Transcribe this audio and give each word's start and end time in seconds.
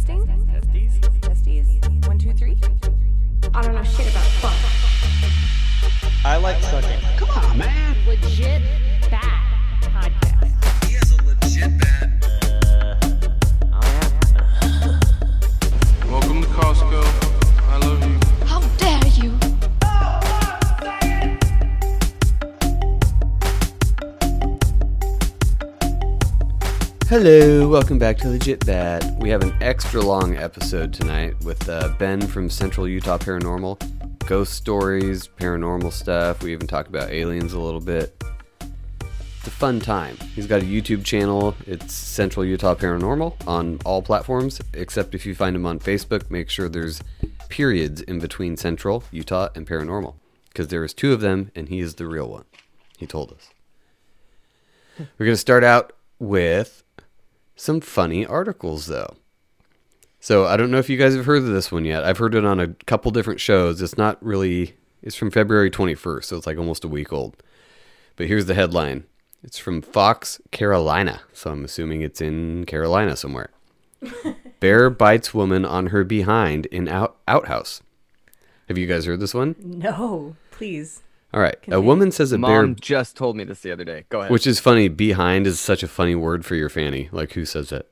Testing. 0.00 0.26
Testing? 0.46 1.20
Testes? 1.20 1.20
Testes? 1.20 2.06
One, 2.08 2.18
two, 2.18 2.32
three? 2.32 2.56
I 3.52 3.60
don't 3.60 3.74
know 3.74 3.84
shit 3.84 4.10
about 4.10 4.24
fuck. 4.40 4.56
I 6.24 6.38
like 6.38 6.62
sucking. 6.62 7.00
Come 7.18 7.28
on, 7.30 7.58
man. 7.58 7.96
Legit 8.06 8.62
Hello, 27.10 27.66
welcome 27.66 27.98
back 27.98 28.18
to 28.18 28.28
Legit 28.28 28.64
Bad. 28.64 29.20
We 29.20 29.30
have 29.30 29.42
an 29.42 29.52
extra 29.60 30.00
long 30.00 30.36
episode 30.36 30.92
tonight 30.92 31.34
with 31.42 31.68
uh, 31.68 31.92
Ben 31.98 32.20
from 32.20 32.48
Central 32.48 32.86
Utah 32.86 33.18
Paranormal. 33.18 33.80
Ghost 34.26 34.52
stories, 34.52 35.26
paranormal 35.26 35.92
stuff. 35.92 36.40
We 36.40 36.52
even 36.52 36.68
talk 36.68 36.86
about 36.86 37.10
aliens 37.10 37.52
a 37.52 37.58
little 37.58 37.80
bit. 37.80 38.22
It's 38.60 39.48
a 39.48 39.50
fun 39.50 39.80
time. 39.80 40.18
He's 40.36 40.46
got 40.46 40.62
a 40.62 40.64
YouTube 40.64 41.04
channel. 41.04 41.56
It's 41.66 41.92
Central 41.92 42.46
Utah 42.46 42.76
Paranormal 42.76 43.44
on 43.44 43.80
all 43.84 44.02
platforms, 44.02 44.60
except 44.72 45.12
if 45.12 45.26
you 45.26 45.34
find 45.34 45.56
him 45.56 45.66
on 45.66 45.80
Facebook, 45.80 46.30
make 46.30 46.48
sure 46.48 46.68
there's 46.68 47.02
periods 47.48 48.02
in 48.02 48.20
between 48.20 48.56
Central, 48.56 49.02
Utah, 49.10 49.48
and 49.56 49.66
Paranormal. 49.66 50.14
Because 50.50 50.68
there 50.68 50.84
is 50.84 50.94
two 50.94 51.12
of 51.12 51.20
them, 51.20 51.50
and 51.56 51.70
he 51.70 51.80
is 51.80 51.96
the 51.96 52.06
real 52.06 52.28
one. 52.28 52.44
He 52.98 53.06
told 53.08 53.32
us. 53.32 53.50
We're 54.96 55.26
going 55.26 55.32
to 55.32 55.36
start 55.36 55.64
out 55.64 55.92
with 56.20 56.84
some 57.60 57.80
funny 57.80 58.24
articles 58.24 58.86
though. 58.86 59.16
So 60.18 60.46
I 60.46 60.56
don't 60.56 60.70
know 60.70 60.78
if 60.78 60.88
you 60.88 60.96
guys 60.96 61.14
have 61.14 61.26
heard 61.26 61.42
of 61.42 61.48
this 61.48 61.70
one 61.70 61.84
yet. 61.84 62.04
I've 62.04 62.18
heard 62.18 62.34
it 62.34 62.44
on 62.44 62.58
a 62.60 62.68
couple 62.86 63.10
different 63.10 63.40
shows. 63.40 63.80
It's 63.82 63.98
not 63.98 64.22
really 64.24 64.74
it's 65.02 65.16
from 65.16 65.30
February 65.30 65.70
21st, 65.70 66.24
so 66.24 66.36
it's 66.36 66.46
like 66.46 66.58
almost 66.58 66.84
a 66.84 66.88
week 66.88 67.12
old. 67.12 67.42
But 68.16 68.26
here's 68.26 68.46
the 68.46 68.54
headline. 68.54 69.04
It's 69.42 69.58
from 69.58 69.80
Fox, 69.80 70.40
Carolina. 70.50 71.22
So 71.32 71.50
I'm 71.50 71.64
assuming 71.64 72.02
it's 72.02 72.20
in 72.20 72.66
Carolina 72.66 73.16
somewhere. 73.16 73.50
Bear 74.60 74.90
bites 74.90 75.32
woman 75.32 75.64
on 75.64 75.86
her 75.86 76.04
behind 76.04 76.66
in 76.66 76.88
out- 76.88 77.16
outhouse. 77.26 77.82
Have 78.68 78.76
you 78.78 78.86
guys 78.86 79.06
heard 79.06 79.20
this 79.20 79.34
one? 79.34 79.56
No, 79.58 80.36
please. 80.50 81.02
All 81.32 81.40
right. 81.40 81.56
A 81.68 81.80
woman 81.80 82.10
says 82.10 82.32
a 82.32 82.38
bear 82.38 82.62
Mom 82.62 82.74
just 82.74 83.16
told 83.16 83.36
me 83.36 83.44
this 83.44 83.60
the 83.60 83.70
other 83.70 83.84
day. 83.84 84.04
Go 84.08 84.20
ahead. 84.20 84.32
which 84.32 84.46
is 84.46 84.58
funny. 84.58 84.88
Behind 84.88 85.46
is 85.46 85.60
such 85.60 85.82
a 85.82 85.88
funny 85.88 86.14
word 86.14 86.44
for 86.44 86.56
your 86.56 86.68
fanny. 86.68 87.08
Like 87.12 87.32
who 87.32 87.44
says 87.44 87.70
it? 87.72 87.88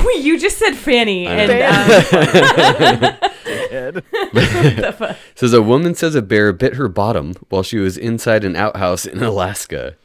Wait, 0.00 0.24
you 0.24 0.36
just 0.38 0.58
said 0.58 0.74
Fanny, 0.74 1.26
and 1.28 1.52
um, 1.52 3.16
Says 5.36 5.52
a 5.52 5.62
woman 5.62 5.94
says 5.94 6.16
a 6.16 6.22
bear 6.22 6.52
bit 6.52 6.74
her 6.74 6.88
bottom 6.88 7.34
while 7.50 7.62
she 7.62 7.78
was 7.78 7.96
inside 7.96 8.42
an 8.44 8.56
outhouse 8.56 9.06
in 9.06 9.22
Alaska. 9.22 9.96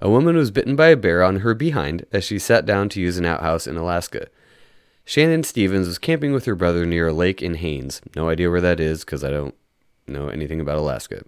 A 0.00 0.10
woman 0.10 0.36
was 0.36 0.50
bitten 0.50 0.76
by 0.76 0.88
a 0.88 0.96
bear 0.96 1.22
on 1.24 1.36
her 1.36 1.54
behind 1.54 2.04
as 2.12 2.24
she 2.24 2.38
sat 2.38 2.66
down 2.66 2.88
to 2.90 3.00
use 3.00 3.16
an 3.16 3.24
outhouse 3.24 3.66
in 3.66 3.76
Alaska. 3.76 4.28
Shannon 5.04 5.42
Stevens 5.42 5.86
was 5.86 5.98
camping 5.98 6.32
with 6.32 6.44
her 6.44 6.54
brother 6.54 6.84
near 6.84 7.08
a 7.08 7.12
lake 7.12 7.40
in 7.40 7.54
Haines. 7.54 8.02
No 8.14 8.28
idea 8.28 8.50
where 8.50 8.60
that 8.60 8.78
is 8.78 9.04
because 9.04 9.24
I 9.24 9.30
don't 9.30 9.54
know 10.06 10.28
anything 10.28 10.60
about 10.60 10.76
Alaska. 10.76 11.24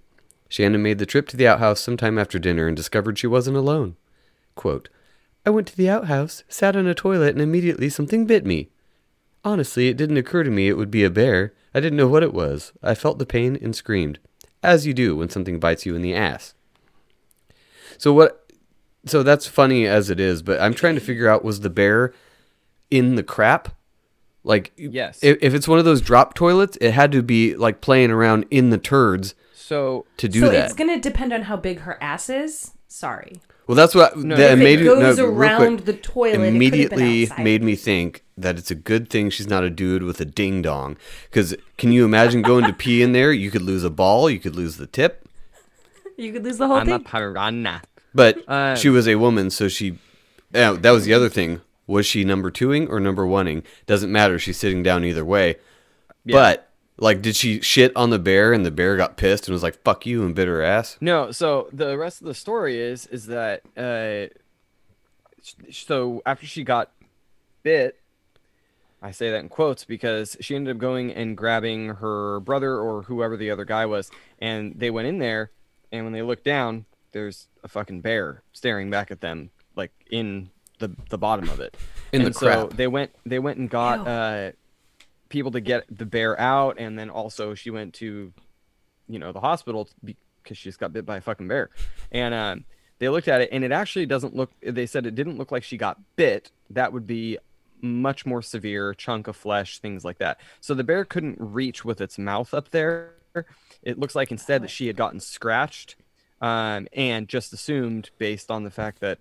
Shannon 0.50 0.82
made 0.82 0.98
the 0.98 1.06
trip 1.06 1.28
to 1.28 1.36
the 1.36 1.46
outhouse 1.46 1.80
sometime 1.80 2.18
after 2.18 2.38
dinner 2.38 2.66
and 2.66 2.76
discovered 2.76 3.18
she 3.18 3.28
wasn't 3.28 3.56
alone. 3.56 3.96
Quote, 4.56 4.88
I 5.46 5.50
went 5.50 5.68
to 5.68 5.76
the 5.76 5.88
outhouse, 5.88 6.42
sat 6.48 6.74
on 6.74 6.88
a 6.88 6.94
toilet, 6.94 7.30
and 7.30 7.40
immediately 7.40 7.88
something 7.88 8.26
bit 8.26 8.44
me. 8.44 8.68
Honestly, 9.44 9.88
it 9.88 9.96
didn't 9.96 10.16
occur 10.16 10.42
to 10.42 10.50
me 10.50 10.68
it 10.68 10.76
would 10.76 10.90
be 10.90 11.04
a 11.04 11.08
bear. 11.08 11.54
I 11.72 11.78
didn't 11.78 11.96
know 11.96 12.08
what 12.08 12.24
it 12.24 12.34
was. 12.34 12.72
I 12.82 12.96
felt 12.96 13.20
the 13.20 13.24
pain 13.24 13.56
and 13.62 13.74
screamed, 13.74 14.18
as 14.60 14.86
you 14.86 14.92
do 14.92 15.16
when 15.16 15.30
something 15.30 15.60
bites 15.60 15.86
you 15.86 15.94
in 15.94 16.02
the 16.02 16.14
ass. 16.14 16.54
So 17.96 18.12
what 18.12 18.52
so 19.06 19.22
that's 19.22 19.46
funny 19.46 19.86
as 19.86 20.10
it 20.10 20.18
is, 20.18 20.42
but 20.42 20.60
I'm 20.60 20.74
trying 20.74 20.96
to 20.96 21.00
figure 21.00 21.28
out 21.28 21.44
was 21.44 21.60
the 21.60 21.70
bear 21.70 22.12
in 22.90 23.14
the 23.14 23.22
crap? 23.22 23.68
Like 24.42 24.72
Yes. 24.76 25.20
if, 25.22 25.38
if 25.40 25.54
it's 25.54 25.68
one 25.68 25.78
of 25.78 25.84
those 25.84 26.00
drop 26.00 26.34
toilets, 26.34 26.76
it 26.80 26.90
had 26.90 27.12
to 27.12 27.22
be 27.22 27.54
like 27.54 27.80
playing 27.80 28.10
around 28.10 28.46
in 28.50 28.70
the 28.70 28.78
turds 28.78 29.34
so 29.70 30.04
to 30.18 30.28
do 30.28 30.40
so 30.40 30.48
that. 30.50 30.64
it's 30.64 30.74
gonna 30.74 30.98
depend 31.00 31.32
on 31.32 31.42
how 31.42 31.56
big 31.56 31.80
her 31.80 31.96
ass 32.02 32.28
is. 32.28 32.72
Sorry. 32.88 33.40
Well, 33.68 33.76
that's 33.76 33.94
what 33.94 34.16
No, 34.16 34.34
that 34.36 34.54
if 34.54 34.58
made 34.58 34.80
me- 34.80 34.84
goes 34.86 35.18
no, 35.18 35.26
around 35.26 35.76
quick, 35.76 35.84
the 35.86 35.92
toilet, 35.92 36.34
it 36.34 36.38
been 36.38 36.56
Immediately 36.56 37.30
made 37.38 37.62
me 37.62 37.76
think 37.76 38.24
that 38.36 38.58
it's 38.58 38.72
a 38.72 38.74
good 38.74 39.08
thing 39.08 39.30
she's 39.30 39.46
not 39.46 39.62
a 39.62 39.70
dude 39.70 40.02
with 40.02 40.20
a 40.20 40.24
ding 40.24 40.60
dong. 40.60 40.96
Because 41.30 41.54
can 41.78 41.92
you 41.92 42.04
imagine 42.04 42.42
going 42.42 42.64
to 42.64 42.72
pee 42.72 43.00
in 43.00 43.12
there? 43.12 43.32
You 43.32 43.48
could 43.52 43.62
lose 43.62 43.84
a 43.84 43.90
ball, 43.90 44.28
you 44.28 44.40
could 44.40 44.56
lose 44.56 44.76
the 44.76 44.88
tip. 44.88 45.24
You 46.16 46.32
could 46.32 46.42
lose 46.44 46.58
the 46.58 46.66
whole 46.66 46.80
thing. 46.80 46.88
I'm 46.88 46.94
a 47.00 47.04
thing. 47.04 47.06
piranha. 47.12 47.82
But 48.12 48.42
Uh, 48.48 48.74
she 48.74 48.88
was 48.88 49.06
a 49.06 49.14
woman, 49.16 49.50
so 49.50 49.68
she. 49.68 49.98
Yeah, 50.52 50.72
that 50.72 50.90
was 50.90 51.04
the 51.04 51.14
other 51.14 51.28
thing. 51.28 51.60
Was 51.86 52.06
she 52.06 52.24
number 52.24 52.50
twoing 52.50 52.88
or 52.90 52.98
number 52.98 53.24
oneing? 53.24 53.62
Doesn't 53.86 54.10
matter. 54.10 54.36
She's 54.38 54.56
sitting 54.56 54.82
down 54.82 55.04
either 55.04 55.24
way. 55.24 55.56
But 56.26 56.69
like, 57.00 57.22
did 57.22 57.34
she 57.34 57.60
shit 57.60 57.96
on 57.96 58.10
the 58.10 58.18
bear 58.18 58.52
and 58.52 58.64
the 58.64 58.70
bear 58.70 58.96
got 58.96 59.16
pissed 59.16 59.48
and 59.48 59.52
was 59.52 59.62
like 59.62 59.82
"fuck 59.82 60.06
you" 60.06 60.22
and 60.24 60.34
bit 60.34 60.46
her 60.46 60.62
ass? 60.62 60.96
No, 61.00 61.32
so 61.32 61.68
the 61.72 61.96
rest 61.98 62.20
of 62.20 62.26
the 62.26 62.34
story 62.34 62.78
is 62.78 63.06
is 63.06 63.26
that 63.26 63.62
uh, 63.76 64.32
so 65.70 66.22
after 66.26 66.46
she 66.46 66.62
got 66.62 66.92
bit, 67.62 67.98
I 69.02 69.10
say 69.10 69.30
that 69.30 69.38
in 69.38 69.48
quotes 69.48 69.84
because 69.84 70.36
she 70.40 70.54
ended 70.54 70.76
up 70.76 70.80
going 70.80 71.10
and 71.12 71.36
grabbing 71.36 71.88
her 71.96 72.40
brother 72.40 72.78
or 72.78 73.02
whoever 73.02 73.36
the 73.36 73.50
other 73.50 73.64
guy 73.64 73.86
was, 73.86 74.10
and 74.38 74.78
they 74.78 74.90
went 74.90 75.08
in 75.08 75.18
there, 75.18 75.50
and 75.90 76.04
when 76.04 76.12
they 76.12 76.22
looked 76.22 76.44
down, 76.44 76.84
there's 77.12 77.48
a 77.64 77.68
fucking 77.68 78.02
bear 78.02 78.42
staring 78.52 78.90
back 78.90 79.10
at 79.10 79.20
them, 79.20 79.50
like 79.74 79.92
in 80.10 80.50
the 80.78 80.94
the 81.08 81.18
bottom 81.18 81.48
of 81.48 81.60
it. 81.60 81.76
In 82.12 82.22
the 82.22 82.26
and 82.26 82.36
so 82.36 82.66
crap. 82.66 82.76
they 82.76 82.86
went 82.86 83.12
they 83.24 83.38
went 83.38 83.58
and 83.58 83.70
got 83.70 84.00
Ew. 84.00 84.06
uh, 84.06 84.50
people 85.30 85.52
to 85.52 85.60
get 85.60 85.84
the 85.90 86.04
bear 86.04 86.38
out, 86.38 86.78
and 86.78 86.98
then 86.98 87.08
also 87.08 87.54
she 87.54 87.70
went 87.70 87.94
to 87.94 88.32
you 89.08 89.18
know 89.18 89.32
the 89.32 89.40
hospital 89.40 89.88
because 90.04 90.58
she 90.58 90.68
just 90.68 90.78
got 90.78 90.92
bit 90.92 91.06
by 91.06 91.16
a 91.16 91.20
fucking 91.22 91.48
bear. 91.48 91.70
And 92.12 92.34
um, 92.34 92.64
they 92.98 93.08
looked 93.08 93.28
at 93.28 93.40
it 93.40 93.48
and 93.50 93.64
it 93.64 93.72
actually 93.72 94.06
doesn't 94.06 94.36
look 94.36 94.50
they 94.62 94.86
said 94.86 95.06
it 95.06 95.14
didn't 95.14 95.38
look 95.38 95.50
like 95.50 95.64
she 95.64 95.78
got 95.78 95.98
bit. 96.16 96.50
That 96.68 96.92
would 96.92 97.06
be 97.06 97.38
much 97.82 98.26
more 98.26 98.42
severe 98.42 98.92
chunk 98.92 99.26
of 99.26 99.36
flesh 99.36 99.78
things 99.78 100.04
like 100.04 100.18
that. 100.18 100.38
So 100.60 100.74
the 100.74 100.84
bear 100.84 101.04
couldn't 101.04 101.38
reach 101.40 101.84
with 101.84 102.00
its 102.00 102.18
mouth 102.18 102.52
up 102.52 102.70
there. 102.70 103.14
It 103.82 103.98
looks 103.98 104.14
like 104.14 104.30
instead 104.30 104.62
that 104.62 104.70
she 104.70 104.86
had 104.86 104.96
gotten 104.96 105.20
scratched 105.20 105.96
um, 106.40 106.88
and 106.92 107.28
just 107.28 107.52
assumed 107.52 108.10
based 108.18 108.50
on 108.50 108.64
the 108.64 108.70
fact 108.70 109.00
that 109.00 109.18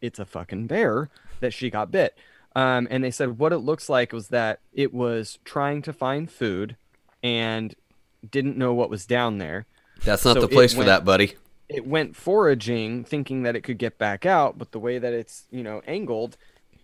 it's 0.00 0.18
a 0.18 0.24
fucking 0.24 0.66
bear 0.66 1.08
that 1.40 1.52
she 1.52 1.70
got 1.70 1.90
bit 1.90 2.16
um, 2.56 2.88
and 2.90 3.04
they 3.04 3.10
said 3.12 3.38
what 3.38 3.52
it 3.52 3.58
looks 3.58 3.88
like 3.88 4.12
was 4.12 4.28
that 4.28 4.58
it 4.72 4.92
was 4.92 5.38
trying 5.44 5.82
to 5.82 5.92
find 5.92 6.30
food 6.30 6.76
and 7.22 7.74
didn't 8.28 8.56
know 8.56 8.74
what 8.74 8.90
was 8.90 9.06
down 9.06 9.38
there. 9.38 9.66
That's 10.04 10.24
not 10.24 10.34
So 10.34 10.40
the 10.40 10.48
place 10.48 10.72
for 10.72 10.78
went- 10.78 10.86
that, 10.88 11.04
buddy. 11.04 11.34
It 11.68 11.86
went 11.86 12.14
foraging, 12.14 13.02
thinking 13.04 13.42
that 13.42 13.56
it 13.56 13.62
could 13.62 13.78
get 13.78 13.98
back 13.98 14.24
out, 14.24 14.56
but 14.56 14.70
the 14.70 14.78
way 14.78 14.98
that 14.98 15.12
it's 15.12 15.44
you 15.50 15.62
know 15.62 15.82
angled, 15.86 16.36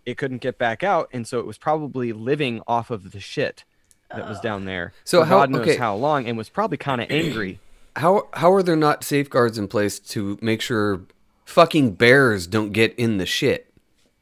it 0.05 0.19
couldn't 0.19 0.43
get 0.43 0.59
back 0.59 0.83
out, 0.83 1.09
and 1.13 1.27
so 1.27 1.39
it 1.39 1.47
was 1.47 1.57
probably 1.57 2.13
living 2.13 2.61
off 2.67 2.91
of 2.91 3.13
the 3.13 3.21
shit 3.21 3.65
that 4.11 4.29
was 4.29 4.41
down 4.41 4.65
there. 4.67 4.93
So 5.05 5.21
for 5.21 5.27
how- 5.27 5.39
God 5.39 5.51
knows 5.51 5.61
okay. 5.63 5.77
how 5.77 5.95
long, 5.95 6.27
and 6.27 6.37
was 6.37 6.49
probably 6.49 6.77
kind 6.79 7.01
of 7.01 7.11
angry. 7.11 7.61
How 7.97 8.29
how 8.33 8.51
are 8.55 8.63
there 8.63 8.75
not 8.75 9.05
safeguards 9.05 9.59
in 9.59 9.69
place 9.69 9.99
to 9.99 10.39
make 10.41 10.63
sure 10.63 11.03
fucking 11.45 11.93
bears 11.93 12.47
don't 12.47 12.73
get 12.73 12.95
in 12.99 13.19
the 13.19 13.27
shit? 13.27 13.71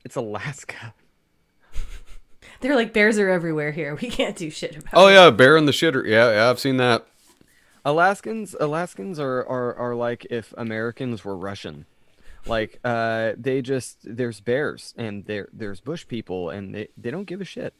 It's 0.05 0.17
Alaska. 0.17 0.93
They're 2.61 2.77
like 2.77 2.93
bears 2.93 3.19
are 3.19 3.29
everywhere 3.29 3.73
here. 3.73 3.95
We 4.01 4.09
can't 4.09 4.37
do 4.37 4.51
shit 4.51 4.77
about. 4.77 4.93
Oh 4.95 5.09
it. 5.09 5.15
yeah, 5.15 5.31
bear 5.31 5.57
in 5.57 5.67
the 5.67 5.73
shitter. 5.73 6.07
Yeah, 6.07 6.31
yeah, 6.33 6.51
I've 6.51 6.61
seen 6.61 6.77
that. 6.79 7.07
Alaskans, 7.85 8.55
Alaskans 8.61 9.19
are, 9.19 9.41
are 9.47 9.75
are 9.75 9.95
like 9.95 10.27
if 10.31 10.53
Americans 10.57 11.25
were 11.25 11.37
Russian. 11.37 11.87
Like 12.47 12.79
uh, 12.85 13.33
they 13.37 13.63
just 13.63 13.99
there's 14.03 14.41
bears 14.41 14.95
and 14.97 15.25
there 15.27 15.49
there's 15.53 15.81
bush 15.81 16.07
people 16.07 16.51
and 16.51 16.75
they 16.75 16.89
they 16.97 17.11
don't 17.11 17.25
give 17.25 17.41
a 17.41 17.45
shit. 17.45 17.75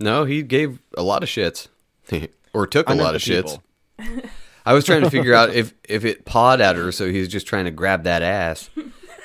No, 0.00 0.24
he 0.24 0.42
gave 0.42 0.80
a 0.96 1.02
lot 1.02 1.22
of 1.22 1.28
shits, 1.28 1.68
or 2.52 2.66
took 2.66 2.88
a 2.88 2.92
I 2.92 2.94
lot 2.94 3.14
of 3.14 3.20
shits. 3.20 3.60
I 4.66 4.74
was 4.74 4.84
trying 4.84 5.02
to 5.02 5.10
figure 5.10 5.34
out 5.34 5.50
if 5.50 5.74
if 5.88 6.04
it 6.04 6.24
pawed 6.24 6.60
at 6.60 6.76
her, 6.76 6.92
so 6.92 7.10
he 7.10 7.20
was 7.20 7.28
just 7.28 7.46
trying 7.46 7.64
to 7.66 7.70
grab 7.70 8.04
that 8.04 8.22
ass. 8.22 8.70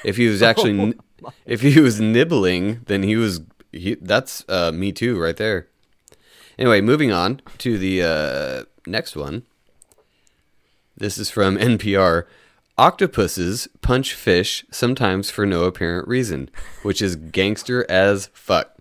If 0.03 0.17
he 0.17 0.27
was 0.27 0.41
actually, 0.41 0.95
Oh 1.23 1.33
if 1.45 1.61
he 1.61 1.79
was 1.79 1.99
nibbling, 1.99 2.81
then 2.85 3.03
he 3.03 3.15
was. 3.15 3.41
He, 3.77 3.95
that's 3.95 4.43
uh, 4.49 4.71
me 4.71 4.91
too, 4.91 5.19
right 5.19 5.37
there. 5.37 5.67
Anyway, 6.57 6.81
moving 6.81 7.11
on 7.11 7.41
to 7.59 7.77
the 7.77 8.01
uh, 8.01 8.63
next 8.85 9.15
one. 9.15 9.43
This 10.95 11.17
is 11.17 11.29
from 11.29 11.57
NPR. 11.57 12.25
Octopuses 12.79 13.67
punch 13.81 14.13
fish 14.13 14.63
sometimes 14.71 15.31
for 15.31 15.45
no 15.45 15.63
apparent 15.63 16.07
reason, 16.07 16.49
which 16.83 17.01
is 17.01 17.15
gangster 17.15 17.89
as 17.89 18.29
fuck. 18.33 18.75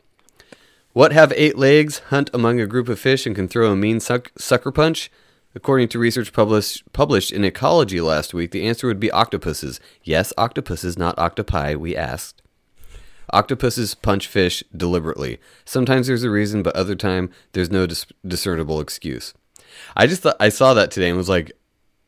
What 0.93 1.13
have 1.13 1.33
eight 1.37 1.59
legs, 1.59 1.99
hunt 2.09 2.31
among 2.33 2.61
a 2.61 2.67
group 2.67 2.89
of 2.89 2.99
fish, 2.99 3.27
and 3.27 3.35
can 3.35 3.49
throw 3.49 3.71
a 3.71 3.77
mean 3.77 4.01
suck- 4.01 4.33
sucker 4.39 4.73
punch? 4.73 5.11
According 5.55 5.89
to 5.89 5.99
research 5.99 6.35
published 6.35 6.91
published 6.93 7.33
in 7.33 7.43
Ecology 7.43 8.01
last 8.03 8.35
week, 8.35 8.51
the 8.51 8.67
answer 8.67 8.87
would 8.87 9.01
be 9.01 9.11
octopuses. 9.11 9.81
Yes, 10.03 10.35
octopuses, 10.37 10.99
not 10.99 11.19
octopi, 11.19 11.75
we 11.75 11.97
asked. 11.97 12.43
Octopuses 13.33 13.95
punch 13.95 14.27
fish 14.27 14.63
deliberately. 14.77 15.39
Sometimes 15.65 16.07
there's 16.07 16.23
a 16.25 16.31
reason, 16.31 16.63
but 16.63 16.75
other 16.77 16.95
time 16.95 17.31
there's 17.53 17.71
no 17.71 17.87
dis- 17.87 18.07
discernible 18.27 18.81
excuse. 18.81 19.35
I 19.97 20.07
just 20.07 20.23
thought 20.23 20.37
I 20.41 20.49
saw 20.49 20.75
that 20.75 20.91
today 20.91 21.09
and 21.09 21.17
was 21.19 21.29
like, 21.29 21.53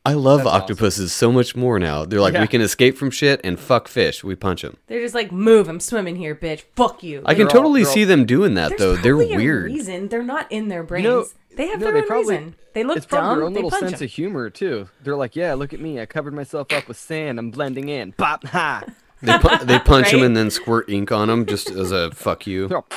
I 0.05 0.13
love 0.13 0.39
That's 0.39 0.49
awesome. 0.49 0.61
octopuses 0.61 1.11
so 1.13 1.31
much 1.31 1.55
more 1.57 1.77
now. 1.77 2.05
They're 2.05 2.21
like, 2.21 2.33
Yeah. 2.33 2.41
we 2.41 2.47
can 2.47 2.61
escape 2.61 2.97
from 2.97 3.11
shit 3.11 3.41
and 3.43 3.59
fuck 3.59 3.87
fish. 3.89 4.23
We 4.23 4.33
punch 4.33 4.61
them. 4.61 4.77
They're 4.87 5.01
just 5.01 5.13
like, 5.13 5.31
move, 5.31 5.67
I'm 5.67 5.81
swimming 5.81 6.15
here, 6.15 6.33
bitch. 6.35 6.61
Fuck 6.75 7.03
you. 7.03 7.21
I 7.25 7.33
can 7.33 7.39
They're 7.39 7.47
all- 7.47 7.51
totally 7.63 7.81
they're 7.83 7.89
all- 7.89 7.93
see 7.95 8.03
them 8.05 8.25
doing 8.25 8.53
that 8.55 8.69
There's 8.69 8.79
though. 8.79 8.95
They're 8.95 9.15
probably 9.17 9.33
a 9.33 9.37
weird. 9.37 9.65
reason. 9.65 10.07
They're 10.07 10.23
not 10.23 10.49
in 10.51 10.69
their 10.69 10.83
brains. 10.83 11.03
know- 11.03 11.25
they 11.55 11.67
have 11.67 11.79
no, 11.79 11.85
their 11.87 11.93
they 11.95 12.01
own 12.01 12.07
probably- 12.07 12.35
reason. 12.37 12.55
They 12.73 12.83
look 12.85 12.97
it's 12.97 13.05
probably 13.05 13.27
dumb. 13.29 13.37
their 13.39 13.45
own 13.47 13.53
little 13.53 13.71
sense 13.71 13.89
sense 13.91 14.01
'em. 14.01 14.05
of 14.05 14.11
humor 14.11 14.49
too. 14.49 14.87
They're 15.03 15.15
like, 15.17 15.35
yeah, 15.35 15.53
look 15.55 15.73
at 15.73 15.81
me, 15.81 15.99
I 15.99 16.05
covered 16.05 16.33
myself 16.33 16.71
up 16.71 16.87
with 16.87 16.97
sand. 16.97 17.37
I'm 17.37 17.51
blending 17.51 17.89
in. 17.89 18.13
Pop 18.13 18.45
ha. 18.47 18.83
They, 19.21 19.37
pu- 19.37 19.65
they 19.65 19.79
punch 19.85 20.11
them 20.11 20.21
Right? 20.21 20.25
and 20.27 20.37
then 20.37 20.49
squirt 20.49 20.89
ink 20.89 21.11
on 21.11 21.27
them 21.27 21.45
just 21.45 21.69
as 21.69 21.91
a 21.91 22.11
fuck 22.11 22.47
you. 22.47 22.67
They're 22.67 22.77
all, 22.77 22.87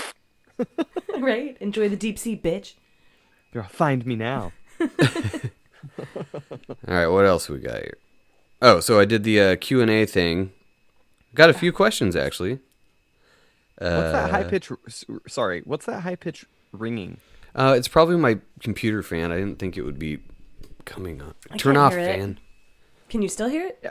right? 1.19 1.57
Enjoy 1.61 1.89
the 1.89 1.97
deep 1.97 2.19
sea, 2.19 2.37
bitch. 2.37 2.75
You're 3.53 3.65
find 3.65 4.07
me 4.07 4.17
now. 4.17 4.53
All 6.89 6.95
right, 6.95 7.07
what 7.07 7.25
else 7.27 7.49
we 7.49 7.59
got 7.59 7.77
here? 7.81 7.99
Oh, 8.61 8.81
so 8.81 8.99
I 9.01 9.05
did 9.05 9.25
the 9.25 9.41
uh, 9.41 9.57
Q 9.57 9.81
and 9.81 9.91
A 9.91 10.07
thing. 10.07 10.53
Got 11.35 11.51
a 11.51 11.55
few 11.55 11.73
questions 11.73 12.15
actually. 12.15 12.61
What's 13.79 14.13
that 14.13 14.31
high 14.31 14.43
Uh, 14.45 14.49
pitch? 14.51 14.71
Sorry, 15.27 15.63
what's 15.65 15.87
that 15.87 16.01
high 16.01 16.15
pitch 16.17 16.47
ringing? 16.73 17.19
Uh, 17.55 17.75
it's 17.77 17.89
probably 17.89 18.17
my 18.17 18.39
computer 18.61 19.03
fan. 19.03 19.33
I 19.33 19.37
didn't 19.37 19.59
think 19.59 19.77
it 19.77 19.83
would 19.83 19.99
be 19.99 20.21
coming 20.85 21.21
on. 21.21 21.35
I 21.51 21.57
Turn 21.57 21.77
off 21.77 21.93
hear 21.93 22.01
it. 22.01 22.17
fan. 22.19 22.39
Can 23.09 23.23
you 23.23 23.29
still 23.29 23.49
hear 23.49 23.67
it? 23.67 23.79
Yeah, 23.83 23.91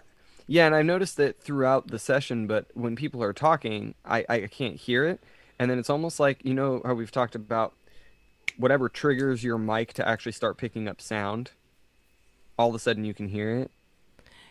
and 0.65 0.75
I've 0.75 0.85
noticed 0.85 1.17
it 1.19 1.39
throughout 1.39 1.87
the 1.87 1.97
session, 1.97 2.45
but 2.45 2.67
when 2.73 2.95
people 2.95 3.23
are 3.23 3.31
talking, 3.31 3.95
I, 4.03 4.25
I 4.27 4.39
can't 4.47 4.75
hear 4.75 5.05
it. 5.05 5.21
And 5.57 5.71
then 5.71 5.79
it's 5.79 5.89
almost 5.89 6.19
like, 6.19 6.43
you 6.43 6.53
know, 6.53 6.81
how 6.83 6.93
we've 6.93 7.11
talked 7.11 7.35
about 7.35 7.73
whatever 8.57 8.89
triggers 8.89 9.43
your 9.43 9.57
mic 9.57 9.93
to 9.93 10.05
actually 10.07 10.33
start 10.33 10.57
picking 10.57 10.87
up 10.89 10.99
sound, 10.99 11.51
all 12.57 12.69
of 12.69 12.75
a 12.75 12.79
sudden 12.79 13.05
you 13.05 13.13
can 13.13 13.29
hear 13.29 13.55
it. 13.59 13.71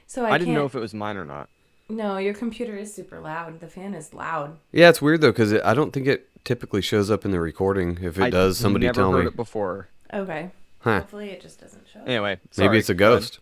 So 0.07 0.25
I, 0.25 0.31
I, 0.31 0.39
didn't 0.39 0.55
can't... 0.55 0.59
know 0.59 0.65
if 0.65 0.75
it 0.75 0.81
was 0.81 0.95
mine 0.95 1.17
or 1.17 1.25
not. 1.27 1.49
No, 1.91 2.17
your 2.17 2.35
computer 2.35 2.77
is 2.77 2.95
super 2.95 3.21
loud. 3.21 3.61
The 3.61 3.67
fan 3.67 3.95
is 3.95 4.15
loud. 4.15 4.57
Yeah, 4.73 4.89
it's 4.89 5.03
weird 5.03 5.21
though 5.21 5.33
because 5.33 5.53
I 5.53 5.75
don't 5.75 5.93
think 5.93 6.07
it 6.07 6.29
typically 6.45 6.81
shows 6.81 7.11
up 7.11 7.25
in 7.25 7.31
the 7.31 7.41
recording. 7.41 7.99
If 8.01 8.19
it 8.19 8.25
I 8.25 8.31
does, 8.31 8.57
somebody 8.57 8.87
never 8.87 9.03
tell 9.03 9.13
heard 9.13 9.25
me. 9.25 9.27
it 9.27 9.37
before. 9.37 9.89
Okay. 10.15 10.51
Huh. 10.79 11.01
Hopefully 11.01 11.31
it 11.31 11.43
just 11.43 11.61
doesn't 11.61 11.87
show. 11.93 12.01
Anyway, 12.05 12.39
Maybe 12.57 12.79
it's 12.79 12.89
a 12.89 12.95
go 12.95 13.11
ahead. 13.11 13.23
ghost. 13.23 13.41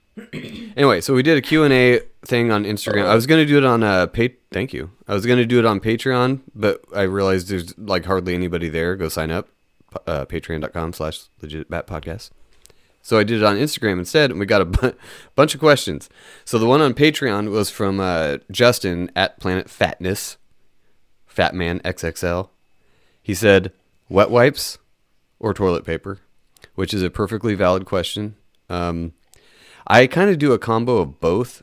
Anyway, 0.76 1.00
so 1.00 1.14
we 1.14 1.22
did 1.22 1.38
a 1.38 1.40
Q&A 1.40 2.00
thing 2.24 2.50
on 2.50 2.64
Instagram. 2.64 3.06
I 3.06 3.14
was 3.14 3.26
going 3.26 3.40
to 3.44 3.46
do 3.46 3.58
it 3.58 3.64
on 3.64 3.82
uh 3.82 4.06
pay 4.06 4.36
thank 4.50 4.72
you. 4.72 4.90
I 5.06 5.14
was 5.14 5.26
going 5.26 5.38
to 5.38 5.46
do 5.46 5.58
it 5.58 5.64
on 5.64 5.80
Patreon, 5.80 6.40
but 6.54 6.82
I 6.94 7.02
realized 7.02 7.48
there's 7.48 7.76
like 7.78 8.04
hardly 8.04 8.34
anybody 8.34 8.68
there. 8.68 8.96
Go 8.96 9.08
sign 9.08 9.30
up. 9.30 9.48
Uh, 10.06 10.26
patreon.com 10.26 10.92
slash 10.92 11.20
legit 11.40 11.70
bat 11.70 11.86
podcast. 11.86 12.30
So 13.00 13.18
I 13.18 13.24
did 13.24 13.38
it 13.40 13.44
on 13.44 13.56
Instagram 13.56 13.98
instead, 13.98 14.30
and 14.30 14.38
we 14.38 14.44
got 14.44 14.60
a 14.60 14.66
bu- 14.66 14.92
bunch 15.34 15.54
of 15.54 15.60
questions. 15.60 16.10
So 16.44 16.58
the 16.58 16.66
one 16.66 16.82
on 16.82 16.92
Patreon 16.92 17.50
was 17.50 17.70
from 17.70 18.00
uh, 18.00 18.36
Justin 18.50 19.10
at 19.16 19.40
Planet 19.40 19.66
Fatness, 19.68 20.36
Fat 21.26 21.54
Man 21.54 21.80
XXL. 21.80 22.50
He 23.22 23.32
said, 23.32 23.72
"Wet 24.10 24.30
wipes 24.30 24.76
or 25.38 25.54
toilet 25.54 25.86
paper," 25.86 26.18
which 26.74 26.92
is 26.92 27.02
a 27.02 27.08
perfectly 27.08 27.54
valid 27.54 27.86
question. 27.86 28.36
Um, 28.68 29.12
I 29.88 30.06
kind 30.06 30.30
of 30.30 30.38
do 30.38 30.52
a 30.52 30.58
combo 30.58 30.98
of 30.98 31.18
both. 31.20 31.62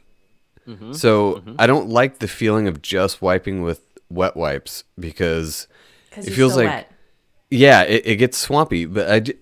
Mm-hmm, 0.68 0.94
so 0.94 1.36
mm-hmm. 1.36 1.56
I 1.60 1.68
don't 1.68 1.90
like 1.90 2.20
the 2.20 2.28
feeling 2.28 2.68
of 2.68 2.82
just 2.82 3.22
wiping 3.22 3.62
with 3.62 3.82
wet 4.10 4.36
wipes 4.36 4.84
because 5.00 5.68
Because 6.10 6.28
It 6.28 6.32
feels 6.34 6.54
still 6.54 6.66
like- 6.66 6.74
wet. 6.74 6.92
yeah, 7.52 7.84
it, 7.84 8.02
it 8.06 8.16
gets 8.16 8.38
swampy, 8.38 8.86
but 8.86 9.10
I, 9.10 9.20
j- 9.20 9.34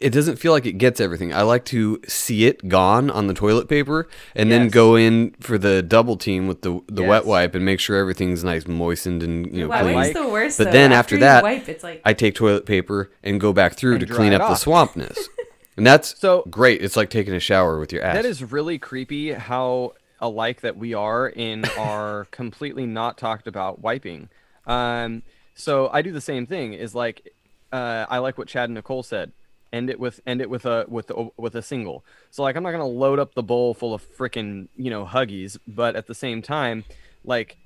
it 0.00 0.10
doesn't 0.10 0.36
feel 0.40 0.50
like 0.50 0.66
it 0.66 0.78
gets 0.78 1.00
everything. 1.00 1.32
I 1.32 1.42
like 1.42 1.64
to 1.66 2.00
see 2.08 2.46
it 2.46 2.66
gone 2.68 3.08
on 3.08 3.28
the 3.28 3.34
toilet 3.34 3.68
paper 3.68 4.08
and 4.34 4.50
then 4.50 4.66
go 4.68 4.96
in 4.96 5.36
for 5.38 5.58
the 5.58 5.80
double 5.80 6.16
team 6.16 6.48
with 6.48 6.62
the 6.62 6.80
the 6.88 7.04
wet 7.04 7.24
wipe 7.24 7.54
and 7.54 7.64
make 7.64 7.78
sure 7.78 7.96
everything's 7.96 8.42
nice, 8.42 8.66
moistened, 8.66 9.22
and 9.22 9.46
you 9.54 9.62
know 9.62 9.68
Wet 9.68 9.82
clean. 9.82 9.94
wipe's 9.94 10.14
the 10.14 10.26
worst. 10.26 10.58
But 10.58 10.64
though. 10.64 10.70
then 10.72 10.90
after 10.92 11.14
you 11.14 11.20
that, 11.20 11.44
wipe, 11.44 11.68
it's 11.68 11.84
like 11.84 12.02
I 12.04 12.14
take 12.14 12.34
toilet 12.34 12.66
paper 12.66 13.12
and 13.22 13.40
go 13.40 13.52
back 13.52 13.74
through 13.74 13.92
And 13.98 14.00
to 14.08 14.12
clean 14.12 14.32
it 14.32 14.40
up 14.40 14.48
the 14.48 14.54
off. 14.54 14.64
swampness, 14.64 15.16
and 15.76 15.86
that's 15.86 16.18
So- 16.18 16.44
great. 16.50 16.82
It's 16.82 16.96
like 16.96 17.10
taking 17.10 17.34
a 17.34 17.40
shower 17.40 17.78
with 17.78 17.92
your 17.92 18.02
ass. 18.02 18.14
That 18.14 18.24
is 18.24 18.42
really 18.52 18.78
creepy 18.78 19.32
how 19.32 19.94
alike 20.20 20.60
that 20.60 20.76
we 20.76 20.94
are 20.94 21.28
in 21.28 21.64
our 21.78 22.26
completely 22.30 22.86
not 22.86 23.18
talked 23.18 23.46
about 23.46 23.80
wiping. 23.80 24.28
Um, 24.66 25.22
so 25.54 25.88
I 25.92 26.02
do 26.02 26.12
the 26.12 26.20
same 26.20 26.46
thing. 26.46 26.72
Is 26.74 26.94
like 26.94 27.32
uh, 27.72 28.06
I 28.08 28.18
like 28.18 28.38
what 28.38 28.48
Chad 28.48 28.68
and 28.68 28.74
Nicole 28.74 29.02
said. 29.02 29.32
End 29.72 29.88
it 29.88 29.98
with 29.98 30.20
end 30.26 30.40
it 30.42 30.50
with 30.50 30.66
a 30.66 30.84
with 30.88 31.10
a, 31.10 31.28
with 31.38 31.54
a 31.54 31.62
single. 31.62 32.04
So 32.30 32.42
like 32.42 32.56
I'm 32.56 32.62
not 32.62 32.72
gonna 32.72 32.86
load 32.86 33.18
up 33.18 33.34
the 33.34 33.42
bowl 33.42 33.72
full 33.74 33.94
of 33.94 34.02
freaking 34.16 34.68
you 34.76 34.90
know 34.90 35.06
huggies, 35.06 35.56
but 35.66 35.96
at 35.96 36.06
the 36.06 36.14
same 36.14 36.42
time, 36.42 36.84
like 37.24 37.56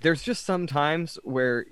there's 0.00 0.22
just 0.22 0.44
some 0.44 0.66
times 0.66 1.18
where 1.22 1.66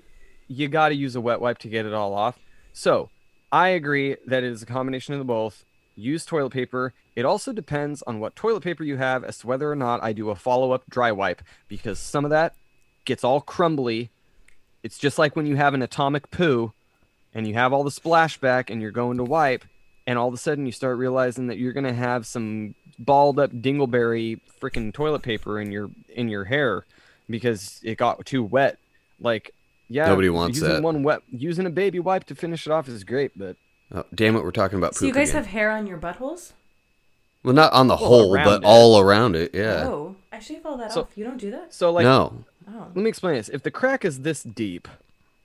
you 0.47 0.67
got 0.69 0.89
to 0.89 0.95
use 0.95 1.15
a 1.15 1.21
wet 1.21 1.41
wipe 1.41 1.57
to 1.59 1.67
get 1.67 1.85
it 1.85 1.93
all 1.93 2.13
off. 2.13 2.39
So 2.71 3.09
I 3.55 3.69
agree 3.69 4.17
that 4.27 4.43
it 4.43 4.51
is 4.51 4.63
a 4.63 4.65
combination 4.65 5.13
of 5.13 5.19
the 5.19 5.23
both. 5.23 5.63
Use 5.95 6.25
toilet 6.25 6.49
paper. 6.49 6.93
It 7.15 7.23
also 7.23 7.53
depends 7.53 8.01
on 8.01 8.19
what 8.19 8.35
toilet 8.35 8.63
paper 8.63 8.83
you 8.83 8.97
have 8.97 9.23
as 9.23 9.37
to 9.37 9.47
whether 9.47 9.71
or 9.71 9.77
not 9.77 10.03
I 10.03 10.11
do 10.11 10.29
a 10.29 10.35
follow 10.35 10.73
up 10.73 10.83
dry 10.89 11.13
wipe 11.13 11.41
because 11.69 11.97
some 11.97 12.25
of 12.25 12.31
that 12.31 12.53
gets 13.05 13.23
all 13.23 13.39
crumbly. 13.39 14.09
It's 14.83 14.97
just 14.97 15.17
like 15.17 15.37
when 15.37 15.45
you 15.45 15.55
have 15.55 15.73
an 15.73 15.81
atomic 15.81 16.31
poo 16.31 16.73
and 17.33 17.47
you 17.47 17.53
have 17.53 17.71
all 17.71 17.85
the 17.85 17.91
splashback 17.91 18.69
and 18.69 18.81
you're 18.81 18.91
going 18.91 19.15
to 19.19 19.23
wipe 19.23 19.63
and 20.05 20.19
all 20.19 20.27
of 20.27 20.33
a 20.33 20.37
sudden 20.37 20.65
you 20.65 20.73
start 20.73 20.97
realizing 20.97 21.47
that 21.47 21.57
you're 21.57 21.71
going 21.71 21.85
to 21.85 21.93
have 21.93 22.27
some 22.27 22.75
balled 22.99 23.39
up 23.39 23.51
dingleberry 23.53 24.41
freaking 24.61 24.93
toilet 24.93 25.21
paper 25.21 25.61
in 25.61 25.71
your 25.71 25.89
in 26.09 26.27
your 26.27 26.43
hair 26.43 26.85
because 27.29 27.79
it 27.83 27.97
got 27.97 28.25
too 28.25 28.43
wet. 28.43 28.79
Like 29.17 29.54
yeah, 29.89 30.07
Nobody 30.07 30.29
wants 30.29 30.57
using 30.59 30.73
that. 30.75 30.83
one 30.83 31.03
wet 31.03 31.21
using 31.31 31.65
a 31.65 31.69
baby 31.69 31.99
wipe 31.99 32.25
to 32.25 32.35
finish 32.35 32.65
it 32.65 32.71
off 32.71 32.87
is 32.87 33.03
great, 33.03 33.31
but 33.37 33.55
Oh, 33.93 34.03
damn 34.13 34.35
it, 34.35 34.43
we're 34.43 34.51
talking 34.51 34.77
about 34.79 34.91
poop 34.91 34.97
So 34.99 35.05
you 35.05 35.13
guys 35.13 35.29
again. 35.29 35.43
have 35.43 35.51
hair 35.51 35.69
on 35.71 35.85
your 35.87 35.97
buttholes? 35.97 36.53
well, 37.43 37.53
not 37.53 37.71
on 37.73 37.87
the 37.87 37.95
Well, 37.95 38.05
hole, 38.07 38.33
but 38.35 38.61
it. 38.61 38.65
all 38.65 38.99
around 38.99 39.35
it. 39.35 39.51
Yeah. 39.53 39.83
Oh, 39.87 40.15
I 40.31 40.39
shave 40.39 40.65
all 40.65 40.77
that 40.77 40.91
So- 40.91 41.01
off. 41.01 41.09
You 41.15 41.23
don't 41.23 41.37
do 41.37 41.51
that? 41.51 41.73
so 41.73 41.91
like 41.91 42.03
no. 42.03 42.45
Oh. 42.67 42.87
Let 42.87 42.95
me 42.95 43.09
explain 43.09 43.35
this. 43.35 43.47
If 43.49 43.61
the 43.61 43.69
crack 43.69 44.03
is 44.03 44.21
this 44.21 44.41
deep 44.41 44.87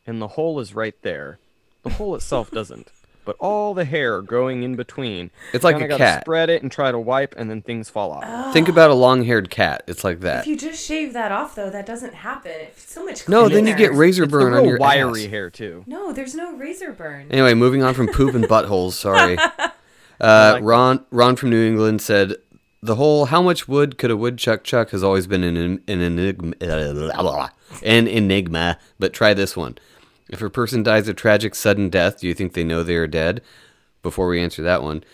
and 0.06 0.22
the 0.22 0.28
hole 0.28 0.58
is 0.58 0.74
right 0.74 0.94
there, 1.02 1.38
the 1.82 1.90
hole 1.90 2.14
itself 2.14 2.50
doesn't. 2.50 2.90
But 3.24 3.36
all 3.38 3.74
the 3.74 3.84
hair 3.84 4.22
growing 4.22 4.62
in 4.62 4.76
between. 4.76 5.30
It's 5.52 5.62
like 5.62 5.78
kinda 5.78 5.94
a 5.94 5.98
cat. 5.98 6.22
Spread 6.22 6.48
it 6.50 6.62
and 6.62 6.72
try 6.72 6.90
to 6.90 6.98
wipe, 6.98 7.34
and 7.36 7.50
then 7.50 7.62
things 7.62 7.88
fall 7.90 8.12
off. 8.12 8.52
Think 8.52 8.68
about 8.68 8.90
a 8.90 8.94
long-haired 8.94 9.50
cat. 9.50 9.82
It's 9.86 10.02
like 10.04 10.20
that. 10.20 10.40
If 10.40 10.46
you 10.46 10.56
just 10.56 10.84
shave 10.84 11.12
that 11.12 11.30
off, 11.30 11.54
though, 11.54 11.70
that 11.70 11.86
doesn't 11.86 12.14
happen. 12.14 12.52
It's 12.52 12.90
so 12.92 13.04
much 13.04 13.28
No, 13.28 13.48
then 13.48 13.66
you 13.66 13.74
get 13.74 13.88
cleaner. 13.88 14.00
razor 14.00 14.22
It's 14.24 14.32
the 14.32 14.38
burn 14.38 14.54
on 14.54 14.64
your 14.64 14.78
wiry 14.78 15.24
ass. 15.24 15.30
hair 15.30 15.50
too. 15.50 15.84
No, 15.86 16.12
there's 16.12 16.34
no 16.34 16.54
razor 16.56 16.92
burn. 16.92 17.26
Anyway, 17.30 17.54
moving 17.54 17.82
on 17.82 17.94
from 17.94 18.08
poop 18.08 18.34
and 18.34 18.44
buttholes. 18.48 18.92
Sorry. 18.92 19.36
Uh, 20.22 20.50
like 20.56 20.64
Ron 20.64 21.02
Ron 21.10 21.34
from 21.34 21.48
New 21.48 21.66
England 21.66 22.02
said 22.02 22.34
the 22.82 22.96
whole 22.96 23.24
"how 23.26 23.40
much 23.40 23.66
wood 23.66 23.96
could 23.96 24.10
a 24.10 24.16
woodchuck 24.18 24.64
chuck" 24.64 24.90
has 24.90 25.02
always 25.02 25.26
been 25.26 25.42
an, 25.42 25.56
an 25.56 26.00
enigma. 26.02 26.52
An 27.82 28.06
enigma. 28.06 28.78
But 28.98 29.14
try 29.14 29.32
this 29.32 29.56
one: 29.56 29.78
If 30.30 30.40
a 30.40 30.48
person 30.48 30.82
dies 30.82 31.08
a 31.08 31.14
tragic 31.14 31.54
sudden 31.54 31.90
death, 31.90 32.20
do 32.20 32.28
you 32.28 32.34
think 32.34 32.54
they 32.54 32.64
know 32.64 32.82
they 32.82 32.96
are 32.96 33.06
dead? 33.06 33.42
Before 34.02 34.28
we 34.28 34.40
answer 34.40 34.62
that 34.62 34.82
one, 34.82 35.04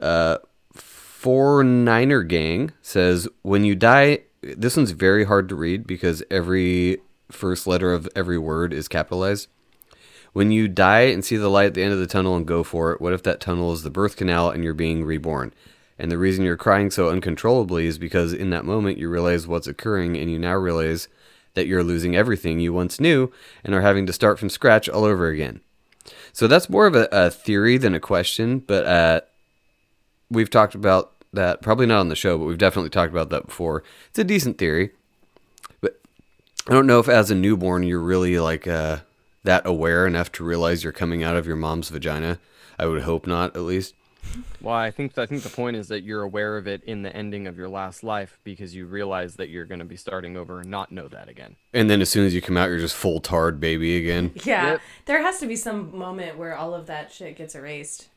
uh, 0.00 0.38
Four 0.72 1.64
Niner 1.64 2.22
Gang 2.22 2.72
says 2.82 3.26
when 3.42 3.64
you 3.64 3.74
die 3.74 4.20
this 4.56 4.76
one's 4.76 4.90
very 4.90 5.24
hard 5.24 5.48
to 5.48 5.54
read 5.54 5.86
because 5.86 6.22
every 6.30 6.98
first 7.30 7.66
letter 7.66 7.92
of 7.92 8.08
every 8.14 8.38
word 8.38 8.72
is 8.72 8.88
capitalized. 8.88 9.48
When 10.32 10.50
you 10.50 10.68
die 10.68 11.02
and 11.02 11.24
see 11.24 11.36
the 11.36 11.48
light 11.48 11.66
at 11.66 11.74
the 11.74 11.82
end 11.82 11.92
of 11.92 11.98
the 11.98 12.06
tunnel 12.06 12.36
and 12.36 12.46
go 12.46 12.62
for 12.62 12.92
it, 12.92 13.00
what 13.00 13.12
if 13.12 13.22
that 13.22 13.40
tunnel 13.40 13.72
is 13.72 13.82
the 13.82 13.90
birth 13.90 14.16
canal 14.16 14.50
and 14.50 14.64
you're 14.64 14.74
being 14.74 15.04
reborn? 15.04 15.54
And 15.98 16.10
the 16.10 16.18
reason 16.18 16.44
you're 16.44 16.56
crying 16.56 16.90
so 16.90 17.08
uncontrollably 17.08 17.86
is 17.86 17.98
because 17.98 18.32
in 18.32 18.50
that 18.50 18.64
moment 18.64 18.98
you 18.98 19.08
realize 19.08 19.46
what's 19.46 19.68
occurring 19.68 20.16
and 20.16 20.30
you 20.30 20.38
now 20.38 20.54
realize 20.54 21.08
that 21.54 21.66
you're 21.66 21.84
losing 21.84 22.14
everything 22.14 22.60
you 22.60 22.72
once 22.72 23.00
knew 23.00 23.32
and 23.64 23.74
are 23.74 23.80
having 23.80 24.06
to 24.06 24.12
start 24.12 24.38
from 24.38 24.48
scratch 24.48 24.88
all 24.88 25.04
over 25.04 25.28
again. 25.28 25.60
So 26.32 26.46
that's 26.46 26.68
more 26.68 26.86
of 26.86 26.94
a, 26.94 27.08
a 27.10 27.30
theory 27.30 27.78
than 27.78 27.94
a 27.94 28.00
question, 28.00 28.58
but 28.58 28.86
uh, 28.86 29.20
we've 30.30 30.50
talked 30.50 30.74
about 30.74 31.12
that 31.32 31.62
probably 31.62 31.86
not 31.86 32.00
on 32.00 32.08
the 32.08 32.16
show, 32.16 32.38
but 32.38 32.44
we've 32.44 32.58
definitely 32.58 32.90
talked 32.90 33.12
about 33.12 33.30
that 33.30 33.46
before. 33.46 33.82
It's 34.08 34.18
a 34.18 34.24
decent 34.24 34.58
theory, 34.58 34.90
but 35.80 36.00
I 36.68 36.72
don't 36.72 36.86
know 36.86 36.98
if 36.98 37.08
as 37.08 37.30
a 37.30 37.34
newborn 37.34 37.82
you're 37.82 38.00
really 38.00 38.38
like 38.38 38.66
uh, 38.66 38.98
that 39.44 39.66
aware 39.66 40.06
enough 40.06 40.32
to 40.32 40.44
realize 40.44 40.82
you're 40.82 40.92
coming 40.92 41.22
out 41.22 41.36
of 41.36 41.46
your 41.46 41.56
mom's 41.56 41.88
vagina. 41.88 42.38
I 42.78 42.86
would 42.86 43.02
hope 43.02 43.26
not, 43.26 43.56
at 43.56 43.62
least. 43.62 43.94
Well, 44.60 44.74
I 44.74 44.90
think 44.90 45.16
I 45.18 45.26
think 45.26 45.42
the 45.42 45.48
point 45.50 45.76
is 45.76 45.88
that 45.88 46.02
you're 46.02 46.22
aware 46.22 46.56
of 46.56 46.66
it 46.66 46.82
in 46.84 47.02
the 47.02 47.14
ending 47.14 47.46
of 47.46 47.56
your 47.58 47.68
last 47.68 48.02
life 48.02 48.38
because 48.44 48.74
you 48.74 48.86
realize 48.86 49.36
that 49.36 49.48
you're 49.50 49.66
going 49.66 49.78
to 49.80 49.84
be 49.84 49.96
starting 49.96 50.36
over 50.36 50.60
and 50.60 50.70
not 50.70 50.90
know 50.90 51.06
that 51.08 51.28
again. 51.28 51.56
And 51.72 51.90
then 51.90 52.00
as 52.00 52.08
soon 52.08 52.24
as 52.26 52.34
you 52.34 52.40
come 52.40 52.56
out, 52.56 52.68
you're 52.70 52.78
just 52.78 52.96
full 52.96 53.20
tarred 53.20 53.60
baby 53.60 53.96
again. 53.96 54.32
Yeah. 54.44 54.72
Yep. 54.72 54.80
There 55.06 55.22
has 55.22 55.38
to 55.40 55.46
be 55.46 55.56
some 55.56 55.96
moment 55.96 56.38
where 56.38 56.56
all 56.56 56.74
of 56.74 56.86
that 56.86 57.12
shit 57.12 57.36
gets 57.36 57.54
erased. 57.54 58.08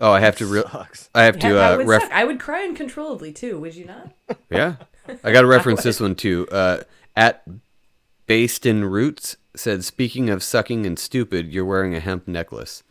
Oh, 0.00 0.12
I 0.12 0.20
have 0.20 0.36
to. 0.36 0.46
Re- 0.46 0.62
Sucks. 0.70 1.08
I 1.14 1.22
have 1.24 1.36
Yeah, 1.36 1.48
to. 1.48 1.62
Uh, 1.64 1.76
would 1.78 1.86
ref- 1.88 2.10
I 2.12 2.24
would 2.24 2.40
cry 2.40 2.64
uncontrollably 2.64 3.32
too, 3.32 3.58
would 3.58 3.74
you 3.74 3.84
not? 3.86 4.12
Yeah. 4.50 4.76
I 5.24 5.32
got 5.32 5.40
to 5.42 5.46
reference 5.56 5.82
this 5.82 5.98
one 6.00 6.14
too. 6.14 6.46
Uh, 6.52 6.82
at 7.16 7.42
Based 8.26 8.64
in 8.66 8.84
Roots 8.84 9.36
said, 9.56 9.84
speaking 9.84 10.30
of 10.30 10.42
sucking 10.42 10.86
and 10.86 10.98
stupid, 10.98 11.52
you're 11.52 11.64
wearing 11.64 11.94
a 11.94 12.00
hemp 12.00 12.26
necklace. 12.28 12.82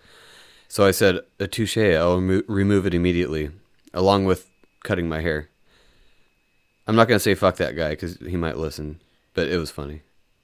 So 0.72 0.86
I 0.86 0.92
said, 0.92 1.20
a 1.38 1.48
touche, 1.48 1.76
I'll 1.78 2.16
remo- 2.22 2.44
remove 2.48 2.86
it 2.86 2.94
immediately, 2.94 3.52
along 3.94 4.24
with 4.24 4.50
cutting 4.86 5.10
my 5.10 5.20
hair. 5.20 5.50
I'm 6.88 6.96
not 6.96 7.10
going 7.10 7.18
to 7.18 7.20
say 7.22 7.36
fuck 7.36 7.58
that 7.58 7.76
guy 7.76 7.90
because 7.90 8.16
he 8.26 8.38
might 8.38 8.56
listen, 8.56 9.02
but 9.34 9.50
it 9.50 9.58
was 9.58 9.70
funny. 9.70 10.02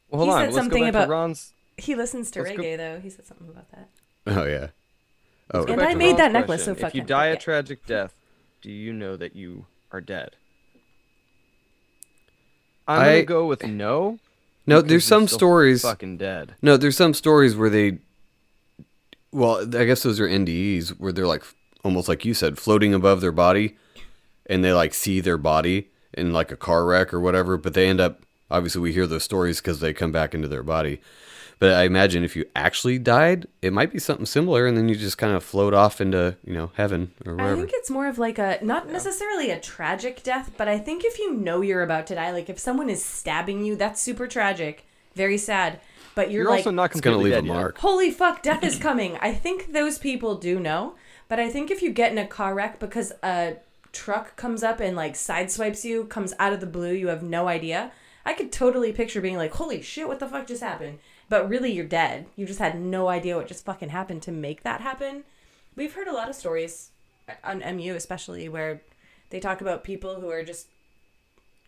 Well, 0.09 0.19
hold 0.25 0.27
He 0.27 0.33
on. 0.33 0.39
said 0.39 0.45
Let's 0.47 0.55
something 0.57 0.79
go 0.79 0.85
back 0.87 0.89
about- 0.95 1.05
to 1.05 1.11
Ron's. 1.11 1.53
He 1.77 1.95
listens 1.95 2.29
to 2.31 2.41
Let's 2.41 2.57
go- 2.57 2.61
reggae 2.61 2.75
though. 2.75 2.99
He 2.99 3.09
said 3.09 3.25
something 3.25 3.47
about 3.47 3.71
that. 3.71 3.87
Oh, 4.27 4.45
yeah. 4.45 4.67
Oh, 5.53 5.63
go 5.63 5.71
And 5.71 5.81
I 5.81 5.93
made 5.93 6.07
Ron's 6.07 6.17
that 6.17 6.31
necklace, 6.33 6.65
so 6.65 6.75
fuck 6.75 6.89
If 6.89 6.95
you 6.95 7.01
him, 7.01 7.07
die 7.07 7.27
a 7.27 7.33
yeah. 7.33 7.35
tragic 7.39 7.85
death, 7.85 8.13
do 8.61 8.69
you 8.69 8.91
know 8.91 9.15
that 9.15 9.33
you 9.33 9.65
are 9.93 10.01
dead? 10.01 10.31
I'm 12.85 12.99
I- 12.99 13.05
gonna 13.05 13.23
go 13.23 13.45
with 13.45 13.65
no. 13.65 14.19
no, 14.65 14.81
there's 14.81 15.05
some 15.05 15.29
stories. 15.29 15.83
Fucking 15.83 16.17
dead. 16.17 16.55
No, 16.61 16.75
there's 16.75 16.97
some 16.97 17.13
stories 17.13 17.55
where 17.55 17.69
they. 17.69 17.99
Well, 19.31 19.61
I 19.75 19.85
guess 19.85 20.03
those 20.03 20.19
are 20.19 20.27
NDEs 20.27 20.89
where 20.99 21.11
they're 21.11 21.27
like 21.27 21.43
almost 21.83 22.07
like 22.07 22.25
you 22.25 22.33
said, 22.33 22.57
floating 22.57 22.93
above 22.93 23.21
their 23.21 23.31
body, 23.31 23.77
and 24.45 24.63
they 24.63 24.73
like 24.73 24.93
see 24.93 25.19
their 25.19 25.37
body 25.37 25.89
in 26.13 26.33
like 26.33 26.51
a 26.51 26.57
car 26.57 26.85
wreck 26.85 27.13
or 27.13 27.19
whatever. 27.19 27.57
But 27.57 27.73
they 27.73 27.87
end 27.87 27.99
up 27.99 28.21
obviously 28.49 28.81
we 28.81 28.93
hear 28.93 29.07
those 29.07 29.23
stories 29.23 29.61
because 29.61 29.79
they 29.79 29.93
come 29.93 30.11
back 30.11 30.33
into 30.33 30.47
their 30.47 30.63
body. 30.63 31.01
But 31.59 31.73
I 31.73 31.83
imagine 31.83 32.23
if 32.23 32.35
you 32.35 32.45
actually 32.55 32.99
died, 32.99 33.47
it 33.63 33.73
might 33.73 33.91
be 33.91 33.97
something 33.97 34.27
similar, 34.27 34.67
and 34.67 34.77
then 34.77 34.89
you 34.89 34.95
just 34.95 35.17
kind 35.17 35.35
of 35.35 35.43
float 35.43 35.73
off 35.73 35.99
into 35.99 36.37
you 36.45 36.53
know 36.53 36.71
heaven 36.75 37.13
or 37.25 37.33
whatever. 37.33 37.53
I 37.53 37.55
think 37.55 37.71
it's 37.73 37.89
more 37.89 38.07
of 38.07 38.19
like 38.19 38.37
a 38.37 38.59
not 38.61 38.89
necessarily 38.89 39.49
a 39.49 39.59
tragic 39.59 40.21
death, 40.21 40.51
but 40.55 40.67
I 40.67 40.77
think 40.77 41.03
if 41.03 41.17
you 41.17 41.33
know 41.33 41.61
you're 41.61 41.81
about 41.81 42.05
to 42.07 42.15
die, 42.15 42.31
like 42.31 42.49
if 42.49 42.59
someone 42.59 42.89
is 42.89 43.03
stabbing 43.03 43.63
you, 43.63 43.75
that's 43.75 44.01
super 44.01 44.27
tragic, 44.27 44.85
very 45.15 45.37
sad. 45.37 45.79
But 46.17 46.31
you're, 46.31 46.45
You're, 46.45 46.49
like, 46.51 46.57
also 46.61 46.71
not 46.71 46.89
it's 46.89 46.99
gonna 46.99 47.17
completely 47.17 47.29
leave 47.29 47.37
a 47.37 47.41
dead 47.43 47.45
yet. 47.47 47.53
mark. 47.61 47.77
holy 47.77 48.09
fuck, 48.09 48.41
death 48.41 48.63
is 48.63 48.79
coming. 48.87 49.19
I 49.21 49.35
think 49.35 49.71
those 49.71 49.99
people 49.99 50.33
do 50.33 50.59
know, 50.59 50.95
but 51.27 51.39
I 51.39 51.47
think 51.47 51.69
if 51.69 51.83
you 51.83 51.91
get 51.91 52.11
in 52.11 52.17
a 52.17 52.25
car 52.25 52.55
wreck 52.55 52.79
because 52.79 53.13
a 53.21 53.57
truck 53.93 54.35
comes 54.35 54.63
up 54.63 54.79
and 54.79 54.95
like 54.95 55.13
sideswipes 55.13 55.83
you, 55.83 56.05
comes 56.05 56.33
out 56.39 56.53
of 56.53 56.59
the 56.59 56.65
blue, 56.65 56.91
you 56.91 57.09
have 57.09 57.21
no 57.21 57.47
idea. 57.47 57.91
I 58.25 58.33
could 58.33 58.51
totally 58.51 58.91
picture 58.91 59.21
being 59.21 59.37
like, 59.37 59.53
holy 59.53 59.79
shit, 59.83 60.07
what 60.07 60.19
the 60.19 60.27
fuck 60.27 60.47
just 60.47 60.63
happened? 60.63 60.97
But 61.29 61.47
really, 61.47 61.71
you're 61.71 61.85
dead. 61.85 62.25
You 62.35 62.47
just 62.47 62.57
had 62.57 62.81
no 62.81 63.09
idea 63.09 63.35
what 63.35 63.47
just 63.47 63.63
fucking 63.63 63.89
happened 63.89 64.23
to 64.23 64.31
make 64.31 64.63
that 64.63 64.81
happen. 64.81 65.23
We've 65.75 65.93
heard 65.93 66.07
a 66.07 66.13
lot 66.13 66.29
of 66.29 66.35
stories 66.35 66.89
on 67.43 67.59
MU, 67.59 67.93
especially 67.93 68.49
where 68.49 68.81
they 69.29 69.39
talk 69.39 69.61
about 69.61 69.83
people 69.83 70.19
who 70.19 70.31
are 70.31 70.41
just 70.41 70.65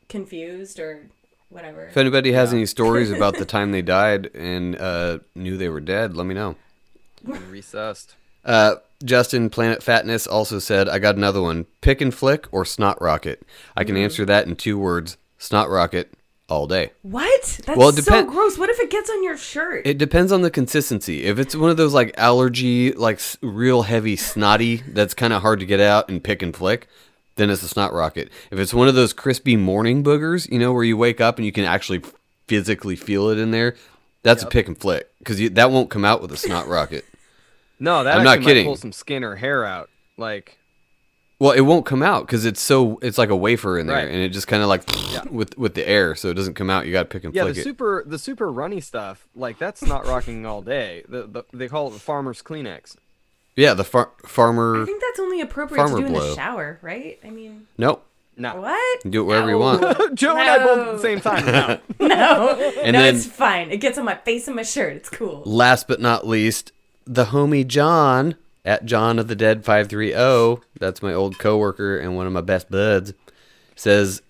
confused 0.07 0.79
or 0.79 1.09
whatever. 1.49 1.85
If 1.87 1.97
anybody 1.97 2.31
has 2.33 2.53
any 2.53 2.65
stories 2.65 3.11
about 3.11 3.37
the 3.37 3.45
time 3.57 3.71
they 3.71 3.81
died 3.81 4.29
and 4.33 4.75
uh, 4.79 5.19
knew 5.35 5.57
they 5.57 5.69
were 5.69 5.81
dead, 5.81 6.15
let 6.15 6.25
me 6.25 6.33
know. 6.33 6.55
Recessed. 7.23 8.15
Uh, 8.45 8.75
Justin 9.03 9.49
Planet 9.49 9.83
Fatness 9.83 10.27
also 10.27 10.59
said, 10.59 10.87
"I 10.89 10.99
got 10.99 11.15
another 11.15 11.41
one: 11.41 11.65
pick 11.81 12.01
and 12.01 12.13
flick 12.13 12.47
or 12.51 12.65
snot 12.65 13.01
rocket." 13.01 13.43
I 13.75 13.83
Mm. 13.83 13.87
can 13.87 13.97
answer 13.97 14.25
that 14.25 14.47
in 14.47 14.55
two 14.55 14.77
words: 14.77 15.17
snot 15.37 15.69
rocket 15.69 16.13
all 16.47 16.65
day. 16.65 16.91
What? 17.03 17.59
That's 17.65 17.77
Well, 17.77 17.89
it 17.89 17.95
so 17.95 18.01
depend- 18.01 18.29
gross. 18.29 18.57
What 18.57 18.69
if 18.69 18.79
it 18.79 18.89
gets 18.89 19.09
on 19.09 19.23
your 19.23 19.37
shirt? 19.37 19.85
It 19.85 19.97
depends 19.97 20.31
on 20.31 20.41
the 20.41 20.49
consistency. 20.49 21.25
If 21.25 21.37
it's 21.39 21.55
one 21.55 21.69
of 21.69 21.77
those 21.77 21.93
like 21.93 22.13
allergy, 22.17 22.91
like 22.93 23.17
s- 23.17 23.37
real 23.41 23.83
heavy 23.83 24.15
snotty, 24.15 24.77
that's 24.87 25.13
kind 25.13 25.31
of 25.33 25.41
hard 25.41 25.59
to 25.59 25.65
get 25.65 25.79
out 25.79 26.09
and 26.09 26.23
pick 26.23 26.41
and 26.41 26.55
flick, 26.55 26.87
then 27.39 27.49
it's 27.49 27.63
a 27.63 27.67
snot 27.67 27.93
rocket. 27.93 28.29
If 28.51 28.59
it's 28.59 28.73
one 28.73 28.87
of 28.87 28.95
those 28.95 29.13
crispy 29.13 29.55
morning 29.55 30.03
boogers, 30.03 30.49
you 30.51 30.59
know, 30.59 30.71
where 30.73 30.83
you 30.83 30.95
wake 30.97 31.19
up 31.19 31.37
and 31.37 31.45
you 31.45 31.51
can 31.51 31.65
actually 31.65 32.01
physically 32.47 32.95
feel 32.95 33.29
it 33.29 33.37
in 33.39 33.51
there, 33.51 33.75
that's 34.23 34.43
a 34.43 34.47
pick 34.47 34.67
and 34.67 34.77
flick 34.77 35.09
because 35.19 35.49
that 35.51 35.71
won't 35.71 35.89
come 35.89 36.05
out 36.05 36.21
with 36.21 36.31
a 36.31 36.37
snot 36.37 36.67
rocket. 36.75 37.05
No, 37.79 38.03
that 38.03 38.17
I'm 38.17 38.23
not 38.23 38.41
kidding. 38.41 38.65
Pull 38.65 38.75
some 38.75 38.91
skin 38.91 39.23
or 39.23 39.35
hair 39.37 39.63
out. 39.65 39.89
Like 40.17 40.57
Well, 41.39 41.51
it 41.51 41.61
won't 41.61 41.85
come 41.85 42.03
out 42.03 42.25
because 42.25 42.43
it's 42.43 42.59
so 42.59 42.99
it's 43.01 43.17
like 43.17 43.29
a 43.29 43.35
wafer 43.35 43.79
in 43.79 43.87
there, 43.87 43.95
Right. 43.95 44.07
and 44.09 44.17
it 44.21 44.29
just 44.29 44.47
kind 44.47 44.61
of 44.61 44.67
like 44.67 44.83
with 45.31 45.57
with 45.57 45.75
the 45.75 45.87
air, 45.87 46.13
so 46.15 46.29
it 46.29 46.33
doesn't 46.33 46.55
come 46.55 46.69
out. 46.69 46.85
You 46.85 46.91
got 46.91 47.03
to 47.03 47.09
pick 47.09 47.23
and 47.23 47.33
yeah, 47.33 47.43
flick 47.43 47.55
the 47.55 47.61
it. 47.61 47.63
super 47.63 48.03
the 48.05 48.19
super 48.19 48.51
runny 48.51 48.81
stuff. 48.81 49.25
Like 49.33 49.57
that's 49.57 49.81
not 49.81 50.05
rocking 50.05 50.45
all 50.45 50.61
day. 50.61 51.03
The, 51.07 51.23
the 51.27 51.43
they 51.53 51.69
call 51.69 51.87
it 51.87 51.91
the 51.91 51.99
farmer's 51.99 52.41
Kleenex. 52.41 52.97
Yeah, 53.59 53.73
the 53.73 53.83
far- 53.83 54.11
farmer. 54.25 54.81
I 54.81 54.85
think 54.85 55.01
that's 55.01 55.19
only 55.19 55.41
appropriate 55.41 55.81
Farmer 55.81 55.97
to 55.97 56.01
do 56.01 56.07
in 56.07 56.13
blow. 56.13 56.29
the 56.29 56.35
shower, 56.35 56.79
right? 56.81 57.19
I 57.23 57.29
mean, 57.29 57.67
Nope, 57.77 58.05
No, 58.37 58.61
what? 58.61 59.05
you 59.05 59.11
do 59.11 59.21
it 59.21 59.25
wherever 59.25 59.49
you 59.49 59.57
want. 59.59 59.81
Joe 60.15 60.31
and 60.37 60.39
I 60.49 60.57
both 60.59 60.87
at 60.87 60.93
the 60.93 60.99
same 60.99 61.21
time. 61.21 61.45
No. 61.45 61.79
No, 62.07 62.49
And 62.83 62.93
no, 62.93 63.01
then- 63.03 63.15
it's 63.15 63.25
fine. 63.25 63.71
It 63.71 63.77
gets 63.77 63.97
on 63.97 64.05
my 64.05 64.15
face 64.15 64.47
and 64.47 64.55
my 64.55 64.63
shirt. 64.63 64.93
It's 64.95 65.09
cool. 65.09 65.43
Last 65.45 65.87
but 65.87 65.99
not 66.01 66.25
least, 66.27 66.71
the 67.05 67.25
homie 67.25 67.67
John 67.67 68.35
at 68.65 68.85
John 68.85 69.19
of 69.19 69.27
the 69.27 69.35
Dead 69.35 69.63
five 69.65 69.89
three 69.89 70.11
zero. 70.11 70.61
That's 70.79 71.01
my 71.01 71.13
old 71.13 71.37
coworker 71.39 71.97
and 71.99 72.15
one 72.15 72.27
of 72.27 72.33
my 72.33 72.41
best 72.41 72.69
buds. 72.71 73.13
Says, 73.75 74.21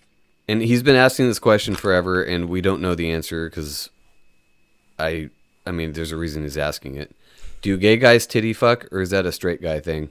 and 0.48 0.62
he's 0.62 0.84
been 0.84 0.96
asking 0.96 1.28
this 1.28 1.40
question 1.40 1.76
forever, 1.76 2.24
and 2.24 2.50
we 2.50 2.62
don't 2.62 2.82
know 2.82 2.96
the 2.96 3.12
answer 3.12 3.50
because 3.50 3.90
I, 4.98 5.30
I 5.66 5.72
mean, 5.72 5.94
there's 5.94 6.12
a 6.12 6.18
reason 6.18 6.44
he's 6.44 6.58
asking 6.58 6.96
it. 6.96 7.16
Do 7.62 7.78
gay 7.78 7.98
guys 7.98 8.26
titty 8.26 8.54
fuck, 8.54 8.88
or 8.92 9.02
is 9.02 9.10
that 9.10 9.26
a 9.26 9.32
straight 9.32 9.62
guy 9.62 9.80
thing? 9.80 10.10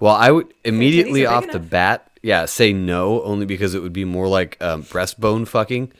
Well, 0.00 0.14
I 0.14 0.30
would 0.30 0.52
immediately 0.64 1.24
off 1.26 1.44
big 1.44 1.52
the 1.52 1.58
enough? 1.58 1.70
bat, 1.70 2.10
yeah, 2.22 2.44
say 2.46 2.72
no, 2.72 3.22
only 3.22 3.46
because 3.46 3.74
it 3.74 3.82
would 3.82 3.92
be 3.92 4.04
more 4.04 4.28
like 4.28 4.56
um, 4.62 4.82
breastbone 4.82 5.46
fucking. 5.46 5.92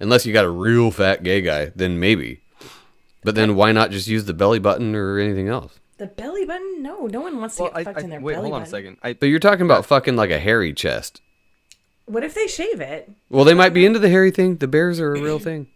Unless 0.00 0.26
you 0.26 0.32
got 0.32 0.44
a 0.44 0.50
real 0.50 0.90
fat 0.90 1.22
gay 1.22 1.40
guy, 1.40 1.70
then 1.76 2.00
maybe. 2.00 2.40
But 3.22 3.36
then 3.36 3.54
why 3.56 3.72
not 3.72 3.90
just 3.90 4.08
use 4.08 4.24
the 4.24 4.34
belly 4.34 4.58
button 4.58 4.94
or 4.94 5.18
anything 5.18 5.48
else? 5.48 5.78
The 5.98 6.06
belly 6.06 6.44
button? 6.44 6.82
No, 6.82 7.06
no 7.06 7.20
one 7.20 7.38
wants 7.40 7.56
to 7.56 7.62
Well, 7.62 7.70
get 7.72 7.78
I, 7.78 7.84
fucked 7.84 7.98
I, 8.00 8.02
in 8.02 8.10
their 8.10 8.20
wait, 8.20 8.34
belly 8.34 8.50
hold 8.50 8.60
on 8.60 8.62
a 8.62 8.66
second. 8.66 8.98
I, 9.02 9.12
But 9.14 9.26
you're 9.26 9.38
talking 9.38 9.64
about 9.64 9.86
fucking 9.86 10.16
like 10.16 10.30
a 10.30 10.40
hairy 10.40 10.74
chest. 10.74 11.22
What 12.06 12.24
if 12.24 12.34
they 12.34 12.48
shave 12.48 12.80
it? 12.80 13.10
Well, 13.30 13.44
they 13.44 13.54
might 13.54 13.72
be 13.72 13.86
into 13.86 13.98
the 14.00 14.10
hairy 14.10 14.30
thing. 14.32 14.56
The 14.56 14.68
bears 14.68 15.00
are 15.00 15.14
a 15.14 15.20
real 15.20 15.38
thing. 15.38 15.68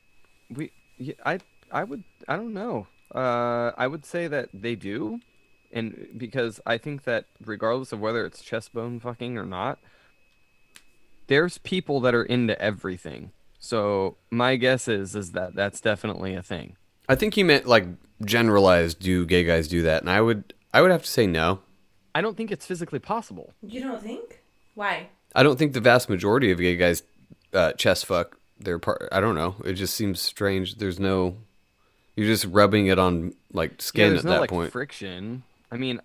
we, 0.50 0.70
yeah, 0.96 1.14
I, 1.26 1.40
I 1.70 1.84
would, 1.84 2.04
I 2.28 2.36
don't 2.36 2.54
know. 2.54 2.86
Uh, 3.14 3.70
I 3.76 3.86
would 3.86 4.04
say 4.04 4.26
that 4.26 4.48
they 4.52 4.74
do, 4.74 5.20
and 5.72 6.08
because 6.16 6.60
I 6.66 6.78
think 6.78 7.04
that 7.04 7.26
regardless 7.44 7.92
of 7.92 8.00
whether 8.00 8.26
it's 8.26 8.42
chest 8.42 8.72
bone 8.72 8.98
fucking 8.98 9.38
or 9.38 9.44
not, 9.44 9.78
there's 11.28 11.58
people 11.58 12.00
that 12.00 12.14
are 12.14 12.24
into 12.24 12.60
everything. 12.60 13.30
So 13.58 14.16
my 14.30 14.56
guess 14.56 14.88
is 14.88 15.14
is 15.14 15.32
that 15.32 15.54
that's 15.54 15.80
definitely 15.80 16.34
a 16.34 16.42
thing. 16.42 16.76
I 17.08 17.14
think 17.14 17.36
you 17.36 17.44
meant 17.44 17.66
like 17.66 17.86
generalized. 18.24 18.98
Do 18.98 19.24
gay 19.26 19.44
guys 19.44 19.68
do 19.68 19.82
that? 19.82 20.02
And 20.02 20.10
I 20.10 20.20
would, 20.20 20.54
I 20.72 20.82
would 20.82 20.90
have 20.90 21.02
to 21.02 21.10
say 21.10 21.26
no. 21.26 21.60
I 22.14 22.20
don't 22.20 22.36
think 22.36 22.50
it's 22.50 22.66
physically 22.66 22.98
possible. 22.98 23.52
You 23.62 23.80
don't 23.80 24.02
think? 24.02 24.42
Why? 24.74 25.08
I 25.34 25.42
don't 25.42 25.58
think 25.58 25.72
the 25.72 25.80
vast 25.80 26.08
majority 26.08 26.50
of 26.50 26.58
gay 26.58 26.76
guys 26.76 27.02
uh, 27.52 27.72
chest 27.72 28.06
fuck 28.06 28.38
their 28.58 28.78
part. 28.78 29.08
I 29.10 29.20
don't 29.20 29.34
know. 29.34 29.56
It 29.64 29.74
just 29.74 29.94
seems 29.94 30.20
strange. 30.20 30.76
There's 30.76 31.00
no. 31.00 31.38
You're 32.16 32.26
just 32.28 32.44
rubbing 32.46 32.86
it 32.86 32.98
on 32.98 33.34
like 33.52 33.80
skin 33.82 34.10
there's 34.10 34.20
at 34.20 34.24
no 34.26 34.30
that 34.32 34.40
like 34.42 34.50
point. 34.50 34.72
friction. 34.72 35.42
I 35.72 35.76
mean, 35.76 36.00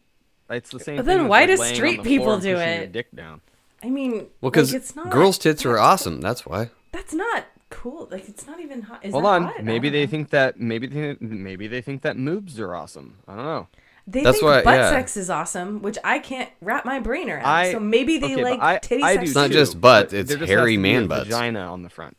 it's 0.50 0.72
the 0.72 0.80
same. 0.80 0.98
But 0.98 1.06
thing 1.06 1.18
then 1.18 1.26
as, 1.26 1.30
why 1.30 1.46
like, 1.46 1.58
do 1.58 1.76
street 1.76 2.04
people 2.04 2.40
do 2.40 2.54
pushing 2.56 2.74
your 2.74 2.84
it? 2.84 2.92
Dick 2.92 3.12
down. 3.16 3.42
I 3.84 3.90
mean, 3.90 4.28
Well, 4.42 4.52
because 4.52 4.74
like, 4.74 4.82
it's 4.82 4.96
not 4.96 5.10
girls' 5.10 5.38
tits 5.38 5.66
are 5.66 5.78
awesome. 5.78 6.20
That's 6.22 6.46
why. 6.46 6.70
That's 6.92 7.14
not 7.14 7.46
cool. 7.70 8.08
Like 8.12 8.28
it's 8.28 8.48
not 8.48 8.60
even 8.60 8.82
hot. 8.82 9.06
Is 9.06 9.12
Hold 9.14 9.24
that 9.26 9.30
on. 9.30 9.44
hot? 9.44 9.64
Maybe 9.64 9.90
they 9.90 10.06
know. 10.06 10.10
think 10.12 10.32
that 10.32 10.60
maybe 10.60 10.88
they, 10.88 11.16
maybe 11.20 11.68
they 11.68 11.82
think 11.82 12.02
that 12.02 12.18
moobs 12.18 12.60
are 12.60 12.76
awesome. 12.76 13.18
I 13.28 13.36
don't 13.36 13.46
know. 13.46 13.68
they 14.08 14.24
That's 14.24 14.40
think 14.40 14.50
why- 14.50 14.64
butt 14.64 14.76
yeah. 14.76 14.90
sex 14.90 15.16
is 15.16 15.30
awesome, 15.30 15.82
which 15.84 16.00
I 16.04 16.18
can't 16.18 16.50
wrap 16.62 16.84
my 16.84 17.00
brain 17.00 17.30
around. 17.30 17.46
I- 17.46 17.72
so 17.72 17.80
maybe 17.80 18.18
they 18.18 18.34
okay, 18.34 18.36
but 18.42 18.44
like 18.44 18.60
I- 18.60 18.78
titty 18.80 19.04
I 19.04 19.14
sex. 19.14 19.20
do 19.20 19.24
It's 19.28 19.36
not 19.36 19.48
too, 19.48 19.54
just 19.54 19.80
butt, 19.80 20.10
but 20.10 20.18
it's 20.18 20.34
just 20.34 20.44
hairy 20.50 20.60
has 20.60 20.64
to 20.64 20.66
be 20.66 20.78
man 20.78 21.04
a 21.04 21.08
butts. 21.08 21.26
Vagina 21.30 21.60
on 21.72 21.84
the 21.84 21.90
front. 21.90 22.18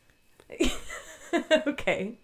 okay. 1.66 2.14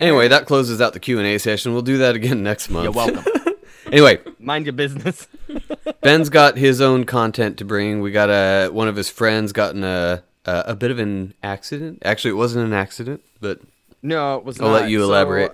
Anyway, 0.00 0.28
that 0.28 0.46
closes 0.46 0.80
out 0.80 0.92
the 0.92 1.00
Q 1.00 1.18
and 1.18 1.26
A 1.26 1.38
session. 1.38 1.72
We'll 1.72 1.82
do 1.82 1.98
that 1.98 2.14
again 2.14 2.42
next 2.42 2.68
month. 2.70 2.84
You're 2.84 2.92
welcome. 2.92 3.24
anyway, 3.92 4.18
Mind 4.38 4.66
your 4.66 4.72
business. 4.74 5.26
Ben's 6.02 6.28
got 6.28 6.56
his 6.56 6.80
own 6.80 7.04
content 7.04 7.58
to 7.58 7.64
bring. 7.64 8.00
We 8.00 8.10
got 8.12 8.28
a 8.30 8.68
one 8.70 8.88
of 8.88 8.96
his 8.96 9.08
friends 9.08 9.52
gotten 9.52 9.84
a 9.84 10.22
a, 10.44 10.64
a 10.68 10.74
bit 10.76 10.90
of 10.90 10.98
an 10.98 11.34
accident. 11.42 12.02
Actually, 12.04 12.32
it 12.32 12.34
wasn't 12.34 12.66
an 12.66 12.72
accident, 12.72 13.22
but 13.40 13.60
No, 14.02 14.36
it 14.36 14.44
was 14.44 14.60
I'll 14.60 14.68
not. 14.68 14.82
let 14.82 14.90
you 14.90 15.00
So, 15.00 15.04
elaborate. 15.06 15.52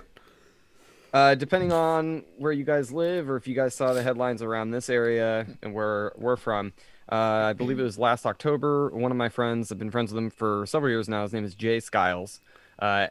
Uh, 1.13 1.35
depending 1.35 1.71
on 1.71 2.23
where 2.37 2.51
you 2.51 2.63
guys 2.63 2.91
live, 2.91 3.29
or 3.29 3.35
if 3.37 3.47
you 3.47 3.53
guys 3.53 3.75
saw 3.75 3.93
the 3.93 4.01
headlines 4.01 4.41
around 4.41 4.71
this 4.71 4.89
area 4.89 5.45
and 5.61 5.73
where 5.73 6.11
we're 6.17 6.35
from, 6.35 6.73
uh, 7.11 7.15
I 7.15 7.53
believe 7.53 7.79
it 7.79 7.83
was 7.83 7.99
last 7.99 8.25
October. 8.25 8.89
One 8.89 9.11
of 9.11 9.17
my 9.17 9.29
friends, 9.29 9.71
I've 9.71 9.77
been 9.77 9.91
friends 9.91 10.11
with 10.11 10.23
him 10.23 10.29
for 10.31 10.65
several 10.65 10.91
years 10.91 11.07
now. 11.07 11.21
His 11.21 11.31
name 11.33 11.45
is 11.45 11.53
Jay 11.53 11.79
Skiles, 11.79 12.39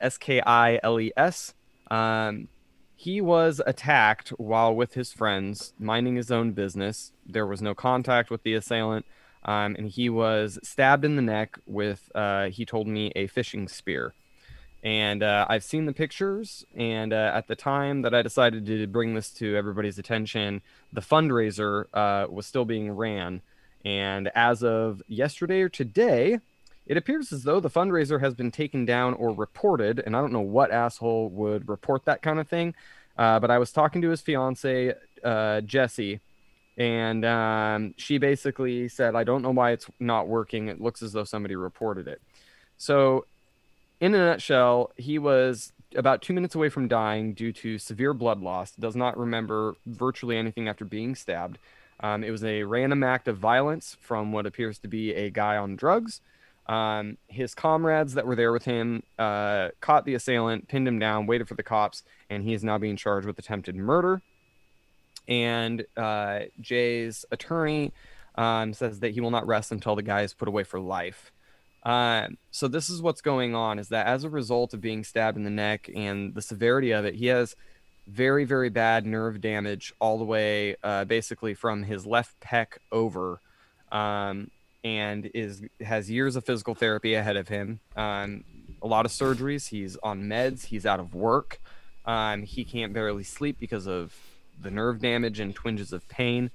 S 0.00 0.18
K 0.18 0.40
I 0.40 0.80
L 0.82 1.00
E 1.00 1.12
S. 1.16 1.54
Um, 1.90 2.48
he 2.94 3.20
was 3.20 3.60
attacked 3.66 4.30
while 4.30 4.74
with 4.74 4.94
his 4.94 5.12
friends, 5.12 5.74
minding 5.78 6.16
his 6.16 6.30
own 6.30 6.52
business. 6.52 7.12
There 7.26 7.46
was 7.46 7.60
no 7.60 7.74
contact 7.74 8.30
with 8.30 8.44
the 8.44 8.54
assailant, 8.54 9.04
um, 9.44 9.74
and 9.76 9.88
he 9.88 10.08
was 10.08 10.58
stabbed 10.62 11.04
in 11.04 11.16
the 11.16 11.22
neck 11.22 11.58
with, 11.66 12.10
uh, 12.14 12.46
he 12.46 12.64
told 12.64 12.86
me, 12.86 13.12
a 13.16 13.26
fishing 13.26 13.66
spear 13.66 14.14
and 14.82 15.22
uh, 15.22 15.46
I've 15.48 15.62
seen 15.62 15.86
the 15.86 15.92
pictures. 15.92 16.64
And 16.74 17.12
uh, 17.12 17.32
at 17.34 17.46
the 17.46 17.54
time 17.54 18.02
that 18.02 18.14
I 18.14 18.22
decided 18.22 18.66
to 18.66 18.86
bring 18.86 19.14
this 19.14 19.30
to 19.34 19.56
everybody's 19.56 19.98
attention, 19.98 20.62
the 20.92 21.00
fundraiser 21.00 21.84
uh, 21.94 22.26
was 22.28 22.46
still 22.46 22.64
being 22.64 22.90
ran. 22.90 23.42
And 23.84 24.30
as 24.34 24.62
of 24.62 25.02
yesterday 25.06 25.60
or 25.60 25.68
today, 25.68 26.40
it 26.92 26.98
appears 26.98 27.32
as 27.32 27.42
though 27.42 27.58
the 27.58 27.70
fundraiser 27.70 28.20
has 28.20 28.34
been 28.34 28.50
taken 28.50 28.84
down 28.84 29.14
or 29.14 29.30
reported. 29.30 30.02
And 30.04 30.14
I 30.14 30.20
don't 30.20 30.30
know 30.30 30.40
what 30.40 30.70
asshole 30.70 31.30
would 31.30 31.66
report 31.66 32.04
that 32.04 32.20
kind 32.20 32.38
of 32.38 32.48
thing. 32.48 32.74
Uh, 33.16 33.40
but 33.40 33.50
I 33.50 33.56
was 33.56 33.72
talking 33.72 34.02
to 34.02 34.10
his 34.10 34.20
fiance, 34.20 34.92
uh, 35.24 35.62
Jesse, 35.62 36.20
and 36.76 37.24
um, 37.24 37.94
she 37.96 38.18
basically 38.18 38.88
said, 38.88 39.14
I 39.14 39.24
don't 39.24 39.40
know 39.40 39.52
why 39.52 39.70
it's 39.70 39.86
not 40.00 40.28
working. 40.28 40.68
It 40.68 40.82
looks 40.82 41.02
as 41.02 41.14
though 41.14 41.24
somebody 41.24 41.56
reported 41.56 42.08
it. 42.08 42.20
So 42.76 43.24
in 43.98 44.14
a 44.14 44.18
nutshell, 44.18 44.90
he 44.98 45.18
was 45.18 45.72
about 45.96 46.20
two 46.20 46.34
minutes 46.34 46.54
away 46.54 46.68
from 46.68 46.88
dying 46.88 47.32
due 47.32 47.54
to 47.54 47.78
severe 47.78 48.12
blood 48.12 48.42
loss. 48.42 48.72
Does 48.72 48.96
not 48.96 49.16
remember 49.16 49.76
virtually 49.86 50.36
anything 50.36 50.68
after 50.68 50.84
being 50.84 51.14
stabbed. 51.14 51.56
Um, 52.00 52.22
it 52.22 52.30
was 52.30 52.44
a 52.44 52.64
random 52.64 53.02
act 53.02 53.28
of 53.28 53.38
violence 53.38 53.96
from 53.98 54.30
what 54.30 54.44
appears 54.44 54.76
to 54.80 54.88
be 54.88 55.14
a 55.14 55.30
guy 55.30 55.56
on 55.56 55.74
drugs. 55.74 56.20
Um, 56.66 57.18
his 57.28 57.54
comrades 57.54 58.14
that 58.14 58.26
were 58.26 58.36
there 58.36 58.52
with 58.52 58.64
him 58.64 59.02
uh, 59.18 59.68
caught 59.80 60.04
the 60.04 60.14
assailant, 60.14 60.68
pinned 60.68 60.86
him 60.86 60.98
down, 60.98 61.26
waited 61.26 61.48
for 61.48 61.54
the 61.54 61.62
cops, 61.62 62.02
and 62.30 62.44
he 62.44 62.54
is 62.54 62.62
now 62.62 62.78
being 62.78 62.96
charged 62.96 63.26
with 63.26 63.38
attempted 63.38 63.74
murder. 63.74 64.22
And 65.28 65.84
uh, 65.96 66.40
Jay's 66.60 67.24
attorney 67.30 67.92
um, 68.36 68.72
says 68.74 69.00
that 69.00 69.12
he 69.12 69.20
will 69.20 69.30
not 69.30 69.46
rest 69.46 69.72
until 69.72 69.96
the 69.96 70.02
guy 70.02 70.22
is 70.22 70.34
put 70.34 70.48
away 70.48 70.64
for 70.64 70.80
life. 70.80 71.32
Um, 71.84 72.38
so 72.52 72.68
this 72.68 72.88
is 72.88 73.02
what's 73.02 73.20
going 73.20 73.54
on: 73.54 73.78
is 73.78 73.88
that 73.88 74.06
as 74.06 74.24
a 74.24 74.30
result 74.30 74.72
of 74.72 74.80
being 74.80 75.04
stabbed 75.04 75.36
in 75.36 75.44
the 75.44 75.50
neck 75.50 75.90
and 75.94 76.34
the 76.34 76.42
severity 76.42 76.92
of 76.92 77.04
it, 77.04 77.16
he 77.16 77.26
has 77.26 77.56
very, 78.06 78.44
very 78.44 78.68
bad 78.68 79.06
nerve 79.06 79.40
damage 79.40 79.92
all 80.00 80.18
the 80.18 80.24
way, 80.24 80.76
uh, 80.82 81.04
basically 81.04 81.54
from 81.54 81.82
his 81.82 82.06
left 82.06 82.38
pec 82.40 82.78
over, 82.90 83.40
um, 83.90 84.50
and 84.84 85.30
is 85.34 85.62
has 85.80 86.10
years 86.10 86.36
of 86.36 86.44
physical 86.44 86.74
therapy 86.74 87.14
ahead 87.14 87.36
of 87.36 87.48
him. 87.48 87.80
Um, 87.96 88.44
a 88.82 88.86
lot 88.86 89.06
of 89.06 89.12
surgeries. 89.12 89.68
He's 89.68 89.96
on 89.98 90.24
meds. 90.24 90.64
He's 90.64 90.86
out 90.86 91.00
of 91.00 91.14
work. 91.14 91.60
Um, 92.04 92.42
he 92.42 92.64
can't 92.64 92.92
barely 92.92 93.22
sleep 93.22 93.58
because 93.60 93.86
of 93.86 94.14
the 94.60 94.70
nerve 94.70 95.00
damage 95.00 95.40
and 95.40 95.54
twinges 95.54 95.92
of 95.92 96.08
pain 96.08 96.50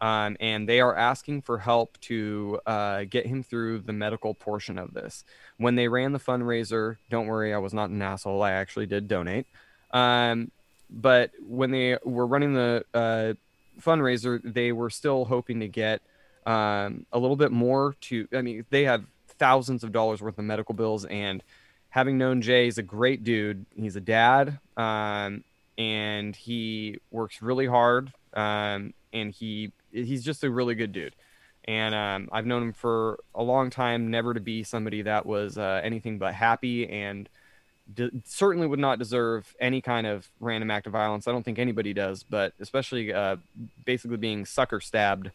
um, 0.00 0.36
and 0.40 0.68
they 0.68 0.80
are 0.80 0.94
asking 0.94 1.42
for 1.42 1.58
help 1.58 1.98
to 2.02 2.60
uh, 2.66 3.04
get 3.04 3.26
him 3.26 3.42
through 3.42 3.80
the 3.80 3.92
medical 3.92 4.34
portion 4.34 4.78
of 4.78 4.94
this. 4.94 5.24
When 5.56 5.74
they 5.74 5.88
ran 5.88 6.12
the 6.12 6.20
fundraiser, 6.20 6.96
don't 7.10 7.26
worry, 7.26 7.52
I 7.52 7.58
was 7.58 7.74
not 7.74 7.90
an 7.90 8.00
asshole. 8.00 8.42
I 8.42 8.52
actually 8.52 8.86
did 8.86 9.08
donate. 9.08 9.46
Um, 9.90 10.50
but 10.88 11.32
when 11.42 11.70
they 11.70 11.98
were 12.04 12.26
running 12.26 12.54
the 12.54 12.84
uh, 12.94 13.34
fundraiser, 13.80 14.40
they 14.44 14.72
were 14.72 14.90
still 14.90 15.24
hoping 15.24 15.60
to 15.60 15.68
get 15.68 16.00
um, 16.46 17.06
a 17.12 17.18
little 17.18 17.36
bit 17.36 17.52
more 17.52 17.94
to. 18.02 18.28
I 18.32 18.42
mean, 18.42 18.64
they 18.70 18.84
have 18.84 19.04
thousands 19.38 19.84
of 19.84 19.92
dollars 19.92 20.20
worth 20.20 20.38
of 20.38 20.44
medical 20.44 20.74
bills, 20.74 21.04
and 21.04 21.42
having 21.90 22.18
known 22.18 22.42
Jay, 22.42 22.64
he's 22.64 22.78
a 22.78 22.82
great 22.82 23.24
dude. 23.24 23.66
He's 23.74 23.96
a 23.96 24.00
dad, 24.00 24.58
um, 24.76 25.44
and 25.76 26.34
he 26.34 26.98
works 27.10 27.42
really 27.42 27.66
hard. 27.66 28.12
Um, 28.34 28.94
and 29.12 29.32
he 29.32 29.72
he's 29.90 30.24
just 30.24 30.44
a 30.44 30.50
really 30.50 30.74
good 30.74 30.92
dude. 30.92 31.14
And 31.64 31.94
um, 31.94 32.28
I've 32.32 32.46
known 32.46 32.62
him 32.62 32.72
for 32.72 33.20
a 33.34 33.42
long 33.42 33.68
time, 33.68 34.10
never 34.10 34.32
to 34.32 34.40
be 34.40 34.62
somebody 34.62 35.02
that 35.02 35.26
was 35.26 35.58
uh, 35.58 35.80
anything 35.84 36.18
but 36.18 36.32
happy 36.32 36.88
and 36.88 37.28
d- 37.92 38.10
certainly 38.24 38.66
would 38.66 38.78
not 38.78 38.98
deserve 38.98 39.54
any 39.60 39.82
kind 39.82 40.06
of 40.06 40.28
random 40.40 40.70
act 40.70 40.86
of 40.86 40.94
violence. 40.94 41.28
I 41.28 41.32
don't 41.32 41.42
think 41.42 41.58
anybody 41.58 41.92
does, 41.92 42.22
but 42.22 42.54
especially 42.58 43.12
uh, 43.12 43.36
basically 43.84 44.16
being 44.16 44.46
sucker 44.46 44.80
stabbed 44.80 45.30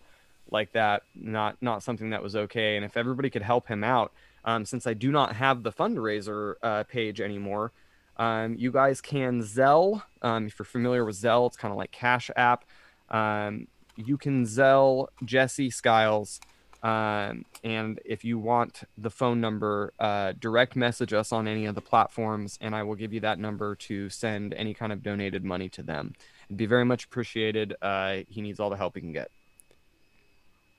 like 0.53 0.71
that, 0.73 1.03
not 1.15 1.57
not 1.61 1.83
something 1.83 2.11
that 2.11 2.23
was 2.23 2.35
okay. 2.35 2.75
And 2.75 2.85
if 2.85 2.95
everybody 2.95 3.29
could 3.29 3.41
help 3.41 3.67
him 3.67 3.83
out, 3.83 4.13
um, 4.45 4.65
since 4.65 4.87
I 4.87 4.93
do 4.93 5.11
not 5.11 5.35
have 5.35 5.63
the 5.63 5.71
fundraiser 5.71 6.55
uh, 6.61 6.83
page 6.83 7.19
anymore, 7.19 7.71
um, 8.17 8.55
you 8.57 8.71
guys 8.71 9.01
can 9.01 9.41
Zelle. 9.41 10.03
Um, 10.21 10.47
if 10.47 10.59
you're 10.59 10.65
familiar 10.65 11.03
with 11.03 11.15
Zelle, 11.15 11.47
it's 11.47 11.57
kind 11.57 11.71
of 11.71 11.77
like 11.77 11.91
Cash 11.91 12.29
App. 12.35 12.63
Um, 13.09 13.67
you 13.95 14.17
can 14.17 14.45
Zelle 14.45 15.07
Jesse 15.25 15.69
Skiles. 15.69 16.39
Um, 16.83 17.45
and 17.63 18.01
if 18.03 18.25
you 18.25 18.37
want 18.37 18.83
the 18.97 19.09
phone 19.09 19.39
number, 19.39 19.93
uh, 19.99 20.33
direct 20.37 20.75
message 20.75 21.13
us 21.13 21.31
on 21.31 21.47
any 21.47 21.65
of 21.65 21.75
the 21.75 21.81
platforms, 21.81 22.57
and 22.59 22.75
I 22.75 22.83
will 22.83 22.95
give 22.95 23.13
you 23.13 23.21
that 23.21 23.39
number 23.39 23.73
to 23.75 24.09
send 24.09 24.53
any 24.53 24.73
kind 24.73 24.91
of 24.91 25.01
donated 25.01 25.45
money 25.45 25.69
to 25.69 25.81
them. 25.83 26.13
It'd 26.47 26.57
be 26.57 26.65
very 26.65 26.83
much 26.83 27.05
appreciated. 27.05 27.73
Uh, 27.81 28.23
he 28.27 28.41
needs 28.41 28.59
all 28.59 28.69
the 28.69 28.75
help 28.75 28.95
he 28.95 29.01
can 29.01 29.13
get. 29.13 29.31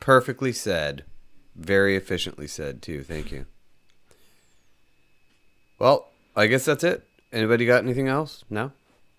Perfectly 0.05 0.53
said, 0.53 1.03
very 1.57 1.97
efficiently 1.97 2.47
said 2.47 2.83
too. 2.83 3.03
Thank 3.03 3.33
you. 3.33 3.47
Well, 5.79 6.11
I 6.37 6.47
guess 6.47 6.67
that's 6.67 6.85
it. 6.85 7.07
Anybody 7.33 7.65
got 7.65 7.83
anything 7.83 8.07
else? 8.07 8.45
No. 8.51 8.73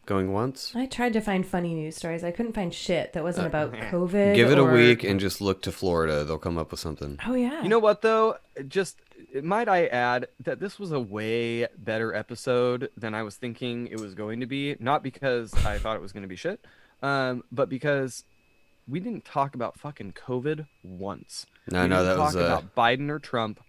Going 0.06 0.32
once. 0.32 0.74
I 0.76 0.86
tried 0.86 1.14
to 1.14 1.22
find 1.22 1.44
funny 1.44 1.74
news 1.74 1.96
stories. 1.96 2.24
I 2.24 2.30
couldn't 2.30 2.54
find 2.54 2.72
shit 2.72 3.14
that 3.14 3.24
wasn't 3.24 3.46
Uh, 3.46 3.50
about 3.50 3.74
COVID. 3.92 4.36
Give 4.36 4.52
it 4.52 4.60
a 4.60 4.64
week 4.64 5.04
and 5.04 5.20
just 5.20 5.42
look 5.42 5.64
to 5.64 5.72
Florida. 5.72 6.24
They'll 6.24 6.38
come 6.38 6.60
up 6.60 6.70
with 6.70 6.80
something. 6.80 7.18
Oh 7.26 7.34
yeah. 7.34 7.64
You 7.64 7.70
know 7.70 7.80
what 7.80 8.04
though? 8.04 8.38
Just 8.68 9.00
might 9.42 9.68
I 9.68 9.88
add 9.88 10.28
that 10.44 10.60
this 10.60 10.78
was 10.78 10.92
a 10.92 11.00
way 11.00 11.66
better 11.80 12.14
episode 12.14 12.92
than 12.96 13.16
I 13.16 13.24
was 13.24 13.38
thinking 13.38 13.88
it 13.88 14.00
was 14.00 14.14
going 14.14 14.40
to 14.42 14.46
be. 14.46 14.76
Not 14.80 15.02
because 15.02 15.52
I 15.66 15.80
thought 15.80 15.96
it 15.96 16.02
was 16.04 16.12
going 16.12 16.22
to 16.24 16.30
be 16.30 16.36
shit, 16.36 16.64
um, 17.02 17.44
but 17.52 17.70
because 17.70 18.24
we 18.88 19.00
didn't 19.00 19.26
talk 19.26 19.56
about 19.56 19.80
fucking 19.80 20.14
COVID 20.14 20.68
once. 20.84 21.46
No, 21.72 21.84
we 21.84 21.88
no, 21.90 21.96
didn't 21.98 22.08
that 22.10 22.16
talk 22.18 22.26
was, 22.28 22.36
uh, 22.36 22.40
about 22.40 22.76
Biden 22.76 23.10
or 23.10 23.20
Trump 23.20 23.60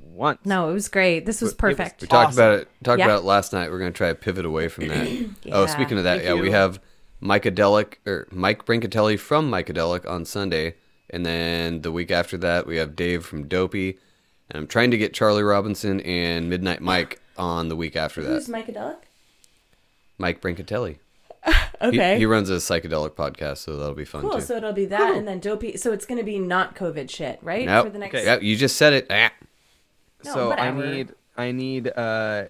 once. 0.00 0.38
No, 0.44 0.70
it 0.70 0.72
was 0.72 0.88
great. 0.88 1.26
This 1.26 1.40
was 1.40 1.50
It 1.50 1.54
was- 1.54 1.58
perfect. 1.76 2.02
We 2.02 2.08
talked 2.08 2.28
Awesome. 2.28 2.42
about 2.44 2.58
it. 2.60 2.68
Talked 2.84 2.98
Yeah. 3.00 3.06
about 3.06 3.18
it 3.20 3.24
last 3.24 3.52
night. 3.52 3.70
We're 3.70 3.78
gonna 3.78 3.90
try 3.90 4.08
to 4.08 4.14
pivot 4.14 4.44
away 4.44 4.68
from 4.68 4.88
that. 4.88 5.08
Oh, 5.52 5.66
speaking 5.66 5.98
of 5.98 6.04
that, 6.04 6.22
Thank 6.22 6.36
yeah, 6.36 6.40
we 6.40 6.50
have 6.52 6.80
Mike 7.20 7.44
Adelic 7.44 7.94
or 8.06 8.26
Mike 8.30 8.64
Brinkatelli 8.64 9.18
from 9.18 9.50
Mike 9.50 9.66
Adelic 9.66 10.08
on 10.08 10.24
Sunday, 10.24 10.76
and 11.10 11.26
then 11.26 11.82
the 11.82 11.92
week 11.92 12.10
after 12.10 12.38
that 12.38 12.66
we 12.66 12.76
have 12.76 12.94
Dave 12.96 13.24
from 13.26 13.46
Dopey, 13.48 13.98
and 14.50 14.58
I'm 14.62 14.66
trying 14.66 14.90
to 14.92 14.96
get 14.98 15.12
Charlie 15.12 15.42
Robinson 15.42 16.00
and 16.00 16.48
Midnight 16.48 16.80
Mike 16.80 17.20
on 17.36 17.68
the 17.68 17.76
week 17.76 17.96
after 17.96 18.22
that. 18.22 18.28
Who's 18.30 18.46
that. 18.46 18.66
Micadelic? 18.66 18.96
Mike 20.18 20.40
Brinkatelli. 20.40 20.98
He- 21.80 21.86
Okay. 21.88 22.18
He, 22.18 22.26
runs 22.26 22.50
a 22.50 22.56
psychedelic 22.56 23.12
podcast, 23.12 23.58
so 23.58 23.76
that'll 23.78 23.94
be 23.94 24.04
fun 24.04 24.20
cool. 24.20 24.32
too. 24.32 24.40
So 24.42 24.56
it'll 24.56 24.74
be 24.74 24.84
that, 24.86 25.14
and 25.16 25.26
then 25.26 25.40
dopey. 25.40 25.78
So 25.78 25.92
it's 25.92 26.04
gonna 26.04 26.22
be 26.22 26.38
not 26.38 26.76
COVID 26.76 27.08
shit, 27.08 27.38
right? 27.42 27.64
Nope. 27.64 27.86
For 27.86 27.90
the 27.90 27.98
next. 27.98 28.14
Okay. 28.16 28.24
Yep, 28.26 28.42
you 28.42 28.54
just 28.56 28.76
said 28.76 28.92
it. 28.92 29.06
Ah. 29.08 29.30
No, 30.24 30.32
so 30.34 30.52
I 30.52 30.70
need 30.70 31.14
I 31.38 31.52
need 31.52 31.88
uh 31.88 32.44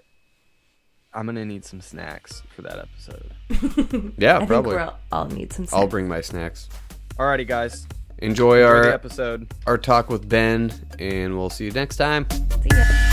I'm 1.15 1.27
gonna 1.27 1.45
need 1.45 1.65
some 1.65 1.81
snacks 1.81 2.43
for 2.57 2.63
that 2.63 2.79
episode. 2.81 4.13
Yeah, 4.19 4.35
I 4.35 4.39
think 4.39 4.49
probably. 4.49 4.75
we'll 4.75 4.95
all 5.13 5.27
need 5.27 5.53
some. 5.53 5.69
I'll 5.73 5.87
bring 5.87 6.09
my 6.09 6.21
snacks. 6.21 6.69
Alrighty 7.17 7.47
guys. 7.47 7.87
Enjoy 8.19 8.57
Enjoy 8.59 8.63
our 8.65 8.85
episode. 8.89 9.47
our 9.69 9.79
talk 9.79 10.09
with 10.11 10.29
Ben, 10.29 10.73
and 10.99 11.39
we'll 11.39 11.51
see 11.51 11.67
you 11.67 11.71
next 11.71 11.97
time. 11.99 12.27
See 12.31 12.69
ya. 12.77 13.10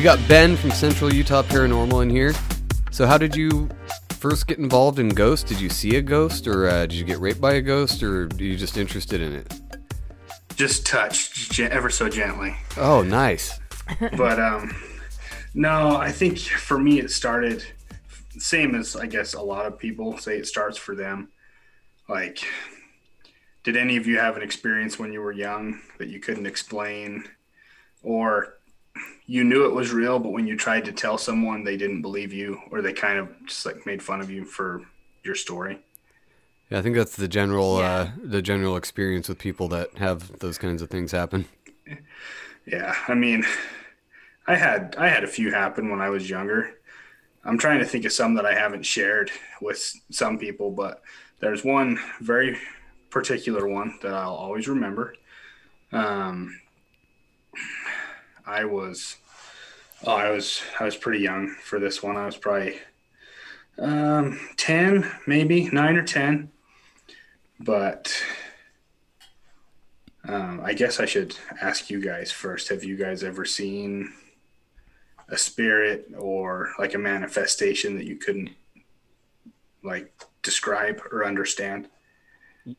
We 0.00 0.04
got 0.04 0.26
Ben 0.26 0.56
from 0.56 0.70
Central 0.70 1.12
Utah 1.12 1.42
Paranormal 1.42 2.02
in 2.04 2.08
here. 2.08 2.32
So, 2.90 3.06
how 3.06 3.18
did 3.18 3.36
you 3.36 3.68
first 4.12 4.46
get 4.46 4.56
involved 4.56 4.98
in 4.98 5.10
ghosts? 5.10 5.46
Did 5.46 5.60
you 5.60 5.68
see 5.68 5.96
a 5.96 6.00
ghost, 6.00 6.46
or 6.46 6.68
uh, 6.68 6.86
did 6.86 6.94
you 6.94 7.04
get 7.04 7.20
raped 7.20 7.38
by 7.38 7.52
a 7.52 7.60
ghost, 7.60 8.02
or 8.02 8.22
are 8.22 8.28
you 8.38 8.56
just 8.56 8.78
interested 8.78 9.20
in 9.20 9.34
it? 9.34 9.52
Just 10.56 10.86
touched 10.86 11.60
ever 11.60 11.90
so 11.90 12.08
gently. 12.08 12.56
Oh, 12.78 13.02
nice. 13.02 13.60
but 14.16 14.40
um 14.40 14.74
no 15.52 15.96
i 15.96 16.10
think 16.10 16.38
for 16.38 16.78
me 16.78 16.98
it 16.98 17.10
started 17.10 17.62
same 18.38 18.74
as 18.74 18.96
i 18.96 19.04
guess 19.04 19.34
a 19.34 19.42
lot 19.42 19.66
of 19.66 19.78
people 19.78 20.16
say 20.16 20.38
it 20.38 20.46
starts 20.46 20.78
for 20.78 20.94
them 20.94 21.28
like 22.08 22.42
did 23.64 23.76
any 23.76 23.96
of 23.96 24.06
you 24.06 24.16
have 24.16 24.36
an 24.36 24.42
experience 24.42 24.98
when 24.98 25.12
you 25.12 25.20
were 25.20 25.32
young 25.32 25.80
that 25.98 26.08
you 26.08 26.20
couldn't 26.20 26.46
explain 26.46 27.24
or 28.02 28.59
you 29.30 29.44
knew 29.44 29.64
it 29.64 29.74
was 29.74 29.92
real 29.92 30.18
but 30.18 30.30
when 30.32 30.46
you 30.46 30.56
tried 30.56 30.84
to 30.84 30.92
tell 30.92 31.16
someone 31.16 31.62
they 31.64 31.76
didn't 31.76 32.02
believe 32.02 32.32
you 32.32 32.60
or 32.70 32.82
they 32.82 32.92
kind 32.92 33.18
of 33.18 33.28
just 33.46 33.64
like 33.66 33.86
made 33.86 34.02
fun 34.02 34.20
of 34.20 34.30
you 34.30 34.44
for 34.44 34.82
your 35.24 35.34
story 35.34 35.78
Yeah, 36.70 36.78
I 36.78 36.82
think 36.82 36.96
that's 36.96 37.16
the 37.16 37.28
general 37.28 37.76
uh, 37.78 38.10
the 38.22 38.42
general 38.42 38.76
experience 38.76 39.28
with 39.28 39.38
people 39.38 39.68
that 39.68 39.98
have 39.98 40.38
those 40.38 40.58
kinds 40.58 40.82
of 40.82 40.90
things 40.90 41.12
happen. 41.12 41.46
Yeah, 42.66 42.94
I 43.08 43.14
mean, 43.14 43.44
I 44.46 44.56
had 44.56 44.96
I 44.98 45.08
had 45.08 45.24
a 45.24 45.28
few 45.28 45.52
happen 45.52 45.90
when 45.90 46.00
I 46.00 46.10
was 46.10 46.28
younger. 46.28 46.74
I'm 47.44 47.58
trying 47.58 47.80
to 47.80 47.86
think 47.86 48.04
of 48.04 48.12
some 48.12 48.34
that 48.34 48.46
I 48.46 48.54
haven't 48.54 48.84
shared 48.84 49.30
with 49.62 49.94
some 50.10 50.38
people, 50.38 50.70
but 50.72 51.02
there's 51.40 51.64
one 51.64 51.98
very 52.20 52.58
particular 53.10 53.68
one 53.68 53.98
that 54.02 54.14
I'll 54.14 54.34
always 54.34 54.68
remember. 54.68 55.14
Um, 55.92 56.59
I 58.50 58.64
was, 58.64 59.16
oh, 60.04 60.12
I 60.12 60.30
was 60.30 60.60
I 60.80 60.84
was 60.84 60.96
pretty 60.96 61.20
young 61.20 61.54
for 61.62 61.78
this 61.78 62.02
one. 62.02 62.16
I 62.16 62.26
was 62.26 62.36
probably 62.36 62.78
um, 63.78 64.40
ten, 64.56 65.08
maybe 65.26 65.68
nine 65.70 65.96
or 65.96 66.02
ten, 66.02 66.50
but 67.60 68.12
um, 70.28 70.60
I 70.64 70.72
guess 70.72 70.98
I 70.98 71.04
should 71.06 71.36
ask 71.62 71.90
you 71.90 72.00
guys 72.00 72.32
first. 72.32 72.68
Have 72.70 72.82
you 72.82 72.96
guys 72.96 73.22
ever 73.22 73.44
seen 73.44 74.12
a 75.28 75.38
spirit 75.38 76.10
or 76.18 76.72
like 76.76 76.94
a 76.94 76.98
manifestation 76.98 77.96
that 77.98 78.04
you 78.06 78.16
couldn't 78.16 78.50
like 79.84 80.12
describe 80.42 81.00
or 81.12 81.24
understand? 81.24 81.88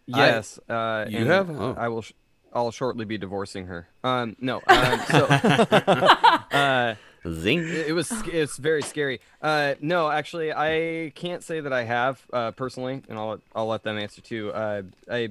Yes. 0.05 0.59
uh, 0.69 1.05
You 1.07 1.25
have? 1.25 1.49
Oh. 1.49 1.75
I 1.77 1.87
will. 1.87 2.01
Sh- 2.01 2.11
I'll 2.53 2.71
shortly 2.71 3.05
be 3.05 3.17
divorcing 3.17 3.67
her. 3.67 3.87
Um, 4.03 4.35
no. 4.39 4.61
Um, 4.67 4.99
so, 5.09 5.25
uh, 6.51 6.95
Zing. 7.29 7.59
it 7.59 7.87
it 7.89 7.93
was 7.93 8.11
it's 8.27 8.57
very 8.57 8.81
scary. 8.81 9.21
Uh, 9.41 9.75
no, 9.79 10.09
actually, 10.09 10.51
I 10.51 11.11
can't 11.15 11.43
say 11.43 11.59
that 11.61 11.71
I 11.71 11.83
have 11.83 12.21
uh, 12.33 12.51
personally, 12.51 13.03
and 13.07 13.17
I'll 13.17 13.39
I'll 13.55 13.67
let 13.67 13.83
them 13.83 13.97
answer 13.97 14.21
too. 14.21 14.51
Uh, 14.51 14.83
I 15.09 15.29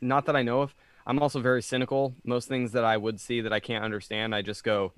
not 0.00 0.26
that 0.26 0.36
I 0.36 0.42
know 0.42 0.62
of. 0.62 0.74
I'm 1.06 1.18
also 1.18 1.40
very 1.40 1.62
cynical. 1.62 2.14
Most 2.24 2.48
things 2.48 2.72
that 2.72 2.84
I 2.84 2.96
would 2.96 3.20
see 3.20 3.40
that 3.40 3.52
I 3.52 3.60
can't 3.60 3.84
understand, 3.84 4.34
I 4.34 4.42
just 4.42 4.62
go, 4.62 4.92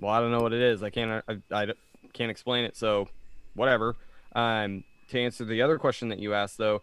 well, 0.00 0.12
I 0.12 0.20
don't 0.20 0.30
know 0.30 0.40
what 0.40 0.52
it 0.54 0.62
is. 0.62 0.82
I 0.82 0.90
can't 0.90 1.22
I, 1.28 1.36
I 1.52 1.66
can't 2.12 2.30
explain 2.30 2.64
it. 2.64 2.76
So, 2.76 3.08
whatever. 3.54 3.96
Um, 4.34 4.84
to 5.10 5.20
answer 5.20 5.44
the 5.44 5.62
other 5.62 5.78
question 5.78 6.08
that 6.08 6.18
you 6.18 6.34
asked, 6.34 6.58
though, 6.58 6.82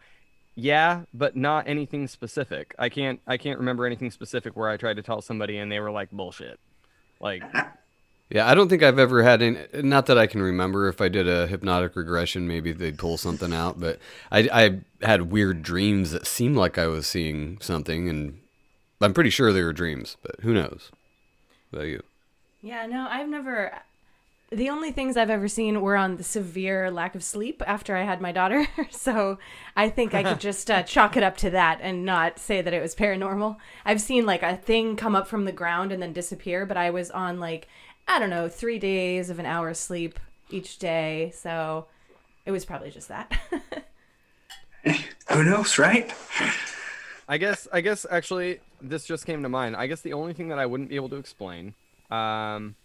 yeah, 0.56 1.04
but 1.14 1.36
not 1.36 1.68
anything 1.68 2.08
specific. 2.08 2.76
I 2.78 2.90
can't 2.90 3.20
I 3.28 3.38
can't 3.38 3.60
remember 3.60 3.86
anything 3.86 4.12
specific 4.12 4.56
where 4.56 4.70
I 4.70 4.78
tried 4.78 4.98
to 4.98 5.04
tell 5.04 5.22
somebody 5.22 5.58
and 5.58 5.72
they 5.72 5.80
were 5.80 5.92
like 5.92 6.12
bullshit. 6.12 6.60
Like 7.20 7.44
Yeah, 8.34 8.50
I 8.50 8.56
don't 8.56 8.68
think 8.68 8.82
I've 8.82 8.98
ever 8.98 9.22
had 9.22 9.44
any. 9.44 9.60
Not 9.76 10.08
that 10.08 10.18
I 10.18 10.26
can 10.26 10.42
remember. 10.42 10.88
If 10.88 11.02
I 11.02 11.08
did 11.08 11.28
a 11.28 11.46
hypnotic 11.46 11.96
regression, 11.96 12.48
maybe 12.48 12.72
they'd 12.72 12.98
pull 12.98 13.18
something 13.18 13.54
out. 13.54 13.80
But 13.80 14.00
I, 14.32 14.50
I 14.52 15.06
had 15.06 15.32
weird 15.32 15.62
dreams 15.62 16.12
that 16.12 16.26
seemed 16.26 16.56
like 16.56 16.80
I 16.80 16.88
was 16.88 17.06
seeing 17.06 17.60
something, 17.62 18.10
and 18.10 18.40
I'm 19.00 19.14
pretty 19.14 19.30
sure 19.30 19.54
they 19.54 19.62
were 19.62 19.72
dreams. 19.72 20.18
But 20.24 20.38
who 20.42 20.52
knows? 20.52 20.90
What 21.70 21.80
about 21.80 21.90
you? 21.90 22.02
Yeah, 22.64 22.88
no, 22.88 23.08
I've 23.08 23.30
never. 23.30 23.72
The 24.54 24.70
only 24.70 24.92
things 24.92 25.18
I've 25.18 25.32
ever 25.32 25.48
seen 25.48 25.82
were 25.82 25.96
on 25.96 26.18
the 26.18 26.24
severe 26.24 26.92
lack 26.92 27.16
of 27.16 27.24
sleep 27.24 27.64
after 27.66 27.96
I 27.96 28.04
had 28.04 28.22
my 28.22 28.32
daughter. 28.32 28.68
so 28.92 29.40
I 29.76 29.90
think 29.90 30.14
I 30.14 30.22
could 30.22 30.40
just 30.40 30.70
uh, 30.70 30.84
chalk 30.84 31.18
it 31.18 31.24
up 31.24 31.38
to 31.38 31.50
that 31.50 31.80
and 31.82 32.06
not 32.06 32.38
say 32.38 32.62
that 32.62 32.74
it 32.74 32.82
was 32.82 32.94
paranormal. 32.94 33.58
I've 33.84 34.00
seen 34.00 34.28
like 34.28 34.44
a 34.44 34.56
thing 34.56 34.96
come 34.96 35.16
up 35.16 35.28
from 35.28 35.46
the 35.46 35.52
ground 35.52 35.92
and 35.92 36.04
then 36.04 36.14
disappear, 36.14 36.68
but 36.68 36.78
I 36.78 36.92
was 36.92 37.10
on 37.10 37.40
like, 37.40 37.68
I 38.08 38.20
don't 38.20 38.30
know, 38.30 38.48
three 38.48 38.78
days 38.78 39.32
of 39.32 39.40
an 39.40 39.48
hour's 39.48 39.80
sleep 39.80 40.20
each 40.52 40.78
day. 40.78 41.32
So 41.36 41.88
it 42.46 42.52
was 42.52 42.64
probably 42.64 42.92
just 42.92 43.08
that. 43.08 43.34
Who 45.32 45.44
knows, 45.44 45.80
right? 45.80 46.14
I 47.28 47.38
guess 47.38 47.68
I 47.74 47.82
guess 47.82 48.06
actually 48.12 48.60
this 48.82 49.06
just 49.06 49.26
came 49.26 49.42
to 49.42 49.50
mind. 49.50 49.76
I 49.76 49.88
guess 49.88 50.02
the 50.02 50.14
only 50.14 50.34
thing 50.34 50.50
that 50.50 50.60
I 50.60 50.68
wouldn't 50.68 50.90
be 50.90 50.96
able 50.96 51.10
to 51.10 51.16
explain 51.16 51.74
um, 52.12 52.76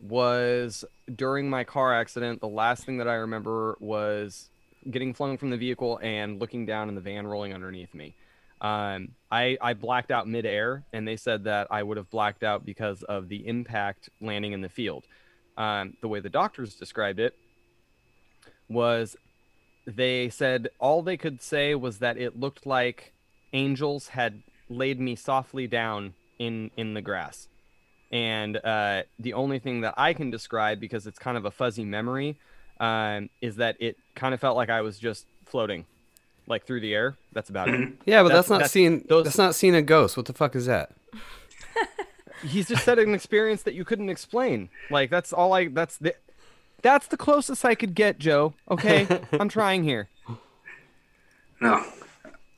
was 0.00 0.84
during 1.14 1.50
my 1.50 1.64
car 1.64 1.94
accident. 1.94 2.40
The 2.40 2.48
last 2.48 2.84
thing 2.84 2.98
that 2.98 3.08
I 3.08 3.14
remember 3.14 3.76
was 3.80 4.48
getting 4.90 5.12
flung 5.12 5.36
from 5.36 5.50
the 5.50 5.56
vehicle 5.56 5.98
and 6.02 6.40
looking 6.40 6.64
down 6.64 6.88
and 6.88 6.96
the 6.96 7.02
van 7.02 7.26
rolling 7.26 7.52
underneath 7.52 7.94
me. 7.94 8.14
Um, 8.60 9.10
I 9.30 9.56
I 9.60 9.74
blacked 9.74 10.10
out 10.10 10.28
midair, 10.28 10.84
and 10.92 11.08
they 11.08 11.16
said 11.16 11.44
that 11.44 11.68
I 11.70 11.82
would 11.82 11.96
have 11.96 12.10
blacked 12.10 12.42
out 12.42 12.64
because 12.64 13.02
of 13.04 13.28
the 13.28 13.46
impact 13.46 14.10
landing 14.20 14.52
in 14.52 14.60
the 14.60 14.68
field. 14.68 15.06
Um, 15.56 15.96
the 16.00 16.08
way 16.08 16.20
the 16.20 16.30
doctors 16.30 16.74
described 16.74 17.20
it 17.20 17.34
was 18.68 19.16
they 19.86 20.28
said 20.28 20.68
all 20.78 21.02
they 21.02 21.16
could 21.16 21.42
say 21.42 21.74
was 21.74 21.98
that 21.98 22.16
it 22.16 22.38
looked 22.38 22.66
like 22.66 23.12
angels 23.52 24.08
had 24.08 24.42
laid 24.68 25.00
me 25.00 25.16
softly 25.16 25.66
down 25.66 26.14
in 26.38 26.70
in 26.76 26.94
the 26.94 27.02
grass 27.02 27.48
and 28.10 28.56
uh, 28.64 29.02
the 29.18 29.32
only 29.34 29.58
thing 29.58 29.82
that 29.82 29.94
i 29.96 30.12
can 30.12 30.30
describe 30.30 30.80
because 30.80 31.06
it's 31.06 31.18
kind 31.18 31.36
of 31.36 31.44
a 31.44 31.50
fuzzy 31.50 31.84
memory 31.84 32.36
um, 32.80 33.28
is 33.40 33.56
that 33.56 33.76
it 33.80 33.96
kind 34.14 34.34
of 34.34 34.40
felt 34.40 34.56
like 34.56 34.68
i 34.70 34.80
was 34.80 34.98
just 34.98 35.26
floating 35.46 35.84
like 36.46 36.64
through 36.66 36.80
the 36.80 36.92
air 36.94 37.16
that's 37.32 37.50
about 37.50 37.68
it 37.68 37.92
Yeah, 38.06 38.22
but 38.22 38.28
That's- 38.30 38.32
that's, 38.32 38.50
not 38.50 38.56
that's- 38.56 38.72
seeing. 38.72 39.04
those- 39.08 39.24
That's 39.24 39.38
not 39.38 39.54
seeing 39.54 39.74
a 39.76 39.82
ghost. 39.82 40.16
What 40.16 40.26
the 40.26 40.32
fuck 40.32 40.56
is 40.56 40.66
that? 40.66 40.90
he's 42.42 42.66
just 42.68 42.84
said 42.84 42.98
an 42.98 43.14
experience 43.14 43.62
that 43.62 43.74
you 43.74 43.84
couldn't 43.84 44.08
explain 44.08 44.68
like 44.90 45.10
that's 45.10 45.32
all 45.32 45.52
i 45.52 45.68
that's 45.68 45.98
the 45.98 46.14
that's 46.82 47.06
the 47.08 47.16
closest 47.16 47.64
i 47.66 47.74
could 47.74 47.94
get 47.94 48.18
joe 48.18 48.54
okay 48.70 49.06
i'm 49.38 49.48
trying 49.48 49.84
here 49.84 50.08
No, 51.60 51.84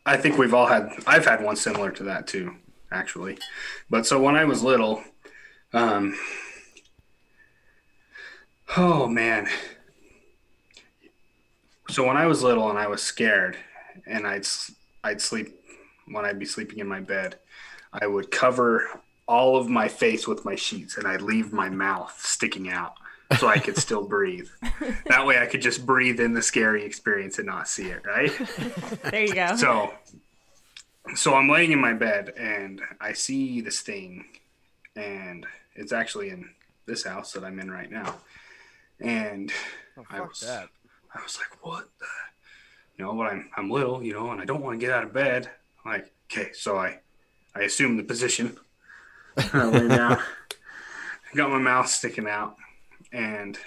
I 0.07 0.17
think 0.17 0.39
we've 0.39 0.55
all 0.55 0.67
had. 0.67 0.89
I've 1.07 1.25
had 1.27 1.43
one 1.43 1.57
similar 1.57 1.91
to 1.93 2.05
that 2.05 2.27
too, 2.29 2.55
actually. 2.93 3.39
But 3.91 4.07
so 4.07 4.21
when 4.21 4.37
I 4.37 4.45
was 4.45 4.63
little, 4.63 5.03
um, 5.73 6.17
oh 8.77 9.07
man. 9.07 9.49
So 11.89 12.07
when 12.07 12.17
I 12.17 12.27
was 12.27 12.43
little 12.43 12.71
and 12.71 12.79
I 12.79 12.87
was 12.87 13.03
scared, 13.03 13.57
and 14.07 14.27
I'd 14.27 14.47
I'd 15.05 15.21
sleep 15.21 15.59
when 16.07 16.25
I'd 16.25 16.39
be 16.39 16.47
sleeping 16.47 16.79
in 16.79 16.89
my 16.89 17.01
bed, 17.01 17.39
I 17.93 18.07
would 18.07 18.31
cover 18.31 19.01
all 19.27 19.57
of 19.57 19.69
my 19.69 19.89
face 19.89 20.27
with 20.27 20.45
my 20.45 20.55
sheets, 20.55 20.97
and 20.97 21.07
I'd 21.07 21.23
leave 21.23 21.53
my 21.53 21.69
mouth 21.69 22.15
sticking 22.19 22.69
out 22.69 22.95
so 23.39 23.49
I 23.49 23.59
could 23.59 23.77
still 23.77 24.05
breathe. 24.05 24.49
That 25.07 25.27
way, 25.27 25.39
I 25.39 25.47
could 25.47 25.61
just 25.61 25.85
breathe 25.85 26.21
in 26.21 26.33
the 26.33 26.43
scary 26.43 26.85
experience 26.85 27.39
and 27.39 27.47
not 27.47 27.69
see 27.69 27.89
it. 27.89 28.05
Right. 28.05 28.33
there 29.11 29.27
you 29.27 29.35
go. 29.35 29.55
So, 29.57 29.93
so 31.15 31.35
I'm 31.35 31.49
laying 31.49 31.73
in 31.73 31.81
my 31.81 31.93
bed 31.93 32.33
and 32.37 32.81
I 33.01 33.13
see 33.13 33.61
this 33.61 33.81
thing, 33.81 34.25
and 34.97 35.47
it's 35.75 35.93
actually 35.93 36.31
in 36.31 36.51
this 36.87 37.05
house 37.05 37.33
that 37.33 37.45
I'm 37.45 37.59
in 37.59 37.71
right 37.71 37.91
now. 37.91 38.17
And 39.01 39.53
oh, 39.97 40.05
I 40.11 40.21
was, 40.21 40.41
that. 40.41 40.69
I 41.15 41.23
was 41.23 41.39
like, 41.39 41.65
what 41.65 41.89
the, 41.99 42.07
you 42.97 43.05
know, 43.05 43.15
but 43.15 43.33
I'm, 43.33 43.51
I'm 43.57 43.71
little, 43.71 44.03
you 44.03 44.13
know, 44.13 44.31
and 44.31 44.41
I 44.41 44.45
don't 44.45 44.63
want 44.63 44.79
to 44.79 44.85
get 44.85 44.95
out 44.95 45.05
of 45.05 45.13
bed. 45.13 45.51
I'm 45.85 45.93
like, 45.93 46.13
okay, 46.31 46.53
so 46.53 46.77
I, 46.77 47.01
I 47.55 47.63
assume 47.63 47.97
the 47.97 48.05
position. 48.05 48.57
I 49.37 49.65
lay 49.65 49.89
down, 49.97 50.19
got 51.35 51.51
my 51.51 51.59
mouth 51.59 51.89
sticking 51.89 52.29
out, 52.29 52.57
and 53.13 53.59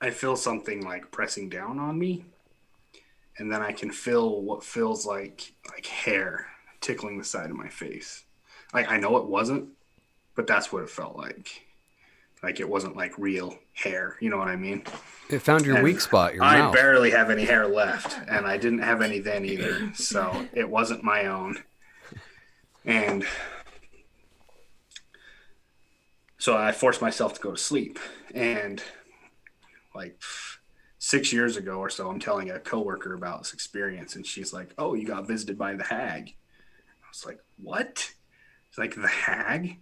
I 0.00 0.10
feel 0.10 0.36
something 0.36 0.82
like 0.82 1.10
pressing 1.10 1.48
down 1.48 1.78
on 1.78 1.98
me 1.98 2.24
and 3.38 3.50
then 3.50 3.62
I 3.62 3.72
can 3.72 3.90
feel 3.90 4.40
what 4.42 4.64
feels 4.64 5.06
like 5.06 5.52
like 5.70 5.86
hair 5.86 6.46
tickling 6.80 7.18
the 7.18 7.24
side 7.24 7.50
of 7.50 7.56
my 7.56 7.68
face. 7.68 8.24
Like 8.72 8.90
I 8.90 8.98
know 8.98 9.16
it 9.16 9.26
wasn't, 9.26 9.68
but 10.36 10.46
that's 10.46 10.72
what 10.72 10.82
it 10.82 10.90
felt 10.90 11.16
like. 11.16 11.62
Like 12.42 12.60
it 12.60 12.68
wasn't 12.68 12.96
like 12.96 13.18
real 13.18 13.58
hair. 13.72 14.16
You 14.20 14.30
know 14.30 14.36
what 14.36 14.48
I 14.48 14.56
mean? 14.56 14.84
It 15.30 15.40
found 15.40 15.64
your 15.66 15.76
And 15.76 15.84
weak 15.84 16.00
spot, 16.00 16.34
your 16.34 16.44
I 16.44 16.58
mouth. 16.58 16.74
barely 16.74 17.10
have 17.10 17.30
any 17.30 17.44
hair 17.44 17.66
left, 17.66 18.16
and 18.28 18.46
I 18.46 18.56
didn't 18.58 18.80
have 18.80 19.02
any 19.02 19.18
then 19.18 19.44
either. 19.44 19.92
So 19.94 20.46
it 20.52 20.68
wasn't 20.68 21.02
my 21.02 21.26
own. 21.26 21.56
And 22.84 23.24
so 26.38 26.56
I 26.56 26.70
forced 26.72 27.00
myself 27.02 27.34
to 27.34 27.40
go 27.40 27.50
to 27.52 27.56
sleep. 27.56 27.98
And 28.34 28.82
like 29.94 30.20
six 30.98 31.32
years 31.32 31.56
ago 31.56 31.78
or 31.78 31.88
so, 31.90 32.08
I'm 32.08 32.20
telling 32.20 32.50
a 32.50 32.60
coworker 32.60 33.14
about 33.14 33.40
this 33.42 33.54
experience, 33.54 34.14
and 34.14 34.24
she's 34.26 34.52
like, 34.52 34.68
"Oh, 34.78 34.94
you 34.94 35.06
got 35.06 35.26
visited 35.26 35.58
by 35.58 35.74
the 35.74 35.84
hag." 35.84 36.34
I 37.02 37.08
was 37.10 37.24
like, 37.24 37.40
"What?" 37.56 38.12
It's 38.68 38.78
like 38.78 38.94
the 38.94 39.08
hag. 39.08 39.78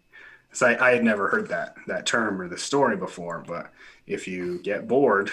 So 0.54 0.66
I, 0.66 0.88
I 0.88 0.94
had 0.94 1.04
never 1.04 1.28
heard 1.28 1.48
that 1.48 1.74
that 1.86 2.06
term 2.06 2.40
or 2.40 2.48
the 2.48 2.56
story 2.58 2.96
before, 2.96 3.44
but 3.46 3.70
if 4.06 4.26
you 4.26 4.58
get 4.62 4.88
bored, 4.88 5.30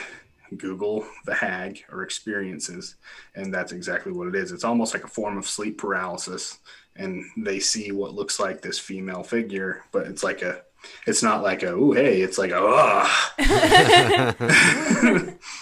Google 0.58 1.06
the 1.26 1.34
hag 1.36 1.84
or 1.92 2.04
experiences, 2.04 2.96
and 3.36 3.54
that's 3.54 3.72
exactly 3.72 4.12
what 4.12 4.28
it 4.28 4.36
is. 4.36 4.52
It's 4.52 4.64
almost 4.66 4.94
like 4.94 5.04
a 5.06 5.08
form 5.08 5.38
of 5.38 5.48
sleep 5.48 5.78
paralysis, 5.78 6.60
and 6.96 7.24
they 7.38 7.60
see 7.60 7.92
what 7.92 8.14
looks 8.16 8.40
like 8.40 8.62
this 8.62 8.78
female 8.80 9.24
figure, 9.24 9.84
but 9.94 10.08
it's 10.08 10.24
like 10.24 10.42
a, 10.42 10.62
it's 11.08 11.22
not 11.24 11.42
like 11.44 11.64
a, 11.64 11.74
ooh, 11.74 11.94
hey, 11.94 12.22
it's 12.22 12.38
like 12.38 12.52
a, 12.52 12.60
ah. 12.60 13.34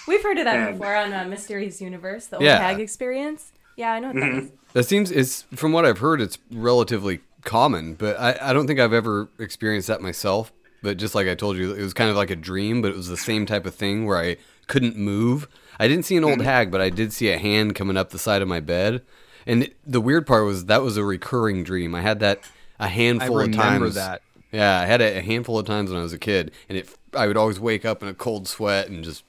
We've 0.07 0.23
heard 0.23 0.37
of 0.37 0.45
that 0.45 0.55
And- 0.55 0.77
before 0.79 0.95
on 0.95 1.13
uh, 1.13 1.25
Mysterious 1.25 1.81
Universe, 1.81 2.27
the 2.27 2.37
old 2.37 2.45
Yeah. 2.45 2.57
hag 2.59 2.79
experience. 2.79 3.51
Yeah, 3.75 3.91
I 3.93 3.99
know 3.99 4.07
what 4.07 4.15
that 4.15 4.23
Mm-hmm. 4.23 4.39
is. 4.45 4.51
That 4.73 4.83
seems 4.83 5.11
it's 5.11 5.43
from 5.55 5.71
what 5.71 5.85
I've 5.85 5.99
heard, 5.99 6.21
it's 6.21 6.37
relatively 6.51 7.21
common, 7.43 7.93
but 7.95 8.19
I, 8.19 8.37
I 8.41 8.53
don't 8.53 8.67
think 8.67 8.79
I've 8.79 8.93
ever 8.93 9.29
experienced 9.39 9.87
that 9.87 10.01
myself. 10.01 10.51
But 10.81 10.97
just 10.97 11.13
like 11.13 11.27
I 11.27 11.35
told 11.35 11.57
you, 11.57 11.73
it 11.73 11.81
was 11.81 11.93
kind 11.93 12.09
of 12.09 12.15
like 12.15 12.29
a 12.29 12.35
dream, 12.37 12.81
but 12.81 12.91
it 12.91 12.97
was 12.97 13.07
the 13.09 13.17
same 13.17 13.45
type 13.45 13.65
of 13.65 13.75
thing 13.75 14.05
where 14.05 14.17
I 14.17 14.37
couldn't 14.67 14.95
move. 14.95 15.47
I 15.77 15.87
didn't 15.89 16.05
see 16.05 16.15
an 16.15 16.23
Mm-hmm. 16.23 16.31
old 16.31 16.41
hag, 16.43 16.71
but 16.71 16.79
I 16.79 16.89
did 16.89 17.11
see 17.11 17.29
a 17.29 17.37
hand 17.37 17.75
coming 17.75 17.97
up 17.97 18.11
the 18.11 18.19
side 18.19 18.41
of 18.41 18.47
my 18.47 18.59
bed. 18.61 19.01
And 19.45 19.69
the 19.85 19.99
weird 19.99 20.25
part 20.25 20.45
was 20.45 20.65
that 20.65 20.81
was 20.81 20.95
a 20.95 21.03
recurring 21.03 21.63
dream. 21.65 21.95
I 21.95 22.01
had 22.01 22.19
that 22.21 22.39
a 22.79 22.87
handful 22.87 23.39
of 23.39 23.47
remember 23.47 23.85
times. 23.85 23.95
that. 23.95 24.21
Yeah, 24.53 24.79
I 24.79 24.85
had 24.85 25.01
it 25.01 25.17
a 25.17 25.21
handful 25.21 25.59
of 25.59 25.65
times 25.65 25.89
when 25.89 25.99
I 25.99 26.03
was 26.03 26.13
a 26.13 26.17
kid, 26.19 26.51
and 26.69 26.77
it 26.77 26.89
I 27.13 27.27
would 27.27 27.37
always 27.37 27.59
wake 27.59 27.83
up 27.83 28.01
in 28.01 28.07
a 28.09 28.13
cold 28.13 28.47
sweat 28.47 28.87
and 28.87 29.03
just 29.03 29.23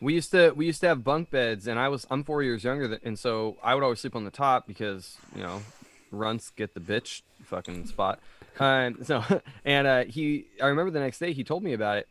We 0.00 0.14
used 0.14 0.30
to 0.30 0.50
we 0.52 0.66
used 0.66 0.80
to 0.80 0.88
have 0.88 1.04
bunk 1.04 1.30
beds, 1.30 1.66
and 1.66 1.78
I 1.78 1.88
was 1.88 2.06
I'm 2.10 2.24
four 2.24 2.42
years 2.42 2.64
younger, 2.64 2.88
than, 2.88 3.00
and 3.04 3.18
so 3.18 3.56
I 3.62 3.74
would 3.74 3.82
always 3.84 4.00
sleep 4.00 4.16
on 4.16 4.24
the 4.24 4.30
top 4.30 4.66
because 4.66 5.16
you 5.36 5.42
know, 5.42 5.62
runts 6.10 6.50
get 6.50 6.74
the 6.74 6.80
bitch 6.80 7.22
fucking 7.44 7.86
spot. 7.86 8.20
Um, 8.58 8.98
so 9.02 9.22
and 9.64 9.86
uh, 9.86 10.04
he 10.04 10.46
I 10.62 10.66
remember 10.66 10.90
the 10.90 11.00
next 11.00 11.18
day 11.18 11.32
he 11.32 11.44
told 11.44 11.62
me 11.62 11.72
about 11.72 11.98
it. 11.98 12.08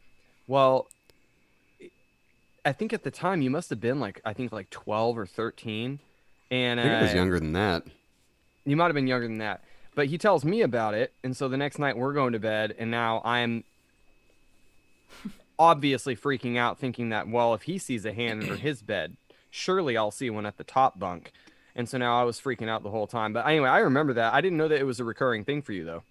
Well, 0.47 0.87
I 2.63 2.71
think 2.71 2.93
at 2.93 3.03
the 3.03 3.11
time 3.11 3.41
you 3.41 3.49
must 3.49 3.69
have 3.69 3.81
been 3.81 3.99
like 3.99 4.21
I 4.25 4.33
think 4.33 4.51
like 4.51 4.69
twelve 4.69 5.17
or 5.17 5.25
thirteen, 5.25 5.99
and 6.51 6.79
I 6.79 6.83
think 6.83 6.95
I 6.95 7.01
was 7.01 7.11
uh, 7.11 7.15
younger 7.15 7.39
than 7.39 7.53
that. 7.53 7.83
You 8.65 8.75
might 8.75 8.85
have 8.85 8.95
been 8.95 9.07
younger 9.07 9.27
than 9.27 9.39
that. 9.39 9.63
But 9.95 10.07
he 10.07 10.19
tells 10.19 10.45
me 10.45 10.61
about 10.61 10.93
it, 10.93 11.11
and 11.23 11.35
so 11.35 11.47
the 11.47 11.57
next 11.57 11.79
night 11.79 11.97
we're 11.97 12.13
going 12.13 12.33
to 12.33 12.39
bed, 12.39 12.75
and 12.77 12.91
now 12.91 13.19
I'm 13.25 13.63
obviously 15.59 16.15
freaking 16.15 16.55
out, 16.55 16.77
thinking 16.77 17.09
that, 17.09 17.27
well, 17.27 17.55
if 17.55 17.63
he 17.63 17.79
sees 17.79 18.05
a 18.05 18.13
hand 18.13 18.43
under 18.43 18.57
his 18.57 18.83
bed, 18.83 19.17
surely 19.49 19.97
I'll 19.97 20.11
see 20.11 20.29
one 20.29 20.45
at 20.45 20.57
the 20.57 20.63
top 20.63 20.99
bunk. 20.99 21.31
And 21.77 21.87
so 21.87 21.97
now 21.99 22.19
I 22.19 22.23
was 22.23 22.41
freaking 22.41 22.67
out 22.67 22.83
the 22.83 22.89
whole 22.89 23.07
time. 23.07 23.31
But 23.31 23.45
anyway, 23.47 23.69
I 23.69 23.77
remember 23.79 24.13
that. 24.13 24.33
I 24.33 24.41
didn't 24.41 24.57
know 24.57 24.67
that 24.67 24.79
it 24.79 24.83
was 24.83 24.99
a 24.99 25.03
recurring 25.05 25.45
thing 25.45 25.61
for 25.61 25.71
you, 25.71 25.85
though. 25.85 26.03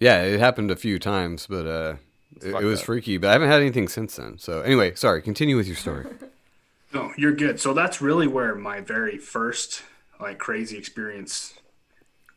Yeah, 0.00 0.22
it 0.22 0.40
happened 0.40 0.70
a 0.70 0.76
few 0.76 0.98
times, 0.98 1.46
but 1.46 1.66
uh, 1.66 1.96
it, 2.40 2.48
it 2.54 2.64
was 2.64 2.80
up. 2.80 2.86
freaky. 2.86 3.18
But 3.18 3.28
I 3.28 3.32
haven't 3.34 3.50
had 3.50 3.60
anything 3.60 3.86
since 3.86 4.16
then. 4.16 4.38
So 4.38 4.62
anyway, 4.62 4.94
sorry. 4.94 5.22
Continue 5.22 5.56
with 5.56 5.68
your 5.68 5.76
story. 5.76 6.06
No, 6.94 7.10
you're 7.16 7.32
good. 7.34 7.58
So 7.58 7.72
that's 7.72 8.02
really 8.02 8.26
where 8.26 8.54
my 8.54 8.80
very 8.80 9.16
first 9.16 9.82
like 10.20 10.38
crazy 10.38 10.76
experience 10.76 11.54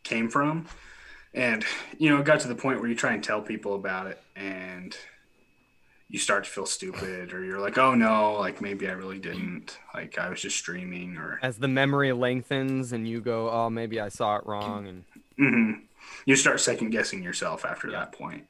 came 0.03 0.29
from. 0.29 0.67
And 1.33 1.65
you 1.97 2.09
know, 2.09 2.19
it 2.19 2.25
got 2.25 2.39
to 2.39 2.47
the 2.47 2.55
point 2.55 2.79
where 2.79 2.89
you 2.89 2.95
try 2.95 3.11
and 3.13 3.21
tell 3.21 3.41
people 3.41 3.75
about 3.75 4.07
it 4.07 4.21
and 4.33 4.95
you 6.09 6.19
start 6.19 6.43
to 6.43 6.49
feel 6.49 6.65
stupid 6.65 7.33
or 7.33 7.43
you're 7.43 7.59
like, 7.59 7.77
"Oh 7.77 7.95
no, 7.95 8.33
like 8.39 8.61
maybe 8.61 8.87
I 8.87 8.91
really 8.93 9.19
didn't. 9.19 9.77
Like 9.93 10.17
I 10.17 10.29
was 10.29 10.41
just 10.41 10.57
streaming 10.57 11.17
or 11.17 11.39
As 11.41 11.57
the 11.57 11.67
memory 11.67 12.13
lengthens 12.13 12.91
and 12.93 13.07
you 13.07 13.21
go, 13.21 13.49
oh, 13.49 13.69
maybe 13.69 13.99
I 13.99 14.09
saw 14.09 14.37
it 14.37 14.45
wrong. 14.45 14.87
And 14.87 15.03
hmm 15.37 15.71
You 16.25 16.35
start 16.35 16.59
second 16.61 16.91
guessing 16.91 17.23
yourself 17.23 17.65
after 17.65 17.91
that 17.91 18.11
point. 18.11 18.45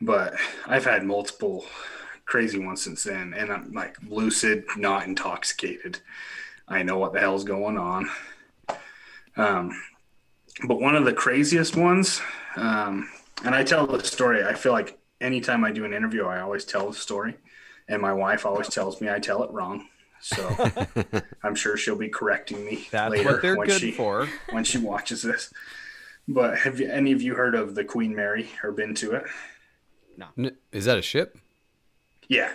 But 0.00 0.34
I've 0.66 0.84
had 0.84 1.04
multiple 1.04 1.64
crazy 2.24 2.58
ones 2.58 2.82
since 2.82 3.04
then, 3.04 3.34
and 3.34 3.50
I'm 3.52 3.72
like 3.72 3.96
lucid, 4.08 4.64
not 4.76 5.06
intoxicated. 5.06 6.00
I 6.68 6.82
know 6.82 6.98
what 6.98 7.12
the 7.12 7.20
hell's 7.20 7.44
going 7.44 7.78
on. 7.78 8.10
Um, 9.36 9.80
but 10.66 10.80
one 10.80 10.96
of 10.96 11.04
the 11.04 11.12
craziest 11.12 11.76
ones, 11.76 12.20
um, 12.56 13.08
and 13.44 13.54
I 13.54 13.64
tell 13.64 13.86
the 13.86 14.02
story. 14.04 14.44
I 14.44 14.54
feel 14.54 14.72
like 14.72 14.98
anytime 15.20 15.64
I 15.64 15.70
do 15.72 15.84
an 15.84 15.92
interview, 15.92 16.24
I 16.26 16.40
always 16.40 16.64
tell 16.64 16.88
the 16.88 16.96
story, 16.96 17.34
and 17.88 18.00
my 18.02 18.12
wife 18.12 18.46
always 18.46 18.68
tells 18.68 19.00
me 19.00 19.10
I 19.10 19.18
tell 19.18 19.42
it 19.42 19.50
wrong. 19.50 19.86
So 20.20 20.56
I'm 21.44 21.54
sure 21.54 21.76
she'll 21.76 21.96
be 21.96 22.08
correcting 22.08 22.64
me 22.64 22.88
that's 22.90 23.10
later 23.12 23.32
what 23.32 23.42
they're 23.42 23.56
when 23.56 23.68
good 23.68 23.80
she 23.80 23.92
for. 23.92 24.28
when 24.50 24.64
she 24.64 24.78
watches 24.78 25.22
this. 25.22 25.52
But 26.26 26.58
have 26.58 26.80
you, 26.80 26.90
any 26.90 27.12
of 27.12 27.22
you 27.22 27.34
heard 27.34 27.54
of 27.54 27.74
the 27.74 27.84
Queen 27.84 28.14
Mary 28.14 28.50
or 28.62 28.72
been 28.72 28.94
to 28.96 29.12
it? 29.12 29.24
N- 30.36 30.56
Is 30.72 30.84
that 30.86 30.98
a 30.98 31.02
ship? 31.02 31.38
Yeah. 32.28 32.50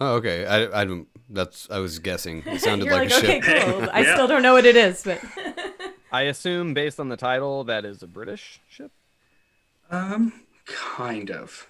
Oh, 0.00 0.14
okay. 0.16 0.44
I, 0.44 0.82
I 0.82 0.84
don't. 0.84 1.06
That's. 1.30 1.68
I 1.70 1.78
was 1.78 1.98
guessing. 2.00 2.42
It 2.46 2.60
sounded 2.60 2.86
You're 2.86 2.94
like, 2.94 3.10
like, 3.10 3.22
a 3.22 3.26
okay, 3.26 3.40
ship. 3.40 3.64
cool. 3.64 3.88
I 3.92 4.00
Yeah. 4.00 4.14
still 4.14 4.26
don't 4.26 4.42
know 4.42 4.52
what 4.54 4.66
it 4.66 4.76
is, 4.76 5.02
but 5.04 5.20
I 6.12 6.22
assume, 6.22 6.74
based 6.74 6.98
on 6.98 7.08
the 7.08 7.16
title, 7.16 7.64
that 7.64 7.84
is 7.84 8.02
a 8.02 8.06
British 8.06 8.60
ship. 8.68 8.90
Um, 9.90 10.32
kind 10.66 11.30
of. 11.30 11.68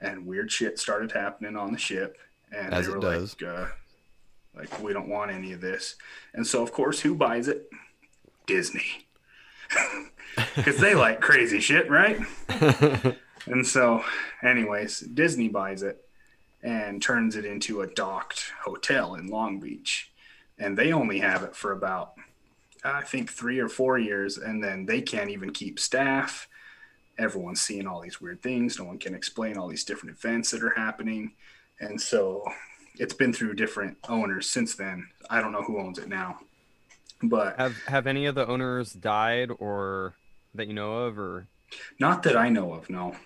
and 0.00 0.26
weird 0.26 0.50
shit 0.50 0.78
started 0.78 1.12
happening 1.12 1.56
on 1.56 1.72
the 1.72 1.78
ship 1.78 2.18
and 2.52 2.72
As 2.72 2.86
they 2.86 2.92
it 2.92 2.96
were 2.96 3.18
like 3.18 3.42
uh, 3.42 3.66
like 4.54 4.82
we 4.82 4.92
don't 4.92 5.08
want 5.08 5.30
any 5.30 5.52
of 5.52 5.60
this. 5.60 5.96
And 6.34 6.46
so 6.46 6.62
of 6.62 6.72
course 6.72 7.00
who 7.00 7.14
buys 7.14 7.48
it? 7.48 7.68
Disney. 8.46 9.06
Because 10.54 10.76
they 10.76 10.94
like 10.94 11.20
crazy 11.20 11.58
shit 11.58 11.90
right? 11.90 12.20
And 13.46 13.66
so 13.66 14.04
anyways 14.42 15.00
disney 15.00 15.48
buys 15.48 15.82
it 15.82 16.04
and 16.62 17.00
turns 17.02 17.34
it 17.34 17.44
into 17.44 17.80
a 17.80 17.86
docked 17.86 18.52
hotel 18.62 19.14
in 19.14 19.28
long 19.28 19.58
beach. 19.58 20.12
And 20.58 20.76
they 20.76 20.92
only 20.92 21.18
have 21.20 21.42
it 21.42 21.56
for 21.56 21.72
about 21.72 22.12
i 22.84 23.00
think 23.02 23.32
three 23.32 23.58
or 23.58 23.68
four 23.68 23.98
years. 23.98 24.38
And 24.38 24.62
then 24.62 24.86
they 24.86 25.00
can't 25.00 25.30
even 25.30 25.50
keep 25.52 25.80
staff 25.80 26.46
everyone's 27.18 27.60
seeing 27.60 27.86
all 27.86 28.00
these 28.00 28.20
weird 28.20 28.42
things. 28.42 28.78
No 28.78 28.84
one 28.84 28.98
can 28.98 29.14
explain 29.14 29.58
all 29.58 29.68
these 29.68 29.84
different 29.84 30.16
events 30.16 30.50
that 30.52 30.62
are 30.62 30.74
happening. 30.74 31.32
And 31.80 32.00
so 32.00 32.44
it's 32.96 33.14
been 33.14 33.32
through 33.32 33.54
different 33.54 33.96
owners 34.08 34.50
since 34.50 34.74
then. 34.74 35.06
I 35.30 35.40
don't 35.40 35.52
know 35.52 35.62
who 35.62 35.80
owns 35.80 35.98
it 35.98 36.08
now. 36.08 36.38
But 37.22 37.56
Have 37.58 37.76
Have 37.86 38.06
any 38.06 38.26
of 38.26 38.34
the 38.34 38.46
owners 38.46 38.92
died, 38.92 39.50
or 39.58 40.14
that 40.54 40.68
you 40.68 40.74
know 40.74 40.98
of, 40.98 41.18
or 41.18 41.48
not 41.98 42.22
that 42.22 42.36
I 42.36 42.48
know 42.48 42.72
of, 42.72 42.88
no. 42.88 43.16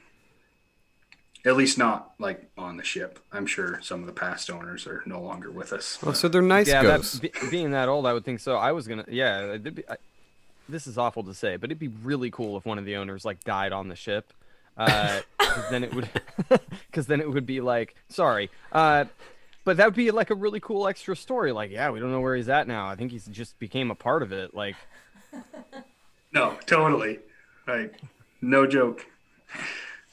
At 1.45 1.57
least 1.57 1.77
not 1.77 2.13
like 2.19 2.51
on 2.57 2.77
the 2.77 2.85
ship. 2.85 3.19
I'm 3.33 3.47
sure 3.47 3.81
some 3.83 4.01
of 4.01 4.07
the 4.07 4.13
past 4.13 4.49
owners 4.49 4.87
are 4.87 5.03
no 5.07 5.21
longer 5.21 5.51
with 5.51 5.73
us. 5.73 5.99
Oh, 6.07 6.13
so 6.13 6.29
they're 6.29 6.41
nice 6.41 6.69
yeah, 6.69 6.83
ghosts. 6.83 7.19
that, 7.19 7.33
be, 7.35 7.51
being 7.51 7.73
that 7.73 7.89
old, 7.89 8.07
I 8.07 8.13
would 8.13 8.25
think 8.25 8.41
so. 8.41 8.57
I 8.57 8.73
was 8.73 8.87
gonna, 8.87 9.05
yeah. 9.09 9.55
it'd 9.55 9.75
be- 9.75 9.89
I, 9.89 9.97
this 10.69 10.87
is 10.87 10.99
awful 10.99 11.25
to 11.25 11.35
say, 11.35 11.57
but 11.57 11.71
it'd 11.71 11.79
be 11.79 11.89
really 11.89 12.31
cool 12.31 12.57
if 12.57 12.65
one 12.65 12.79
of 12.79 12.85
the 12.85 12.97
owners 12.97 13.25
like 13.25 13.43
died 13.45 13.73
on 13.73 13.89
the 13.89 13.97
ship. 13.97 14.33
Uh, 14.77 15.21
then 15.71 15.85
it 15.85 15.95
would, 15.95 16.09
because 16.87 17.07
then 17.07 17.21
it 17.21 17.31
would 17.31 17.45
be 17.45 17.61
like, 17.61 17.95
sorry, 18.09 18.51
uh, 18.73 19.05
but 19.65 19.77
that 19.77 19.87
would 19.87 19.95
be 19.95 20.11
like 20.11 20.31
a 20.31 20.35
really 20.35 20.61
cool 20.61 20.89
extra 20.89 21.15
story. 21.15 21.53
Like, 21.53 21.71
yeah, 21.71 21.91
we 21.91 22.01
don't 22.01 22.11
know 22.11 22.21
where 22.21 22.35
he's 22.35 22.49
at 22.49 22.67
now. 22.67 22.89
I 22.89 22.97
think 22.97 23.13
he's 23.13 23.27
just 23.27 23.59
became 23.59 23.91
a 23.91 23.95
part 23.95 24.23
of 24.23 24.33
it. 24.33 24.55
Like, 24.55 24.77
No, 26.33 26.57
totally. 26.67 27.19
Like, 27.67 28.01
no 28.41 28.67
joke. 28.67 29.07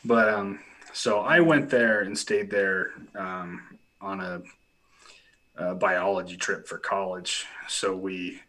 But 0.04 0.30
um, 0.30 0.60
so 0.94 1.20
I 1.20 1.40
went 1.40 1.70
there 1.70 2.02
and 2.02 2.18
stayed 2.18 2.50
there 2.50 2.92
um, 3.16 3.62
on 4.02 4.20
a, 4.20 4.42
a 5.56 5.76
biology 5.76 6.36
trip 6.36 6.68
for 6.68 6.78
college. 6.78 7.46
So 7.68 7.96
we 7.96 8.42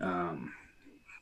um, 0.00 0.52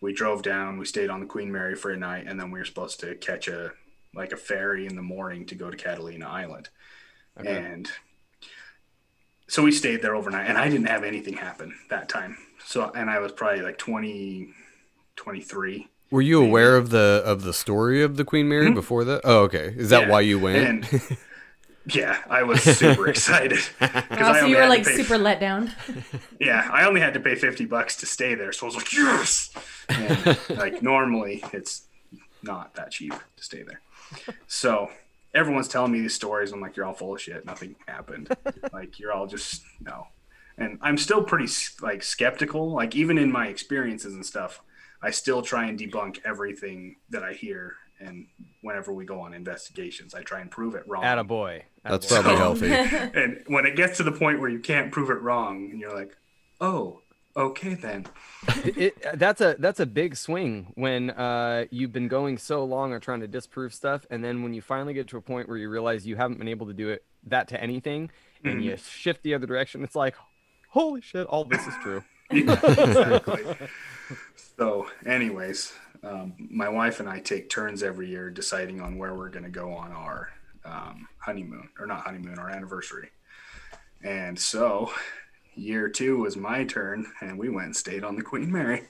we 0.00 0.12
drove 0.12 0.42
down. 0.42 0.78
We 0.78 0.84
stayed 0.86 1.10
on 1.10 1.20
the 1.20 1.26
Queen 1.26 1.50
Mary 1.50 1.74
for 1.74 1.90
a 1.90 1.96
night, 1.96 2.26
and 2.26 2.38
then 2.38 2.50
we 2.50 2.58
were 2.58 2.64
supposed 2.64 3.00
to 3.00 3.14
catch 3.16 3.48
a 3.48 3.72
like 4.14 4.32
a 4.32 4.36
ferry 4.36 4.86
in 4.86 4.96
the 4.96 5.02
morning 5.02 5.44
to 5.46 5.54
go 5.54 5.70
to 5.70 5.76
Catalina 5.76 6.26
Island. 6.26 6.68
And 7.36 7.88
so 9.46 9.62
we 9.62 9.70
stayed 9.72 10.02
there 10.02 10.14
overnight, 10.16 10.48
and 10.48 10.58
I 10.58 10.68
didn't 10.68 10.88
have 10.88 11.04
anything 11.04 11.34
happen 11.34 11.74
that 11.90 12.08
time. 12.08 12.36
So 12.64 12.90
and 12.94 13.08
I 13.08 13.18
was 13.20 13.32
probably 13.32 13.62
like 13.62 13.78
20, 13.78 14.48
23. 15.16 15.88
Were 16.10 16.22
you 16.22 16.42
aware 16.42 16.76
of 16.76 16.90
the 16.90 17.22
of 17.24 17.42
the 17.42 17.52
story 17.52 18.02
of 18.02 18.16
the 18.16 18.24
Queen 18.24 18.48
Mary 18.48 18.72
before 18.72 19.04
that? 19.04 19.20
Oh, 19.24 19.42
okay. 19.42 19.74
Is 19.76 19.90
that 19.90 20.02
Mm-hmm. 20.02 20.08
Yeah. 20.08 20.12
why 20.12 20.20
you 20.22 20.38
went? 20.38 20.56
And 20.56 20.84
yeah, 21.94 22.22
I 22.28 22.42
was 22.42 22.62
super 22.62 23.08
excited. 23.14 23.58
Oh, 23.80 23.86
I 23.86 24.06
Oh, 24.10 24.32
so 24.32 24.38
only 24.40 24.50
you 24.50 24.56
were 24.56 24.68
like 24.68 24.84
pay- 24.84 24.96
super 24.96 25.18
let 25.18 25.40
down. 25.40 25.72
Yeah, 26.40 26.68
I 26.72 26.84
only 26.84 27.00
had 27.00 27.14
to 27.14 27.20
pay 27.20 27.34
fifty 27.34 27.64
bucks 27.64 27.96
to 27.96 28.06
stay 28.06 28.34
there, 28.34 28.52
so 28.52 28.66
I 28.66 28.68
was 28.68 28.76
like, 28.76 28.92
yes. 28.92 29.50
And, 29.88 30.38
like 30.58 30.82
normally, 30.82 31.42
it's 31.52 31.82
not 32.42 32.74
that 32.74 32.90
cheap 32.92 33.12
to 33.12 33.42
stay 33.44 33.62
there. 33.64 33.80
So 34.46 34.90
everyone's 35.34 35.68
telling 35.68 35.92
me 35.92 36.00
these 36.00 36.14
stories. 36.14 36.52
I'm 36.52 36.60
like, 36.60 36.76
you're 36.76 36.86
all 36.86 36.94
full 36.94 37.14
of 37.14 37.20
shit. 37.20 37.44
Nothing 37.44 37.74
happened. 37.86 38.28
like 38.72 38.98
you're 38.98 39.12
all 39.12 39.26
just 39.26 39.62
no. 39.80 40.06
And 40.56 40.78
I'm 40.82 40.96
still 40.98 41.22
pretty 41.22 41.52
like 41.82 42.02
skeptical. 42.02 42.72
Like 42.72 42.94
even 42.96 43.18
in 43.18 43.30
my 43.32 43.46
experiences 43.48 44.14
and 44.14 44.24
stuff, 44.24 44.60
I 45.02 45.10
still 45.10 45.42
try 45.42 45.66
and 45.66 45.78
debunk 45.78 46.18
everything 46.24 46.96
that 47.10 47.22
I 47.22 47.32
hear. 47.32 47.74
And 48.00 48.26
whenever 48.62 48.92
we 48.92 49.04
go 49.04 49.20
on 49.20 49.34
investigations, 49.34 50.14
I 50.14 50.22
try 50.22 50.40
and 50.40 50.50
prove 50.50 50.74
it 50.74 50.86
wrong. 50.86 51.02
Attaboy. 51.02 51.62
That's 51.84 52.06
Attaboy. 52.06 52.36
probably 52.36 52.68
healthy. 52.70 53.18
and 53.18 53.42
when 53.46 53.66
it 53.66 53.76
gets 53.76 53.96
to 53.98 54.02
the 54.02 54.12
point 54.12 54.40
where 54.40 54.50
you 54.50 54.60
can't 54.60 54.92
prove 54.92 55.10
it 55.10 55.20
wrong, 55.20 55.70
and 55.70 55.80
you're 55.80 55.94
like, 55.94 56.16
oh, 56.60 57.02
okay 57.36 57.74
then. 57.74 58.06
it, 58.64 58.94
that's 59.14 59.40
a 59.40 59.56
that's 59.58 59.80
a 59.80 59.86
big 59.86 60.16
swing 60.16 60.72
when 60.74 61.10
uh, 61.10 61.64
you've 61.70 61.92
been 61.92 62.08
going 62.08 62.38
so 62.38 62.64
long 62.64 62.92
or 62.92 63.00
trying 63.00 63.20
to 63.20 63.28
disprove 63.28 63.72
stuff, 63.72 64.04
and 64.10 64.22
then 64.22 64.42
when 64.42 64.52
you 64.52 64.60
finally 64.60 64.94
get 64.94 65.08
to 65.08 65.16
a 65.16 65.22
point 65.22 65.48
where 65.48 65.58
you 65.58 65.70
realize 65.70 66.06
you 66.06 66.16
haven't 66.16 66.38
been 66.38 66.48
able 66.48 66.66
to 66.66 66.74
do 66.74 66.88
it 66.90 67.04
that 67.24 67.48
to 67.48 67.60
anything, 67.60 68.10
and 68.44 68.64
you 68.64 68.76
shift 68.76 69.22
the 69.22 69.34
other 69.34 69.46
direction, 69.46 69.82
it's 69.82 69.96
like, 69.96 70.14
holy 70.68 71.00
shit, 71.00 71.26
all 71.26 71.44
this 71.44 71.66
is 71.66 71.74
true. 71.82 72.02
exactly. 72.30 73.44
so, 74.58 74.86
anyways, 75.06 75.72
um, 76.02 76.34
my 76.38 76.68
wife 76.68 77.00
and 77.00 77.08
I 77.08 77.20
take 77.20 77.50
turns 77.50 77.82
every 77.82 78.08
year 78.08 78.30
deciding 78.30 78.80
on 78.80 78.98
where 78.98 79.14
we're 79.14 79.30
going 79.30 79.44
to 79.44 79.50
go 79.50 79.72
on 79.72 79.92
our 79.92 80.30
um, 80.64 81.08
honeymoon, 81.18 81.68
or 81.78 81.86
not 81.86 82.00
honeymoon, 82.02 82.38
our 82.38 82.50
anniversary. 82.50 83.10
And 84.04 84.38
so, 84.38 84.92
year 85.54 85.88
two 85.88 86.18
was 86.18 86.36
my 86.36 86.64
turn, 86.64 87.06
and 87.20 87.38
we 87.38 87.48
went 87.48 87.66
and 87.66 87.76
stayed 87.76 88.04
on 88.04 88.16
the 88.16 88.22
Queen 88.22 88.50
Mary. 88.52 88.82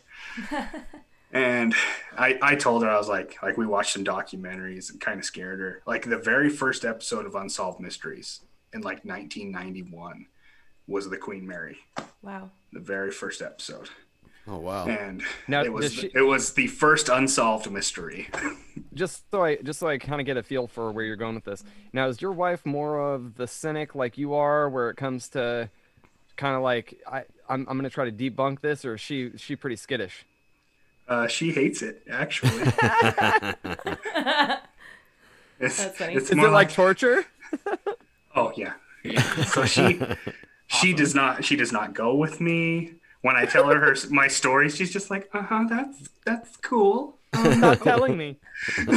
and 1.32 1.74
I, 2.16 2.38
I 2.42 2.54
told 2.56 2.82
her 2.82 2.90
I 2.90 2.98
was 2.98 3.08
like, 3.08 3.42
like 3.42 3.56
we 3.56 3.66
watched 3.66 3.92
some 3.92 4.04
documentaries 4.04 4.90
and 4.90 5.00
kind 5.00 5.18
of 5.18 5.24
scared 5.24 5.60
her. 5.60 5.82
Like 5.86 6.04
the 6.04 6.18
very 6.18 6.50
first 6.50 6.84
episode 6.84 7.26
of 7.26 7.34
Unsolved 7.34 7.80
Mysteries 7.80 8.40
in 8.72 8.80
like 8.82 9.04
1991 9.04 10.26
was 10.86 11.08
the 11.08 11.16
Queen 11.18 11.46
Mary 11.46 11.78
Wow. 12.22 12.50
the 12.72 12.80
very 12.80 13.10
first 13.10 13.40
episode, 13.42 13.88
Oh 14.50 14.56
wow. 14.58 14.86
and 14.86 15.22
Now, 15.46 15.62
it 15.62 15.72
was 15.72 15.92
she- 15.92 16.10
it 16.14 16.22
was 16.22 16.54
the 16.54 16.66
first 16.68 17.08
unsolved 17.08 17.70
mystery. 17.70 18.28
just 18.94 19.30
so 19.30 19.44
I 19.44 19.56
just 19.56 19.78
so 19.78 19.88
I 19.88 19.98
kind 19.98 20.20
of 20.20 20.26
get 20.26 20.36
a 20.36 20.42
feel 20.42 20.66
for 20.66 20.90
where 20.90 21.04
you're 21.04 21.16
going 21.16 21.34
with 21.34 21.44
this. 21.44 21.62
Now, 21.92 22.08
is 22.08 22.22
your 22.22 22.32
wife 22.32 22.64
more 22.64 22.98
of 23.12 23.36
the 23.36 23.46
cynic 23.46 23.94
like 23.94 24.16
you 24.16 24.34
are, 24.34 24.68
where 24.70 24.88
it 24.90 24.96
comes 24.96 25.28
to 25.30 25.68
kind 26.36 26.56
of 26.56 26.62
like 26.62 26.98
I 27.06 27.24
I'm, 27.48 27.66
I'm 27.68 27.76
gonna 27.76 27.90
try 27.90 28.08
to 28.08 28.12
debunk 28.12 28.60
this, 28.60 28.84
or 28.84 28.94
is 28.94 29.00
she 29.00 29.32
she 29.36 29.54
pretty 29.54 29.76
skittish? 29.76 30.24
Uh, 31.06 31.26
she 31.26 31.52
hates 31.52 31.82
it 31.82 32.02
actually. 32.10 32.50
it's, 35.60 35.76
That's 35.82 35.96
funny. 35.98 36.14
It's 36.14 36.30
Is 36.30 36.36
more 36.36 36.48
it 36.48 36.50
like 36.52 36.72
torture? 36.72 37.24
oh 38.34 38.52
yeah, 38.56 38.74
yeah. 39.04 39.20
So 39.44 39.64
she 39.64 40.00
she 40.66 40.92
does 40.94 41.14
not 41.14 41.44
she 41.44 41.56
does 41.56 41.72
not 41.72 41.94
go 41.94 42.14
with 42.14 42.40
me 42.40 42.94
when 43.22 43.36
I 43.36 43.44
tell 43.46 43.68
her 43.68 43.78
her 43.80 43.96
my 44.10 44.28
story. 44.28 44.68
She's 44.70 44.92
just 44.92 45.10
like, 45.10 45.28
uh 45.32 45.42
huh, 45.42 45.64
that's 45.68 46.08
that's 46.24 46.56
cool. 46.58 47.18
Not 47.34 47.80
telling 47.82 48.16
me. 48.16 48.38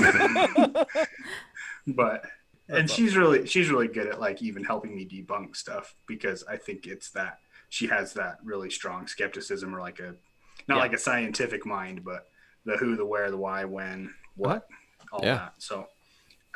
but 1.88 2.26
and 2.70 2.90
she's 2.90 3.16
really 3.18 3.46
she's 3.48 3.70
really 3.70 3.88
good 3.88 4.08
at 4.08 4.20
like 4.20 4.42
even 4.42 4.64
helping 4.64 4.96
me 4.96 5.06
debunk 5.06 5.56
stuff 5.56 5.96
because 6.08 6.44
I 6.50 6.58
think 6.58 6.88
it's 6.88 7.10
that 7.12 7.40
she 7.70 7.88
has 7.88 8.14
that 8.14 8.38
really 8.44 8.70
strong 8.70 9.08
skepticism 9.08 9.76
or 9.76 9.80
like 9.82 10.00
a 10.00 10.16
not 10.68 10.76
Yeah. 10.76 10.82
like 10.82 10.94
a 10.94 10.98
scientific 10.98 11.66
mind, 11.66 12.04
but 12.04 12.28
the 12.66 12.78
who, 12.78 12.96
the 12.96 13.06
where, 13.06 13.32
the 13.32 13.38
why, 13.38 13.66
when, 13.66 14.14
what, 14.36 14.68
all 15.12 15.22
Yeah. 15.24 15.36
that. 15.36 15.54
So 15.58 15.88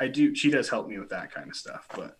I 0.00 0.06
do 0.08 0.34
she 0.34 0.50
does 0.50 0.68
help 0.68 0.88
me 0.88 0.98
with 0.98 1.10
that 1.10 1.32
kind 1.32 1.48
of 1.50 1.56
stuff, 1.56 1.86
but 1.94 2.16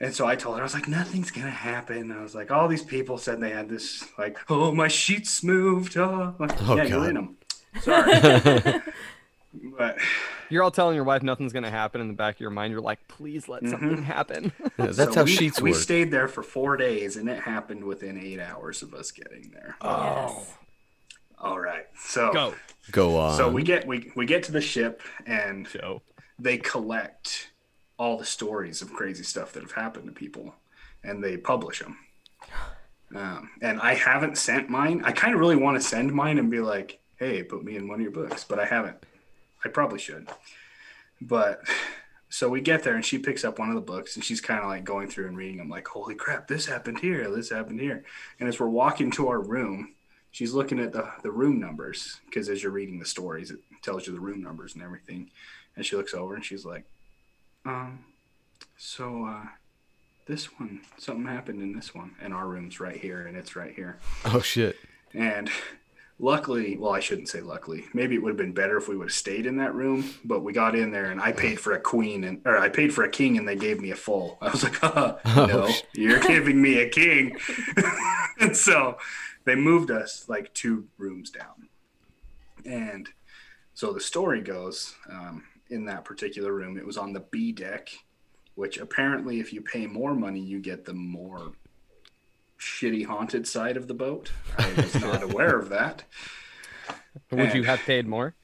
and 0.00 0.14
so 0.14 0.26
I 0.26 0.36
told 0.36 0.56
her 0.56 0.62
I 0.62 0.64
was 0.64 0.74
like 0.74 0.88
nothing's 0.88 1.30
gonna 1.30 1.50
happen. 1.50 2.12
I 2.12 2.22
was 2.22 2.34
like 2.34 2.50
all 2.50 2.68
these 2.68 2.82
people 2.82 3.18
said 3.18 3.40
they 3.40 3.50
had 3.50 3.68
this 3.68 4.04
like 4.18 4.38
oh 4.50 4.72
my 4.72 4.88
sheets 4.88 5.42
moved. 5.42 5.96
Oh, 5.96 6.34
I'm 6.38 6.48
like, 6.48 6.62
Oh, 6.62 6.76
yeah, 6.76 6.84
you're 6.84 7.08
in 7.08 7.14
them. 7.14 7.36
Sorry, 7.82 8.12
but 9.78 9.98
You're 10.50 10.62
all 10.62 10.70
telling 10.70 10.94
your 10.94 11.04
wife 11.04 11.22
nothing's 11.22 11.52
gonna 11.52 11.70
happen 11.70 12.00
in 12.00 12.08
the 12.08 12.14
back 12.14 12.36
of 12.36 12.40
your 12.40 12.50
mind. 12.50 12.72
You're 12.72 12.80
like, 12.80 13.06
please 13.08 13.48
let 13.48 13.62
mm-hmm. 13.62 13.70
something 13.70 14.02
happen. 14.02 14.52
Yeah, 14.78 14.86
that's 14.86 14.96
So 14.96 15.14
how 15.14 15.24
we, 15.24 15.30
sheets 15.30 15.60
we 15.60 15.70
work. 15.70 15.76
We 15.76 15.82
stayed 15.82 16.10
there 16.10 16.28
for 16.28 16.42
four 16.42 16.76
days, 16.76 17.16
and 17.16 17.28
it 17.28 17.40
happened 17.40 17.84
within 17.84 18.18
eight 18.18 18.40
hours 18.40 18.82
of 18.82 18.94
us 18.94 19.10
getting 19.10 19.50
there. 19.52 19.76
Oh. 19.80 20.36
Yes. 20.38 20.54
All 21.40 21.60
right, 21.60 21.86
so 21.96 22.32
Go. 22.32 22.54
Go 22.90 23.16
on. 23.16 23.36
so 23.36 23.48
we 23.48 23.62
get 23.62 23.86
we 23.86 24.10
we 24.16 24.26
get 24.26 24.42
to 24.44 24.52
the 24.52 24.60
ship, 24.60 25.02
and 25.24 25.68
Show. 25.68 26.02
they 26.38 26.58
collect 26.58 27.37
all 27.98 28.16
the 28.16 28.24
stories 28.24 28.80
of 28.80 28.92
crazy 28.92 29.24
stuff 29.24 29.52
that 29.52 29.62
have 29.62 29.72
happened 29.72 30.06
to 30.06 30.12
people, 30.12 30.54
and 31.02 31.22
they 31.22 31.36
publish 31.36 31.80
them. 31.80 31.98
Um, 33.14 33.50
and 33.60 33.80
I 33.80 33.94
haven't 33.94 34.38
sent 34.38 34.68
mine. 34.68 35.02
I 35.04 35.12
kind 35.12 35.34
of 35.34 35.40
really 35.40 35.56
want 35.56 35.76
to 35.76 35.86
send 35.86 36.12
mine 36.12 36.38
and 36.38 36.50
be 36.50 36.60
like, 36.60 37.00
"Hey, 37.16 37.42
put 37.42 37.64
me 37.64 37.76
in 37.76 37.88
one 37.88 37.96
of 37.96 38.02
your 38.02 38.10
books," 38.10 38.44
but 38.44 38.58
I 38.58 38.66
haven't. 38.66 38.96
I 39.64 39.68
probably 39.68 39.98
should. 39.98 40.28
But 41.20 41.62
so 42.28 42.48
we 42.48 42.60
get 42.60 42.82
there, 42.82 42.94
and 42.94 43.04
she 43.04 43.18
picks 43.18 43.44
up 43.44 43.58
one 43.58 43.70
of 43.70 43.74
the 43.74 43.80
books, 43.80 44.14
and 44.14 44.24
she's 44.24 44.40
kind 44.40 44.60
of 44.60 44.66
like 44.66 44.84
going 44.84 45.08
through 45.08 45.28
and 45.28 45.36
reading 45.36 45.56
them, 45.58 45.70
like, 45.70 45.88
"Holy 45.88 46.14
crap, 46.14 46.46
this 46.48 46.66
happened 46.66 47.00
here, 47.00 47.30
this 47.30 47.50
happened 47.50 47.80
here." 47.80 48.04
And 48.38 48.48
as 48.48 48.60
we're 48.60 48.68
walking 48.68 49.10
to 49.12 49.28
our 49.28 49.40
room, 49.40 49.94
she's 50.30 50.52
looking 50.52 50.78
at 50.78 50.92
the 50.92 51.10
the 51.22 51.30
room 51.30 51.58
numbers 51.58 52.20
because 52.26 52.48
as 52.48 52.62
you're 52.62 52.72
reading 52.72 52.98
the 52.98 53.06
stories, 53.06 53.50
it 53.50 53.60
tells 53.82 54.06
you 54.06 54.12
the 54.12 54.20
room 54.20 54.42
numbers 54.42 54.74
and 54.74 54.82
everything. 54.82 55.30
And 55.76 55.86
she 55.86 55.96
looks 55.96 56.14
over 56.14 56.34
and 56.34 56.44
she's 56.44 56.64
like, 56.64 56.84
"Um, 57.68 58.04
so 58.76 59.26
uh, 59.26 59.46
this 60.26 60.46
one, 60.58 60.80
something 60.96 61.26
happened 61.26 61.62
in 61.62 61.74
this 61.74 61.94
one, 61.94 62.14
and 62.20 62.32
our 62.32 62.46
room's 62.46 62.80
right 62.80 62.96
here, 62.96 63.26
and 63.26 63.36
it's 63.36 63.56
right 63.56 63.74
here." 63.74 63.98
oh 64.24 64.40
shit. 64.40 64.76
And 65.14 65.50
luckily, 66.18 66.76
well, 66.76 66.92
I 66.92 67.00
shouldn't 67.00 67.28
say 67.28 67.40
luckily. 67.40 67.84
Maybe 67.94 68.14
it 68.14 68.22
would 68.22 68.30
have 68.30 68.36
been 68.36 68.52
better 68.52 68.76
if 68.76 68.88
we 68.88 68.96
would 68.96 69.08
have 69.08 69.14
stayed 69.14 69.46
in 69.46 69.58
that 69.58 69.74
room. 69.74 70.14
But 70.24 70.40
we 70.40 70.52
got 70.52 70.74
in 70.74 70.90
there, 70.90 71.10
and 71.10 71.20
I 71.20 71.32
paid 71.32 71.60
for 71.60 71.72
a 71.72 71.80
queen, 71.80 72.24
and 72.24 72.40
or 72.44 72.58
I 72.58 72.68
paid 72.68 72.92
for 72.92 73.04
a 73.04 73.10
king, 73.10 73.38
and 73.38 73.46
they 73.46 73.56
gave 73.56 73.80
me 73.80 73.90
a 73.90 73.96
full. 73.96 74.38
I 74.40 74.50
was 74.50 74.64
like, 74.64 74.78
oh, 74.82 75.18
no, 75.24 75.68
you're 75.94 76.20
giving 76.20 76.60
me 76.60 76.78
a 76.78 76.88
king. 76.88 77.36
and 78.40 78.56
so 78.56 78.98
they 79.44 79.54
moved 79.54 79.90
us 79.90 80.28
like 80.28 80.52
two 80.54 80.86
rooms 80.98 81.30
down. 81.30 81.68
And 82.64 83.08
so 83.74 83.92
the 83.92 84.00
story 84.00 84.40
goes, 84.40 84.94
um, 85.10 85.44
in 85.70 85.84
that 85.86 86.04
particular 86.04 86.52
room, 86.52 86.76
it 86.76 86.86
was 86.86 86.96
on 86.96 87.12
the 87.12 87.20
B 87.20 87.52
deck, 87.52 87.90
which 88.54 88.78
apparently, 88.78 89.40
if 89.40 89.52
you 89.52 89.60
pay 89.60 89.86
more 89.86 90.14
money, 90.14 90.40
you 90.40 90.60
get 90.60 90.84
the 90.84 90.94
more 90.94 91.52
shitty 92.58 93.06
haunted 93.06 93.46
side 93.46 93.76
of 93.76 93.88
the 93.88 93.94
boat. 93.94 94.32
I 94.56 94.72
was 94.74 94.94
not 94.96 95.22
aware 95.32 95.58
of 95.58 95.68
that. 95.68 96.04
Would 97.30 97.54
you 97.54 97.64
have 97.64 97.80
paid 97.80 98.06
more? 98.06 98.34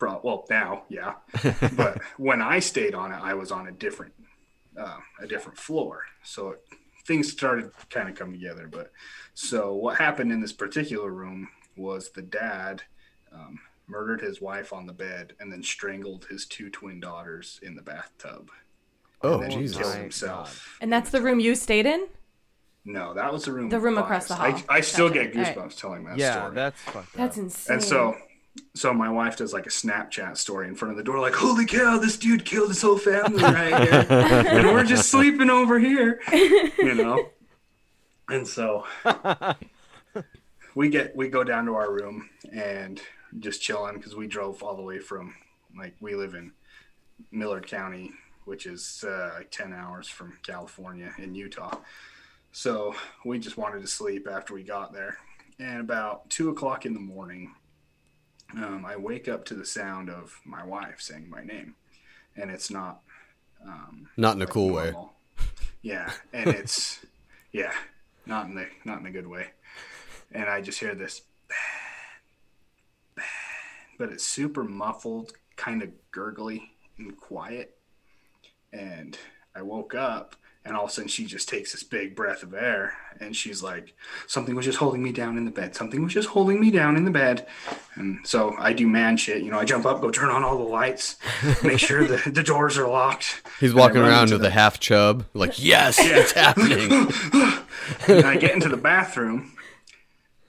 Well, 0.00 0.46
now, 0.48 0.84
yeah. 0.88 1.14
but 1.76 2.00
when 2.16 2.40
I 2.40 2.58
stayed 2.60 2.94
on 2.94 3.12
it, 3.12 3.20
I 3.20 3.34
was 3.34 3.52
on 3.52 3.68
a 3.68 3.72
different, 3.72 4.14
uh, 4.76 4.96
a 5.20 5.26
different 5.26 5.58
floor. 5.58 6.04
So 6.22 6.56
things 7.06 7.30
started 7.30 7.70
kind 7.90 8.08
of 8.08 8.14
come 8.14 8.32
together. 8.32 8.66
But 8.66 8.92
so 9.34 9.74
what 9.74 9.98
happened 9.98 10.32
in 10.32 10.40
this 10.40 10.52
particular 10.52 11.10
room 11.10 11.48
was 11.76 12.10
the 12.10 12.22
dad 12.22 12.82
um, 13.32 13.58
murdered 13.90 14.20
his 14.20 14.40
wife 14.40 14.72
on 14.72 14.86
the 14.86 14.92
bed 14.92 15.34
and 15.40 15.52
then 15.52 15.62
strangled 15.62 16.26
his 16.30 16.46
two 16.46 16.70
twin 16.70 17.00
daughters 17.00 17.60
in 17.62 17.74
the 17.74 17.82
bathtub. 17.82 18.50
Oh 19.22 19.34
and 19.34 19.44
then 19.44 19.50
Jesus. 19.50 19.76
killed 19.78 19.94
My 19.94 20.00
himself. 20.00 20.78
And 20.80 20.92
that's 20.92 21.10
the 21.10 21.20
room 21.20 21.40
you 21.40 21.54
stayed 21.54 21.86
in? 21.86 22.06
No, 22.84 23.12
that 23.14 23.32
was 23.32 23.44
the 23.44 23.52
room. 23.52 23.68
The 23.68 23.78
room 23.78 23.96
by 23.96 24.00
across 24.02 24.30
us. 24.30 24.38
the 24.38 24.42
I, 24.42 24.50
hall. 24.52 24.62
I 24.68 24.80
still 24.80 25.10
get 25.10 25.36
All 25.36 25.42
right. 25.42 25.54
goosebumps 25.56 25.78
telling 25.78 26.04
that 26.04 26.16
yeah, 26.16 26.40
story. 26.40 26.54
that's 26.54 26.80
fucked 26.80 27.12
That's 27.14 27.36
up. 27.36 27.44
insane. 27.44 27.74
and 27.74 27.84
so 27.84 28.16
so 28.74 28.92
my 28.92 29.08
wife 29.10 29.36
does 29.36 29.52
like 29.52 29.66
a 29.66 29.70
Snapchat 29.70 30.36
story 30.36 30.66
in 30.68 30.74
front 30.74 30.90
of 30.92 30.98
the 30.98 31.04
door, 31.04 31.20
like, 31.20 31.34
"Holy 31.34 31.66
cow, 31.66 31.98
this 31.98 32.16
dude 32.16 32.44
killed 32.44 32.68
his 32.68 32.82
whole 32.82 32.98
family 32.98 33.42
right 33.42 33.88
here, 33.88 34.06
and 34.10 34.66
we're 34.68 34.84
just 34.84 35.08
sleeping 35.10 35.50
over 35.50 35.78
here," 35.78 36.20
you 36.32 36.94
know. 36.94 37.28
And 38.28 38.46
so 38.46 38.86
we 40.74 40.88
get 40.88 41.14
we 41.14 41.28
go 41.28 41.44
down 41.44 41.66
to 41.66 41.74
our 41.74 41.92
room 41.92 42.28
and 42.52 43.00
just 43.38 43.62
chilling 43.62 43.96
because 43.96 44.14
we 44.14 44.26
drove 44.26 44.62
all 44.62 44.76
the 44.76 44.82
way 44.82 44.98
from 44.98 45.34
like 45.76 45.94
we 46.00 46.14
live 46.14 46.34
in 46.34 46.52
Millard 47.30 47.66
County, 47.66 48.12
which 48.44 48.66
is 48.66 49.04
uh, 49.06 49.32
like 49.34 49.50
ten 49.50 49.72
hours 49.72 50.08
from 50.08 50.36
California 50.42 51.12
in 51.18 51.34
Utah. 51.34 51.76
So 52.52 52.94
we 53.24 53.38
just 53.38 53.56
wanted 53.56 53.80
to 53.82 53.86
sleep 53.86 54.26
after 54.30 54.54
we 54.54 54.62
got 54.64 54.92
there. 54.92 55.18
And 55.58 55.80
about 55.80 56.28
two 56.30 56.48
o'clock 56.48 56.86
in 56.86 56.94
the 56.94 57.00
morning, 57.00 57.54
um, 58.56 58.84
I 58.84 58.96
wake 58.96 59.28
up 59.28 59.44
to 59.46 59.54
the 59.54 59.66
sound 59.66 60.10
of 60.10 60.40
my 60.44 60.64
wife 60.64 61.00
saying 61.00 61.28
my 61.30 61.44
name, 61.44 61.74
and 62.36 62.50
it's 62.50 62.70
not 62.70 63.02
um, 63.66 64.08
Not 64.16 64.36
in 64.36 64.42
a 64.42 64.44
like 64.44 64.52
cool 64.52 64.72
way. 64.72 64.92
Yeah, 65.82 66.10
and 66.32 66.48
it's 66.50 67.04
yeah, 67.52 67.72
not 68.26 68.46
in 68.46 68.54
the 68.54 68.66
not 68.84 69.00
in 69.00 69.06
a 69.06 69.10
good 69.10 69.26
way. 69.26 69.48
And 70.32 70.48
I 70.48 70.60
just 70.60 70.78
hear 70.78 70.94
this, 70.94 71.22
but 74.00 74.10
it's 74.10 74.24
super 74.24 74.64
muffled, 74.64 75.34
kind 75.56 75.82
of 75.82 75.90
gurgly 76.10 76.70
and 76.96 77.14
quiet. 77.18 77.76
And 78.72 79.16
I 79.54 79.60
woke 79.60 79.94
up, 79.94 80.36
and 80.64 80.74
all 80.74 80.84
of 80.84 80.90
a 80.90 80.92
sudden 80.92 81.08
she 81.08 81.26
just 81.26 81.50
takes 81.50 81.72
this 81.72 81.82
big 81.82 82.16
breath 82.16 82.42
of 82.42 82.54
air, 82.54 82.94
and 83.20 83.36
she's 83.36 83.62
like, 83.62 83.94
"Something 84.26 84.54
was 84.54 84.64
just 84.64 84.78
holding 84.78 85.02
me 85.02 85.12
down 85.12 85.36
in 85.36 85.44
the 85.44 85.50
bed. 85.50 85.76
Something 85.76 86.02
was 86.02 86.14
just 86.14 86.30
holding 86.30 86.58
me 86.58 86.70
down 86.70 86.96
in 86.96 87.04
the 87.04 87.10
bed." 87.10 87.46
And 87.96 88.26
so 88.26 88.56
I 88.58 88.72
do 88.72 88.88
man 88.88 89.18
shit, 89.18 89.42
you 89.42 89.50
know. 89.50 89.58
I 89.58 89.66
jump 89.66 89.84
up, 89.84 90.00
go 90.00 90.10
turn 90.10 90.30
on 90.30 90.44
all 90.44 90.56
the 90.56 90.64
lights, 90.64 91.16
make 91.62 91.78
sure 91.78 92.06
the, 92.06 92.30
the 92.30 92.42
doors 92.42 92.78
are 92.78 92.88
locked. 92.88 93.42
He's 93.60 93.74
walking 93.74 94.00
around 94.00 94.30
with 94.30 94.42
a 94.46 94.50
half 94.50 94.80
chub, 94.80 95.26
like, 95.34 95.62
yes, 95.62 95.98
it's 96.00 96.32
happening. 96.32 97.12
and 98.08 98.26
I 98.26 98.38
get 98.38 98.54
into 98.54 98.70
the 98.70 98.78
bathroom 98.78 99.52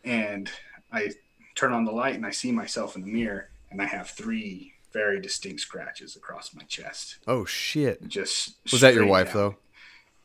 and 0.06 0.49
I 0.91 1.10
turn 1.56 1.74
on 1.74 1.86
the 1.86 1.91
light 1.91 2.16
and 2.16 2.26
I 2.26 2.32
see 2.32 2.52
myself 2.52 2.95
in 2.95 3.02
the 3.02 3.08
mirror 3.08 3.49
and 3.70 3.82
I 3.82 3.86
have 3.86 4.10
three 4.10 4.74
very 4.93 5.22
distinct 5.22 5.62
scratches 5.62 6.16
across 6.16 6.54
my 6.54 6.64
chest. 6.64 7.18
Oh 7.28 7.45
shit! 7.45 8.06
Just 8.08 8.56
Was 8.72 8.82
that 8.82 8.93
your 8.93 9.06
wife 9.06 9.28
down. 9.28 9.36
though? 9.38 9.56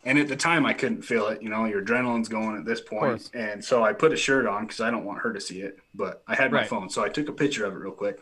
And 0.05 0.19
at 0.19 0.29
the 0.29 0.37
time 0.37 0.65
I 0.67 0.73
couldn't 0.73 1.03
feel 1.03 1.27
it, 1.29 1.43
you 1.43 1.49
know, 1.49 1.65
your 1.65 1.83
adrenaline's 1.83 2.29
going 2.29 2.57
at 2.57 2.65
this 2.65 2.81
point. 2.81 3.29
And 3.35 3.65
so 3.65 3.83
I 3.85 3.93
put 3.93 4.13
a 4.13 4.17
shirt 4.17 4.47
on 4.47 4.63
because 4.67 4.81
I 4.81 4.91
don't 4.91 5.05
want 5.05 5.21
her 5.21 5.33
to 5.33 5.41
see 5.41 5.63
it, 5.63 5.79
but 5.95 6.23
I 6.29 6.37
had 6.37 6.53
my 6.53 6.59
Right. 6.61 6.69
phone. 6.69 6.89
So 6.91 7.03
I 7.03 7.09
took 7.09 7.29
a 7.29 7.33
picture 7.33 7.65
of 7.65 7.73
it 7.75 7.77
real 7.79 7.91
quick 7.93 8.21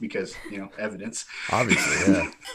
because, 0.00 0.34
you 0.50 0.58
know, 0.58 0.68
evidence. 0.78 1.24
Obviously, 1.50 2.12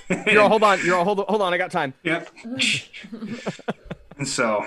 yeah. 0.09 0.23
You're 0.31 0.41
all, 0.41 0.49
hold 0.49 0.63
on. 0.63 0.85
You're 0.85 0.97
all, 0.97 1.05
hold 1.05 1.19
on. 1.21 1.25
Hold 1.29 1.41
on. 1.43 1.53
I 1.53 1.57
got 1.57 1.71
time. 1.71 1.93
Yep. 2.03 2.29
and 4.17 4.27
so 4.27 4.65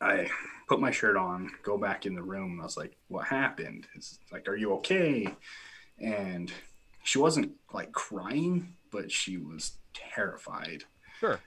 I 0.00 0.28
put 0.68 0.80
my 0.80 0.90
shirt 0.90 1.16
on, 1.16 1.50
go 1.62 1.76
back 1.78 2.06
in 2.06 2.14
the 2.14 2.22
room, 2.22 2.52
and 2.52 2.60
I 2.60 2.64
was 2.64 2.76
like, 2.76 2.96
"What 3.08 3.26
happened?" 3.26 3.86
It's 3.94 4.18
like, 4.32 4.48
"Are 4.48 4.56
you 4.56 4.72
okay?" 4.74 5.28
And 5.98 6.52
she 7.02 7.18
wasn't 7.18 7.52
like 7.72 7.92
crying, 7.92 8.74
but 8.90 9.10
she 9.10 9.36
was 9.36 9.78
terrified. 9.92 10.84
Sure. 11.20 11.40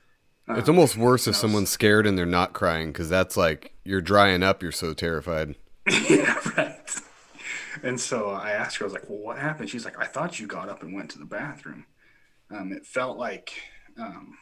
It's 0.50 0.70
almost 0.70 0.96
worse 0.96 1.28
if 1.28 1.34
no. 1.34 1.40
someone's 1.40 1.70
scared 1.70 2.08
and 2.08 2.18
they're 2.18 2.26
not 2.26 2.54
crying, 2.54 2.92
because 2.92 3.10
that's 3.10 3.36
like 3.36 3.74
you're 3.84 4.02
drying 4.02 4.44
up. 4.44 4.64
You're 4.64 4.72
so 4.72 4.94
terrified. 4.94 5.56
yeah, 6.10 6.40
right. 6.56 7.02
And 7.84 8.00
so 8.00 8.30
I 8.30 8.52
asked 8.52 8.78
her, 8.78 8.86
I 8.86 8.88
was 8.88 8.94
like, 8.94 9.10
"Well, 9.10 9.20
what 9.20 9.38
happened?" 9.38 9.70
She's 9.70 9.86
like, 9.86 10.00
"I 10.00 10.06
thought 10.06 10.40
you 10.40 10.48
got 10.48 10.70
up 10.70 10.84
and 10.84 10.94
went 10.94 11.12
to 11.12 11.20
the 11.20 11.26
bathroom." 11.26 11.86
Um, 12.50 12.72
it 12.72 12.86
felt 12.86 13.18
like 13.18 13.62
um, 14.00 14.38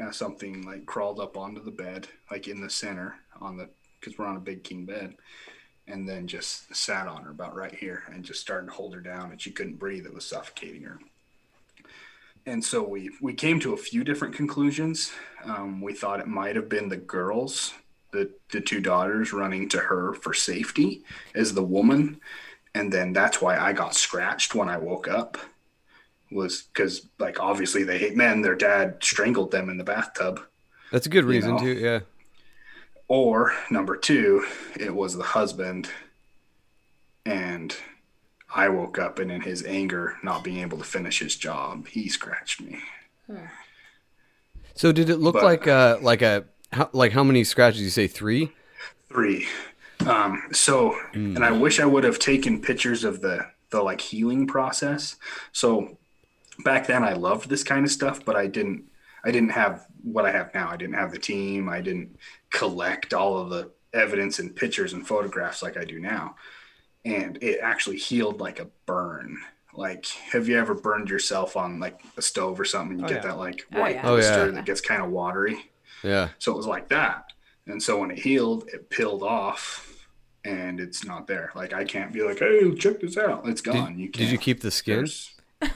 uh, 0.00 0.10
something 0.10 0.62
like 0.62 0.86
crawled 0.86 1.20
up 1.20 1.36
onto 1.36 1.62
the 1.62 1.70
bed, 1.70 2.08
like 2.30 2.48
in 2.48 2.60
the 2.60 2.70
center 2.70 3.16
on 3.40 3.56
the 3.56 3.68
because 4.00 4.18
we're 4.18 4.26
on 4.26 4.36
a 4.36 4.40
big 4.40 4.62
king 4.62 4.84
bed, 4.84 5.14
and 5.88 6.08
then 6.08 6.26
just 6.26 6.74
sat 6.74 7.08
on 7.08 7.22
her 7.22 7.30
about 7.30 7.56
right 7.56 7.74
here 7.74 8.02
and 8.12 8.24
just 8.24 8.40
started 8.40 8.66
to 8.66 8.72
hold 8.72 8.94
her 8.94 9.00
down, 9.00 9.30
and 9.30 9.40
she 9.40 9.50
couldn't 9.50 9.78
breathe. 9.78 10.06
It 10.06 10.14
was 10.14 10.26
suffocating 10.26 10.82
her. 10.82 10.98
And 12.44 12.64
so 12.64 12.82
we 12.82 13.10
we 13.20 13.34
came 13.34 13.58
to 13.60 13.72
a 13.72 13.78
few 13.78 14.04
different 14.04 14.34
conclusions. 14.34 15.12
Um, 15.44 15.80
we 15.80 15.94
thought 15.94 16.20
it 16.20 16.28
might 16.28 16.56
have 16.56 16.68
been 16.68 16.88
the 16.88 16.96
girls 16.96 17.72
the 18.16 18.30
the 18.50 18.60
two 18.60 18.80
daughters 18.80 19.32
running 19.32 19.68
to 19.68 19.78
her 19.78 20.14
for 20.14 20.32
safety 20.32 21.02
as 21.34 21.54
the 21.54 21.62
woman 21.62 22.20
and 22.74 22.92
then 22.92 23.12
that's 23.12 23.40
why 23.40 23.58
i 23.58 23.72
got 23.72 23.94
scratched 23.94 24.54
when 24.54 24.68
i 24.68 24.76
woke 24.76 25.08
up 25.08 25.38
was 26.30 26.62
because 26.72 27.06
like 27.18 27.38
obviously 27.40 27.84
they 27.84 27.98
hate 27.98 28.16
men 28.16 28.42
their 28.42 28.54
dad 28.56 28.96
strangled 29.02 29.50
them 29.50 29.68
in 29.68 29.76
the 29.78 29.84
bathtub 29.84 30.40
That's 30.90 31.06
a 31.06 31.10
good 31.10 31.24
reason 31.24 31.52
know. 31.52 31.58
too. 31.58 31.72
Yeah. 31.74 32.00
or 33.08 33.52
number 33.70 33.96
two 33.96 34.44
it 34.78 34.94
was 34.94 35.16
the 35.16 35.22
husband 35.22 35.88
and 37.24 37.76
i 38.54 38.68
woke 38.68 38.98
up 38.98 39.18
and 39.18 39.30
in 39.30 39.40
his 39.40 39.64
anger 39.64 40.16
not 40.22 40.42
being 40.44 40.58
able 40.58 40.78
to 40.78 40.84
finish 40.84 41.18
his 41.20 41.36
job 41.36 41.86
he 41.88 42.08
scratched 42.08 42.60
me 42.60 42.78
So 44.74 44.92
did 44.92 45.08
it 45.10 45.16
look 45.18 45.34
But- 45.34 45.44
like 45.44 45.66
uh 45.68 45.98
like 46.00 46.22
a 46.22 46.44
how, 46.72 46.90
like 46.92 47.12
how 47.12 47.22
many 47.24 47.44
scratches? 47.44 47.80
You 47.80 47.90
say 47.90 48.08
three? 48.08 48.52
Three. 49.08 49.46
Um, 50.04 50.42
so, 50.52 50.96
and 51.14 51.44
I 51.44 51.52
wish 51.52 51.78
I 51.78 51.86
would 51.86 52.02
have 52.04 52.18
taken 52.18 52.60
pictures 52.60 53.04
of 53.04 53.20
the 53.20 53.46
the 53.70 53.80
like 53.82 54.00
healing 54.00 54.46
process. 54.48 55.16
So 55.52 55.95
back 56.64 56.86
then, 56.86 57.02
I 57.04 57.12
loved 57.14 57.48
this 57.48 57.62
kind 57.64 57.84
of 57.84 57.90
stuff, 57.90 58.24
but 58.24 58.36
I 58.36 58.46
didn't. 58.46 58.84
I 59.24 59.32
didn't 59.32 59.50
have 59.50 59.86
what 60.04 60.24
I 60.24 60.30
have 60.30 60.54
now. 60.54 60.68
I 60.70 60.76
didn't 60.76 60.94
have 60.94 61.10
the 61.10 61.18
team. 61.18 61.68
I 61.68 61.80
didn't 61.80 62.16
collect 62.50 63.12
all 63.12 63.38
of 63.38 63.50
the 63.50 63.70
evidence 63.92 64.38
and 64.38 64.54
pictures 64.54 64.92
and 64.92 65.04
photographs 65.06 65.62
like 65.64 65.76
I 65.76 65.84
do 65.84 65.98
now. 65.98 66.36
And 67.04 67.36
it 67.42 67.58
actually 67.60 67.96
healed 67.96 68.40
like 68.40 68.60
a 68.60 68.68
burn. 68.86 69.36
Like, 69.74 70.06
have 70.32 70.48
you 70.48 70.58
ever 70.58 70.74
burned 70.74 71.10
yourself 71.10 71.56
on 71.56 71.80
like 71.80 72.00
a 72.16 72.22
stove 72.22 72.60
or 72.60 72.64
something? 72.64 72.92
And 72.92 73.00
you 73.00 73.06
Oh, 73.06 73.08
get 73.08 73.24
yeah. 73.24 73.30
that 73.30 73.38
like 73.38 73.66
Oh, 73.74 73.80
white 73.80 73.96
yeah. 73.96 74.02
Oh, 74.08 74.14
blister 74.14 74.46
yeah. 74.46 74.50
that 74.52 74.64
gets 74.64 74.80
kind 74.80 75.02
of 75.02 75.10
watery. 75.10 75.70
Yeah. 76.04 76.28
So 76.38 76.52
it 76.52 76.56
was 76.56 76.66
like 76.66 76.88
that. 76.90 77.32
And 77.66 77.82
so 77.82 77.98
when 77.98 78.12
it 78.12 78.18
healed, 78.20 78.68
it 78.72 78.90
peeled 78.90 79.24
off 79.24 80.06
and 80.44 80.78
it's 80.78 81.04
not 81.04 81.26
there. 81.26 81.50
Like 81.56 81.72
I 81.72 81.82
can't 81.84 82.12
be 82.12 82.22
like, 82.22 82.38
hey, 82.38 82.72
check 82.76 83.00
this 83.00 83.16
out. 83.16 83.48
It's 83.48 83.60
gone. 83.60 83.98
you 83.98 84.06
can't. 84.08 84.12
Did 84.26 84.30
you 84.30 84.38
keep 84.38 84.60
the 84.60 84.70
skin? 84.70 85.08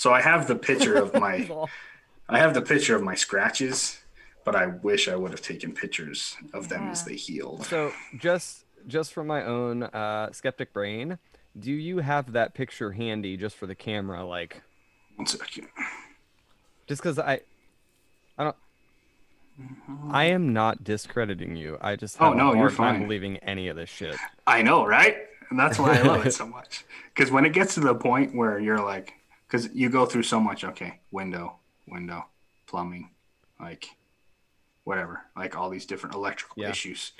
There's- 0.00 0.02
so 0.02 0.12
I 0.12 0.20
have 0.20 0.46
the 0.48 0.56
picture 0.56 0.96
of 0.96 1.14
my 1.14 1.48
I 2.28 2.38
have 2.38 2.54
the 2.54 2.62
picture 2.62 2.94
of 2.96 3.02
my 3.02 3.14
scratches, 3.16 4.00
but 4.44 4.54
I 4.54 4.66
wish 4.66 5.08
I 5.08 5.16
would 5.16 5.30
have 5.32 5.42
taken 5.42 5.72
pictures 5.72 6.36
of 6.54 6.68
them 6.68 6.88
as 6.88 7.04
they 7.04 7.16
healed. 7.16 7.66
So 7.66 7.92
just 8.18 8.64
just 8.86 9.12
from 9.12 9.26
my 9.26 9.44
own 9.44 9.82
uh, 9.82 10.32
skeptic 10.32 10.72
brain, 10.72 11.18
do 11.58 11.72
you 11.72 11.98
have 11.98 12.32
that 12.32 12.54
picture 12.54 12.92
handy 12.92 13.36
just 13.36 13.56
for 13.56 13.66
the 13.66 13.74
camera? 13.74 14.24
Like, 14.24 14.62
One 15.16 15.26
second. 15.26 15.66
just 16.86 17.02
because 17.02 17.18
I, 17.18 17.40
I 18.38 18.44
don't. 18.44 18.56
I 20.10 20.24
am 20.26 20.54
not 20.54 20.82
discrediting 20.84 21.56
you. 21.56 21.76
I 21.82 21.96
just 21.96 22.18
Oh, 22.22 22.32
no, 22.32 22.52
a 22.52 22.56
you're 22.56 22.70
hard 22.70 22.76
time 22.76 22.94
fine. 22.94 23.02
believing 23.02 23.36
any 23.38 23.68
of 23.68 23.76
this 23.76 23.90
shit. 23.90 24.16
I 24.46 24.62
know, 24.62 24.86
right? 24.86 25.16
And 25.50 25.58
that's 25.58 25.78
why 25.78 25.98
I 25.98 26.02
love 26.02 26.24
it 26.24 26.32
so 26.32 26.46
much. 26.58 26.84
Because 27.14 27.30
when 27.30 27.44
it 27.44 27.52
gets 27.52 27.74
to 27.74 27.80
the 27.80 27.94
point 27.94 28.34
where 28.34 28.58
you're 28.58 28.82
like, 28.82 29.12
because 29.50 29.68
you 29.74 29.88
go 29.88 30.06
through 30.06 30.22
so 30.22 30.38
much, 30.38 30.62
okay, 30.64 31.00
window, 31.10 31.58
window, 31.88 32.24
plumbing, 32.66 33.10
like 33.58 33.86
whatever, 34.84 35.22
like 35.36 35.56
all 35.56 35.70
these 35.70 35.86
different 35.86 36.14
electrical 36.14 36.62
Yeah. 36.62 36.70
issues. 36.70 37.12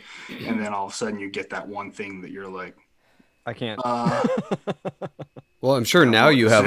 And 0.46 0.60
then 0.60 0.72
all 0.72 0.86
of 0.86 0.92
a 0.92 0.94
sudden 0.94 1.18
you 1.18 1.30
get 1.30 1.50
that 1.50 1.66
one 1.68 1.90
thing 1.90 2.20
that 2.22 2.30
you're 2.30 2.48
like, 2.48 2.76
I 3.46 3.52
can't. 3.54 3.80
uh, 3.84 4.22
Well, 5.60 5.74
I'm 5.76 5.84
sure 5.84 6.06
now 6.06 6.26
what 6.26 6.36
you 6.36 6.48
this 6.48 6.52
have 6.52 6.66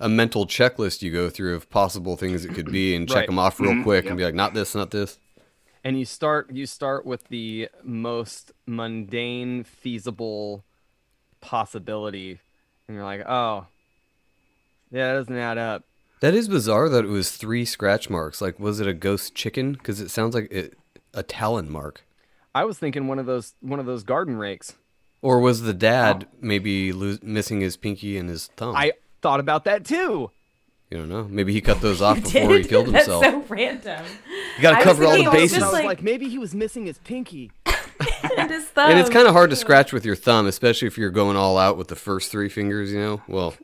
a, 0.00 0.04
a 0.04 0.08
mental 0.08 0.46
checklist 0.46 1.02
you 1.02 1.10
go 1.10 1.28
through 1.30 1.56
of 1.56 1.68
possible 1.68 2.16
things 2.16 2.44
it 2.44 2.54
could 2.54 2.70
be 2.70 2.94
and 2.94 3.08
check 3.08 3.16
Right. 3.16 3.26
them 3.26 3.38
off 3.38 3.60
real 3.60 3.72
Mhm. 3.74 3.82
quick 3.82 4.04
Yep. 4.04 4.10
and 4.10 4.18
be 4.18 4.24
like, 4.24 4.34
not 4.34 4.54
this, 4.54 4.74
not 4.74 4.90
this. 4.90 5.18
and 5.82 5.98
you 5.98 6.04
start 6.04 6.50
you 6.52 6.66
start 6.66 7.04
with 7.06 7.24
the 7.28 7.68
most 7.82 8.52
mundane 8.66 9.64
feasible 9.64 10.62
possibility 11.40 12.38
and 12.86 12.94
you're 12.96 13.04
like 13.04 13.22
oh 13.26 13.66
yeah 14.90 15.12
that 15.12 15.18
doesn't 15.18 15.36
add 15.36 15.58
up 15.58 15.84
That 16.20 16.34
is 16.34 16.48
bizarre 16.48 16.88
that 16.88 17.04
it 17.04 17.08
was 17.08 17.30
three 17.30 17.64
scratch 17.64 18.10
marks. 18.10 18.40
Like, 18.42 18.58
was 18.60 18.78
it 18.80 18.86
a 18.86 18.92
ghost 18.92 19.34
chicken? 19.34 19.72
Because 19.72 20.00
it 20.00 20.10
sounds 20.10 20.34
like 20.34 20.48
it, 20.52 20.74
a 21.14 21.22
talon 21.22 21.70
mark. 21.70 22.04
i 22.54 22.64
was 22.64 22.78
thinking 22.78 23.06
one 23.08 23.18
of 23.18 23.26
those 23.26 23.54
one 23.60 23.80
of 23.80 23.86
those 23.86 24.02
garden 24.04 24.36
rakes 24.36 24.74
Or 25.22 25.40
was 25.40 25.62
the 25.62 25.74
dad 25.74 26.26
oh. 26.30 26.36
maybe 26.40 26.92
lo- 26.92 27.18
missing 27.22 27.60
his 27.60 27.76
pinky 27.76 28.16
and 28.18 28.28
his 28.28 28.46
thumb? 28.56 28.74
i 28.76 28.92
thought 29.22 29.40
about 29.40 29.64
that 29.64 29.84
too 29.84 30.30
you 30.92 30.98
don't 30.98 31.08
know. 31.08 31.22
Maybe 31.30 31.52
he 31.52 31.60
cut 31.60 31.80
those 31.80 32.02
off 32.06 32.16
You 32.16 32.22
before 32.24 32.54
he 32.56 32.64
killed 32.64 32.88
That's 32.88 33.06
himself. 33.06 33.22
so 33.24 33.44
random. 33.48 34.04
you 34.56 34.62
got 34.62 34.76
to 34.78 34.82
cover 34.84 35.04
all 35.04 35.12
the 35.12 35.18
thinking 35.18 35.34
it 35.34 35.42
bases. 35.42 35.62
i 35.62 35.66
was 35.66 35.72
like- 35.72 35.84
like 35.84 36.02
maybe 36.02 36.28
he 36.28 36.36
was 36.36 36.52
missing 36.52 36.84
his 36.84 36.98
pinky 36.98 37.52
and 38.36 38.50
his 38.50 38.64
thumb. 38.66 38.90
and 38.90 38.98
it's 38.98 39.08
kind 39.08 39.28
of 39.28 39.32
hard 39.32 39.50
to 39.50 39.56
scratch 39.56 39.92
with 39.92 40.04
your 40.04 40.16
thumb, 40.16 40.46
especially 40.48 40.88
if 40.88 40.98
you're 40.98 41.10
going 41.10 41.36
all 41.36 41.58
out 41.58 41.76
with 41.76 41.86
the 41.88 41.94
first 41.96 42.32
three 42.32 42.48
fingers. 42.48 42.90
You 42.92 42.98
know, 42.98 43.22
well, 43.28 43.54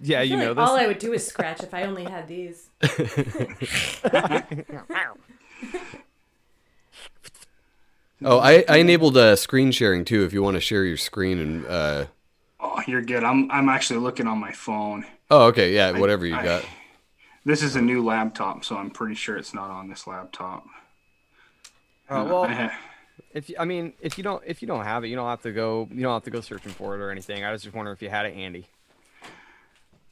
Yeah, 0.00 0.22
you 0.22 0.36
know 0.36 0.48
like 0.48 0.56
this. 0.56 0.68
all 0.68 0.76
I 0.76 0.86
would 0.86 0.98
do 0.98 1.12
is 1.12 1.26
scratch 1.26 1.62
if 1.62 1.74
I 1.74 1.82
only 1.82 2.04
had 2.04 2.26
these. 2.26 2.70
oh, 8.24 8.38
I, 8.38 8.64
I 8.66 8.78
enabled 8.78 9.16
uh, 9.16 9.36
screen 9.36 9.72
sharing 9.72 10.06
too. 10.06 10.24
If 10.24 10.32
you 10.32 10.42
want 10.42 10.54
to 10.54 10.60
share 10.60 10.84
your 10.84 10.96
screen 10.96 11.38
and 11.38 11.66
uh, 11.66 12.06
Oh, 12.60 12.80
you're 12.86 13.02
good. 13.02 13.24
I'm 13.24 13.50
I'm 13.50 13.68
actually 13.68 14.00
looking 14.00 14.26
on 14.26 14.38
my 14.38 14.52
phone. 14.52 15.04
oh, 15.30 15.46
okay, 15.46 15.74
yeah, 15.74 15.98
whatever 15.98 16.26
you 16.26 16.36
I- 16.36 16.44
got. 16.44 16.64
This 17.42 17.62
is 17.62 17.74
a 17.74 17.80
new 17.80 18.04
laptop, 18.04 18.66
so 18.66 18.76
I'm 18.76 18.90
pretty 18.90 19.14
sure 19.14 19.38
it's 19.38 19.54
not 19.54 19.70
on 19.70 19.88
this 19.88 20.06
laptop. 20.06 20.66
Uh, 22.06 22.26
well, 22.28 22.44
I 22.44 22.70
if 23.32 23.48
you, 23.48 23.56
I 23.58 23.64
mean, 23.64 23.94
if 23.98 24.18
you 24.18 24.24
don't, 24.24 24.42
if 24.46 24.60
you 24.60 24.68
don't 24.68 24.84
have 24.84 25.04
it, 25.04 25.08
you 25.08 25.16
don't 25.16 25.26
have 25.26 25.40
to 25.42 25.52
go. 25.52 25.88
You 25.90 26.02
don't 26.02 26.12
have 26.12 26.24
to 26.24 26.30
go 26.30 26.42
searching 26.42 26.72
for 26.72 26.94
it 26.94 27.00
or 27.00 27.10
anything. 27.10 27.42
I 27.42 27.50
was 27.50 27.62
just 27.62 27.74
wondering 27.74 27.94
if 27.96 28.02
you 28.02 28.10
had 28.10 28.26
it 28.26 28.34
handy. 28.34 28.68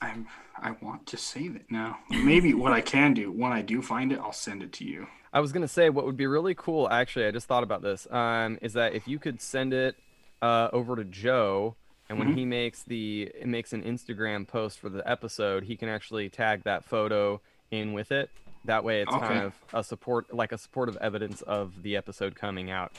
I'm 0.00 0.26
I 0.60 0.72
want 0.82 1.06
to 1.08 1.16
save 1.16 1.56
it 1.56 1.66
now. 1.70 1.98
Maybe 2.10 2.54
what 2.54 2.72
I 2.72 2.80
can 2.80 3.14
do 3.14 3.30
when 3.32 3.52
I 3.52 3.62
do 3.62 3.80
find 3.82 4.12
it, 4.12 4.18
I'll 4.18 4.32
send 4.32 4.62
it 4.62 4.72
to 4.74 4.84
you. 4.84 5.06
I 5.32 5.40
was 5.40 5.52
gonna 5.52 5.68
say 5.68 5.90
what 5.90 6.06
would 6.06 6.16
be 6.16 6.26
really 6.26 6.54
cool. 6.54 6.88
Actually, 6.88 7.26
I 7.26 7.30
just 7.30 7.46
thought 7.46 7.62
about 7.62 7.82
this. 7.82 8.06
Um, 8.10 8.58
is 8.62 8.72
that 8.74 8.94
if 8.94 9.06
you 9.08 9.18
could 9.18 9.40
send 9.40 9.72
it 9.72 9.96
uh, 10.40 10.68
over 10.72 10.96
to 10.96 11.04
Joe, 11.04 11.76
and 12.08 12.18
when 12.18 12.34
he 12.36 12.44
makes 12.44 12.82
the 12.84 13.30
it 13.34 13.46
makes 13.46 13.72
an 13.72 13.82
Instagram 13.82 14.46
post 14.46 14.78
for 14.78 14.88
the 14.88 15.08
episode, 15.08 15.64
he 15.64 15.76
can 15.76 15.88
actually 15.88 16.28
tag 16.28 16.62
that 16.64 16.84
photo 16.84 17.40
in 17.70 17.92
with 17.92 18.12
it. 18.12 18.30
That 18.64 18.84
way, 18.84 19.02
it's 19.02 19.12
Okay. 19.12 19.26
kind 19.26 19.42
of 19.44 19.54
a 19.72 19.84
support, 19.84 20.32
like 20.34 20.52
a 20.52 20.58
supportive 20.58 20.96
evidence 21.00 21.42
of 21.42 21.82
the 21.82 21.96
episode 21.96 22.34
coming 22.34 22.70
out. 22.70 22.92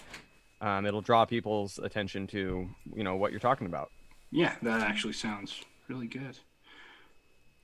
Um, 0.62 0.86
it'll 0.86 1.02
draw 1.02 1.26
people's 1.26 1.80
attention 1.80 2.28
to 2.28 2.70
you 2.96 3.04
know 3.04 3.16
what 3.16 3.32
you're 3.32 3.40
talking 3.40 3.68
about. 3.68 3.92
Yeah, 4.32 4.56
that 4.62 4.82
actually 4.82 5.14
sounds 5.14 5.64
really 5.88 6.08
good. 6.08 6.38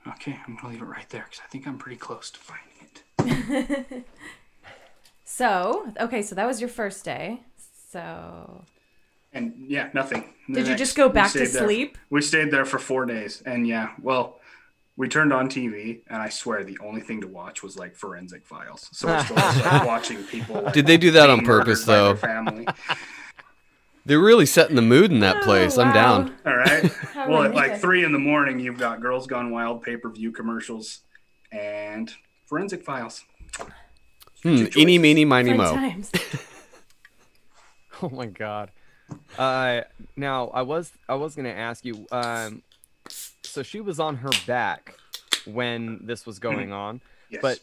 Okay, 0.08 0.40
I'm 0.48 0.56
gonna 0.56 0.70
leave 0.74 0.82
it 0.82 0.86
right 0.86 1.10
there 1.10 1.24
because 1.30 1.42
I 1.44 1.48
think 1.50 1.68
I'm 1.68 1.78
pretty 1.78 1.98
close 1.98 2.30
to 2.32 2.40
finding 2.40 3.90
it. 3.90 4.06
So, 5.28 5.92
okay, 6.00 6.22
so 6.22 6.36
that 6.36 6.46
was 6.46 6.62
your 6.62 6.70
first 6.70 7.04
day. 7.04 7.42
So, 7.92 8.64
And 9.34 9.54
yeah, 9.68 9.90
nothing. 9.94 10.34
The 10.48 10.54
Did 10.56 10.64
you 10.64 10.70
next- 10.70 10.80
just 10.80 10.96
go 10.96 11.10
back 11.10 11.32
to 11.34 11.40
stayed 11.46 11.48
there- 11.60 11.64
sleep? 11.68 11.98
We 12.10 12.22
stayed 12.22 12.52
there 12.52 12.64
for 12.64 12.80
four 12.80 13.06
days, 13.06 13.42
and 13.46 13.68
yeah, 13.68 13.90
well, 14.02 14.40
we 14.96 15.10
turned 15.10 15.34
on 15.34 15.50
TV, 15.50 16.02
and 16.08 16.22
I 16.22 16.30
swear 16.30 16.64
the 16.64 16.78
only 16.82 17.02
thing 17.02 17.20
to 17.22 17.28
watch 17.28 17.64
was 17.64 17.76
like 17.76 17.96
forensic 17.96 18.46
files. 18.46 18.88
So 18.94 19.08
we're 19.08 19.24
still 19.26 19.36
watching 19.86 20.24
people. 20.24 20.62
Like, 20.62 20.74
Did 20.74 20.86
they 20.88 20.96
do 20.98 21.12
that 21.12 21.30
on 21.30 21.44
purpose, 21.44 21.84
though? 21.84 22.16
Family. 22.16 22.66
They're 24.06 24.20
really 24.20 24.46
setting 24.46 24.76
the 24.76 24.82
mood 24.84 25.12
in 25.12 25.20
that 25.22 25.42
place. 25.44 25.78
I'm 25.78 25.94
down. 25.94 26.36
All 26.46 26.56
right. 26.58 26.92
Well, 27.28 27.42
at 27.42 27.56
like 27.56 27.80
three 27.80 28.04
in 28.04 28.12
the 28.12 28.20
morning, 28.20 28.60
you've 28.60 28.78
got 28.78 29.02
Girls 29.02 29.26
Gone 29.26 29.50
Wild 29.50 29.82
pay 29.82 29.98
per 29.98 30.12
view 30.12 30.32
commercials 30.32 31.00
and 31.52 32.14
forensic 32.46 32.84
files. 32.84 33.24
Hmm, 34.44 34.56
your 34.58 34.70
eeny, 34.78 35.00
meeny, 35.00 35.26
miny, 35.26 35.58
fun 35.58 35.58
mo. 35.58 36.04
Oh 38.04 38.10
my 38.10 38.28
god. 38.28 38.70
Uh, 39.40 39.82
now 40.16 40.50
I 40.50 40.62
was 40.62 40.92
I 41.10 41.16
was 41.16 41.36
gonna 41.36 41.50
ask 41.50 41.84
you. 41.84 42.06
Um, 42.12 42.62
so 43.10 43.64
she 43.64 43.80
was 43.80 44.00
on 44.00 44.18
her 44.18 44.30
back 44.46 44.96
when 45.46 46.02
this 46.06 46.28
was 46.28 46.38
going 46.38 46.72
on, 46.74 47.02
Yes. 47.32 47.42
but 47.42 47.60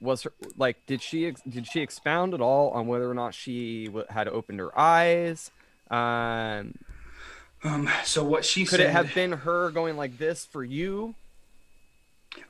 was 0.00 0.22
her 0.22 0.32
like 0.56 0.84
did 0.86 1.02
she 1.02 1.26
ex- 1.26 1.42
did 1.48 1.66
she 1.66 1.80
expound 1.80 2.34
at 2.34 2.40
all 2.40 2.70
on 2.70 2.86
whether 2.86 3.10
or 3.10 3.14
not 3.14 3.34
she 3.34 3.86
w- 3.86 4.06
had 4.10 4.28
opened 4.28 4.60
her 4.60 4.78
eyes? 4.78 5.50
Um, 5.92 6.74
um, 7.64 7.88
so 8.04 8.24
what 8.24 8.44
she 8.44 8.64
could 8.64 8.78
said. 8.78 8.88
it 8.88 8.90
have 8.90 9.14
been 9.14 9.32
her 9.32 9.70
going 9.70 9.96
like 9.96 10.18
this 10.18 10.44
for 10.44 10.64
you? 10.64 11.14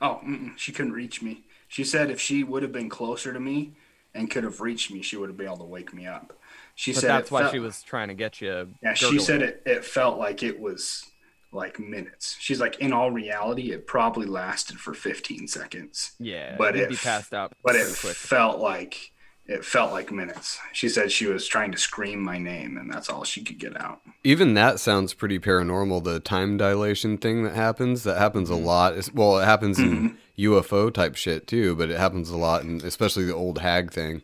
Oh, 0.01 0.21
she 0.55 0.71
couldn't 0.71 0.93
reach 0.93 1.21
me. 1.21 1.41
She 1.67 1.83
said 1.83 2.09
if 2.09 2.19
she 2.21 2.43
would 2.43 2.63
have 2.63 2.71
been 2.71 2.89
closer 2.89 3.33
to 3.33 3.39
me 3.39 3.73
and 4.15 4.29
could 4.31 4.43
have 4.43 4.61
reached 4.61 4.91
me, 4.91 5.01
she 5.01 5.17
would 5.17 5.29
have 5.29 5.37
been 5.37 5.47
able 5.47 5.57
to 5.57 5.63
wake 5.65 5.93
me 5.93 6.07
up. 6.07 6.33
She 6.75 6.93
But 6.93 7.01
said 7.01 7.09
that's 7.09 7.31
why 7.31 7.41
felt- 7.41 7.53
she 7.53 7.59
was 7.59 7.83
trying 7.83 8.07
to 8.07 8.13
get 8.13 8.41
you. 8.41 8.69
Yeah, 8.81 8.93
she 8.93 9.19
said 9.19 9.41
it. 9.41 9.61
It 9.65 9.83
felt 9.85 10.17
like 10.17 10.41
it 10.41 10.59
was 10.59 11.03
like 11.51 11.79
minutes. 11.79 12.35
She's 12.39 12.59
like, 12.59 12.79
in 12.79 12.93
all 12.93 13.11
reality, 13.11 13.71
it 13.73 13.85
probably 13.85 14.25
lasted 14.25 14.79
for 14.79 14.93
15 14.95 15.47
seconds. 15.47 16.13
Yeah, 16.19 16.55
but 16.57 16.75
it 16.75 16.89
be 16.89 16.95
passed 16.95 17.33
out 17.33 17.53
But 17.63 17.75
it 17.75 17.95
quick. 17.99 18.15
felt 18.15 18.59
like 18.59 19.11
it 19.45 19.65
felt 19.65 19.91
like 19.91 20.11
minutes. 20.11 20.57
She 20.71 20.87
said 20.87 21.11
she 21.11 21.25
was 21.25 21.47
trying 21.47 21.71
to 21.73 21.77
scream 21.77 22.21
my 22.21 22.37
name, 22.37 22.77
and 22.77 22.91
that's 22.91 23.09
all 23.09 23.23
she 23.23 23.43
could 23.43 23.59
get 23.59 23.79
out. 23.79 24.01
Even 24.23 24.53
that 24.53 24.79
sounds 24.79 25.13
pretty 25.13 25.37
paranormal. 25.39 26.03
The 26.03 26.19
time 26.19 26.55
dilation 26.57 27.17
thing 27.17 27.43
that 27.43 27.55
happens, 27.55 28.03
that 28.03 28.17
happens 28.17 28.49
Mm-hmm. 28.49 28.63
a 28.63 28.65
lot. 28.67 28.97
It's, 28.97 29.13
well, 29.13 29.39
it 29.39 29.45
happens 29.45 29.79
in 29.79 30.11
mm-hmm. 30.37 30.43
UFO 30.53 30.93
type 30.93 31.15
shit 31.15 31.45
too, 31.47 31.75
but 31.75 31.89
it 31.89 31.97
happens 31.97 32.29
a 32.29 32.37
lot, 32.37 32.63
and 32.63 32.81
especially 32.83 33.25
the 33.25 33.35
old 33.35 33.59
hag 33.59 33.91
thing. 33.91 34.21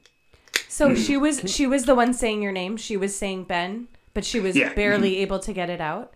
So 0.68 0.90
mm-hmm. 0.90 1.02
she 1.02 1.18
was 1.18 1.42
she 1.48 1.68
was 1.68 1.84
the 1.86 1.96
one 1.96 2.14
saying 2.14 2.42
your 2.42 2.52
name. 2.52 2.78
She 2.78 2.96
was 2.96 3.16
saying 3.16 3.44
Ben, 3.46 3.88
but 4.14 4.24
she 4.24 4.40
was 4.40 4.56
Yeah. 4.56 4.74
barely 4.74 5.14
mm-hmm. 5.14 5.22
able 5.24 5.40
to 5.40 5.52
get 5.54 5.70
it 5.70 5.82
out. 5.82 6.14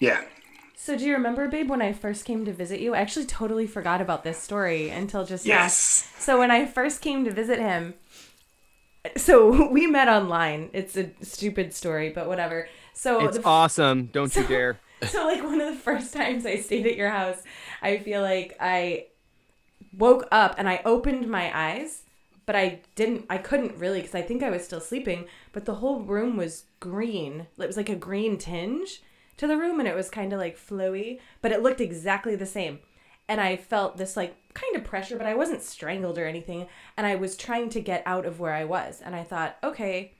Yeah, 0.00 0.20
So 0.76 0.96
do 0.96 1.04
you 1.04 1.12
remember, 1.14 1.48
babe, 1.48 1.68
when 1.70 1.82
I 1.82 1.92
first 1.92 2.24
came 2.24 2.44
to 2.44 2.52
visit 2.52 2.78
you? 2.80 2.94
I 2.94 2.98
actually 2.98 3.26
totally 3.26 3.66
forgot 3.66 4.00
about 4.00 4.22
this 4.22 4.38
story 4.38 4.90
until 4.90 5.24
just 5.24 5.44
Yes. 5.46 6.08
now. 6.14 6.20
So 6.22 6.38
when 6.38 6.50
I 6.50 6.66
first 6.66 7.00
came 7.00 7.24
to 7.24 7.30
visit 7.32 7.58
him, 7.58 7.94
so 9.16 9.68
we 9.70 9.86
met 9.86 10.08
online. 10.08 10.70
It's 10.72 10.96
a 10.96 11.10
stupid 11.22 11.72
story, 11.74 12.10
but 12.10 12.28
whatever. 12.28 12.68
So 12.92 13.26
It's 13.26 13.38
the 13.38 13.44
awesome. 13.44 14.06
Don't 14.06 14.34
you 14.34 14.46
dare. 14.46 14.80
so 15.06 15.26
like 15.26 15.42
one 15.42 15.60
of 15.60 15.72
the 15.72 15.80
first 15.80 16.12
times 16.12 16.44
I 16.44 16.56
stayed 16.56 16.86
at 16.86 16.96
your 16.96 17.10
house, 17.10 17.42
I 17.82 17.98
feel 17.98 18.22
like 18.22 18.56
I 18.60 19.06
woke 19.96 20.26
up 20.32 20.56
and 20.58 20.68
I 20.68 20.82
opened 20.84 21.28
my 21.28 21.56
eyes, 21.56 22.02
but 22.46 22.56
I 22.56 22.80
didn't 22.94 23.26
I 23.30 23.38
couldn't 23.38 23.76
really 23.76 24.02
cuz 24.02 24.14
I 24.14 24.22
think 24.22 24.42
I 24.42 24.50
was 24.50 24.64
still 24.64 24.80
sleeping, 24.80 25.26
but 25.52 25.64
the 25.64 25.76
whole 25.76 26.00
room 26.00 26.36
was 26.36 26.64
green. 26.80 27.46
It 27.58 27.66
was 27.66 27.76
like 27.76 27.88
a 27.88 27.96
green 27.96 28.36
tinge 28.38 29.02
to 29.36 29.46
the 29.46 29.56
room 29.56 29.78
and 29.78 29.88
it 29.88 29.94
was 29.94 30.10
kind 30.10 30.32
of 30.32 30.40
like 30.40 30.58
flowy, 30.58 31.20
but 31.40 31.52
it 31.52 31.62
looked 31.62 31.80
exactly 31.80 32.34
the 32.34 32.46
same. 32.46 32.80
And 33.28 33.40
I 33.40 33.56
felt 33.56 33.98
this 33.98 34.16
like 34.16 34.34
kind 34.54 34.76
of 34.76 34.84
pressure, 34.84 35.16
but 35.16 35.26
I 35.26 35.34
wasn't 35.34 35.62
strangled 35.62 36.18
or 36.18 36.26
anything, 36.26 36.66
and 36.96 37.06
I 37.06 37.14
was 37.14 37.36
trying 37.36 37.68
to 37.70 37.80
get 37.80 38.02
out 38.06 38.26
of 38.26 38.40
where 38.40 38.54
I 38.54 38.64
was. 38.64 39.02
And 39.04 39.14
I 39.14 39.22
thought, 39.22 39.56
"Okay, 39.62 40.12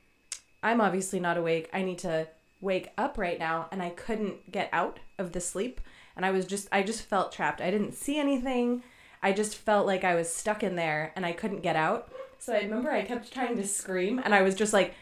I'm 0.63 0.81
obviously 0.81 1.21
not 1.21 1.39
awake. 1.39 1.69
I 1.73 1.83
need 1.83 1.99
to 1.99 2.29
wake 2.61 2.91
up 2.99 3.17
right 3.19 3.39
now. 3.39 3.69
And 3.71 3.83
I 3.83 3.91
couldn't 3.91 4.51
get 4.51 4.69
out 4.73 4.99
of 5.19 5.33
the 5.33 5.41
sleep. 5.41 5.81
And 6.17 6.27
I 6.27 6.31
was 6.31 6.47
just, 6.47 6.69
I 6.73 6.83
just 6.83 7.03
felt 7.03 7.33
trapped. 7.33 7.61
I 7.61 7.71
didn't 7.71 7.95
see 7.95 8.19
anything. 8.19 8.83
I 9.23 9.33
just 9.33 9.57
felt 9.57 9.87
like 9.87 10.05
I 10.05 10.15
was 10.15 10.33
stuck 10.33 10.63
in 10.63 10.77
there 10.77 11.13
and 11.15 11.25
I 11.25 11.33
couldn't 11.33 11.63
get 11.63 11.77
out. 11.77 12.13
So 12.39 12.55
I 12.55 12.61
remember 12.61 12.91
I 12.91 13.03
kept 13.03 13.33
trying 13.33 13.57
to 13.57 13.67
scream 13.67 14.21
and 14.25 14.35
I 14.35 14.43
was 14.43 14.55
just 14.55 14.73
like, 14.73 14.95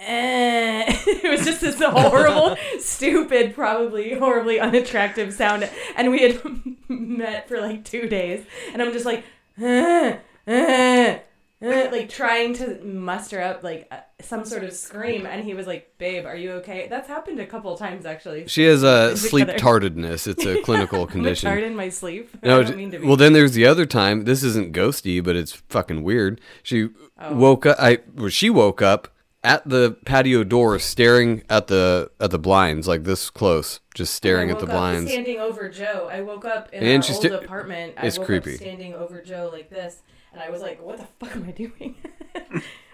eh. 0.00 0.84
it 1.06 1.30
was 1.30 1.44
just 1.44 1.60
this 1.60 1.80
horrible, 1.82 2.56
stupid, 2.78 3.54
probably 3.54 4.14
horribly 4.14 4.60
unattractive 4.60 5.32
sound. 5.32 5.68
And 5.96 6.10
we 6.10 6.22
had 6.22 6.40
met 6.88 7.48
for 7.48 7.60
like 7.60 7.84
two 7.84 8.08
days. 8.08 8.44
And 8.72 8.82
I'm 8.82 8.92
just 8.92 9.04
like, 9.06 9.24
eh, 9.60 10.18
eh, 10.46 11.18
like 11.60 12.08
trying 12.08 12.54
to 12.54 12.80
muster 12.84 13.40
up 13.42 13.64
like 13.64 13.88
uh, 13.90 13.96
some 14.20 14.44
sort 14.44 14.62
of 14.62 14.72
scream 14.72 15.26
and 15.26 15.42
he 15.44 15.54
was 15.54 15.66
like 15.66 15.92
babe 15.98 16.24
are 16.24 16.36
you 16.36 16.52
okay 16.52 16.86
that's 16.88 17.08
happened 17.08 17.40
a 17.40 17.46
couple 17.46 17.72
of 17.72 17.78
times 17.80 18.06
actually 18.06 18.46
She 18.46 18.62
has 18.64 18.84
a 18.84 19.16
sleep 19.16 19.48
tardedness. 19.56 20.28
It's 20.28 20.46
a 20.46 20.62
clinical 20.62 21.02
I'm 21.02 21.08
condition. 21.08 21.50
retarded 21.50 21.64
in 21.64 21.74
my 21.76 21.88
sleep 21.88 22.30
No, 22.44 22.60
I 22.60 22.62
don't 22.62 22.76
mean 22.76 22.92
to 22.92 23.00
be. 23.00 23.06
well, 23.06 23.16
then 23.16 23.32
there's 23.32 23.52
the 23.54 23.66
other 23.66 23.86
time. 23.86 24.22
This 24.24 24.44
isn't 24.44 24.72
ghosty, 24.72 25.22
but 25.22 25.34
it's 25.34 25.52
fucking 25.68 26.04
weird. 26.04 26.40
She 26.62 26.90
Oh. 27.20 27.34
woke 27.34 27.66
up. 27.66 27.76
I 27.80 27.98
well, 28.14 28.28
she 28.28 28.48
woke 28.50 28.80
up 28.80 29.08
at 29.48 29.68
the 29.68 29.96
patio 30.04 30.44
door, 30.44 30.78
staring 30.78 31.42
at 31.48 31.66
the 31.68 32.10
at 32.20 32.30
the 32.30 32.38
blinds, 32.38 32.86
like 32.86 33.02
this 33.04 33.30
close, 33.30 33.80
just 33.94 34.14
staring 34.14 34.50
at 34.50 34.58
the 34.60 34.66
woke 34.66 34.74
up 34.74 34.78
blinds. 34.78 35.10
standing 35.10 35.38
over 35.40 35.68
Joe 35.68 36.08
I 36.12 36.20
woke 36.20 36.44
up 36.44 36.72
in 36.72 36.82
And 36.84 36.96
our 36.98 37.02
she's 37.02 37.16
old 37.16 37.24
sta- 37.26 37.38
apartment 37.38 37.94
I 37.96 38.06
it's 38.06 38.18
woke 38.18 38.26
creepy. 38.26 38.54
up 38.54 38.60
standing 38.60 38.94
over 38.94 39.22
Joe 39.22 39.48
like 39.52 39.70
this 39.70 40.02
and 40.32 40.40
I 40.42 40.50
was 40.50 40.60
like 40.62 40.80
what 40.82 40.98
the 40.98 41.06
fuck 41.18 41.34
am 41.34 41.44
I 41.48 41.50
doing 41.52 41.96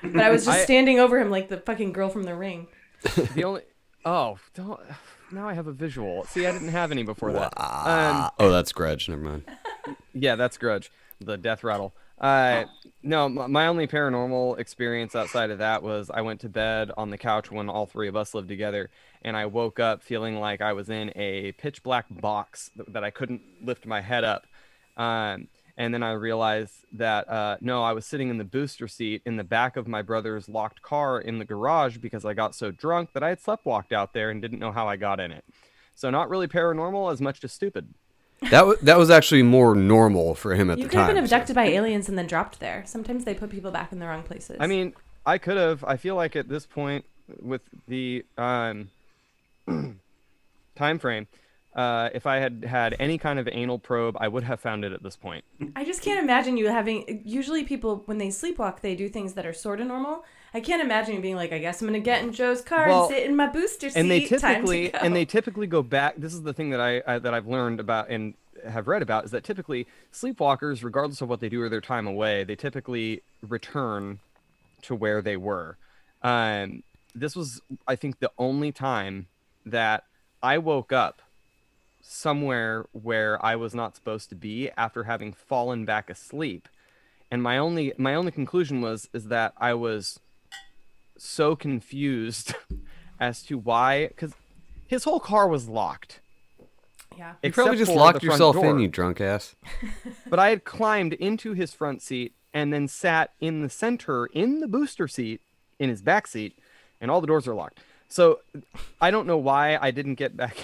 but 0.03 0.21
I 0.21 0.31
was 0.31 0.45
just 0.47 0.59
I- 0.59 0.65
standing 0.65 0.99
over 1.01 1.19
him 1.19 1.31
like 1.31 1.49
the 1.49 1.59
fucking 1.59 1.93
girl 1.93 2.09
from 2.09 2.23
the 2.23 2.35
ring 2.37 2.69
The 3.35 3.45
only 3.45 3.63
oh 4.05 4.39
don't 4.55 4.81
now 5.33 5.49
I 5.49 5.55
have 5.55 5.67
a 5.67 5.73
visual. 5.73 6.25
See, 6.27 6.47
I 6.47 6.53
didn't 6.53 6.69
have 6.69 6.93
any 6.93 7.03
before 7.03 7.33
that. 7.33 7.53
Um, 7.61 8.31
oh, 8.39 8.51
that's 8.53 8.71
Grudge. 8.73 9.09
Never 9.09 9.21
mind. 9.23 9.43
yeah, 10.13 10.37
that's 10.37 10.57
Grudge, 10.59 10.93
the 11.19 11.37
death 11.37 11.65
rattle. 11.65 11.93
Uh, 12.19 12.65
no, 13.03 13.29
my 13.29 13.67
only 13.67 13.87
paranormal 13.87 14.59
experience 14.59 15.15
outside 15.15 15.51
of 15.51 15.59
that 15.59 15.83
was 15.83 16.11
I 16.11 16.23
went 16.23 16.41
to 16.41 16.49
bed 16.49 16.91
on 16.97 17.11
the 17.11 17.19
couch 17.19 17.51
when 17.51 17.69
all 17.69 17.87
three 17.87 18.09
of 18.09 18.17
us 18.17 18.35
lived 18.35 18.49
together, 18.49 18.91
and 19.23 19.37
I 19.37 19.47
woke 19.47 19.79
up 19.81 20.03
feeling 20.03 20.39
like 20.41 20.61
I 20.61 20.73
was 20.73 20.89
in 20.89 21.13
a 21.17 21.53
pitch 21.53 21.83
black 21.83 22.07
box 22.11 22.71
that 22.89 23.05
I 23.05 23.11
couldn't 23.11 23.43
lift 23.63 23.85
my 23.87 24.01
head 24.01 24.25
up. 24.25 24.47
Um, 24.97 25.49
And 25.77 25.93
then 25.93 26.05
I 26.05 26.13
realized 26.13 26.87
that 26.93 27.29
uh, 27.29 27.57
no, 27.61 27.83
I 27.83 27.93
was 27.93 28.07
sitting 28.07 28.29
in 28.31 28.39
the 28.39 28.45
booster 28.45 28.87
seat 28.87 29.23
in 29.27 29.37
the 29.37 29.45
back 29.45 29.77
of 29.77 29.89
my 29.89 30.03
brother's 30.03 30.49
locked 30.49 30.83
car 30.83 31.21
in 31.21 31.39
the 31.39 31.45
garage 31.45 31.99
because 31.99 32.25
I 32.25 32.33
got 32.33 32.55
so 32.55 32.71
drunk 32.71 33.13
that 33.13 33.25
I 33.25 33.31
had 33.31 33.41
slept 33.41 33.67
walked 33.67 33.93
out 33.93 34.13
there 34.13 34.31
and 34.31 34.41
didn't 34.41 34.61
know 34.61 34.71
how 34.73 34.89
I 34.89 34.97
got 34.97 35.19
in 35.19 35.33
it. 35.33 35.45
So 35.97 36.11
not 36.11 36.31
really 36.31 36.47
paranormal 36.47 37.13
as 37.13 37.21
much 37.21 37.43
as 37.45 37.53
stupid. 37.53 37.93
That 38.51 38.67
was 38.67 38.79
that 38.81 38.99
was 38.99 39.11
actually 39.11 39.43
more 39.43 39.75
normal 39.75 40.35
for 40.35 40.55
him 40.55 40.71
at 40.71 40.79
You 40.79 40.85
the 40.85 40.91
time. 40.91 41.01
You 41.01 41.07
could 41.07 41.07
have 41.07 41.15
been 41.17 41.25
abducted 41.25 41.55
by 41.55 41.65
aliens 41.67 42.09
and 42.09 42.19
then 42.19 42.27
dropped 42.27 42.61
there. 42.61 42.85
Sometimes 42.87 43.25
they 43.25 43.35
put 43.35 43.51
people 43.51 43.71
back 43.71 43.93
in 43.93 43.99
the 43.99 44.07
wrong 44.07 44.23
places. 44.23 44.57
I 44.61 44.67
mean, 44.67 44.95
I 45.27 45.39
could 45.39 45.57
have. 45.57 45.85
I 45.85 45.97
feel 45.97 46.17
like 46.17 46.37
at 46.37 46.49
this 46.49 46.67
point, 46.67 47.05
with 47.41 47.63
the 47.89 48.25
um, 48.37 48.91
time 50.77 50.99
frame, 50.99 51.27
uh, 51.75 52.11
if 52.15 52.27
I 52.27 52.37
had 52.37 52.65
had 52.65 52.97
any 52.99 53.19
kind 53.19 53.39
of 53.39 53.49
anal 53.51 53.79
probe, 53.79 54.17
I 54.21 54.29
would 54.29 54.45
have 54.45 54.61
found 54.61 54.85
it 54.85 54.93
at 54.93 55.03
this 55.03 55.17
point. 55.17 55.45
I 55.75 55.85
just 55.85 56.03
can't 56.03 56.23
imagine 56.23 56.57
you 56.57 56.69
having. 56.69 57.23
Usually, 57.25 57.65
people 57.65 58.03
when 58.07 58.19
they 58.19 58.29
sleepwalk, 58.29 58.81
they 58.81 58.95
do 58.95 59.09
things 59.09 59.35
that 59.35 59.47
are 59.47 59.53
sort 59.55 59.81
of 59.81 59.87
normal. 59.87 60.25
I 60.55 60.61
can't 60.61 60.81
imagine 60.81 61.21
being 61.21 61.35
like, 61.35 61.53
I 61.53 61.59
guess 61.59 61.83
I'm 61.83 61.89
gonna 61.89 61.99
get 61.99 62.23
in 62.23 62.33
Joe's 62.33 62.63
car 62.63 62.87
Well, 62.87 63.07
and 63.07 63.15
sit 63.15 63.25
in 63.27 63.35
my 63.35 63.49
booster 63.49 63.91
seat. 63.91 63.99
and 63.99 64.11
they 64.11 64.21
typically 64.25 64.89
go." 64.89 64.99
and 64.99 65.15
they 65.15 65.25
typically 65.25 65.67
go 65.67 65.83
back. 65.83 66.15
This 66.17 66.33
is 66.33 66.43
the 66.43 66.53
thing 66.53 66.71
that 66.71 66.81
I, 66.81 67.03
I 67.07 67.19
that 67.19 67.35
I've 67.35 67.47
learned 67.47 67.81
about 67.81 68.09
and 68.09 68.35
have 68.69 68.87
read 68.87 69.03
about 69.03 69.25
is 69.25 69.33
that 69.33 69.45
typically 69.45 69.87
sleepwalkers, 70.13 70.83
regardless 70.85 71.21
of 71.21 71.29
what 71.29 71.41
they 71.41 71.49
do 71.49 71.61
or 71.61 71.69
their 71.69 71.81
time 71.81 72.07
away, 72.07 72.45
they 72.45 72.57
typically 72.57 73.23
return 73.47 74.21
to 74.83 74.95
where 74.95 75.21
they 75.21 75.37
were. 75.37 75.77
Um, 76.23 76.83
this 77.15 77.37
was, 77.37 77.61
I 77.87 77.97
think, 77.97 78.21
the 78.21 78.31
only 78.39 78.73
time 78.73 79.27
that 79.67 80.05
I 80.43 80.59
woke 80.59 80.93
up 80.93 81.21
somewhere 82.01 82.87
where 82.93 83.45
I 83.45 83.57
was 83.57 83.75
not 83.75 83.97
supposed 83.97 84.29
to 84.29 84.35
be 84.35 84.71
after 84.77 85.05
having 85.05 85.33
fallen 85.33 85.85
back 85.85 86.11
asleep. 86.11 86.69
And 87.31 87.43
my 87.43 87.59
only 87.59 87.93
my 87.99 88.15
only 88.15 88.31
conclusion 88.31 88.81
was 88.81 89.09
is 89.13 89.29
that 89.29 89.55
I 89.59 89.75
was 89.75 90.21
so 91.19 91.55
confused 91.57 92.55
as 93.21 93.43
to 93.45 93.59
why 93.59 94.11
cuz 94.17 94.33
his 94.87 95.05
whole 95.05 95.21
car 95.21 95.49
was 95.49 95.69
locked. 95.69 96.21
yeah. 97.17 97.35
you 97.43 97.53
probably 97.53 97.75
except 97.75 97.79
just 97.79 97.93
for 97.93 97.99
locked 97.99 98.21
the 98.21 98.27
front 98.27 98.33
yourself 98.41 98.57
door. 98.57 98.67
in, 98.71 98.79
you 98.79 98.89
drunk 98.89 99.21
ass. 99.21 99.55
But 100.29 100.39
I 100.39 100.51
had 100.51 100.65
climbed 100.65 101.13
into 101.15 101.53
his 101.53 101.73
front 101.75 102.03
seat 102.03 102.35
and 102.53 102.73
then 102.73 102.87
sat 102.89 103.33
in 103.41 103.63
the 103.63 103.69
center 103.71 104.27
in 104.27 104.61
the 104.61 104.69
booster 104.69 105.09
seat 105.09 105.41
in 105.79 105.89
his 105.91 106.03
back 106.03 106.27
seat, 106.27 106.57
and 107.01 107.11
all 107.11 107.21
the 107.21 107.27
doors 107.27 107.49
are 107.49 107.55
locked. 107.55 107.81
So 108.09 108.41
I 109.01 109.11
don't 109.11 109.27
know 109.27 109.37
why 109.39 109.77
I 109.81 109.91
didn't 109.91 110.15
get 110.15 110.37
back. 110.37 110.57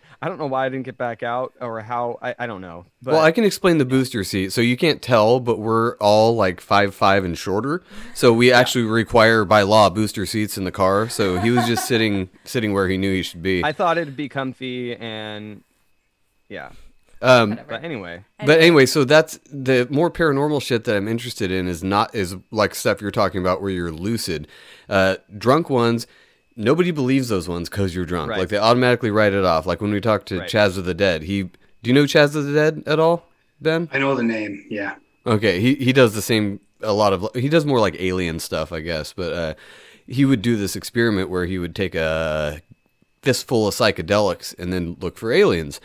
I 0.22 0.28
don't 0.28 0.38
know 0.38 0.46
why 0.46 0.66
I 0.66 0.68
didn't 0.68 0.84
get 0.84 0.98
back 0.98 1.22
out 1.22 1.52
or 1.60 1.80
how. 1.80 2.18
I, 2.22 2.34
I 2.38 2.46
don't 2.46 2.60
know. 2.60 2.86
But 3.02 3.12
well, 3.12 3.22
I 3.22 3.32
can 3.32 3.44
explain 3.44 3.78
the 3.78 3.84
booster 3.84 4.24
seat. 4.24 4.52
So 4.52 4.60
you 4.60 4.76
can't 4.76 5.02
tell, 5.02 5.40
but 5.40 5.58
we're 5.58 5.96
all 5.96 6.34
like 6.36 6.60
five 6.60 6.94
five 6.94 7.24
and 7.24 7.36
shorter. 7.36 7.82
So 8.14 8.32
we 8.32 8.52
actually 8.52 8.84
require 8.84 9.44
by 9.44 9.62
law 9.62 9.90
booster 9.90 10.26
seats 10.26 10.56
in 10.58 10.64
the 10.64 10.72
car. 10.72 11.08
So 11.08 11.38
he 11.38 11.50
was 11.50 11.66
just 11.66 11.86
sitting 11.86 12.30
sitting 12.44 12.72
where 12.72 12.88
he 12.88 12.96
knew 12.96 13.12
he 13.12 13.22
should 13.22 13.42
be. 13.42 13.64
I 13.64 13.72
thought 13.72 13.98
it'd 13.98 14.16
be 14.16 14.28
comfy 14.28 14.96
and 14.96 15.62
yeah. 16.48 16.70
Um, 17.22 17.60
But 17.68 17.84
anyway, 17.84 18.24
But 18.44 18.60
anyway, 18.60 18.84
so 18.84 19.04
that's 19.04 19.38
the 19.50 19.86
more 19.90 20.10
paranormal 20.10 20.60
shit 20.60 20.84
that 20.84 20.96
I'm 20.96 21.06
interested 21.06 21.52
in 21.52 21.68
is 21.68 21.84
not 21.84 22.14
is 22.14 22.34
like 22.50 22.74
stuff 22.74 23.00
you're 23.00 23.12
talking 23.12 23.40
about 23.40 23.62
where 23.62 23.70
you're 23.70 23.92
lucid. 23.92 24.48
Uh, 24.88 25.16
drunk 25.38 25.70
ones, 25.70 26.08
nobody 26.56 26.90
believes 26.90 27.28
those 27.28 27.48
ones 27.48 27.68
because 27.68 27.94
you're 27.94 28.04
drunk. 28.04 28.30
Right. 28.30 28.40
Like 28.40 28.48
they 28.48 28.58
automatically 28.58 29.10
write 29.10 29.32
it 29.32 29.44
off. 29.44 29.66
Like 29.66 29.80
when 29.80 29.92
we 29.92 30.00
talked 30.00 30.26
to 30.28 30.40
Right. 30.40 30.50
Chaz 30.50 30.76
of 30.78 30.84
the 30.84 30.94
Dead, 30.94 31.22
he 31.22 31.44
do 31.44 31.50
you 31.84 31.92
know 31.92 32.04
Chaz 32.04 32.34
of 32.36 32.44
the 32.44 32.52
Dead 32.52 32.82
at 32.86 32.98
all, 33.00 33.26
Ben? 33.60 33.88
I 33.92 33.98
know 33.98 34.14
the 34.14 34.22
name. 34.22 34.64
Yeah. 34.70 34.96
Okay, 35.26 35.60
he 35.60 35.74
he 35.76 35.92
does 35.92 36.14
the 36.14 36.22
same 36.22 36.60
a 36.80 36.92
lot 36.92 37.12
of 37.12 37.26
he 37.34 37.48
does 37.48 37.64
more 37.64 37.78
like 37.80 37.96
alien 38.00 38.38
stuff, 38.40 38.72
I 38.72 38.80
guess, 38.80 39.12
but 39.12 39.32
uh 39.32 39.54
he 40.06 40.24
would 40.24 40.42
do 40.42 40.56
this 40.56 40.74
experiment 40.76 41.30
where 41.30 41.46
he 41.46 41.58
would 41.58 41.74
take 41.76 41.94
a 41.94 42.60
fistful 43.22 43.68
of 43.68 43.74
psychedelics 43.74 44.58
and 44.58 44.72
then 44.72 44.96
look 45.00 45.16
for 45.16 45.32
aliens. 45.32 45.80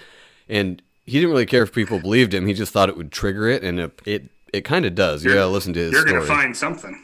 And 0.50 0.82
he 1.06 1.14
didn't 1.14 1.30
really 1.30 1.46
care 1.46 1.62
if 1.64 1.72
people 1.72 2.00
believed 2.00 2.34
him. 2.34 2.48
He 2.48 2.54
just 2.54 2.74
thought 2.74 2.90
it 2.90 2.98
would 2.98 3.12
trigger 3.12 3.48
it 3.48 3.64
and 3.64 3.80
it 3.80 4.02
it, 4.06 4.24
it 4.54 4.62
kind 4.66 4.86
of 4.86 4.96
does. 4.96 5.24
You 5.24 5.34
got 5.34 5.42
to 5.46 5.48
listen 5.48 5.74
to 5.74 5.80
his 5.80 5.92
You're 5.92 6.02
story. 6.02 6.14
gonna 6.22 6.26
find 6.26 6.58
something. 6.58 7.00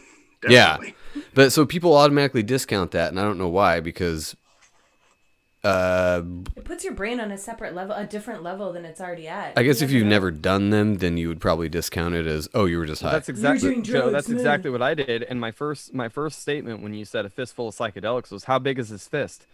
yeah. 0.50 0.78
Definitely. 1.14 1.32
But 1.36 1.52
so 1.52 1.66
people 1.66 1.96
automatically 1.96 2.44
discount 2.44 2.92
that 2.92 3.10
and 3.10 3.20
I 3.20 3.24
don't 3.24 3.38
know 3.38 3.50
why 3.50 3.80
because 3.80 4.36
uh 5.64 6.22
It 6.58 6.66
puts 6.66 6.84
your 6.84 6.94
brain 6.94 7.20
on 7.22 7.32
a 7.32 7.38
separate 7.38 7.74
level, 7.74 7.96
a 7.96 8.06
different 8.06 8.44
level 8.44 8.74
than 8.74 8.84
it's 8.84 9.00
already 9.00 9.28
at. 9.30 9.54
I 9.58 9.64
guess 9.64 9.80
You 9.80 9.86
if 9.86 9.92
you've 9.92 10.04
know. 10.04 10.10
never 10.10 10.30
done 10.32 10.72
them, 10.72 10.96
then 10.98 11.16
you 11.16 11.30
would 11.30 11.40
probably 11.40 11.70
discount 11.70 12.16
it 12.16 12.28
as, 12.28 12.50
oh, 12.54 12.66
you 12.66 12.78
were 12.78 12.86
just 12.86 13.02
high. 13.02 13.12
that's 13.12 13.30
exactly 13.30 13.82
Joe. 13.82 14.10
That's 14.10 14.28
man. 14.28 14.38
exactly 14.38 14.70
what 14.70 14.82
I 14.82 14.94
did. 14.94 15.24
And 15.24 15.40
my 15.40 15.52
first 15.52 15.94
my 15.94 16.10
first 16.10 16.42
statement 16.42 16.82
when 16.84 16.94
you 16.94 17.06
said 17.06 17.26
a 17.26 17.30
fistful 17.30 17.70
of 17.70 17.76
psychedelics 17.76 18.30
was 18.30 18.44
how 18.46 18.60
big 18.60 18.78
is 18.78 18.90
his 18.90 19.08
fist? 19.08 19.46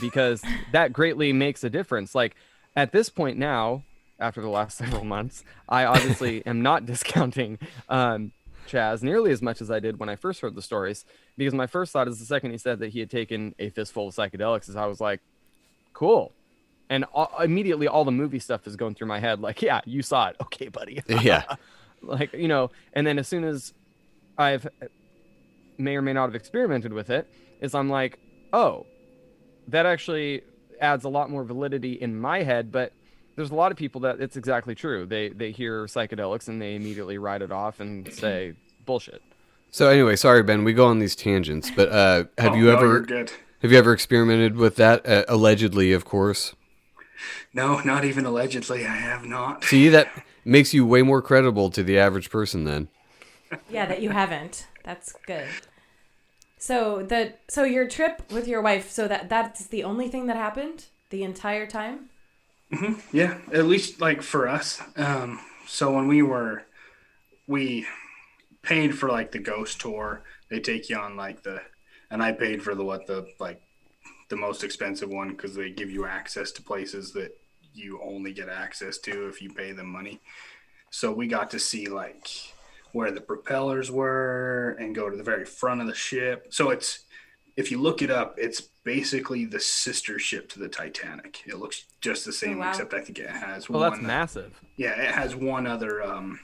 Because 0.00 0.40
that 0.72 0.92
greatly 0.92 1.32
makes 1.32 1.64
a 1.64 1.70
difference. 1.70 2.14
Like 2.14 2.36
at 2.76 2.92
this 2.92 3.08
point 3.08 3.36
now, 3.36 3.82
after 4.20 4.40
the 4.40 4.48
last 4.48 4.78
several 4.82 5.04
months, 5.04 5.42
I 5.68 5.84
obviously 5.84 6.46
am 6.46 6.62
not 6.62 6.86
discounting 6.86 7.58
um, 7.88 8.30
Chaz 8.66 9.02
nearly 9.02 9.30
as 9.30 9.42
much 9.42 9.60
as 9.60 9.70
I 9.70 9.80
did 9.80 9.98
when 9.98 10.08
I 10.08 10.16
first 10.16 10.40
heard 10.40 10.54
the 10.54 10.62
stories. 10.62 11.04
Because 11.36 11.54
my 11.54 11.66
first 11.66 11.92
thought 11.92 12.08
is 12.08 12.18
the 12.18 12.26
second 12.26 12.50
he 12.50 12.58
said 12.58 12.78
that 12.80 12.88
he 12.88 13.00
had 13.00 13.10
taken 13.10 13.54
a 13.58 13.70
fistful 13.70 14.08
of 14.08 14.14
psychedelics, 14.14 14.68
is 14.68 14.76
I 14.76 14.86
was 14.86 15.00
like, 15.00 15.20
cool. 15.92 16.32
And 16.88 17.04
all, 17.12 17.30
immediately 17.42 17.88
all 17.88 18.04
the 18.04 18.12
movie 18.12 18.38
stuff 18.38 18.66
is 18.66 18.76
going 18.76 18.94
through 18.94 19.08
my 19.08 19.18
head, 19.18 19.40
like, 19.40 19.62
yeah, 19.62 19.80
you 19.84 20.02
saw 20.02 20.28
it, 20.28 20.36
okay, 20.42 20.68
buddy. 20.68 21.02
yeah. 21.08 21.44
like 22.02 22.32
you 22.32 22.48
know 22.48 22.70
and 22.92 23.06
then 23.06 23.18
as 23.18 23.28
soon 23.28 23.44
as 23.44 23.72
i've 24.38 24.66
uh, 24.66 24.86
may 25.78 25.96
or 25.96 26.02
may 26.02 26.12
not 26.12 26.26
have 26.26 26.34
experimented 26.34 26.92
with 26.92 27.10
it 27.10 27.28
is 27.60 27.74
i'm 27.74 27.88
like 27.88 28.18
oh 28.52 28.86
that 29.68 29.86
actually 29.86 30.42
adds 30.80 31.04
a 31.04 31.08
lot 31.08 31.30
more 31.30 31.44
validity 31.44 31.92
in 31.92 32.18
my 32.18 32.42
head 32.42 32.70
but 32.70 32.92
there's 33.36 33.50
a 33.50 33.54
lot 33.54 33.70
of 33.70 33.78
people 33.78 34.00
that 34.00 34.20
it's 34.20 34.36
exactly 34.36 34.74
true 34.74 35.06
they 35.06 35.28
they 35.28 35.50
hear 35.52 35.84
psychedelics 35.86 36.48
and 36.48 36.60
they 36.60 36.74
immediately 36.74 37.18
write 37.18 37.42
it 37.42 37.52
off 37.52 37.78
and 37.80 38.12
say 38.12 38.54
bullshit 38.84 39.22
So 39.70 39.88
anyway, 39.88 40.16
sorry 40.16 40.42
Ben, 40.42 40.64
we 40.64 40.72
go 40.72 40.86
on 40.86 40.98
these 40.98 41.14
tangents, 41.16 41.70
but 41.70 41.88
uh, 41.90 42.24
have 42.38 42.52
Oh, 42.52 42.56
you 42.56 42.64
no, 42.64 42.72
ever 42.76 42.86
you're 42.86 43.00
good. 43.02 43.32
have 43.62 43.70
you 43.72 43.78
ever 43.78 43.92
experimented 43.92 44.56
with 44.56 44.76
that? 44.76 45.06
Uh, 45.06 45.24
allegedly, 45.28 45.92
of 45.92 46.04
course. 46.04 46.54
No, 47.52 47.80
not 47.80 48.04
even 48.04 48.24
allegedly. 48.26 48.84
I 48.84 48.96
have 48.96 49.24
not. 49.24 49.64
See, 49.64 49.88
that 49.88 50.08
makes 50.44 50.74
you 50.74 50.84
way 50.86 51.02
more 51.02 51.22
credible 51.22 51.70
to 51.70 51.82
the 51.82 51.98
average 51.98 52.30
person. 52.30 52.64
Then 52.64 52.88
Yeah, 53.70 53.86
that 53.86 54.00
you 54.02 54.10
haven't. 54.10 54.66
That's 54.84 55.12
good. 55.26 55.48
So 56.58 57.02
the 57.02 57.34
so 57.48 57.64
your 57.64 57.88
trip 57.88 58.22
with 58.30 58.46
your 58.48 58.62
wife, 58.62 58.90
so 58.90 59.08
that 59.08 59.28
that's 59.28 59.66
the 59.66 59.84
only 59.84 60.08
thing 60.08 60.26
that 60.26 60.36
happened 60.36 60.86
the 61.10 61.22
entire 61.22 61.66
time? 61.66 62.10
Yeah, 63.12 63.38
at 63.52 63.66
least 63.66 64.00
like 64.00 64.22
for 64.22 64.48
us. 64.48 64.80
Um, 64.96 65.40
so 65.66 65.92
when 65.92 66.06
we 66.06 66.22
were, 66.22 66.64
we 67.46 67.86
paid 68.62 68.98
for 68.98 69.08
like 69.08 69.32
the 69.32 69.38
ghost 69.38 69.80
tour. 69.80 70.24
They 70.50 70.60
take 70.60 70.88
you 70.88 70.96
on 70.96 71.16
like 71.16 71.42
the, 71.42 71.60
and 72.10 72.22
I 72.22 72.32
paid 72.32 72.62
for 72.62 72.74
the 72.74 72.84
what 72.84 73.06
the 73.06 73.26
like 73.38 73.62
the 74.28 74.36
most 74.36 74.64
expensive 74.64 75.08
one 75.08 75.30
because 75.30 75.54
they 75.54 75.70
give 75.70 75.90
you 75.90 76.06
access 76.06 76.50
to 76.52 76.62
places 76.62 77.12
that 77.12 77.30
you 77.72 78.00
only 78.02 78.32
get 78.32 78.48
access 78.48 78.98
to 78.98 79.28
if 79.28 79.40
you 79.40 79.50
pay 79.50 79.72
them 79.72 79.86
money. 79.88 80.20
So 80.90 81.12
we 81.12 81.26
got 81.26 81.50
to 81.50 81.58
see 81.58 81.88
like 81.88 82.28
where 82.92 83.10
the 83.10 83.20
propellers 83.20 83.90
were 83.90 84.76
and 84.80 84.94
go 84.94 85.10
to 85.10 85.16
the 85.16 85.22
very 85.22 85.44
front 85.44 85.80
of 85.80 85.86
the 85.86 85.94
ship. 85.94 86.48
So 86.50 86.70
it's 86.70 87.04
if 87.56 87.70
you 87.70 87.80
look 87.80 88.02
it 88.02 88.10
up, 88.10 88.34
it's 88.38 88.68
basically 88.86 89.44
the 89.44 89.58
sister 89.60 90.16
ship 90.18 90.48
to 90.50 90.60
the 90.60 90.68
Titanic. 90.68 91.42
It 91.44 91.56
looks 91.56 91.84
just 92.00 92.24
the 92.24 92.32
same, 92.32 92.58
wow. 92.60 92.70
except 92.70 92.94
I 92.94 93.00
think 93.00 93.18
it 93.18 93.28
has 93.28 93.68
well 93.68 93.80
one. 93.80 93.90
that's 93.90 94.02
massive 94.02 94.58
Yeah, 94.76 94.92
it 94.98 95.10
has 95.10 95.34
one 95.34 95.66
other. 95.66 96.02
Um, 96.02 96.38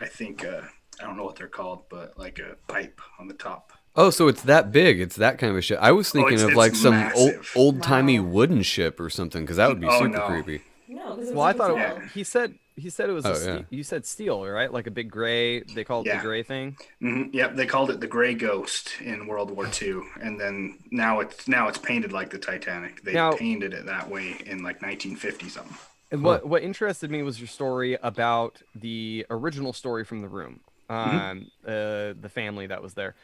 I 0.00 0.06
think 0.06 0.44
uh, 0.44 0.62
I 1.00 1.04
don't 1.04 1.16
know 1.16 1.24
what 1.24 1.36
they're 1.36 1.46
called, 1.48 1.84
but 1.88 2.18
like 2.18 2.40
a 2.40 2.56
pipe 2.70 3.00
on 3.20 3.28
the 3.28 3.34
top. 3.34 3.72
oh, 3.96 4.10
so 4.10 4.26
it's 4.26 4.42
that 4.42 4.72
big? 4.72 5.00
It's 5.00 5.14
that 5.16 5.38
kind 5.38 5.52
of 5.52 5.56
a 5.56 5.62
ship. 5.62 5.78
I 5.80 5.92
was 5.92 6.10
thinking 6.10 6.34
it's- 6.34 6.42
of 6.42 6.50
it's 6.50 6.58
like 6.58 6.74
some 6.74 6.94
old 7.14 7.32
massive. 7.36 7.52
old 7.54 7.82
timey 7.82 8.18
Wow. 8.18 8.28
wooden 8.30 8.62
ship 8.62 8.98
or 8.98 9.08
something, 9.08 9.42
because 9.44 9.56
that 9.56 9.68
would 9.68 9.80
be 9.80 9.86
Oh, 9.88 9.98
super 10.00 10.08
no. 10.18 10.26
creepy. 10.26 10.64
No, 10.88 11.14
because 11.14 11.30
well 11.32 11.46
i 11.46 11.52
thought 11.52 11.76
Yeah. 11.76 12.02
it, 12.02 12.10
he 12.12 12.24
said 12.24 12.58
he 12.76 12.90
said 12.90 13.08
it 13.08 13.12
was 13.12 13.24
a 13.24 13.30
Oh, 13.30 13.34
ste- 13.34 13.46
yeah. 13.46 13.60
you 13.70 13.82
said 13.84 14.04
steel 14.04 14.44
right 14.46 14.72
like 14.72 14.86
a 14.86 14.90
big 14.90 15.10
gray 15.10 15.60
they 15.60 15.84
call 15.84 16.00
it 16.00 16.06
Yeah. 16.06 16.16
the 16.18 16.22
gray 16.24 16.42
thing 16.42 16.76
hmm 17.00 17.24
Yep, 17.32 17.54
they 17.56 17.66
called 17.66 17.90
it 17.90 18.00
the 18.00 18.06
Gray 18.06 18.34
Ghost 18.34 19.00
in 19.00 19.26
World 19.26 19.50
War 19.50 19.68
II, 19.82 20.00
and 20.20 20.40
then 20.40 20.78
now 20.90 21.20
it's 21.20 21.46
now 21.48 21.68
it's 21.68 21.78
painted 21.78 22.12
like 22.12 22.30
the 22.30 22.38
Titanic. 22.38 23.02
They 23.02 23.12
Now- 23.14 23.32
painted 23.32 23.72
it 23.74 23.86
that 23.86 24.10
way 24.10 24.36
in 24.46 24.62
like 24.62 24.82
1950 24.82 25.48
something. 25.48 25.76
And 26.10 26.22
what 26.22 26.46
what 26.46 26.62
interested 26.62 27.10
me 27.10 27.22
was 27.22 27.40
your 27.40 27.48
story 27.48 27.96
about 28.02 28.60
the 28.74 29.26
original 29.30 29.72
story 29.72 30.04
from 30.04 30.20
the 30.22 30.28
room, 30.28 30.60
um, 30.88 31.46
uh, 31.66 32.14
the 32.20 32.30
family 32.32 32.66
that 32.68 32.82
was 32.82 32.94
there. 32.94 33.14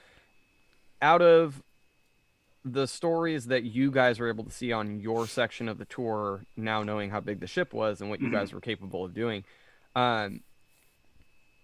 Out 1.02 1.22
of 1.22 1.62
the 2.64 2.86
stories 2.86 3.46
that 3.46 3.64
you 3.64 3.90
guys 3.90 4.20
were 4.20 4.28
able 4.28 4.44
to 4.44 4.50
see 4.50 4.72
on 4.72 5.00
your 5.00 5.26
section 5.26 5.68
of 5.68 5.78
the 5.78 5.84
tour, 5.86 6.44
now 6.56 6.82
knowing 6.82 7.10
how 7.10 7.20
big 7.20 7.40
the 7.40 7.46
ship 7.46 7.72
was 7.72 8.00
and 8.00 8.10
what 8.10 8.20
you 8.20 8.30
guys 8.30 8.52
were 8.52 8.60
capable 8.60 9.04
of 9.04 9.14
doing, 9.14 9.44
um, 9.96 10.40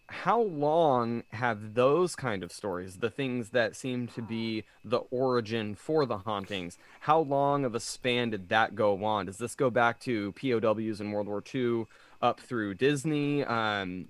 how 0.09 0.40
long 0.40 1.24
have 1.30 1.74
those 1.74 2.14
kind 2.14 2.42
of 2.42 2.53
stories, 2.53 2.99
the 2.99 3.11
things 3.11 3.51
that 3.51 3.74
seem 3.74 4.07
to 4.07 4.22
be 4.22 4.64
the 4.84 4.99
origin 5.11 5.74
for 5.74 6.07
the 6.07 6.18
hauntings, 6.18 6.78
how 7.01 7.18
long 7.18 7.64
of 7.64 7.74
a 7.74 7.80
span 7.80 8.30
did 8.30 8.49
that 8.49 8.74
go 8.74 9.05
on? 9.05 9.26
Does 9.26 9.38
this 9.38 9.55
go 9.55 9.68
back 9.68 9.99
to 10.01 10.32
POWs 10.32 11.01
in 11.01 11.11
World 11.11 11.26
War 11.26 11.42
II 11.55 11.86
up 12.22 12.40
through 12.40 12.74
Disney? 12.74 13.44
Um, 13.44 14.09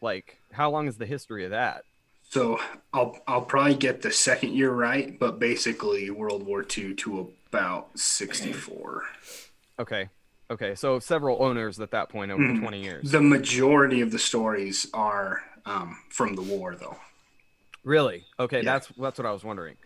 like, 0.00 0.38
how 0.52 0.70
long 0.70 0.88
is 0.88 0.96
the 0.96 1.06
history 1.06 1.44
of 1.44 1.50
that? 1.50 1.84
So 2.28 2.58
I'll 2.92 3.18
I'll 3.26 3.42
probably 3.42 3.76
get 3.76 4.02
the 4.02 4.12
second 4.12 4.54
year 4.54 4.70
right, 4.70 5.18
but 5.18 5.38
basically 5.38 6.10
World 6.10 6.44
War 6.44 6.64
II 6.76 6.94
to 6.94 7.32
about 7.48 7.98
sixty 7.98 8.52
four. 8.52 9.04
Okay. 9.78 10.08
Okay. 10.50 10.74
So 10.74 10.98
several 10.98 11.42
owners 11.42 11.80
at 11.80 11.90
that 11.90 12.08
point 12.08 12.30
over 12.30 12.46
the 12.46 12.58
20 12.58 12.80
years. 12.80 13.10
The 13.10 13.20
majority 13.20 14.00
of 14.00 14.12
the 14.12 14.18
stories 14.18 14.86
are 14.94 15.42
um, 15.64 15.98
from 16.08 16.36
the 16.36 16.42
war, 16.42 16.76
though. 16.76 16.96
Really? 17.82 18.24
Okay. 18.38 18.58
Yeah. 18.58 18.74
That's 18.74 18.88
that's 18.98 19.18
what 19.18 19.26
I 19.26 19.32
was 19.32 19.44
wondering. 19.44 19.76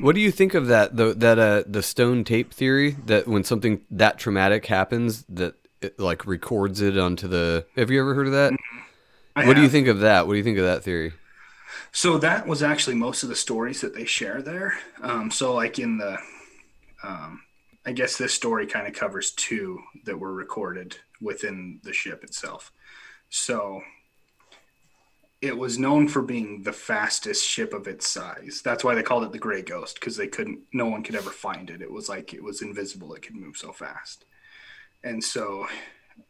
What 0.00 0.14
do 0.14 0.20
you 0.20 0.30
think 0.30 0.54
of 0.54 0.68
that? 0.68 0.96
The, 0.96 1.14
that 1.14 1.38
uh, 1.38 1.64
the 1.66 1.82
stone 1.82 2.24
tape 2.24 2.54
theory 2.54 2.92
that 3.06 3.26
when 3.26 3.44
something 3.44 3.80
that 3.90 4.18
traumatic 4.18 4.66
happens, 4.66 5.24
that 5.28 5.54
it, 5.82 5.98
like 5.98 6.26
records 6.26 6.80
it 6.80 6.96
onto 6.96 7.28
the. 7.28 7.66
Have 7.76 7.90
you 7.90 8.00
ever 8.00 8.14
heard 8.14 8.26
of 8.26 8.32
that? 8.32 8.52
I 9.36 9.46
What 9.46 9.56
do 9.56 9.62
you 9.62 9.68
think 9.68 9.88
of 9.88 10.00
that? 10.00 10.26
What 10.26 10.34
do 10.34 10.38
you 10.38 10.44
think 10.44 10.58
of 10.58 10.64
that 10.64 10.84
theory? 10.84 11.12
So 11.96 12.18
that 12.18 12.44
was 12.44 12.60
actually 12.64 12.96
most 12.96 13.22
of 13.22 13.28
the 13.28 13.36
stories 13.36 13.80
that 13.80 13.94
they 13.94 14.04
share 14.04 14.42
there. 14.42 14.74
Um, 15.00 15.30
so 15.30 15.54
like 15.54 15.78
in 15.78 15.96
the, 15.96 16.18
um, 17.04 17.40
I 17.86 17.92
guess 17.92 18.18
this 18.18 18.34
story 18.34 18.66
kind 18.66 18.88
of 18.88 18.94
covers 18.94 19.30
two 19.30 19.78
that 20.04 20.18
were 20.18 20.34
recorded 20.34 20.96
within 21.20 21.78
the 21.84 21.92
ship 21.92 22.24
itself. 22.24 22.72
So 23.30 23.80
it 25.40 25.56
was 25.56 25.78
known 25.78 26.08
for 26.08 26.20
being 26.20 26.64
the 26.64 26.72
fastest 26.72 27.46
ship 27.46 27.72
of 27.72 27.86
its 27.86 28.08
size. 28.08 28.60
That's 28.64 28.82
why 28.82 28.96
they 28.96 29.02
called 29.04 29.22
it 29.22 29.30
the 29.30 29.38
Gray 29.38 29.62
Ghost 29.62 29.94
because 30.00 30.16
they 30.16 30.26
couldn't, 30.26 30.58
no 30.72 30.86
one 30.86 31.04
could 31.04 31.14
ever 31.14 31.30
find 31.30 31.70
it. 31.70 31.80
It 31.80 31.92
was 31.92 32.08
like 32.08 32.34
it 32.34 32.42
was 32.42 32.60
invisible. 32.60 33.14
It 33.14 33.22
could 33.22 33.36
move 33.36 33.56
so 33.56 33.70
fast, 33.70 34.24
and 35.04 35.22
so 35.22 35.68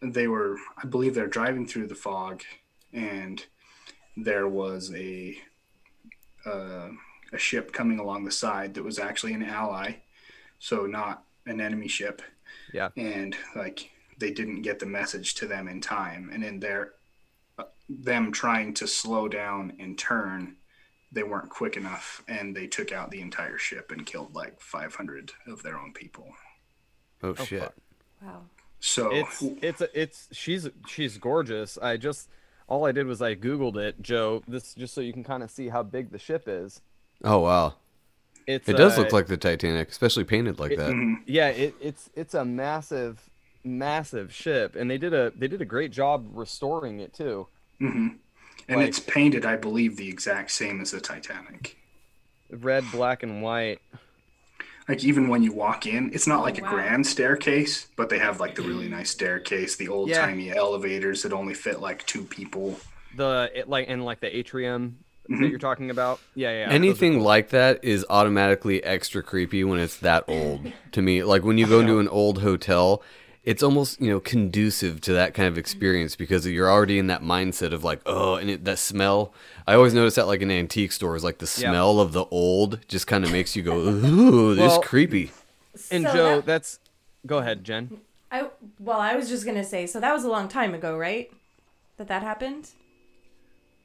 they 0.02 0.26
were, 0.26 0.56
I 0.76 0.86
believe, 0.86 1.14
they're 1.14 1.26
driving 1.26 1.66
through 1.66 1.86
the 1.86 1.94
fog, 1.94 2.42
and 2.92 3.44
there 4.16 4.48
was 4.48 4.92
a 4.94 5.38
uh, 6.46 6.88
a 7.32 7.38
ship 7.38 7.72
coming 7.72 7.98
along 7.98 8.24
the 8.24 8.30
side 8.30 8.74
that 8.74 8.82
was 8.82 8.98
actually 8.98 9.32
an 9.34 9.42
ally, 9.42 9.96
so 10.58 10.86
not 10.86 11.24
an 11.46 11.60
enemy 11.60 11.88
ship. 11.88 12.22
Yeah. 12.72 12.90
And 12.96 13.36
like 13.54 13.90
they 14.18 14.30
didn't 14.30 14.62
get 14.62 14.78
the 14.78 14.86
message 14.86 15.34
to 15.36 15.46
them 15.46 15.68
in 15.68 15.80
time, 15.80 16.30
and 16.32 16.44
in 16.44 16.60
their 16.60 16.92
uh, 17.58 17.64
them 17.88 18.32
trying 18.32 18.74
to 18.74 18.86
slow 18.86 19.28
down 19.28 19.74
and 19.78 19.98
turn, 19.98 20.56
they 21.12 21.22
weren't 21.22 21.50
quick 21.50 21.76
enough, 21.76 22.22
and 22.28 22.56
they 22.56 22.66
took 22.66 22.92
out 22.92 23.10
the 23.10 23.20
entire 23.20 23.58
ship 23.58 23.90
and 23.90 24.06
killed 24.06 24.34
like 24.34 24.60
500 24.60 25.32
of 25.46 25.62
their 25.62 25.78
own 25.78 25.92
people. 25.92 26.28
Oh, 27.22 27.34
shit! 27.34 27.62
fuck. 27.62 27.74
Wow. 28.22 28.42
So 28.80 29.10
It's 29.12 29.42
it's 29.62 29.80
a, 29.80 30.00
it's 30.00 30.28
she's 30.32 30.68
she's 30.86 31.16
gorgeous. 31.16 31.78
I 31.78 31.96
just 31.96 32.28
all 32.66 32.86
I 32.86 32.92
did 32.92 33.06
was 33.06 33.20
I 33.22 33.34
googled 33.34 33.76
it, 33.76 34.00
Joe. 34.02 34.42
This 34.48 34.74
just 34.74 34.94
so 34.94 35.00
you 35.00 35.12
can 35.12 35.24
kind 35.24 35.42
of 35.42 35.50
see 35.50 35.68
how 35.68 35.82
big 35.82 36.10
the 36.10 36.18
ship 36.18 36.44
is. 36.46 36.80
Oh 37.22 37.40
wow! 37.40 37.74
It's 38.46 38.68
It 38.68 38.76
does 38.76 38.96
uh, 38.98 39.02
look 39.02 39.12
like 39.12 39.26
the 39.26 39.36
Titanic, 39.36 39.88
especially 39.88 40.24
painted 40.24 40.58
like 40.58 40.76
that. 40.76 41.18
yeah. 41.26 41.48
It, 41.48 41.74
it's 41.80 42.10
it's 42.14 42.34
a 42.34 42.44
massive 42.44 43.30
massive 43.64 44.32
ship, 44.32 44.76
and 44.76 44.90
they 44.90 44.98
did 44.98 45.14
a 45.14 45.32
they 45.36 45.48
did 45.48 45.60
a 45.62 45.66
great 45.66 45.90
job 45.92 46.26
restoring 46.32 47.00
it 47.00 47.14
too. 47.14 47.46
and 47.80 48.18
like- 48.68 48.88
it's 48.88 49.00
painted, 49.00 49.44
I 49.44 49.56
believe, 49.56 49.96
the 49.96 50.08
exact 50.08 50.50
same 50.50 50.80
as 50.80 50.90
the 50.92 51.00
Titanic. 51.00 51.76
Red, 52.50 52.84
black, 52.92 53.22
and 53.22 53.42
white. 53.42 53.80
Like 54.88 55.04
even 55.04 55.28
when 55.28 55.42
you 55.42 55.52
walk 55.52 55.86
in 55.86 56.10
it's 56.12 56.26
not 56.26 56.42
like 56.42 56.58
a 56.58 56.62
wow. 56.62 56.70
grand 56.70 57.06
staircase 57.06 57.88
but 57.96 58.08
they 58.08 58.18
have 58.18 58.40
like 58.40 58.54
the 58.54 58.62
really 58.62 58.88
nice 58.88 59.10
staircase 59.10 59.76
the 59.76 59.88
old 59.88 60.12
timey 60.12 60.50
elevators 60.50 61.22
that 61.22 61.32
only 61.32 61.54
fit 61.54 61.80
like 61.80 62.04
two 62.06 62.24
people 62.24 62.78
The 63.16 63.50
it, 63.54 63.68
like 63.68 63.86
and 63.88 64.04
like 64.04 64.20
the 64.20 64.34
atrium 64.36 64.98
Mm-hmm. 65.28 65.42
that 65.42 65.48
you're 65.48 65.58
talking 65.58 65.88
about. 65.88 66.20
Yeah, 66.34 66.50
yeah. 66.50 66.70
Anything 66.70 67.14
cool. 67.14 67.22
like 67.22 67.48
that 67.48 67.82
is 67.82 68.04
automatically 68.10 68.84
extra 68.84 69.22
creepy 69.22 69.64
when 69.64 69.80
it's 69.80 69.96
that 70.00 70.24
old 70.28 70.70
to 70.92 71.00
me. 71.00 71.24
Like 71.24 71.44
when 71.44 71.56
you 71.56 71.66
go 71.66 71.80
into 71.80 71.98
an 71.98 72.08
old 72.08 72.42
hotel, 72.42 73.02
it's 73.42 73.62
almost 73.62 74.02
you 74.02 74.10
know 74.10 74.20
conducive 74.20 75.00
to 75.02 75.14
that 75.14 75.32
kind 75.32 75.48
of 75.48 75.56
experience 75.56 76.14
because 76.14 76.46
you're 76.46 76.70
already 76.70 76.98
in 76.98 77.06
that 77.06 77.22
mindset 77.22 77.72
of 77.72 77.82
like 77.82 78.02
oh, 78.04 78.34
and 78.34 78.50
it, 78.50 78.64
that 78.66 78.78
smell. 78.78 79.32
I 79.66 79.74
always 79.74 79.94
notice 79.94 80.14
that 80.16 80.26
like 80.26 80.42
in 80.42 80.50
antique 80.50 80.92
stores, 80.92 81.24
like 81.24 81.38
the 81.38 81.46
Yeah. 81.60 81.70
smell 81.70 82.00
of 82.00 82.12
the 82.12 82.24
old 82.26 82.80
just 82.88 83.06
kind 83.06 83.24
of 83.24 83.32
makes 83.32 83.56
you 83.56 83.62
go 83.62 83.76
ooh, 83.78 84.54
this 84.54 84.60
Well- 84.68 84.80
is 84.80 84.86
creepy. 84.86 85.30
And 85.90 86.04
So 86.04 86.12
Joe, 86.12 86.36
that- 86.36 86.46
that's 86.46 86.78
go 87.26 87.38
ahead, 87.38 87.64
Jen. 87.64 88.00
I 88.30 88.50
well, 88.78 88.98
I 89.00 89.14
was 89.16 89.28
just 89.28 89.44
gonna 89.46 89.64
say, 89.64 89.86
so 89.86 90.00
that 90.00 90.12
was 90.12 90.24
a 90.24 90.28
long 90.28 90.48
time 90.48 90.74
ago, 90.74 90.96
right? 90.98 91.30
That 91.96 92.08
that 92.08 92.22
happened. 92.22 92.70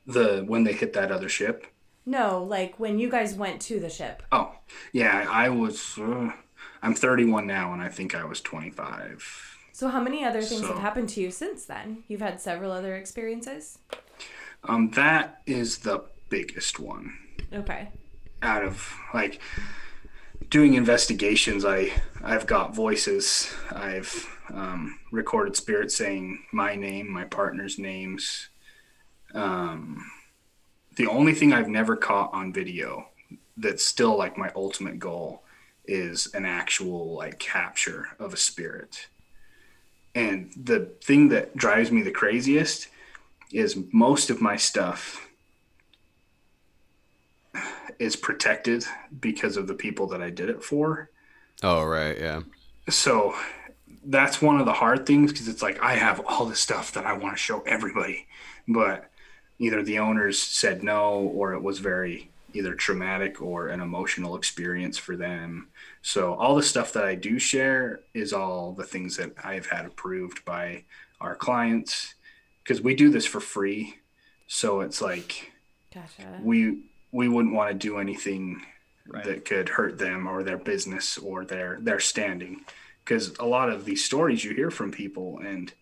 the 0.07 0.43
when 0.47 0.63
they 0.63 0.73
hit 0.73 0.93
that 0.93 1.11
other 1.11 1.29
ship 1.29 1.67
No, 2.05 2.43
like 2.43 2.79
when 2.79 2.97
you 2.97 3.09
guys 3.11 3.35
went 3.35 3.61
to 3.63 3.79
the 3.79 3.89
ship. 3.89 4.23
oh 4.31 4.53
yeah 4.91 5.27
i 5.29 5.49
was 5.49 5.99
uh, 5.99 6.31
i'm 6.81 6.95
31 6.95 7.45
now 7.45 7.73
and 7.73 7.81
i 7.81 7.89
think 7.89 8.15
i 8.15 8.23
was 8.23 8.41
25 8.41 9.57
So 9.71 9.89
how 9.89 9.99
many 10.01 10.23
other 10.25 10.41
things 10.41 10.61
So- 10.61 10.67
have 10.69 10.79
happened 10.79 11.09
to 11.09 11.21
you 11.21 11.29
since 11.31 11.65
then? 11.65 12.03
You've 12.07 12.21
had 12.21 12.41
several 12.41 12.71
other 12.71 12.95
experiences. 12.95 13.77
Um 14.63 14.89
that 14.91 15.41
is 15.45 15.79
the 15.79 16.03
biggest 16.29 16.79
one. 16.79 17.17
Okay. 17.53 17.89
out 18.41 18.63
of 18.63 18.93
like 19.13 19.41
doing 20.49 20.73
investigations 20.75 21.65
i 21.65 21.91
i've 22.23 22.47
got 22.47 22.75
voices. 22.75 23.53
I've 23.71 24.27
um, 24.53 24.97
recorded 25.11 25.55
spirits 25.55 25.95
saying 25.95 26.43
my 26.51 26.75
name 26.75 27.11
my 27.11 27.25
partner's 27.25 27.77
names. 27.77 28.49
Um, 29.33 30.09
the 30.95 31.07
only 31.07 31.33
thing 31.33 31.53
i've 31.53 31.69
never 31.69 31.95
caught 31.95 32.33
on 32.33 32.51
video 32.53 33.09
that's 33.57 33.85
still 33.85 34.17
like 34.17 34.37
my 34.37 34.51
ultimate 34.55 34.99
goal 34.99 35.43
is 35.85 36.27
an 36.33 36.45
actual 36.45 37.15
like 37.15 37.39
capture 37.39 38.07
of 38.19 38.33
a 38.33 38.37
spirit. 38.37 39.07
And 40.15 40.51
the 40.55 40.91
thing 41.03 41.29
that 41.29 41.55
drives 41.55 41.91
me 41.91 42.01
the 42.01 42.11
craziest 42.11 42.87
is 43.51 43.77
most 43.91 44.29
of 44.29 44.41
my 44.41 44.55
stuff 44.55 45.27
is 47.97 48.15
protected 48.15 48.85
because 49.19 49.57
of 49.57 49.67
the 49.67 49.73
people 49.73 50.07
that 50.07 50.21
I 50.21 50.29
did 50.29 50.49
it 50.49 50.63
for. 50.63 51.09
Oh 51.63 51.83
right, 51.83 52.17
yeah. 52.17 52.41
So 52.89 53.35
that's 54.05 54.41
one 54.41 54.59
of 54.59 54.65
the 54.65 54.73
hard 54.73 55.05
things 55.05 55.31
because 55.31 55.47
it's 55.47 55.61
like 55.61 55.81
I 55.81 55.95
have 55.95 56.21
all 56.25 56.45
this 56.45 56.59
stuff 56.59 56.93
that 56.93 57.05
I 57.05 57.13
want 57.13 57.35
to 57.35 57.41
show 57.41 57.61
everybody, 57.61 58.27
but 58.67 59.09
either 59.59 59.83
the 59.83 59.99
owners 59.99 60.41
said 60.41 60.83
no 60.83 61.15
or 61.19 61.53
it 61.53 61.61
was 61.61 61.79
very 61.79 62.29
either 62.53 62.73
traumatic 62.73 63.41
or 63.41 63.67
an 63.67 63.81
emotional 63.81 64.35
experience 64.35 64.97
for 64.97 65.15
them. 65.15 65.67
So 66.01 66.33
all 66.35 66.55
the 66.55 66.63
stuff 66.63 66.93
that 66.93 67.03
I 67.03 67.15
do 67.15 67.37
share 67.37 67.99
is 68.13 68.33
all 68.33 68.71
the 68.71 68.85
things 68.85 69.17
that 69.17 69.33
I've 69.43 69.67
had 69.67 69.85
approved 69.85 70.43
by 70.45 70.85
our 71.21 71.35
clients 71.35 72.15
because 72.69 72.83
we 72.83 72.93
do 72.93 73.09
this 73.09 73.25
for 73.25 73.39
free. 73.39 73.95
So 74.45 74.81
it's 74.81 75.01
like 75.01 75.51
Gotcha. 75.93 76.39
we 76.43 76.83
we 77.11 77.27
wouldn't 77.27 77.55
want 77.55 77.71
to 77.71 77.75
do 77.75 77.97
anything 77.97 78.61
Right. 79.11 79.23
that 79.23 79.43
could 79.45 79.69
hurt 79.69 79.97
them 79.97 80.27
or 80.27 80.43
their 80.43 80.57
business 80.59 81.17
or 81.17 81.43
their 81.43 81.79
their 81.81 81.99
standing 81.99 82.61
because 83.03 83.35
a 83.39 83.45
lot 83.45 83.71
of 83.71 83.83
these 83.83 84.05
stories 84.05 84.43
you 84.45 84.53
hear 84.53 84.69
from 84.69 84.91
people 84.91 85.39
and 85.39 85.73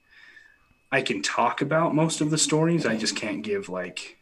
i 0.93 1.01
can 1.01 1.21
talk 1.21 1.61
about 1.61 1.93
most 1.93 2.21
of 2.21 2.29
the 2.31 2.37
stories 2.37 2.85
i 2.85 2.95
just 2.95 3.17
can't 3.17 3.41
give 3.43 3.67
like 3.67 4.15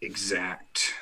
exact 0.00 0.94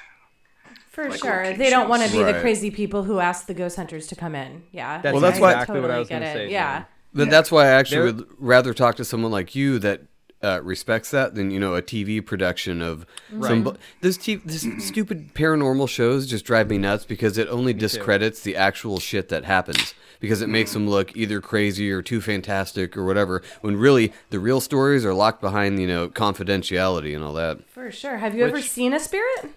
For 0.89 1.11
like 1.11 1.21
sure. 1.21 1.55
They 1.59 1.69
don't 1.69 1.91
want 1.91 2.03
to 2.05 2.11
be 2.11 2.23
Right. 2.23 2.33
the 2.33 2.41
crazy 2.41 2.71
people 2.71 3.03
who 3.05 3.19
ask 3.21 3.47
the 3.47 3.53
ghost 3.55 3.77
hunters 3.77 4.07
to 4.07 4.17
come 4.17 4.35
in. 4.35 4.63
Yeah. 4.73 5.03
That's 5.03 5.13
Well, 5.13 5.21
that's 5.21 5.37
I 5.37 5.41
why- 5.43 5.53
exactly 5.53 5.81
what 5.83 5.91
I 5.91 5.99
was 5.99 6.09
get 6.09 6.21
gonna 6.21 6.31
it. 6.31 6.35
say. 6.35 6.51
Yeah. 6.51 6.79
Jen. 6.79 6.87
But 7.13 7.29
that's 7.31 7.53
why 7.53 7.65
I 7.67 7.69
actually 7.73 7.97
There- 8.13 8.15
would 8.15 8.27
rather 8.39 8.73
talk 8.73 8.97
to 8.97 9.05
someone 9.05 9.31
like 9.31 9.55
you 9.55 9.79
that 9.81 10.01
uh, 10.43 10.61
respects 10.63 11.11
that 11.11 11.35
than 11.35 11.51
you 11.51 11.61
know 11.61 11.75
a 11.75 11.83
TV 11.83 12.25
production 12.25 12.81
of 12.81 13.05
some. 13.43 13.63
bu- 13.63 13.75
This, 14.01 14.17
t- 14.17 14.37
this 14.37 14.67
stupid 14.79 15.35
paranormal 15.35 15.89
shows 15.89 16.27
just 16.27 16.45
drive 16.45 16.71
me 16.71 16.79
nuts 16.79 17.05
because 17.05 17.37
it 17.39 17.49
only 17.49 17.73
discredits 17.73 18.41
the 18.43 18.57
actual 18.57 18.99
shit 19.01 19.29
that 19.29 19.45
happens 19.45 19.95
because 20.19 20.41
it 20.43 20.49
makes 20.49 20.73
them 20.73 20.89
look 20.89 21.17
either 21.17 21.41
crazy 21.41 21.91
or 21.91 22.03
too 22.03 22.21
fantastic 22.21 22.97
or 22.97 23.05
whatever. 23.05 23.43
When 23.61 23.77
really 23.77 24.13
the 24.31 24.39
real 24.41 24.61
stories 24.61 25.05
are 25.05 25.15
locked 25.15 25.41
behind 25.41 25.79
you 25.81 25.87
know 25.87 26.09
confidentiality 26.09 27.15
and 27.15 27.23
all 27.25 27.35
that. 27.35 27.69
For 27.69 27.91
sure. 27.91 28.17
Have 28.19 28.35
you 28.35 28.45
ever 28.45 28.63
seen 28.63 28.93
a 28.95 29.01
spirit? 29.01 29.51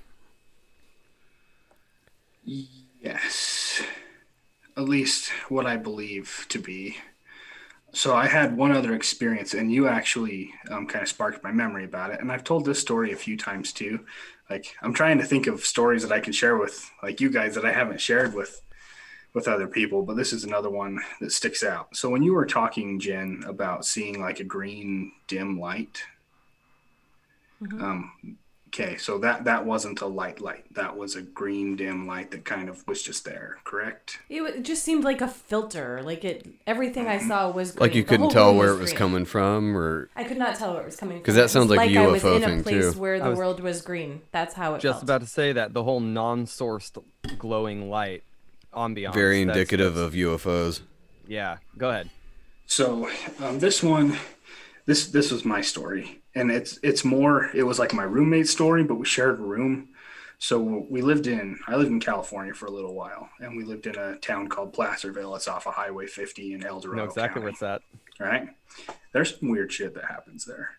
yes 2.45 3.81
at 4.75 4.83
least 4.83 5.29
what 5.49 5.65
i 5.65 5.77
believe 5.77 6.45
to 6.49 6.59
be 6.59 6.97
So 7.95 8.15
I 8.15 8.25
had 8.25 8.57
one 8.57 8.71
other 8.71 8.95
experience, 8.95 9.53
and 9.53 9.71
you 9.71 9.87
actually 9.87 10.51
um, 10.71 10.87
kind 10.87 11.03
of 11.03 11.09
sparked 11.09 11.43
my 11.43 11.51
memory 11.51 11.85
about 11.85 12.11
it. 12.11 12.19
And 12.19 12.31
I've 12.31 12.43
told 12.43 12.65
this 12.65 12.79
story 12.79 13.11
a 13.11 13.15
few 13.15 13.37
times 13.37 13.71
too. 13.71 14.03
Like 14.49 14.75
I'm 14.81 14.93
trying 14.93 15.19
to 15.19 15.25
think 15.25 15.45
of 15.45 15.63
stories 15.63 16.01
that 16.01 16.11
I 16.11 16.19
can 16.19 16.33
share 16.33 16.57
with 16.57 16.89
like 17.01 17.21
you 17.21 17.29
guys 17.29 17.55
that 17.55 17.65
I 17.65 17.71
haven't 17.71 18.01
shared 18.01 18.33
with 18.33 18.61
with 19.33 19.47
other 19.47 19.67
people, 19.67 20.03
but 20.03 20.15
this 20.15 20.33
is 20.33 20.43
another 20.43 20.69
one 20.69 20.99
that 21.19 21.31
sticks 21.31 21.63
out. 21.63 21.95
So 21.95 22.09
when 22.09 22.21
you 22.21 22.33
were 22.33 22.45
talking, 22.45 22.99
Jen, 22.99 23.43
about 23.47 23.85
seeing 23.85 24.19
like 24.19 24.39
a 24.39 24.43
green 24.43 25.11
dim 25.27 25.59
light, 25.59 26.03
um, 27.81 28.37
okay, 28.73 28.97
so 28.97 29.17
that 29.19 29.43
that 29.45 29.65
wasn't 29.65 30.01
a 30.01 30.07
light 30.07 30.41
light. 30.41 30.65
That 30.73 30.97
was 30.97 31.15
a 31.15 31.21
green 31.21 31.75
dim 31.75 32.07
light 32.07 32.31
that 32.31 32.43
kind 32.45 32.69
of 32.69 32.85
was 32.87 33.03
just 33.03 33.23
there, 33.25 33.57
correct? 33.63 34.19
It, 34.29 34.41
wa- 34.41 34.47
it 34.47 34.63
just 34.63 34.83
seemed 34.83 35.03
like 35.03 35.21
a 35.21 35.27
filter. 35.27 36.01
Like 36.03 36.23
it, 36.25 36.47
everything 36.65 37.07
I 37.07 37.19
saw 37.19 37.49
was 37.51 37.71
green. 37.71 37.81
Like 37.81 37.95
you 37.95 38.03
The 38.03 38.09
couldn't 38.09 38.29
tell 38.31 38.55
where 38.55 38.69
it 38.71 38.79
was 38.79 38.89
green. 38.91 38.97
coming 38.97 39.25
from, 39.25 39.77
or 39.77 40.09
I 40.15 40.23
could 40.23 40.37
not 40.37 40.55
tell 40.55 40.73
where 40.73 40.81
it 40.81 40.85
was 40.85 40.95
coming 40.95 41.17
from. 41.17 41.21
Because 41.21 41.35
that 41.35 41.41
It 41.41 41.43
was 41.43 41.51
sounds 41.51 41.69
like 41.69 41.79
I 41.95 42.07
was 42.07 42.23
UFO 42.23 42.35
in 42.37 42.43
a 42.43 42.45
thing, 42.47 42.63
place 42.63 42.93
too. 42.93 42.99
where 42.99 43.19
the 43.19 43.29
was- 43.29 43.37
world 43.37 43.59
was 43.59 43.81
green. 43.81 44.21
That's 44.31 44.55
how 44.55 44.75
it 44.75 44.81
Just 44.81 44.95
felt. 44.95 45.03
about 45.03 45.21
to 45.21 45.27
say 45.27 45.53
that 45.53 45.73
the 45.73 45.83
whole 45.83 45.99
non-sourced 45.99 46.97
glowing 47.37 47.89
light 47.89 48.23
ambiance. 48.73 49.13
very 49.13 49.41
indicative 49.41 49.95
of 49.97 50.13
UFOs. 50.13 50.81
Yeah, 51.27 51.57
go 51.77 51.89
ahead. 51.91 52.09
So 52.65 53.09
um, 53.39 53.59
this 53.59 53.83
one, 53.83 54.17
this 54.85 55.07
this 55.07 55.31
was 55.31 55.45
my 55.45 55.61
story, 55.61 56.21
and 56.35 56.51
it's 56.51 56.79
it's 56.83 57.03
more. 57.05 57.49
It 57.53 57.63
was 57.63 57.79
like 57.79 57.93
my 57.93 58.03
roommate 58.03 58.47
story, 58.47 58.83
but 58.83 58.95
we 58.95 59.05
shared 59.05 59.39
a 59.39 59.43
room. 59.43 59.89
So 60.39 60.59
we 60.59 61.01
lived 61.01 61.27
in. 61.27 61.59
I 61.67 61.75
lived 61.75 61.91
in 61.91 61.99
California 61.99 62.53
for 62.53 62.65
a 62.65 62.71
little 62.71 62.93
while, 62.93 63.29
and 63.39 63.55
we 63.55 63.63
lived 63.63 63.87
in 63.87 63.95
a 63.95 64.17
town 64.17 64.49
called 64.49 64.73
Placerville. 64.73 65.35
It's 65.35 65.47
off 65.47 65.67
of 65.67 65.73
Highway 65.73 66.07
50 66.07 66.53
in 66.53 66.65
El 66.65 66.79
Dorado 66.79 67.03
know 67.03 67.09
exactly 67.09 67.41
County. 67.41 67.43
where 67.43 67.51
it's 67.51 67.63
at. 67.63 67.81
All 68.19 68.27
right. 68.27 68.49
There's 69.13 69.39
some 69.39 69.49
weird 69.49 69.71
shit 69.71 69.93
that 69.95 70.05
happens 70.05 70.45
there. 70.45 70.71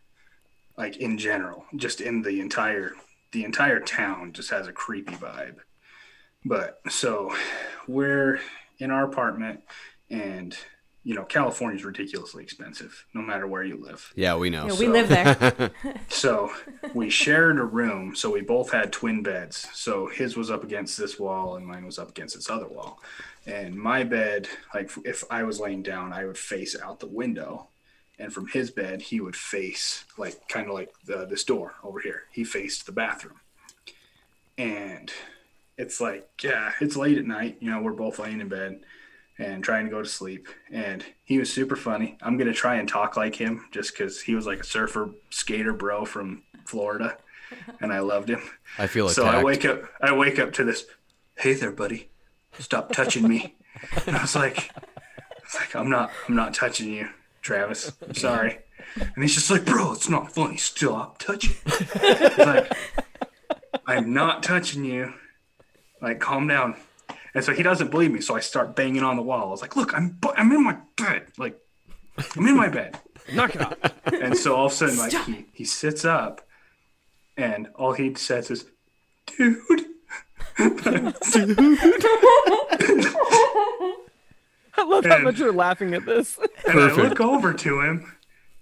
Like 0.76 0.96
in 0.96 1.18
general, 1.18 1.64
just 1.76 2.00
in 2.00 2.22
the 2.22 2.40
entire 2.40 2.92
the 3.32 3.44
entire 3.44 3.80
town 3.80 4.32
just 4.32 4.50
has 4.50 4.66
a 4.66 4.72
creepy 4.72 5.14
vibe. 5.14 5.56
But 6.44 6.80
so 6.88 7.34
we're 7.88 8.40
in 8.78 8.90
our 8.90 9.04
apartment 9.04 9.60
and 10.10 10.56
you 11.04 11.14
know, 11.14 11.22
California's 11.22 11.84
ridiculously 11.84 12.42
expensive 12.42 13.04
no 13.12 13.20
matter 13.20 13.46
where 13.46 13.62
you 13.62 13.76
live. 13.76 14.10
Yeah, 14.16 14.36
we 14.36 14.48
know. 14.48 14.66
Yeah, 14.66 14.78
we 14.78 14.88
live 14.88 15.08
there. 15.08 15.70
So 16.08 16.50
we 16.94 17.10
shared 17.10 17.58
a 17.58 17.64
room. 17.64 18.16
So 18.16 18.30
we 18.30 18.40
both 18.40 18.72
had 18.72 18.92
twin 18.92 19.22
beds. 19.22 19.68
So 19.74 20.06
his 20.06 20.36
was 20.36 20.50
up 20.50 20.64
against 20.64 20.96
this 20.96 21.18
wall 21.18 21.56
and 21.56 21.66
mine 21.66 21.84
was 21.84 21.98
up 21.98 22.08
against 22.08 22.34
this 22.34 22.48
other 22.48 22.66
wall. 22.66 23.00
And 23.46 23.74
my 23.74 24.04
bed, 24.04 24.48
like 24.74 24.90
if 25.04 25.24
I 25.30 25.42
was 25.42 25.60
laying 25.60 25.82
down, 25.82 26.12
I 26.12 26.24
would 26.24 26.38
face 26.38 26.74
out 26.80 27.00
the 27.00 27.06
window. 27.06 27.68
And 28.18 28.32
from 28.32 28.46
his 28.48 28.70
bed, 28.70 29.02
he 29.02 29.20
would 29.20 29.36
face 29.36 30.04
like 30.16 30.48
kind 30.48 30.68
of 30.68 30.74
like 30.74 30.94
the, 31.04 31.26
this 31.26 31.44
door 31.44 31.74
over 31.82 32.00
here. 32.00 32.22
He 32.32 32.44
faced 32.44 32.86
the 32.86 32.92
bathroom. 32.92 33.40
And 34.56 35.12
it's 35.76 36.00
like, 36.00 36.30
yeah, 36.42 36.72
it's 36.80 36.96
late 36.96 37.18
at 37.18 37.26
night. 37.26 37.58
You 37.60 37.70
know, 37.70 37.82
we're 37.82 37.92
both 37.92 38.18
laying 38.18 38.40
in 38.40 38.48
bed 38.48 38.80
and 39.38 39.64
trying 39.64 39.84
to 39.84 39.90
go 39.90 40.02
to 40.02 40.08
sleep. 40.08 40.48
And 40.70 41.04
he 41.24 41.38
was 41.38 41.52
super 41.52 41.76
funny. 41.76 42.16
I'm 42.22 42.36
gonna 42.36 42.52
try 42.52 42.76
and 42.76 42.88
talk 42.88 43.16
like 43.16 43.34
him 43.36 43.66
just 43.72 43.92
because 43.92 44.20
he 44.20 44.34
was 44.34 44.46
like 44.46 44.60
a 44.60 44.64
surfer 44.64 45.10
skater 45.30 45.72
bro 45.72 46.04
from 46.04 46.42
Florida, 46.64 47.18
and 47.80 47.92
I 47.92 48.00
loved 48.00 48.30
him. 48.30 48.42
I 48.78 48.86
feel 48.86 49.08
so 49.08 49.24
I 49.26 49.42
wake 49.42 49.64
up. 49.64 49.82
I 50.00 50.12
wake 50.12 50.38
up 50.38 50.52
to 50.54 50.64
this. 50.64 50.86
Hey 51.36 51.54
there, 51.54 51.72
buddy. 51.72 52.10
Stop 52.58 52.92
touching 52.92 53.28
me. 53.28 53.56
And 54.06 54.16
I 54.16 54.22
was 54.22 54.36
like, 54.36 54.70
it's 55.42 55.56
like 55.56 55.74
I'm 55.74 55.90
not. 55.90 56.10
I'm 56.28 56.36
not 56.36 56.54
touching 56.54 56.92
you, 56.92 57.08
Travis. 57.42 57.92
I'm 58.06 58.14
sorry. 58.14 58.60
And 58.96 59.22
he's 59.22 59.34
just 59.34 59.50
like, 59.50 59.64
bro, 59.64 59.92
it's 59.92 60.08
not 60.08 60.32
funny. 60.32 60.56
Stop 60.56 61.18
touching. 61.18 61.56
Like, 62.38 62.72
I'm 63.86 64.14
not 64.14 64.42
touching 64.42 64.84
you. 64.84 65.12
Like, 66.00 66.20
calm 66.20 66.46
down. 66.46 66.76
And 67.34 67.44
so 67.44 67.52
he 67.52 67.62
doesn't 67.62 67.90
believe 67.90 68.12
me. 68.12 68.20
So 68.20 68.36
I 68.36 68.40
start 68.40 68.76
banging 68.76 69.02
on 69.02 69.16
the 69.16 69.22
wall. 69.22 69.48
I 69.48 69.50
was 69.50 69.62
like, 69.62 69.76
look, 69.76 69.94
I'm 69.94 70.10
bu- 70.20 70.32
I'm 70.36 70.52
in 70.52 70.62
my 70.62 70.76
bed. 70.96 71.26
Like, 71.36 71.58
I'm 72.36 72.46
in 72.46 72.56
my 72.56 72.68
bed. 72.68 72.98
Knock 73.32 73.56
it 73.56 73.62
off. 73.62 73.74
And 74.06 74.36
so 74.36 74.54
all 74.54 74.66
of 74.66 74.72
a 74.72 74.74
sudden, 74.74 74.98
like 74.98 75.12
he, 75.24 75.46
he 75.52 75.64
sits 75.64 76.04
up, 76.04 76.46
and 77.36 77.68
all 77.74 77.92
he 77.94 78.14
says 78.14 78.50
is, 78.50 78.66
"Dude." 79.26 79.58
dude. 79.66 79.86
I 84.76 84.84
love 84.86 85.04
how 85.04 85.16
And- 85.16 85.24
much 85.24 85.38
you're 85.38 85.52
laughing 85.52 85.94
at 85.94 86.04
this. 86.04 86.38
And 86.68 86.80
I 86.80 86.92
look 86.94 87.20
over 87.20 87.52
to 87.52 87.80
him, 87.80 88.12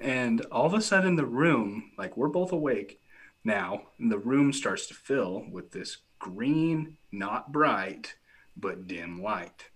and 0.01 0.45
all 0.53 0.67
of 0.67 0.75
a 0.75 0.81
sudden, 0.81 1.17
the 1.17 1.27
room, 1.27 1.91
like 1.99 2.17
we're 2.17 2.29
both 2.29 2.53
awake 2.53 3.01
now, 3.45 3.89
and 3.99 4.11
the 4.13 4.19
room 4.19 4.53
starts 4.53 4.87
to 4.87 4.95
fill 4.95 5.45
with 5.51 5.73
this 5.73 5.99
green, 6.19 6.97
not 7.11 7.51
bright, 7.53 8.15
but 8.57 8.87
dim 8.87 9.23
light. 9.23 9.71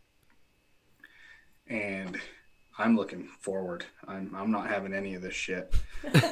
And 1.69 2.21
I'm 2.79 2.97
looking 2.97 3.29
forward. 3.41 3.85
I'm, 4.07 4.35
I'm 4.37 4.51
not 4.51 4.69
having 4.69 4.93
any 4.93 5.15
of 5.15 5.23
this 5.23 5.35
shit. 5.35 5.75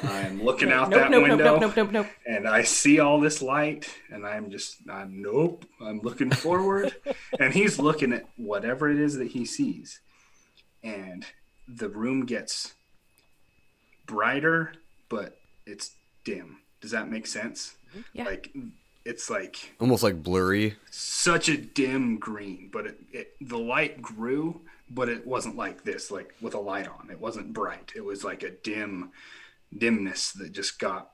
I'm 0.03 0.43
looking 0.43 0.71
out 0.71 0.89
nope, 0.89 1.01
that 1.01 1.11
nope, 1.11 1.23
window. 1.23 1.59
nope, 1.59 1.61
nope, 1.61 1.75
nope, 1.75 1.91
nope. 1.91 2.07
and 2.27 2.47
I 2.47 2.63
see 2.63 2.99
all 2.99 3.19
this 3.19 3.41
light, 3.41 3.89
and 4.11 4.25
I'm 4.25 4.51
just, 4.51 4.77
I'm 4.89 5.21
nope. 5.21 5.65
I'm 5.81 6.01
looking 6.01 6.29
forward, 6.29 6.95
and 7.39 7.53
he's 7.53 7.79
looking 7.79 8.13
at 8.13 8.25
whatever 8.37 8.89
it 8.89 8.99
is 8.99 9.15
that 9.17 9.29
he 9.29 9.43
sees, 9.43 10.01
and 10.83 11.25
the 11.67 11.89
room 11.89 12.25
gets 12.25 12.75
brighter, 14.05 14.73
but 15.09 15.39
it's 15.65 15.95
dim. 16.23 16.59
Does 16.79 16.91
that 16.91 17.09
make 17.09 17.25
sense? 17.25 17.75
Yeah. 18.13 18.25
Like, 18.25 18.53
it's 19.05 19.29
like 19.29 19.73
Almost 19.79 20.03
like 20.03 20.21
blurry. 20.23 20.75
such 20.91 21.47
a 21.49 21.57
dim 21.57 22.17
green, 22.17 22.69
but 22.73 22.87
it, 22.87 22.99
it 23.11 23.35
the 23.41 23.57
light 23.57 24.01
grew, 24.01 24.61
but 24.89 25.09
it 25.09 25.25
wasn't 25.25 25.55
like 25.55 25.83
this, 25.83 26.09
like 26.11 26.33
with 26.41 26.53
a 26.55 26.59
light 26.59 26.87
on. 26.87 27.09
It 27.11 27.19
wasn't 27.19 27.53
bright. 27.53 27.91
It 27.95 28.03
was 28.03 28.23
like 28.23 28.43
a 28.43 28.49
dim 28.51 29.11
dimness 29.77 30.31
that 30.33 30.51
just 30.51 30.79
got 30.79 31.11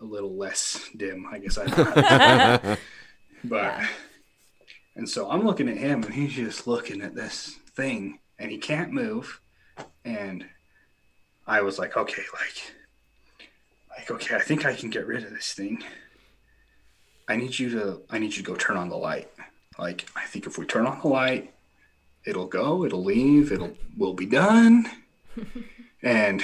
a 0.00 0.04
little 0.04 0.36
less 0.36 0.88
dim, 0.96 1.26
I 1.30 1.38
guess 1.38 1.58
I 1.58 1.66
don't 1.66 1.78
know. 1.78 2.02
how 2.02 2.56
to- 2.58 2.78
But 3.44 3.80
and 4.94 5.08
so 5.08 5.30
I'm 5.30 5.44
looking 5.44 5.68
at 5.68 5.76
him 5.78 6.02
and 6.04 6.12
he's 6.14 6.32
just 6.34 6.66
looking 6.66 7.00
at 7.02 7.14
this 7.14 7.58
thing 7.74 8.18
and 8.38 8.50
he 8.50 8.58
can't 8.58 8.92
move. 8.92 9.40
And 10.04 10.44
I 11.46 11.62
was 11.62 11.78
like, 11.78 11.96
okay, 11.96 12.22
like 12.34 12.74
like, 13.96 14.10
okay, 14.10 14.36
I 14.36 14.40
think 14.40 14.64
I 14.66 14.74
can 14.74 14.90
get 14.90 15.06
rid 15.06 15.22
of 15.24 15.30
this 15.30 15.52
thing. 15.54 15.82
I 17.28 17.36
need 17.36 17.58
you 17.58 17.70
to 17.70 18.00
I 18.10 18.18
need 18.18 18.34
you 18.36 18.42
to 18.42 18.50
go 18.50 18.56
turn 18.56 18.76
on 18.76 18.88
the 18.88 18.96
light. 18.96 19.28
Like 19.78 20.06
I 20.16 20.24
think 20.26 20.46
if 20.46 20.58
we 20.58 20.66
turn 20.66 20.86
on 20.86 21.00
the 21.00 21.08
light, 21.08 21.52
it'll 22.24 22.46
go, 22.46 22.84
it'll 22.84 23.04
leave, 23.04 23.52
it'll 23.52 23.76
we'll 23.96 24.14
be 24.14 24.26
done. 24.26 24.90
and 26.02 26.42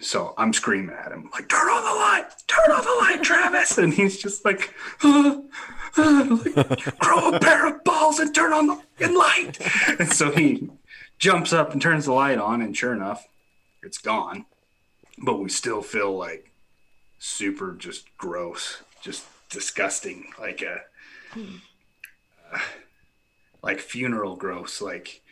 so 0.00 0.34
I'm 0.36 0.52
screaming 0.52 0.94
at 0.94 1.12
him, 1.12 1.30
like, 1.32 1.48
turn 1.48 1.68
on 1.68 1.84
the 1.84 1.98
light, 1.98 2.26
turn 2.46 2.70
on 2.70 2.84
the 2.84 2.96
light, 3.00 3.22
Travis. 3.22 3.78
And 3.78 3.94
he's 3.94 4.18
just 4.18 4.44
like, 4.44 4.74
"Uh, 5.02 5.40
uh," 5.96 6.38
like, 6.44 6.98
grow 6.98 7.30
a 7.30 7.40
pair 7.40 7.66
of 7.66 7.82
balls 7.84 8.18
and 8.18 8.34
turn 8.34 8.52
on 8.52 8.82
the 8.98 9.08
light. 9.08 9.58
And 9.98 10.12
so 10.12 10.30
he 10.30 10.68
jumps 11.18 11.52
up 11.52 11.72
and 11.72 11.80
turns 11.80 12.04
the 12.04 12.12
light 12.12 12.38
on, 12.38 12.60
and 12.60 12.76
sure 12.76 12.92
enough, 12.92 13.26
it's 13.82 13.98
gone. 13.98 14.44
But 15.18 15.38
we 15.38 15.48
still 15.48 15.80
feel 15.80 16.16
like 16.16 16.50
super 17.18 17.72
just 17.72 18.04
gross, 18.18 18.82
just 19.00 19.24
disgusting, 19.50 20.26
like 20.40 20.62
a 20.62 20.80
uh, 22.52 22.58
like 23.62 23.80
funeral 23.80 24.36
gross, 24.36 24.80
like 24.80 25.22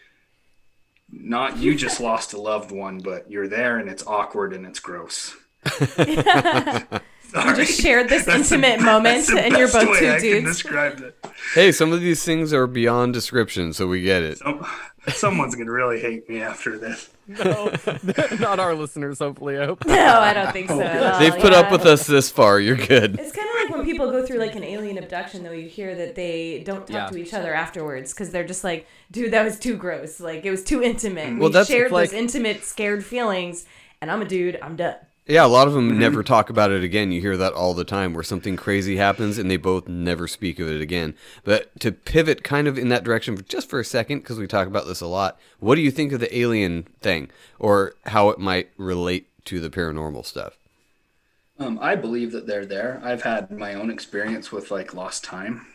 not 1.10 1.58
you 1.58 1.74
just 1.74 2.00
lost 2.08 2.32
a 2.32 2.40
loved 2.40 2.70
one, 2.72 2.98
but 2.98 3.30
you're 3.30 3.48
there 3.48 3.78
and 3.78 3.88
it's 3.88 4.06
awkward 4.06 4.52
and 4.52 4.66
it's 4.66 4.80
gross. 4.80 5.34
You 7.36 7.56
just 7.56 7.80
shared 7.80 8.08
this 8.08 8.24
That's 8.26 8.48
the- 8.48 8.54
intimate 8.54 8.80
moment, 8.80 9.26
that's 9.26 9.32
the 9.32 9.40
and 9.40 9.56
you're 9.56 9.66
both 9.66 9.88
way 9.88 9.98
two 9.98 10.06
I 10.08 10.20
can 10.20 10.20
dudes. 10.20 10.44
describe 10.62 11.00
it. 11.00 11.16
Hey, 11.54 11.72
some 11.72 11.92
of 11.92 12.00
these 12.00 12.22
things 12.24 12.52
are 12.52 12.68
beyond 12.68 13.12
description, 13.12 13.72
so 13.72 13.88
we 13.88 14.02
get 14.02 14.22
it. 14.22 14.38
Some, 14.38 14.64
someone's 15.08 15.54
gonna 15.54 15.70
really 15.72 16.00
hate 16.00 16.28
me 16.28 16.40
after 16.42 16.78
this. 16.78 17.10
No, 17.26 17.72
not 18.38 18.60
our 18.60 18.74
listeners. 18.74 19.18
Hopefully, 19.18 19.58
I 19.58 19.64
hope. 19.66 19.86
No, 19.86 19.94
I 20.20 20.32
don't 20.34 20.52
think 20.52 20.68
so. 20.68 20.78
Oh, 20.78 20.82
at 20.82 21.14
all, 21.14 21.18
They've 21.20 21.34
put 21.40 21.52
up 21.54 21.72
with 21.72 21.86
us 21.86 22.06
this 22.06 22.30
far. 22.30 22.60
You're 22.60 22.76
good. 22.76 23.18
It's 23.18 23.32
kind 23.34 23.48
of 23.48 23.54
like 23.54 23.70
when 23.74 23.84
people 23.84 24.10
go 24.10 24.24
through 24.26 24.38
like 24.38 24.54
an 24.56 24.64
alien 24.64 24.98
abduction, 24.98 25.42
though. 25.42 25.52
You 25.52 25.68
hear 25.68 25.94
that 25.94 26.14
they 26.14 26.62
don't 26.64 26.80
talk 26.86 26.90
Yeah. 26.90 27.06
to 27.06 27.16
each 27.16 27.32
other 27.32 27.54
afterwards 27.54 28.12
because 28.12 28.30
they're 28.30 28.46
just 28.46 28.62
like, 28.64 28.86
"Dude, 29.10 29.32
that 29.32 29.42
was 29.44 29.58
too 29.58 29.76
gross. 29.76 30.20
Like 30.20 30.44
it 30.44 30.50
was 30.50 30.62
too 30.64 30.82
intimate. 30.82 31.28
Mm. 31.28 31.38
Well, 31.38 31.48
we 31.48 31.54
that's 31.54 31.68
shared 31.68 31.92
like- 31.92 32.10
those 32.10 32.18
intimate, 32.18 32.62
scared 32.64 33.04
feelings, 33.04 33.64
and 34.02 34.10
I'm 34.10 34.20
a 34.20 34.26
dude. 34.26 34.58
I'm 34.60 34.76
done." 34.76 34.96
Yeah, 35.26 35.46
a 35.46 35.48
lot 35.48 35.68
of 35.68 35.72
them 35.72 35.98
never 35.98 36.22
talk 36.22 36.50
about 36.50 36.70
it 36.70 36.84
again. 36.84 37.10
You 37.10 37.22
hear 37.22 37.38
that 37.38 37.54
all 37.54 37.72
the 37.72 37.84
time 37.84 38.12
where 38.12 38.22
something 38.22 38.56
crazy 38.56 38.96
happens 38.96 39.38
and 39.38 39.50
they 39.50 39.56
both 39.56 39.88
never 39.88 40.28
speak 40.28 40.58
of 40.58 40.68
it 40.68 40.82
again. 40.82 41.14
But 41.44 41.78
to 41.80 41.92
pivot 41.92 42.44
kind 42.44 42.68
of 42.68 42.76
in 42.76 42.90
that 42.90 43.04
direction 43.04 43.42
just 43.48 43.70
for 43.70 43.80
a 43.80 43.84
second, 43.86 44.18
because 44.18 44.38
we 44.38 44.46
talk 44.46 44.66
about 44.66 44.86
this 44.86 45.00
a 45.00 45.06
lot, 45.06 45.38
what 45.60 45.76
do 45.76 45.80
you 45.80 45.90
think 45.90 46.12
of 46.12 46.20
the 46.20 46.38
alien 46.38 46.82
thing 47.00 47.30
or 47.58 47.94
how 48.06 48.28
it 48.28 48.38
might 48.38 48.68
relate 48.76 49.28
to 49.46 49.60
the 49.60 49.70
paranormal 49.70 50.26
stuff? 50.26 50.58
Um, 51.58 51.78
I 51.80 51.96
believe 51.96 52.32
that 52.32 52.46
they're 52.46 52.66
there. 52.66 53.00
I've 53.02 53.22
had 53.22 53.50
my 53.50 53.74
own 53.74 53.88
experience 53.88 54.52
with 54.52 54.70
like 54.70 54.92
lost 54.92 55.24
time, 55.24 55.66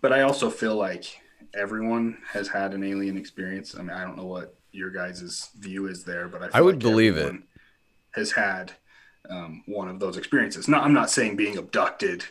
but 0.00 0.12
I 0.12 0.22
also 0.22 0.50
feel 0.50 0.76
like 0.76 1.20
everyone 1.52 2.18
has 2.28 2.46
had 2.46 2.74
an 2.74 2.84
alien 2.84 3.16
experience. 3.16 3.74
I 3.76 3.82
mean, 3.82 3.90
I 3.90 4.04
don't 4.04 4.16
know 4.16 4.26
what 4.26 4.54
your 4.70 4.90
guys' 4.90 5.50
view 5.58 5.88
is 5.88 6.04
there, 6.04 6.28
but 6.28 6.42
I, 6.42 6.46
feel 6.46 6.56
I 6.56 6.60
would 6.60 6.76
like 6.76 6.82
believe 6.82 7.16
it. 7.16 7.20
everyone 7.20 7.45
Has 8.16 8.32
had 8.32 8.72
um, 9.30 9.62
one 9.66 9.88
of 9.88 10.00
those 10.00 10.16
experiences. 10.16 10.68
Not, 10.68 10.82
I'm 10.82 10.92
not 10.92 11.10
saying 11.10 11.36
being 11.36 11.58
abducted 11.58 12.24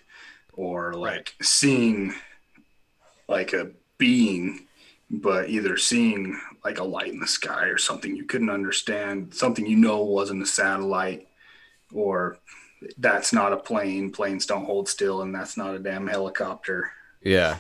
or 0.53 0.93
like 0.93 1.35
seeing 1.41 2.13
like 3.27 3.53
a 3.53 3.71
being, 3.97 4.67
but 5.09 5.49
either 5.49 5.77
seeing 5.77 6.39
like 6.63 6.79
a 6.79 6.83
light 6.83 7.11
in 7.11 7.19
the 7.19 7.27
sky 7.27 7.65
or 7.65 7.77
something 7.77 8.15
you 8.15 8.25
couldn't 8.25 8.49
understand, 8.49 9.33
something 9.33 9.65
you 9.65 9.77
know 9.77 10.03
wasn't 10.03 10.41
a 10.41 10.45
satellite, 10.45 11.27
or 11.93 12.37
that's 12.97 13.33
not 13.33 13.53
a 13.53 13.57
plane. 13.57 14.11
Planes 14.11 14.45
don't 14.45 14.65
hold 14.65 14.89
still, 14.89 15.21
and 15.21 15.33
that's 15.33 15.57
not 15.57 15.75
a 15.75 15.79
damn 15.79 16.07
helicopter. 16.07 16.91
Yeah. 17.21 17.59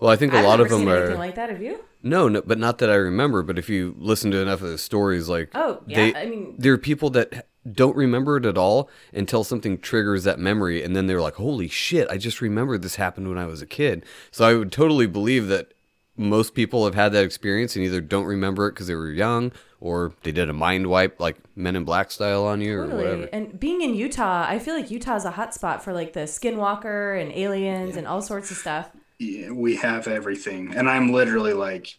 Well, 0.00 0.10
I 0.10 0.16
think 0.16 0.32
a 0.32 0.38
I've 0.38 0.44
lot 0.46 0.60
of 0.60 0.68
them 0.70 0.80
seen 0.80 0.88
are. 0.88 0.96
anything 1.02 1.18
like 1.18 1.34
that. 1.36 1.50
Have 1.50 1.62
you? 1.62 1.84
No, 2.02 2.26
no, 2.28 2.40
but 2.42 2.58
not 2.58 2.78
that 2.78 2.88
I 2.90 2.94
remember. 2.94 3.42
But 3.42 3.58
if 3.58 3.68
you 3.68 3.94
listen 3.98 4.30
to 4.30 4.38
enough 4.38 4.62
of 4.62 4.68
the 4.70 4.78
stories, 4.78 5.28
like 5.28 5.50
Oh, 5.54 5.82
yeah, 5.86 5.96
they, 5.96 6.14
I 6.14 6.26
mean- 6.26 6.54
there 6.58 6.72
are 6.72 6.78
people 6.78 7.10
that 7.10 7.46
don't 7.70 7.94
remember 7.94 8.38
it 8.38 8.46
at 8.46 8.56
all 8.56 8.88
until 9.12 9.44
something 9.44 9.76
triggers 9.78 10.24
that 10.24 10.38
memory, 10.38 10.82
and 10.82 10.96
then 10.96 11.06
they're 11.06 11.20
like, 11.20 11.34
"Holy 11.34 11.68
shit! 11.68 12.08
I 12.08 12.16
just 12.16 12.40
remembered 12.40 12.80
this 12.80 12.96
happened 12.96 13.28
when 13.28 13.36
I 13.36 13.44
was 13.44 13.60
a 13.60 13.66
kid." 13.66 14.04
So 14.30 14.46
I 14.48 14.54
would 14.54 14.72
totally 14.72 15.06
believe 15.06 15.48
that 15.48 15.74
most 16.16 16.54
people 16.54 16.86
have 16.86 16.94
had 16.94 17.12
that 17.12 17.24
experience 17.24 17.76
and 17.76 17.84
either 17.84 18.00
don't 18.00 18.24
remember 18.24 18.66
it 18.68 18.72
because 18.72 18.86
they 18.86 18.94
were 18.94 19.10
young, 19.10 19.52
or 19.80 20.14
they 20.22 20.32
did 20.32 20.48
a 20.48 20.54
mind 20.54 20.86
wipe, 20.86 21.20
like 21.20 21.36
Men 21.54 21.76
in 21.76 21.84
Black 21.84 22.10
style, 22.10 22.44
on 22.46 22.62
you, 22.62 22.78
or 22.80 22.86
whatever. 22.86 23.28
And 23.32 23.60
being 23.60 23.82
in 23.82 23.94
Utah, 23.94 24.46
I 24.48 24.58
feel 24.58 24.74
like 24.74 24.90
Utah's 24.90 25.26
a 25.26 25.32
hot 25.32 25.52
spot 25.54 25.84
for 25.84 25.92
like 25.92 26.14
the 26.14 26.20
skinwalker 26.20 27.20
and 27.20 27.30
aliens 27.32 27.96
and 27.96 28.06
all 28.06 28.22
sorts 28.22 28.50
of 28.50 28.56
stuff. 28.56 28.90
Yeah, 29.20 29.50
we 29.50 29.76
have 29.76 30.08
everything, 30.08 30.74
and 30.74 30.88
I'm 30.88 31.12
literally 31.12 31.52
like 31.52 31.98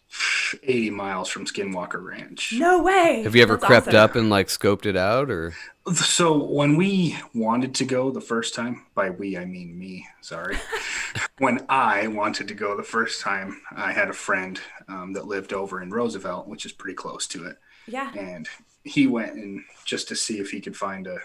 80 0.60 0.90
miles 0.90 1.28
from 1.28 1.46
Skinwalker 1.46 2.02
Ranch. 2.04 2.52
No 2.52 2.82
way. 2.82 3.22
Have 3.22 3.36
you 3.36 3.42
ever 3.44 3.54
That's 3.54 3.64
crept 3.64 3.86
awesome. 3.88 4.00
up 4.00 4.16
and 4.16 4.28
like 4.28 4.48
scoped 4.48 4.86
it 4.86 4.96
out, 4.96 5.30
or? 5.30 5.54
So 5.94 6.36
when 6.44 6.74
we 6.74 7.16
wanted 7.32 7.76
to 7.76 7.84
go 7.84 8.10
the 8.10 8.20
first 8.20 8.56
time, 8.56 8.86
by 8.96 9.10
we 9.10 9.38
I 9.38 9.44
mean 9.44 9.78
me, 9.78 10.04
sorry. 10.20 10.56
when 11.38 11.64
I 11.68 12.08
wanted 12.08 12.48
to 12.48 12.54
go 12.54 12.76
the 12.76 12.82
first 12.82 13.20
time, 13.20 13.62
I 13.70 13.92
had 13.92 14.08
a 14.08 14.12
friend 14.14 14.60
um, 14.88 15.12
that 15.12 15.28
lived 15.28 15.52
over 15.52 15.80
in 15.80 15.90
Roosevelt, 15.90 16.48
which 16.48 16.66
is 16.66 16.72
pretty 16.72 16.96
close 16.96 17.28
to 17.28 17.46
it, 17.46 17.56
Yeah. 17.86 18.12
and 18.18 18.48
he 18.82 19.06
went 19.06 19.34
and 19.34 19.62
just 19.84 20.08
to 20.08 20.16
see 20.16 20.40
if 20.40 20.50
he 20.50 20.60
could 20.60 20.76
find 20.76 21.06
a 21.06 21.18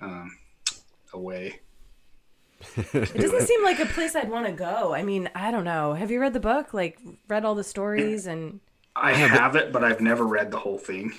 um, 0.00 0.30
a 1.12 1.18
way. 1.18 1.58
It 2.76 3.14
doesn't 3.14 3.46
seem 3.46 3.64
like 3.64 3.80
a 3.80 3.86
place 3.86 4.14
I'd 4.14 4.30
want 4.30 4.46
to 4.46 4.52
go. 4.52 4.94
I 4.94 5.02
mean, 5.02 5.30
I 5.34 5.50
don't 5.50 5.64
know. 5.64 5.94
Have 5.94 6.10
you 6.10 6.20
read 6.20 6.32
the 6.32 6.40
book? 6.40 6.74
Like, 6.74 6.98
read 7.28 7.44
all 7.44 7.54
the 7.54 7.64
stories 7.64 8.26
and. 8.26 8.60
I 8.96 9.12
have 9.12 9.56
it, 9.56 9.72
but 9.72 9.84
I've 9.84 10.00
never 10.00 10.26
read 10.26 10.50
the 10.50 10.58
whole 10.58 10.78
thing. 10.78 11.12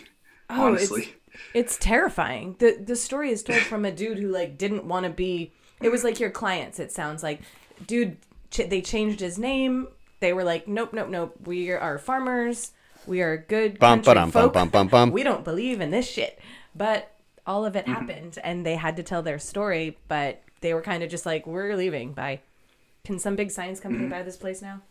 Oh, 0.50 0.68
honestly. 0.68 1.14
it's 1.54 1.76
it's 1.76 1.78
terrifying. 1.78 2.56
the 2.60 2.78
The 2.84 2.96
story 2.96 3.32
is 3.32 3.44
told 3.44 3.60
from 3.62 3.86
a 3.86 3.92
dude 3.92 4.20
who 4.20 4.28
like 4.28 4.58
didn't 4.58 4.86
want 4.86 5.06
to 5.06 5.10
be. 5.10 5.52
It 5.82 5.90
was 5.90 6.04
like 6.04 6.20
your 6.20 6.30
clients. 6.30 6.80
It 6.80 6.92
sounds 6.92 7.24
like, 7.24 7.42
dude. 7.86 8.18
Ch- 8.52 8.68
they 8.70 8.82
changed 8.82 9.22
his 9.22 9.40
name. 9.40 9.88
They 10.20 10.34
were 10.34 10.44
like, 10.44 10.68
nope, 10.68 10.94
nope, 10.94 11.10
nope. 11.10 11.36
We 11.46 11.72
are 11.72 11.98
farmers. 11.98 12.74
We 13.08 13.22
are 13.22 13.38
good 13.38 13.80
Bum, 13.80 13.98
country 13.98 14.12
ba-dum, 14.12 14.30
bum, 14.30 14.44
folk. 14.44 14.54
bum, 14.54 14.70
bum, 14.70 14.88
bum. 14.88 15.12
We 15.12 15.24
don't 15.24 15.44
believe 15.44 15.82
in 15.82 15.90
this 15.90 16.08
shit. 16.08 16.40
But 16.76 17.12
all 17.48 17.66
of 17.66 17.76
it 17.76 17.86
mm-hmm. 17.86 17.94
happened, 17.94 18.38
and 18.44 18.66
they 18.66 18.76
had 18.76 18.98
to 18.98 19.04
tell 19.04 19.24
their 19.24 19.40
story. 19.40 19.98
But 20.08 20.44
they 20.62 20.74
were 20.74 20.82
kind 20.82 21.04
of 21.04 21.10
just 21.10 21.26
like, 21.26 21.46
we're 21.46 21.76
leaving. 21.76 22.14
Bye. 22.14 22.42
Can 23.04 23.20
some 23.20 23.36
big 23.36 23.52
science 23.52 23.80
company 23.80 24.08
buy 24.08 24.22
this 24.24 24.38
place 24.38 24.62
now? 24.62 24.82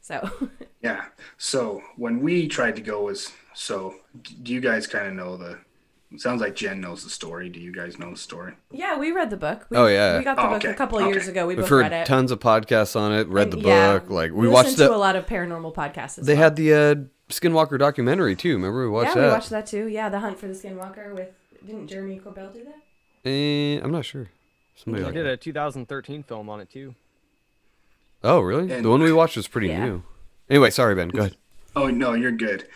So 0.00 0.30
Yeah. 0.82 1.06
So 1.36 1.82
when 1.96 2.20
we 2.20 2.46
tried 2.48 2.76
to 2.76 2.82
go 2.82 3.02
was 3.04 3.32
so 3.54 3.96
do 4.42 4.52
you 4.54 4.60
guys 4.60 4.86
kind 4.86 5.06
of 5.08 5.14
know 5.14 5.36
the 5.36 5.58
it 6.10 6.22
sounds 6.22 6.40
like 6.40 6.54
Jen 6.56 6.80
knows 6.80 7.04
the 7.04 7.10
story. 7.10 7.50
Do 7.50 7.60
you 7.60 7.70
guys 7.70 7.98
know 7.98 8.10
the 8.12 8.16
story? 8.16 8.54
yeah, 8.70 8.96
we 8.98 9.12
read 9.12 9.28
the 9.28 9.36
book. 9.36 9.66
We, 9.68 9.76
Oh, 9.76 9.86
yeah. 9.88 10.16
we 10.16 10.24
got 10.24 10.36
the 10.36 10.46
Oh, 10.46 10.48
book 10.48 10.56
okay. 10.64 10.70
a 10.70 10.74
couple 10.74 10.98
of 10.98 11.06
years 11.06 11.28
ago. 11.28 11.46
We 11.46 11.54
We've 11.54 11.64
both 11.64 11.68
heard 11.68 11.80
read 11.82 11.92
it. 11.92 12.06
tons 12.06 12.30
of 12.30 12.40
podcasts 12.40 12.96
on 12.98 13.12
it, 13.12 13.28
read 13.28 13.50
the 13.50 13.58
And, 13.58 13.66
yeah, 13.66 13.98
book. 13.98 14.08
Like 14.08 14.30
we, 14.32 14.42
we 14.46 14.48
watched 14.48 14.68
listened 14.70 14.86
to 14.86 14.88
the. 14.92 14.94
a 14.94 14.96
lot 14.96 15.16
of 15.16 15.26
paranormal 15.26 15.74
podcasts. 15.74 16.18
As 16.18 16.24
They 16.26 16.32
well. 16.34 16.44
had 16.44 16.56
the 16.56 16.72
uh, 16.72 16.94
Skinwalker 17.28 17.78
documentary 17.78 18.36
too. 18.36 18.54
Remember 18.54 18.84
we 18.84 18.88
watched 18.88 19.08
yeah, 19.16 19.20
that? 19.22 19.26
we 19.26 19.32
watched 19.32 19.50
that 19.50 19.66
too. 19.66 19.86
Yeah, 19.88 20.08
the 20.08 20.20
hunt 20.20 20.38
for 20.38 20.46
the 20.46 20.54
Skinwalker 20.54 21.14
with 21.14 21.28
didn't 21.66 21.88
Jeremy 21.88 22.18
Corbell 22.24 22.54
do 22.54 22.64
that? 22.64 23.28
Eh, 23.28 23.78
I'm 23.82 23.90
not 23.92 24.06
sure. 24.06 24.30
Somebody 24.82 25.02
I 25.02 25.06
like 25.06 25.14
did 25.14 25.26
a 25.26 25.36
2013 25.36 26.22
film 26.22 26.48
on 26.48 26.60
it 26.60 26.70
too. 26.70 26.94
Oh, 28.22 28.40
really? 28.40 28.70
And- 28.72 28.84
the 28.84 28.90
one 28.90 29.02
we 29.02 29.12
watched 29.12 29.36
was 29.36 29.48
pretty 29.48 29.68
Yeah. 29.68 29.84
new. 29.84 30.02
Anyway, 30.50 30.70
sorry, 30.70 30.94
Ben. 30.94 31.08
Go 31.08 31.20
ahead. 31.20 31.36
Oh 31.76 31.88
no, 31.88 32.14
you're 32.14 32.32
good. 32.32 32.66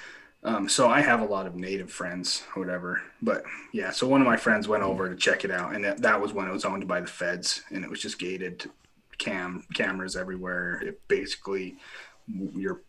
Um, 0.45 0.69
so 0.69 0.89
I 0.89 1.01
have 1.01 1.21
a 1.21 1.25
lot 1.25 1.47
of 1.47 1.55
native 1.55 1.91
friends, 1.91 2.43
or 2.57 2.63
whatever. 2.65 3.01
But 3.23 3.45
yeah, 3.73 3.91
so 3.91 4.09
one 4.09 4.21
of 4.21 4.27
my 4.27 4.37
friends 4.37 4.67
went 4.67 4.83
over 4.83 5.09
to 5.09 5.15
check 5.17 5.45
it 5.45 5.53
out, 5.53 5.75
and 5.75 5.85
that, 5.85 6.03
that 6.03 6.21
was 6.21 6.33
when 6.33 6.49
it 6.49 6.53
was 6.53 6.65
owned 6.65 6.87
by 6.89 7.01
the 7.01 7.07
feds, 7.07 7.63
and 7.71 7.85
it 7.85 7.91
was 7.91 8.01
just 8.03 8.19
gated, 8.19 8.69
cam 9.19 9.65
cameras 9.75 10.17
everywhere. 10.17 10.81
It 10.85 11.01
basically, 11.07 11.77
you 12.27 12.81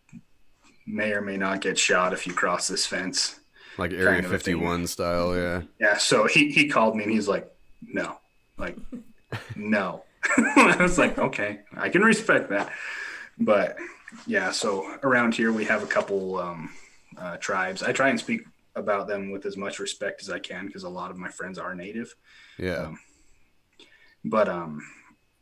may 0.88 1.14
or 1.14 1.22
may 1.22 1.38
not 1.38 1.62
get 1.62 1.78
shot 1.78 2.12
if 2.12 2.26
you 2.26 2.34
cross 2.34 2.68
this 2.68 2.88
fence. 2.88 3.40
Like 3.78 3.92
Area 3.94 4.06
Kind 4.06 4.26
of 4.26 4.32
a 4.34 4.40
thing. 4.40 4.56
51 4.56 4.88
style, 4.88 5.36
yeah. 5.36 5.62
Yeah, 5.80 5.98
so 5.98 6.26
he, 6.26 6.52
he 6.52 6.68
called 6.68 6.96
me 6.96 7.04
and 7.04 7.12
he's 7.14 7.28
like, 7.28 7.52
no, 7.82 8.18
like, 8.58 8.78
no. 9.56 10.04
I 10.38 10.78
was 10.80 10.98
like, 10.98 11.18
okay, 11.18 11.62
I 11.76 11.90
can 11.90 12.02
respect 12.02 12.50
that. 12.50 12.72
But 13.38 13.78
yeah, 14.28 14.52
so 14.52 14.98
around 15.04 15.36
here 15.36 15.52
we 15.52 15.66
have 15.66 15.84
a 15.84 15.88
couple 15.88 16.40
um, 16.40 16.70
uh, 17.18 17.38
tribes. 17.38 17.84
I 17.84 17.92
try 17.92 18.10
and 18.10 18.20
speak 18.20 18.42
about 18.76 19.08
them 19.08 19.32
with 19.32 19.46
as 19.46 19.58
much 19.58 19.80
respect 19.80 20.22
as 20.22 20.30
I 20.30 20.40
can 20.40 20.68
because 20.68 20.84
a 20.84 20.90
lot 20.90 21.12
of 21.12 21.18
my 21.18 21.30
friends 21.30 21.60
are 21.60 21.76
native. 21.76 22.16
Yeah. 22.58 22.88
Um, 22.88 23.00
But 24.26 24.48
um, 24.48 24.82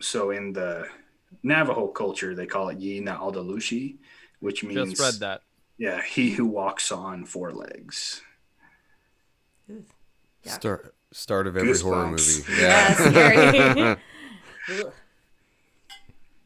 so 0.02 0.32
in 0.32 0.54
the 0.54 0.88
Navajo 1.44 1.88
culture, 1.88 2.34
they 2.34 2.48
call 2.48 2.70
it 2.70 2.80
Yi 2.80 3.00
Na 3.00 3.20
Aldalushi, 3.20 3.98
which 4.40 4.64
means 4.64 4.92
Just 4.92 5.02
read 5.02 5.20
that. 5.20 5.42
Yeah, 5.78 6.02
he 6.02 6.32
who 6.32 6.46
walks 6.46 6.92
on 6.92 7.26
four 7.26 7.52
legs. 7.52 8.22
Yuck. 9.70 9.84
Start 10.46 10.96
start 11.12 11.48
of 11.48 11.58
every 11.58 11.78
horror 11.78 12.08
movie. 12.08 12.44
Yeah, 12.60 12.94
scary. 12.94 13.98
Ugh. 14.70 14.94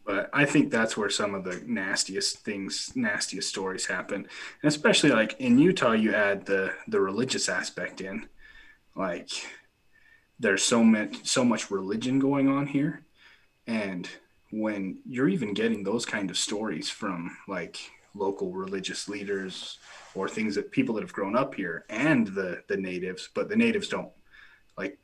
but 0.06 0.30
I 0.32 0.46
think 0.46 0.72
that's 0.72 0.96
where 0.96 1.10
some 1.10 1.34
of 1.34 1.44
the 1.44 1.62
nastiest 1.66 2.40
things, 2.40 2.92
nastiest 2.96 3.50
stories 3.50 3.88
happen. 3.88 4.28
And 4.62 4.70
especially 4.70 5.10
like 5.10 5.36
in 5.40 5.58
Utah, 5.58 5.94
you 5.94 6.14
add 6.14 6.46
the 6.46 6.74
the 6.88 7.00
religious 7.00 7.50
aspect 7.50 8.02
in. 8.02 8.30
Like 8.96 9.30
there's 10.40 10.64
so 10.64 10.84
much 10.84 11.26
so 11.26 11.44
much 11.44 11.72
religion 11.72 12.20
going 12.20 12.48
on 12.48 12.68
here, 12.68 13.04
and 13.68 14.08
when 14.52 15.00
you're 15.06 15.28
even 15.28 15.54
getting 15.54 15.84
those 15.84 16.06
kind 16.06 16.30
of 16.30 16.38
stories 16.38 16.90
from 16.90 17.36
like 17.48 17.78
local 18.14 18.54
religious 18.54 19.10
leaders 19.10 19.80
or 20.14 20.30
things 20.30 20.56
that 20.56 20.72
people 20.72 20.96
that 20.96 21.02
have 21.02 21.12
grown 21.12 21.36
up 21.36 21.56
here 21.56 21.84
and 21.90 22.28
the 22.28 22.64
the 22.68 22.78
natives, 22.78 23.30
but 23.34 23.50
the 23.50 23.56
natives 23.56 23.90
don't 23.90 24.10
like 24.78 24.98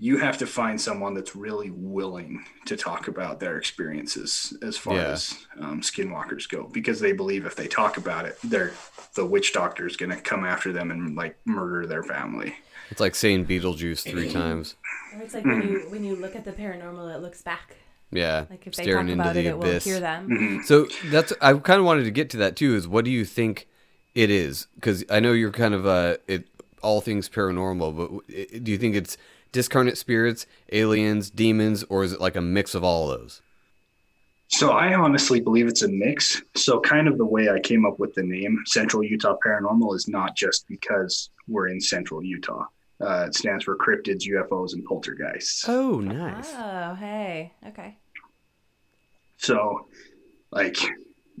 you 0.00 0.18
have 0.18 0.38
to 0.38 0.46
find 0.46 0.80
someone 0.80 1.14
that's 1.14 1.34
really 1.34 1.70
willing 1.70 2.44
to 2.66 2.76
talk 2.76 3.08
about 3.08 3.40
their 3.40 3.56
experiences 3.58 4.56
as 4.62 4.76
far 4.76 4.94
Yeah. 4.94 5.08
as 5.08 5.34
um, 5.58 5.80
skinwalkers 5.80 6.48
go 6.48 6.68
because 6.72 7.00
they 7.00 7.12
believe 7.12 7.46
if 7.46 7.56
they 7.56 7.66
talk 7.66 7.96
about 7.96 8.24
it 8.24 8.38
they're 8.44 8.72
the 9.14 9.26
witch 9.26 9.52
doctor 9.52 9.86
is 9.86 9.96
going 9.96 10.10
to 10.10 10.20
come 10.20 10.44
after 10.44 10.72
them 10.72 10.90
and 10.92 11.16
like 11.16 11.36
murder 11.44 11.86
their 11.86 12.02
family 12.04 12.54
It's 12.90 13.00
like 13.00 13.14
saying 13.16 13.46
Beetlejuice 13.46 14.08
three 14.08 14.30
times. 14.30 14.76
Or 15.14 15.22
it's 15.22 15.34
like 15.34 15.44
when 15.44 15.62
you 15.62 15.86
when 15.90 16.04
you 16.04 16.14
look 16.16 16.34
at 16.36 16.44
the 16.44 16.52
paranormal, 16.52 17.14
it 17.14 17.18
looks 17.20 17.42
back. 17.42 17.76
Yeah. 18.10 18.46
Like 18.48 18.66
if 18.66 18.74
they 18.76 18.84
staring 18.84 19.08
talk 19.08 19.12
into 19.12 19.22
about 19.24 19.34
the 19.34 19.40
it, 19.40 19.46
it 19.46 19.58
will 19.58 19.80
hear 19.80 20.00
them. 20.00 20.28
Mm-hmm. 20.28 20.62
So 20.62 20.86
that's 21.10 21.32
I 21.42 21.52
kind 21.54 21.80
of 21.80 21.84
wanted 21.84 22.04
to 22.04 22.10
get 22.10 22.30
to 22.30 22.36
that 22.38 22.56
too. 22.56 22.74
Is 22.76 22.86
what 22.88 23.04
do 23.04 23.10
you 23.10 23.24
think 23.26 23.68
it 24.14 24.30
is? 24.30 24.68
Because 24.76 25.04
I 25.10 25.20
know 25.20 25.32
you're 25.32 25.50
kind 25.50 25.74
of 25.74 25.86
uh, 25.86 26.16
it 26.26 26.46
all 26.82 27.00
things 27.00 27.28
paranormal, 27.28 27.96
but 27.96 28.62
do 28.64 28.70
you 28.70 28.78
think 28.78 28.94
it's 28.94 29.16
discarnate 29.52 29.96
spirits, 29.98 30.46
aliens, 30.72 31.30
demons, 31.30 31.84
or 31.88 32.04
is 32.04 32.12
it 32.12 32.20
like 32.20 32.36
a 32.36 32.40
mix 32.40 32.74
of 32.74 32.84
all 32.84 33.08
those? 33.08 33.42
so 34.50 34.70
i 34.70 34.94
honestly 34.94 35.40
believe 35.42 35.66
it's 35.66 35.82
a 35.82 35.88
mix 35.88 36.40
so 36.56 36.80
kind 36.80 37.06
of 37.06 37.18
the 37.18 37.24
way 37.24 37.50
i 37.50 37.60
came 37.60 37.84
up 37.84 37.98
with 37.98 38.14
the 38.14 38.22
name 38.22 38.56
central 38.64 39.02
utah 39.04 39.36
paranormal 39.46 39.94
is 39.94 40.08
not 40.08 40.34
just 40.34 40.66
because 40.68 41.28
we're 41.48 41.68
in 41.68 41.78
central 41.78 42.24
utah 42.24 42.64
Uh, 42.98 43.26
it 43.28 43.34
stands 43.34 43.62
for 43.62 43.76
cryptids, 43.76 44.22
UFOs, 44.26 44.72
and 44.72 44.82
poltergeists. 44.86 45.68
Oh, 45.68 46.00
nice. 46.00 46.50
Oh, 46.56 46.94
hey. 46.94 47.52
Okay. 47.68 47.98
So, 49.36 49.86
like, 50.50 50.76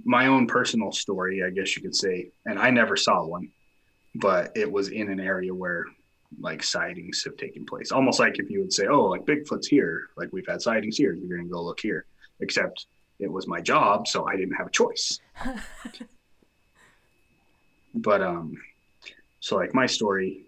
my 0.04 0.28
own 0.28 0.46
personal 0.46 0.92
story, 0.92 1.42
I 1.42 1.50
guess 1.50 1.74
you 1.76 1.82
could 1.82 1.96
say, 1.96 2.30
and 2.46 2.58
I 2.58 2.70
never 2.70 2.96
saw 2.96 3.24
one, 3.26 3.48
but 4.18 4.52
it 4.56 4.70
was 4.70 4.88
in 4.88 5.10
an 5.10 5.20
area 5.20 5.54
where 5.54 5.84
like 6.40 6.62
sightings 6.62 7.22
have 7.24 7.36
taken 7.36 7.64
place. 7.64 7.92
Almost 7.92 8.20
like 8.20 8.38
if 8.38 8.50
you 8.50 8.60
would 8.60 8.72
say, 8.72 8.86
"Oh, 8.86 9.04
like 9.04 9.24
Bigfoot's 9.24 9.66
here, 9.66 10.08
like 10.16 10.28
we've 10.32 10.46
had 10.46 10.60
sightings 10.60 10.96
here, 10.96 11.14
you're 11.14 11.36
going 11.36 11.48
to 11.48 11.52
go 11.52 11.62
look 11.62 11.80
here." 11.80 12.04
Except 12.40 12.86
it 13.18 13.30
was 13.30 13.46
my 13.46 13.60
job, 13.60 14.06
so 14.06 14.26
I 14.28 14.36
didn't 14.36 14.54
have 14.54 14.66
a 14.66 14.70
choice. 14.70 15.20
but 17.94 18.22
um, 18.22 18.56
so 19.40 19.56
like 19.56 19.74
my 19.74 19.86
story, 19.86 20.46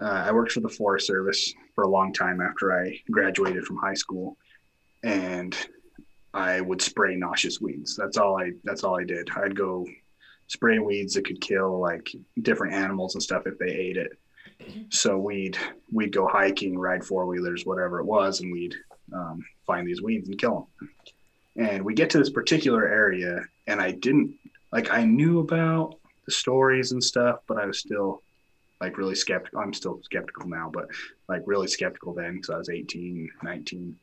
uh, 0.00 0.24
I 0.26 0.32
worked 0.32 0.52
for 0.52 0.60
the 0.60 0.68
Forest 0.68 1.06
Service 1.06 1.54
for 1.74 1.84
a 1.84 1.88
long 1.88 2.12
time 2.12 2.40
after 2.40 2.78
I 2.78 2.98
graduated 3.10 3.64
from 3.64 3.76
high 3.76 3.94
school, 3.94 4.36
and 5.02 5.56
I 6.32 6.60
would 6.60 6.80
spray 6.80 7.16
noxious 7.16 7.60
weeds. 7.60 7.96
That's 7.96 8.16
all 8.16 8.40
I. 8.40 8.52
That's 8.64 8.84
all 8.84 8.98
I 8.98 9.04
did. 9.04 9.28
I'd 9.36 9.56
go 9.56 9.86
spray 10.48 10.78
weeds 10.78 11.14
that 11.14 11.26
could 11.26 11.40
kill 11.40 11.80
like 11.80 12.14
different 12.42 12.74
animals 12.74 13.14
and 13.14 13.22
stuff 13.22 13.46
if 13.46 13.58
they 13.58 13.70
ate 13.70 13.96
it. 13.96 14.12
So 14.90 15.18
we'd 15.18 15.56
we'd 15.92 16.12
go 16.12 16.26
hiking, 16.26 16.78
ride 16.78 17.04
four 17.04 17.26
wheelers, 17.26 17.66
whatever 17.66 18.00
it 18.00 18.06
was, 18.06 18.40
and 18.40 18.52
we'd 18.52 18.74
um, 19.12 19.44
find 19.66 19.86
these 19.86 20.02
weeds 20.02 20.28
and 20.28 20.38
kill 20.38 20.68
them. 20.78 20.90
And 21.56 21.84
we 21.84 21.94
get 21.94 22.10
to 22.10 22.18
this 22.18 22.30
particular 22.30 22.86
area, 22.86 23.40
and 23.66 23.80
I 23.80 23.92
didn't 23.92 24.34
like 24.72 24.92
I 24.92 25.04
knew 25.04 25.40
about 25.40 25.96
the 26.26 26.32
stories 26.32 26.92
and 26.92 27.02
stuff, 27.02 27.40
but 27.46 27.58
I 27.58 27.66
was 27.66 27.78
still 27.78 28.22
like 28.80 28.98
really 28.98 29.14
skeptical. 29.14 29.60
I'm 29.60 29.72
still 29.72 30.00
skeptical 30.02 30.48
now, 30.48 30.70
but 30.72 30.88
like 31.28 31.42
really 31.46 31.68
skeptical 31.68 32.12
then 32.12 32.34
because 32.34 32.50
I 32.50 32.58
was 32.58 32.68
18, 32.68 33.28
19. 33.42 33.96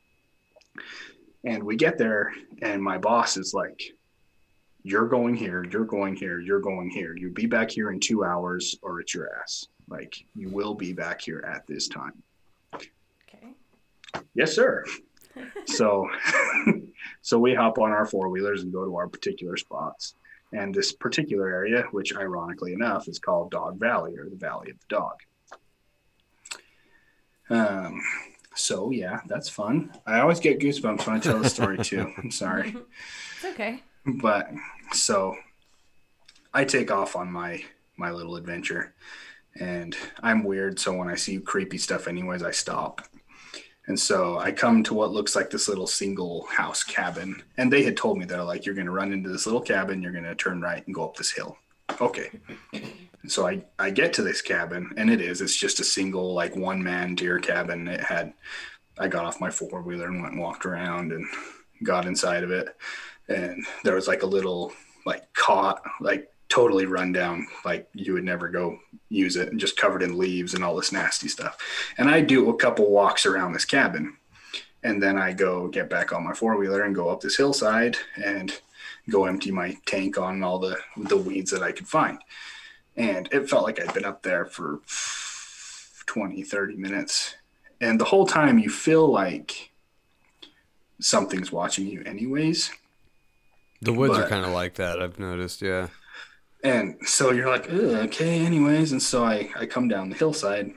And 1.45 1.63
we 1.63 1.75
get 1.75 1.97
there, 1.97 2.33
and 2.61 2.81
my 2.81 2.97
boss 2.97 3.37
is 3.37 3.53
like, 3.53 3.81
You're 4.83 5.07
going 5.07 5.35
here, 5.35 5.63
you're 5.63 5.85
going 5.85 6.15
here, 6.15 6.39
you're 6.39 6.59
going 6.59 6.89
here. 6.89 7.15
You'll 7.15 7.33
be 7.33 7.45
back 7.45 7.71
here 7.71 7.91
in 7.91 7.99
two 7.99 8.25
hours, 8.25 8.77
or 8.81 8.99
it's 8.99 9.13
your 9.13 9.29
ass. 9.39 9.67
Like, 9.87 10.25
you 10.35 10.49
will 10.49 10.75
be 10.75 10.91
back 10.91 11.21
here 11.21 11.43
at 11.47 11.65
this 11.67 11.87
time. 11.87 12.21
Okay. 12.75 13.53
Yes, 14.33 14.53
sir. 14.53 14.83
so, 15.65 16.07
so 17.21 17.39
we 17.39 17.53
hop 17.53 17.79
on 17.79 17.91
our 17.91 18.05
four 18.05 18.27
wheelers 18.29 18.63
and 18.63 18.73
go 18.73 18.83
to 18.83 18.95
our 18.97 19.07
particular 19.07 19.55
spots. 19.55 20.15
And 20.51 20.75
this 20.75 20.91
particular 20.91 21.47
area, 21.47 21.85
which 21.91 22.15
ironically 22.15 22.73
enough 22.73 23.07
is 23.07 23.19
called 23.19 23.51
Dog 23.51 23.79
Valley 23.79 24.17
or 24.17 24.29
the 24.29 24.35
Valley 24.35 24.69
of 24.69 24.77
the 24.79 24.85
Dog. 24.89 25.15
Um, 27.49 28.01
so 28.55 28.91
yeah, 28.91 29.21
that's 29.27 29.49
fun. 29.49 29.91
I 30.05 30.19
always 30.19 30.39
get 30.39 30.59
goosebumps 30.59 31.07
when 31.07 31.15
I 31.15 31.19
tell 31.19 31.39
the 31.39 31.49
story 31.49 31.77
too. 31.79 32.11
I'm 32.17 32.31
sorry, 32.31 32.75
It's 33.35 33.45
okay. 33.45 33.81
But 34.05 34.49
so 34.91 35.35
I 36.53 36.65
take 36.65 36.91
off 36.91 37.15
on 37.15 37.31
my 37.31 37.63
my 37.97 38.11
little 38.11 38.35
adventure, 38.35 38.93
and 39.59 39.95
I'm 40.21 40.43
weird. 40.43 40.79
So 40.79 40.93
when 40.93 41.09
I 41.09 41.15
see 41.15 41.39
creepy 41.39 41.77
stuff, 41.77 42.07
anyways, 42.07 42.43
I 42.43 42.51
stop. 42.51 43.01
And 43.85 43.99
so 43.99 44.39
I 44.39 44.51
come 44.51 44.81
to 44.83 44.93
what 44.93 45.11
looks 45.11 45.35
like 45.35 45.49
this 45.49 45.67
little 45.67 45.87
single 45.87 46.45
house 46.47 46.83
cabin, 46.83 47.43
and 47.57 47.71
they 47.71 47.83
had 47.83 47.97
told 47.97 48.17
me 48.17 48.25
they're 48.25 48.43
like, 48.43 48.65
"You're 48.65 48.75
going 48.75 48.87
to 48.87 48.91
run 48.91 49.11
into 49.11 49.29
this 49.29 49.45
little 49.45 49.61
cabin. 49.61 50.01
You're 50.01 50.11
going 50.11 50.23
to 50.23 50.35
turn 50.35 50.61
right 50.61 50.85
and 50.85 50.95
go 50.95 51.05
up 51.05 51.15
this 51.15 51.31
hill." 51.31 51.57
Okay. 52.01 52.29
So 53.27 53.47
I, 53.47 53.63
I 53.79 53.89
get 53.89 54.13
to 54.13 54.21
this 54.21 54.41
cabin 54.41 54.91
and 54.97 55.09
it 55.09 55.21
is, 55.21 55.41
it's 55.41 55.55
just 55.55 55.79
a 55.79 55.83
single 55.83 56.33
like 56.33 56.55
one 56.55 56.83
man 56.83 57.15
deer 57.15 57.39
cabin. 57.39 57.87
It 57.87 58.01
had, 58.01 58.33
I 58.97 59.07
got 59.07 59.25
off 59.25 59.39
my 59.39 59.49
four 59.49 59.81
wheeler 59.81 60.07
and 60.07 60.21
went 60.21 60.33
and 60.33 60.41
walked 60.41 60.65
around 60.65 61.13
and 61.13 61.25
got 61.83 62.05
inside 62.05 62.43
of 62.43 62.51
it. 62.51 62.75
And 63.33 63.65
there 63.83 63.95
was 63.95 64.07
like 64.07 64.23
a 64.23 64.27
little 64.27 64.71
like 65.05 65.31
cot, 65.33 65.81
like 65.99 66.31
totally 66.49 66.85
run 66.85 67.11
down, 67.11 67.47
like 67.65 67.87
you 67.93 68.13
would 68.13 68.23
never 68.23 68.47
go 68.47 68.77
use 69.09 69.35
it 69.35 69.49
and 69.49 69.59
just 69.59 69.77
covered 69.77 70.03
in 70.03 70.17
leaves 70.17 70.53
and 70.53 70.63
all 70.63 70.75
this 70.75 70.91
nasty 70.91 71.27
stuff. 71.27 71.57
And 71.97 72.09
I 72.09 72.21
do 72.21 72.49
a 72.49 72.55
couple 72.55 72.89
walks 72.89 73.25
around 73.25 73.53
this 73.53 73.65
cabin 73.65 74.17
and 74.83 75.01
then 75.01 75.17
I 75.17 75.33
go 75.33 75.67
get 75.67 75.89
back 75.89 76.13
on 76.13 76.25
my 76.25 76.33
four 76.33 76.57
wheeler 76.57 76.83
and 76.83 76.95
go 76.95 77.09
up 77.09 77.21
this 77.21 77.37
hillside 77.37 77.97
and 78.23 78.59
go 79.09 79.25
empty 79.25 79.51
my 79.51 79.77
tank 79.85 80.17
on 80.17 80.43
all 80.43 80.59
the, 80.59 80.77
the 80.97 81.17
weeds 81.17 81.51
that 81.51 81.63
I 81.63 81.71
could 81.71 81.87
find 81.87 82.19
and 82.95 83.27
it 83.31 83.49
felt 83.49 83.63
like 83.63 83.81
I'd 83.81 83.93
been 83.93 84.05
up 84.05 84.21
there 84.23 84.45
for 84.45 84.81
20, 86.05 86.43
30 86.43 86.75
minutes. 86.75 87.35
And 87.81 87.99
the 87.99 88.05
whole 88.05 88.27
time 88.27 88.59
you 88.59 88.69
feel 88.69 89.07
like 89.07 89.71
something's 90.99 91.51
watching 91.51 91.87
you, 91.87 92.03
anyways. 92.05 92.71
The 93.83 93.93
woods 93.93 94.17
are 94.17 94.27
kind 94.27 94.45
of 94.45 94.51
like 94.51 94.75
that. 94.75 95.01
I've 95.01 95.19
noticed. 95.19 95.61
Yeah. 95.61 95.87
And 96.63 96.95
so 97.05 97.31
you're 97.31 97.49
like, 97.49 97.69
okay, 97.69 98.45
anyways. 98.45 98.93
And 98.93 99.01
so 99.01 99.23
I, 99.25 99.49
I 99.55 99.65
come 99.65 99.87
down 99.87 100.09
the 100.09 100.15
hillside 100.15 100.71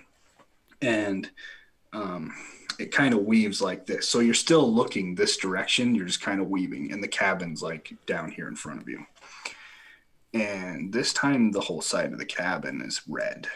and 0.82 1.30
um, 1.92 2.32
it 2.78 2.92
kind 2.92 3.14
of 3.14 3.24
weaves 3.24 3.62
like 3.62 3.86
this. 3.86 4.08
So 4.08 4.20
you're 4.20 4.34
still 4.34 4.72
looking 4.72 5.14
this 5.14 5.36
direction. 5.36 5.94
You're 5.94 6.06
just 6.06 6.20
kind 6.20 6.40
of 6.40 6.48
weaving, 6.48 6.92
and 6.92 7.02
the 7.02 7.08
cabin's 7.08 7.62
like 7.62 7.94
down 8.06 8.30
here 8.30 8.48
in 8.48 8.56
front 8.56 8.82
of 8.82 8.88
you. 8.88 9.06
And 10.34 10.92
this 10.92 11.12
time, 11.12 11.50
the 11.52 11.60
whole 11.60 11.80
side 11.80 12.12
of 12.12 12.18
the 12.18 12.26
cabin 12.26 12.82
is 12.82 13.02
red. 13.08 13.46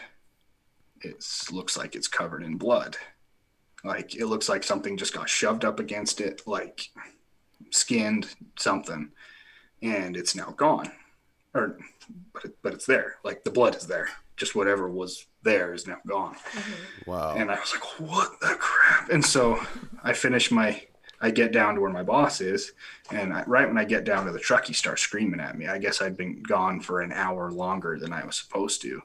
It 1.01 1.23
looks 1.51 1.77
like 1.77 1.95
it's 1.95 2.07
covered 2.07 2.43
in 2.43 2.57
blood. 2.57 2.97
Like 3.83 4.15
it 4.15 4.25
looks 4.27 4.49
like 4.49 4.63
something 4.63 4.97
just 4.97 5.13
got 5.13 5.29
shoved 5.29 5.65
up 5.65 5.79
against 5.79 6.21
it, 6.21 6.41
like 6.47 6.89
skinned 7.71 8.27
something, 8.57 9.09
and 9.81 10.15
it's 10.15 10.35
now 10.35 10.53
gone. 10.57 10.91
Or, 11.53 11.77
but 12.33 12.45
it, 12.45 12.57
but 12.61 12.73
it's 12.73 12.85
there. 12.85 13.15
Like 13.23 13.43
the 13.43 13.51
blood 13.51 13.75
is 13.75 13.87
there. 13.87 14.09
Just 14.37 14.55
whatever 14.55 14.89
was 14.89 15.25
there 15.43 15.73
is 15.73 15.87
now 15.87 15.97
gone. 16.07 16.35
Mm-hmm. 16.35 17.11
Wow. 17.11 17.35
And 17.35 17.51
I 17.51 17.59
was 17.59 17.73
like, 17.73 17.99
what 17.99 18.39
the 18.39 18.55
crap? 18.59 19.09
And 19.09 19.23
so 19.23 19.59
I 20.03 20.13
finish 20.13 20.49
my, 20.49 20.81
I 21.19 21.29
get 21.29 21.51
down 21.51 21.75
to 21.75 21.81
where 21.81 21.91
my 21.91 22.03
boss 22.03 22.41
is. 22.41 22.71
And 23.11 23.33
I, 23.33 23.43
right 23.45 23.67
when 23.67 23.77
I 23.77 23.83
get 23.83 24.05
down 24.05 24.25
to 24.25 24.31
the 24.31 24.39
truck, 24.39 24.65
he 24.65 24.73
starts 24.73 25.01
screaming 25.01 25.39
at 25.39 25.57
me. 25.57 25.67
I 25.67 25.77
guess 25.77 26.01
I'd 26.01 26.17
been 26.17 26.41
gone 26.41 26.79
for 26.79 27.01
an 27.01 27.11
hour 27.11 27.51
longer 27.51 27.99
than 27.99 28.13
I 28.13 28.25
was 28.25 28.37
supposed 28.37 28.81
to. 28.83 29.01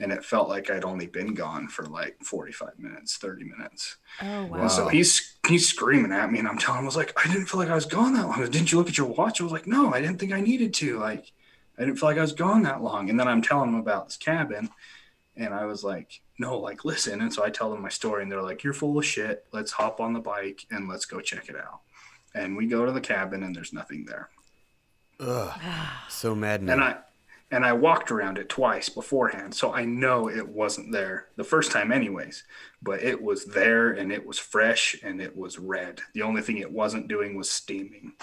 And 0.00 0.12
it 0.12 0.24
felt 0.24 0.48
like 0.48 0.70
I'd 0.70 0.84
only 0.84 1.06
been 1.06 1.34
gone 1.34 1.66
for 1.66 1.84
like 1.84 2.18
45 2.22 2.78
minutes, 2.78 3.16
30 3.16 3.44
minutes. 3.44 3.96
Oh 4.22 4.46
wow. 4.46 4.60
And 4.60 4.70
so 4.70 4.88
he's 4.88 5.38
he's 5.48 5.68
screaming 5.68 6.12
at 6.12 6.30
me, 6.30 6.38
and 6.38 6.46
I'm 6.46 6.58
telling 6.58 6.78
him, 6.78 6.84
I 6.84 6.86
was 6.86 6.96
like, 6.96 7.12
I 7.18 7.26
didn't 7.26 7.46
feel 7.46 7.58
like 7.58 7.70
I 7.70 7.74
was 7.74 7.86
gone 7.86 8.14
that 8.14 8.28
long. 8.28 8.40
Didn't 8.48 8.70
you 8.70 8.78
look 8.78 8.88
at 8.88 8.96
your 8.96 9.08
watch? 9.08 9.40
I 9.40 9.44
was 9.44 9.52
like, 9.52 9.66
no, 9.66 9.92
I 9.92 10.00
didn't 10.00 10.18
think 10.18 10.32
I 10.32 10.40
needed 10.40 10.72
to. 10.74 10.98
Like, 10.98 11.32
I 11.76 11.84
didn't 11.84 11.98
feel 11.98 12.08
like 12.08 12.18
I 12.18 12.22
was 12.22 12.32
gone 12.32 12.62
that 12.62 12.82
long. 12.82 13.10
And 13.10 13.18
then 13.18 13.26
I'm 13.26 13.42
telling 13.42 13.70
him 13.70 13.74
about 13.76 14.06
this 14.06 14.16
cabin, 14.16 14.68
and 15.36 15.52
I 15.52 15.64
was 15.66 15.82
like, 15.82 16.20
no, 16.38 16.58
like 16.58 16.84
listen. 16.84 17.20
And 17.20 17.32
so 17.32 17.44
I 17.44 17.50
tell 17.50 17.70
them 17.70 17.82
my 17.82 17.88
story, 17.88 18.22
and 18.22 18.30
they're 18.30 18.42
like, 18.42 18.62
you're 18.62 18.74
full 18.74 18.98
of 18.98 19.04
shit. 19.04 19.46
Let's 19.52 19.72
hop 19.72 20.00
on 20.00 20.12
the 20.12 20.20
bike 20.20 20.64
and 20.70 20.88
let's 20.88 21.04
go 21.06 21.20
check 21.20 21.48
it 21.48 21.56
out. 21.56 21.80
And 22.34 22.56
we 22.56 22.66
go 22.66 22.84
to 22.86 22.92
the 22.92 23.00
cabin, 23.00 23.42
and 23.42 23.54
there's 23.54 23.72
nothing 23.72 24.04
there. 24.04 24.28
Ugh. 25.20 25.60
So 26.08 26.34
maddening. 26.34 26.72
And 26.72 26.82
I 26.82 26.96
and 27.50 27.64
I 27.64 27.72
walked 27.72 28.10
around 28.10 28.38
it 28.38 28.48
twice 28.48 28.88
beforehand, 28.88 29.54
so 29.54 29.72
I 29.72 29.84
know 29.84 30.28
it 30.28 30.48
wasn't 30.48 30.92
there 30.92 31.28
the 31.36 31.44
first 31.44 31.72
time, 31.72 31.90
anyways. 31.92 32.44
But 32.82 33.02
it 33.02 33.22
was 33.22 33.46
there, 33.46 33.90
and 33.90 34.12
it 34.12 34.26
was 34.26 34.38
fresh, 34.38 34.96
and 35.02 35.20
it 35.20 35.36
was 35.36 35.58
red. 35.58 36.00
The 36.14 36.22
only 36.22 36.42
thing 36.42 36.58
it 36.58 36.70
wasn't 36.70 37.08
doing 37.08 37.36
was 37.36 37.50
steaming. 37.50 38.12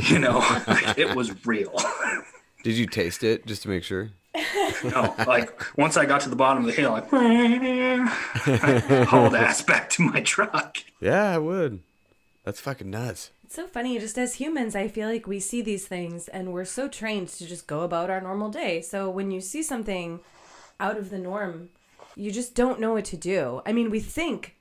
You 0.00 0.18
know, 0.18 0.38
like 0.66 0.96
it 0.96 1.14
was 1.14 1.44
real. 1.44 1.74
Did 2.64 2.72
you 2.72 2.86
taste 2.86 3.22
it 3.22 3.44
just 3.44 3.62
to 3.64 3.68
make 3.68 3.84
sure? 3.84 4.12
no, 4.82 5.14
like 5.26 5.76
once 5.76 5.98
I 5.98 6.06
got 6.06 6.22
to 6.22 6.30
the 6.30 6.36
bottom 6.36 6.64
of 6.64 6.66
the 6.66 6.80
hill, 6.80 6.92
like 6.92 7.06
I 7.12 9.04
hauled 9.06 9.34
ass 9.34 9.60
back 9.60 9.90
to 9.90 10.02
my 10.02 10.22
truck. 10.22 10.78
Yeah, 11.02 11.28
I 11.28 11.36
would. 11.36 11.80
That's 12.44 12.60
fucking 12.60 12.88
nuts. 12.88 13.30
It's 13.44 13.56
so 13.56 13.66
funny. 13.66 13.98
Just 13.98 14.16
as 14.16 14.36
humans, 14.36 14.74
I 14.74 14.88
feel 14.88 15.06
like 15.06 15.26
we 15.26 15.38
see 15.38 15.60
these 15.60 15.86
things 15.86 16.28
and 16.28 16.52
we're 16.52 16.64
so 16.64 16.88
trained 16.88 17.28
to 17.28 17.46
just 17.46 17.66
go 17.66 17.82
about 17.82 18.08
our 18.08 18.20
normal 18.20 18.48
day. 18.48 18.80
So 18.80 19.10
when 19.10 19.30
you 19.30 19.42
see 19.42 19.62
something 19.62 20.20
out 20.80 20.96
of 20.96 21.10
the 21.10 21.18
norm, 21.18 21.68
you 22.16 22.30
just 22.30 22.54
don't 22.54 22.80
know 22.80 22.94
what 22.94 23.04
to 23.06 23.18
do. 23.18 23.60
I 23.66 23.72
mean, 23.72 23.90
we 23.90 24.00
think, 24.00 24.56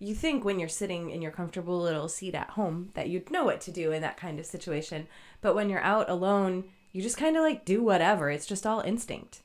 you 0.00 0.16
think 0.16 0.44
when 0.44 0.58
you're 0.58 0.68
sitting 0.68 1.10
in 1.10 1.22
your 1.22 1.30
comfortable 1.30 1.80
little 1.80 2.08
seat 2.08 2.34
at 2.34 2.50
home 2.50 2.90
that 2.94 3.08
you'd 3.08 3.30
know 3.30 3.44
what 3.44 3.60
to 3.62 3.70
do 3.70 3.92
in 3.92 4.02
that 4.02 4.16
kind 4.16 4.40
of 4.40 4.46
situation. 4.46 5.06
But 5.40 5.54
when 5.54 5.70
you're 5.70 5.80
out 5.80 6.10
alone, 6.10 6.64
you 6.90 7.02
just 7.02 7.16
kind 7.16 7.36
of 7.36 7.42
like 7.42 7.64
do 7.64 7.84
whatever. 7.84 8.30
It's 8.30 8.46
just 8.46 8.66
all 8.66 8.80
instinct. 8.80 9.42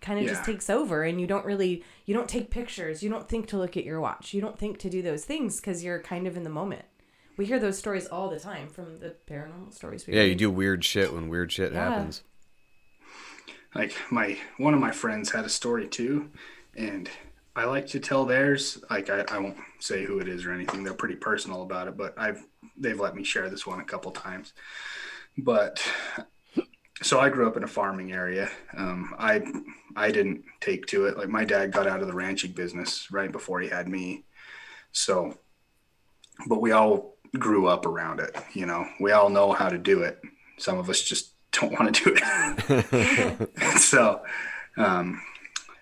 Kind 0.00 0.20
of 0.20 0.26
just 0.26 0.44
takes 0.44 0.70
over 0.70 1.02
and 1.02 1.20
you 1.20 1.26
don't 1.26 1.44
really, 1.44 1.82
you 2.06 2.14
don't 2.14 2.28
take 2.28 2.50
pictures. 2.50 3.02
You 3.02 3.10
don't 3.10 3.28
think 3.28 3.48
to 3.48 3.58
look 3.58 3.76
at 3.76 3.84
your 3.84 4.00
watch. 4.00 4.32
You 4.32 4.40
don't 4.40 4.56
think 4.56 4.78
to 4.78 4.88
do 4.88 5.02
those 5.02 5.24
things 5.24 5.56
because 5.56 5.82
you're 5.82 5.98
kind 5.98 6.28
of 6.28 6.36
in 6.36 6.44
the 6.44 6.50
moment. 6.50 6.84
We 7.38 7.46
hear 7.46 7.60
those 7.60 7.78
stories 7.78 8.06
all 8.08 8.28
the 8.28 8.40
time 8.40 8.68
from 8.68 8.98
the 8.98 9.14
paranormal 9.30 9.72
stories. 9.72 10.06
We 10.06 10.14
Yeah, 10.14 10.22
you 10.24 10.34
do 10.34 10.50
weird 10.50 10.84
shit 10.84 11.12
when 11.12 11.28
weird 11.28 11.52
shit 11.52 11.72
Yeah. 11.72 11.84
happens. 11.84 12.22
like 13.74 13.94
my 14.10 14.36
one 14.56 14.74
of 14.74 14.80
my 14.80 14.90
friends 14.90 15.30
had 15.30 15.44
a 15.44 15.48
story 15.48 15.86
too 15.86 16.30
and 16.76 17.08
I 17.54 17.64
like 17.64 17.86
to 17.88 18.00
tell 18.00 18.24
theirs. 18.24 18.82
Like 18.90 19.08
I, 19.08 19.24
I 19.30 19.38
won't 19.38 19.58
say 19.78 20.04
who 20.04 20.18
it 20.18 20.26
is 20.28 20.44
or 20.46 20.52
anything. 20.52 20.82
They're 20.82 20.94
pretty 20.94 21.16
personal 21.16 21.62
about 21.62 21.86
it, 21.86 21.96
but 21.96 22.14
I've 22.18 22.44
they've 22.76 22.98
let 22.98 23.14
me 23.14 23.22
share 23.24 23.48
this 23.48 23.66
one 23.66 23.78
a 23.80 23.84
couple 23.84 24.10
times. 24.10 24.52
But 25.36 25.80
so 27.02 27.20
I 27.20 27.28
grew 27.28 27.46
up 27.46 27.56
in 27.56 27.62
a 27.62 27.68
farming 27.68 28.12
area. 28.12 28.50
Um, 28.76 29.14
I 29.18 29.42
I 29.94 30.10
didn't 30.10 30.44
take 30.60 30.86
to 30.86 31.06
it. 31.06 31.16
Like 31.16 31.28
my 31.28 31.44
dad 31.44 31.70
got 31.72 31.86
out 31.86 32.00
of 32.00 32.08
the 32.08 32.14
ranching 32.14 32.52
business 32.52 33.10
right 33.12 33.30
before 33.30 33.60
he 33.60 33.68
had 33.68 33.86
me. 33.88 34.24
So, 34.92 35.38
but 36.48 36.60
we 36.60 36.72
all 36.72 37.17
grew 37.38 37.66
up 37.66 37.86
around 37.86 38.20
it. 38.20 38.34
You 38.52 38.66
know, 38.66 38.86
we 39.00 39.12
all 39.12 39.28
know 39.28 39.52
how 39.52 39.68
to 39.68 39.78
do 39.78 40.02
it. 40.02 40.20
Some 40.58 40.78
of 40.78 40.88
us 40.88 41.02
just 41.02 41.32
don't 41.52 41.72
want 41.72 41.94
to 41.94 42.04
do 42.04 42.16
it. 42.16 43.78
so, 43.78 44.22
um, 44.76 45.20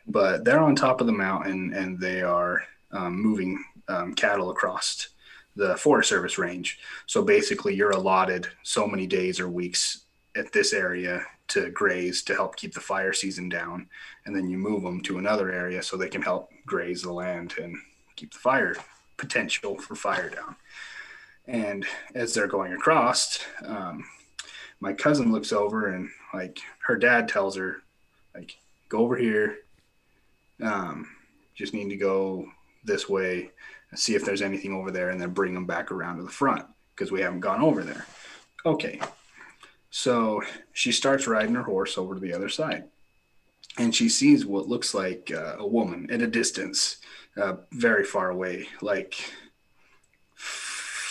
but 0.07 0.45
they're 0.45 0.61
on 0.61 0.77
top 0.77 1.01
of 1.01 1.07
the 1.07 1.13
mountain 1.13 1.73
and 1.75 1.99
they 1.99 2.23
are 2.23 2.63
um, 2.93 3.21
moving 3.21 3.63
um, 3.89 4.15
cattle 4.15 4.51
across 4.51 5.09
the 5.57 5.77
Forest 5.77 6.09
Service 6.09 6.39
range. 6.39 6.79
So 7.07 7.23
basically, 7.23 7.75
you're 7.75 7.91
allotted 7.91 8.47
so 8.63 8.87
many 8.87 9.07
days 9.07 9.41
or 9.41 9.49
weeks 9.49 10.03
at 10.37 10.53
this 10.53 10.73
area 10.73 11.23
to 11.49 11.71
graze 11.71 12.23
to 12.25 12.35
help 12.35 12.57
keep 12.57 12.75
the 12.75 12.81
fire 12.81 13.13
season 13.13 13.49
down, 13.49 13.89
and 14.27 14.37
then 14.37 14.49
you 14.49 14.59
move 14.59 14.83
them 14.83 15.01
to 15.03 15.19
another 15.19 15.51
area 15.51 15.83
so 15.83 15.97
they 15.97 16.09
can 16.09 16.23
help 16.23 16.51
graze 16.67 17.03
the 17.03 17.13
land 17.13 17.55
and 17.61 17.77
keep 18.17 18.33
the 18.33 18.39
fire 18.39 18.77
potential 19.17 19.79
for 19.79 19.95
fire 19.95 20.29
down. 20.29 20.57
And 21.47 21.87
as 22.15 22.35
they're 22.35 22.47
going 22.47 22.73
across, 22.73 23.39
um, 23.65 24.05
my 24.81 24.93
cousin 24.93 25.33
looks 25.33 25.53
over 25.53 25.89
and 25.89 26.09
like 26.35 26.59
her 26.87 26.97
dad 26.97 27.29
tells 27.29 27.57
her, 27.57 27.83
like, 28.35 28.57
go 28.89 28.99
over 28.99 29.17
here. 29.17 29.59
Um, 30.63 31.09
just 31.55 31.75
need 31.75 31.89
to 31.89 31.97
go 31.97 32.47
this 32.85 33.09
way 33.09 33.51
see 33.95 34.15
if 34.15 34.25
there's 34.25 34.43
anything 34.43 34.73
over 34.73 34.91
there 34.91 35.11
and 35.11 35.21
then 35.21 35.31
bring 35.31 35.55
them 35.55 35.67
back 35.67 35.91
around 35.91 36.17
to 36.17 36.23
the 36.23 36.29
front 36.29 36.67
because 36.95 37.13
we 37.13 37.21
haven't 37.21 37.41
gone 37.41 37.61
over 37.61 37.83
there. 37.83 38.07
Okay. 38.65 39.01
So 39.91 40.43
she 40.73 40.93
starts 40.93 41.27
riding 41.27 41.55
her 41.55 41.63
horse 41.63 41.97
over 41.97 42.15
to 42.15 42.21
the 42.21 42.35
other 42.35 42.49
side 42.49 42.85
and 43.79 43.95
she 43.95 44.09
sees 44.09 44.45
what 44.45 44.69
looks 44.69 44.95
like 44.95 45.31
uh, 45.35 45.57
a 45.59 45.67
woman 45.67 46.11
at 46.11 46.23
a 46.23 46.27
distance, 46.27 46.99
uh, 47.37 47.57
very 47.73 48.05
far 48.05 48.31
away, 48.31 48.69
like 48.81 49.15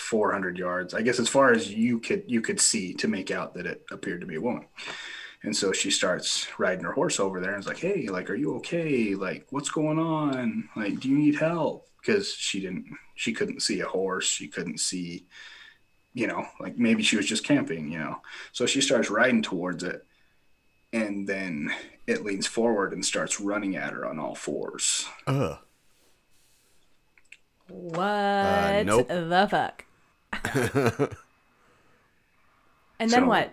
400 0.05 0.57
yards. 0.57 0.93
I 0.93 1.01
guess 1.01 1.19
as 1.19 1.29
far 1.29 1.51
as 1.51 1.71
you 1.71 1.99
could 1.99 2.23
you 2.27 2.41
could 2.41 2.59
see 2.59 2.93
to 2.95 3.07
make 3.07 3.31
out 3.31 3.53
that 3.55 3.65
it 3.65 3.85
appeared 3.91 4.21
to 4.21 4.27
be 4.27 4.35
a 4.35 4.41
woman. 4.41 4.65
And 5.43 5.55
so 5.55 5.71
she 5.71 5.91
starts 5.91 6.47
riding 6.57 6.85
her 6.85 6.93
horse 6.93 7.19
over 7.19 7.39
there 7.39 7.53
and 7.53 7.59
is 7.59 7.67
like, 7.67 7.79
"Hey, 7.79 8.07
like, 8.07 8.29
are 8.29 8.35
you 8.35 8.55
okay? 8.57 9.15
Like, 9.15 9.47
what's 9.49 9.69
going 9.69 9.99
on? 9.99 10.69
Like, 10.75 10.99
do 10.99 11.09
you 11.09 11.17
need 11.17 11.35
help?" 11.35 11.87
Because 11.99 12.33
she 12.33 12.59
didn't, 12.61 12.85
she 13.15 13.33
couldn't 13.33 13.61
see 13.61 13.79
a 13.81 13.87
horse. 13.87 14.27
She 14.27 14.47
couldn't 14.47 14.79
see, 14.79 15.25
you 16.13 16.27
know, 16.27 16.45
like 16.59 16.77
maybe 16.77 17.03
she 17.03 17.17
was 17.17 17.25
just 17.25 17.43
camping, 17.43 17.91
you 17.91 17.99
know. 17.99 18.21
So 18.53 18.65
she 18.65 18.81
starts 18.81 19.09
riding 19.09 19.41
towards 19.41 19.83
it, 19.83 20.05
and 20.93 21.27
then 21.27 21.73
it 22.07 22.23
leans 22.23 22.47
forward 22.47 22.93
and 22.93 23.03
starts 23.03 23.39
running 23.39 23.75
at 23.75 23.93
her 23.93 24.05
on 24.05 24.19
all 24.19 24.35
fours. 24.35 25.07
Ugh. 25.27 25.57
What 27.67 28.09
uh, 28.09 28.83
nope. 28.83 29.07
the 29.07 29.47
fuck? 29.49 29.85
and 32.99 33.09
then 33.11 33.21
So- 33.21 33.25
what? 33.25 33.51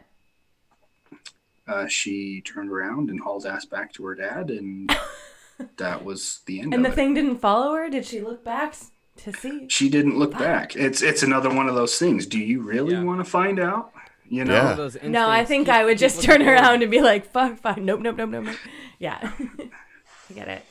Uh, 1.68 1.86
she 1.86 2.40
turned 2.40 2.70
around 2.70 3.08
and 3.08 3.20
hauled 3.20 3.46
ass 3.46 3.64
back 3.64 3.92
to 3.92 4.04
her 4.04 4.16
dad, 4.16 4.50
and 4.50 4.90
that 5.78 6.04
was 6.04 6.40
the 6.46 6.60
end 6.60 6.74
And 6.74 6.84
of 6.84 6.90
the 6.90 6.92
it. 6.92 6.96
thing 6.96 7.14
didn't 7.14 7.38
follow 7.38 7.72
her? 7.74 7.88
Did 7.88 8.04
she 8.04 8.20
look 8.20 8.44
back 8.44 8.74
to 9.18 9.32
see? 9.32 9.68
she 9.68 9.88
didn't 9.88 10.18
look 10.18 10.32
back. 10.32 10.74
It's 10.74 11.02
it's 11.02 11.22
another 11.22 11.54
one 11.54 11.68
of 11.68 11.76
those 11.76 11.98
things. 12.00 12.26
Do 12.26 12.38
you 12.40 12.62
really 12.62 12.94
Yeah. 12.94 13.04
want 13.04 13.24
to 13.24 13.30
find 13.30 13.60
out? 13.60 13.92
You 14.28 14.44
know, 14.44 14.54
Yeah. 14.54 14.62
One 14.64 14.70
of 14.72 14.76
those 14.78 15.02
No, 15.04 15.28
I 15.28 15.44
think 15.44 15.66
keep- 15.66 15.74
I 15.74 15.84
would 15.84 15.98
just 15.98 16.20
turn 16.22 16.38
forward. 16.40 16.54
around 16.54 16.82
and 16.82 16.90
be 16.90 17.00
like, 17.00 17.26
fuck, 17.30 17.58
fuck, 17.58 17.76
nope, 17.78 18.00
nope, 18.00 18.16
nope, 18.16 18.30
nope, 18.30 18.44
nope. 18.44 18.56
Yeah. 18.98 19.30
I 19.38 20.32
get 20.34 20.48
it. 20.48 20.64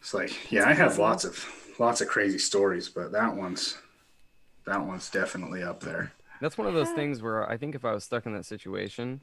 it's 0.00 0.12
like 0.12 0.52
yeah, 0.52 0.68
I 0.68 0.74
have 0.74 0.98
lots 0.98 1.24
of 1.24 1.46
lots 1.78 2.02
of 2.02 2.08
crazy 2.08 2.38
stories, 2.38 2.90
but 2.90 3.12
that 3.12 3.34
one's 3.34 3.78
that 4.70 4.86
one's 4.86 5.10
definitely 5.10 5.62
up 5.62 5.80
there. 5.80 6.12
That's 6.40 6.56
one 6.56 6.66
of 6.66 6.74
those 6.74 6.90
things 6.90 7.20
where 7.20 7.48
I 7.50 7.56
think 7.56 7.74
if 7.74 7.84
I 7.84 7.92
was 7.92 8.04
stuck 8.04 8.24
in 8.24 8.32
that 8.32 8.46
situation, 8.46 9.20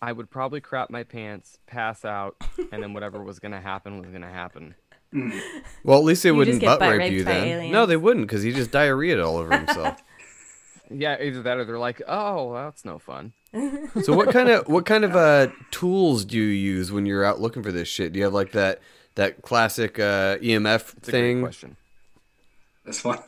I 0.00 0.12
would 0.12 0.30
probably 0.30 0.60
crap 0.60 0.90
my 0.90 1.02
pants, 1.02 1.58
pass 1.66 2.04
out, 2.04 2.36
and 2.70 2.82
then 2.82 2.92
whatever 2.92 3.22
was 3.22 3.38
gonna 3.38 3.60
happen 3.60 3.98
was 4.00 4.10
gonna 4.10 4.30
happen. 4.30 4.74
Well, 5.84 5.98
at 5.98 6.04
least 6.04 6.22
they 6.22 6.32
wouldn't 6.32 6.60
get 6.60 6.66
butt 6.66 6.80
butt 6.80 6.96
rape 6.98 7.12
you 7.12 7.24
then. 7.24 7.46
aliens. 7.46 7.72
No, 7.72 7.84
they 7.86 7.96
wouldn't 7.96 8.26
because 8.26 8.42
he 8.42 8.52
just 8.52 8.70
diarrheaed 8.70 9.24
all 9.24 9.36
over 9.36 9.56
himself. 9.56 10.02
Yeah, 10.94 11.16
either 11.22 11.40
that 11.44 11.56
or 11.56 11.64
they're 11.64 11.78
like, 11.78 12.02
"Oh, 12.06 12.52
that's 12.52 12.84
no 12.84 12.98
fun." 12.98 13.32
so 14.02 14.14
what 14.14 14.30
kind 14.30 14.50
of 14.50 14.68
what 14.68 14.84
kind 14.84 15.04
of 15.04 15.16
uh 15.16 15.48
tools 15.70 16.26
do 16.26 16.36
you 16.36 16.44
use 16.44 16.92
when 16.92 17.06
you're 17.06 17.24
out 17.24 17.40
looking 17.40 17.62
for 17.62 17.72
this 17.72 17.88
shit? 17.88 18.12
Do 18.12 18.18
you 18.18 18.26
have 18.26 18.34
like 18.34 18.52
that 18.52 18.80
that 19.14 19.40
classic 19.40 19.98
uh, 19.98 20.36
EMF 20.36 20.94
It's 20.98 21.08
a 21.08 21.10
great 21.12 21.20
thing? 21.20 21.40
question. 21.40 21.76
That's 22.84 23.00
fun. 23.00 23.18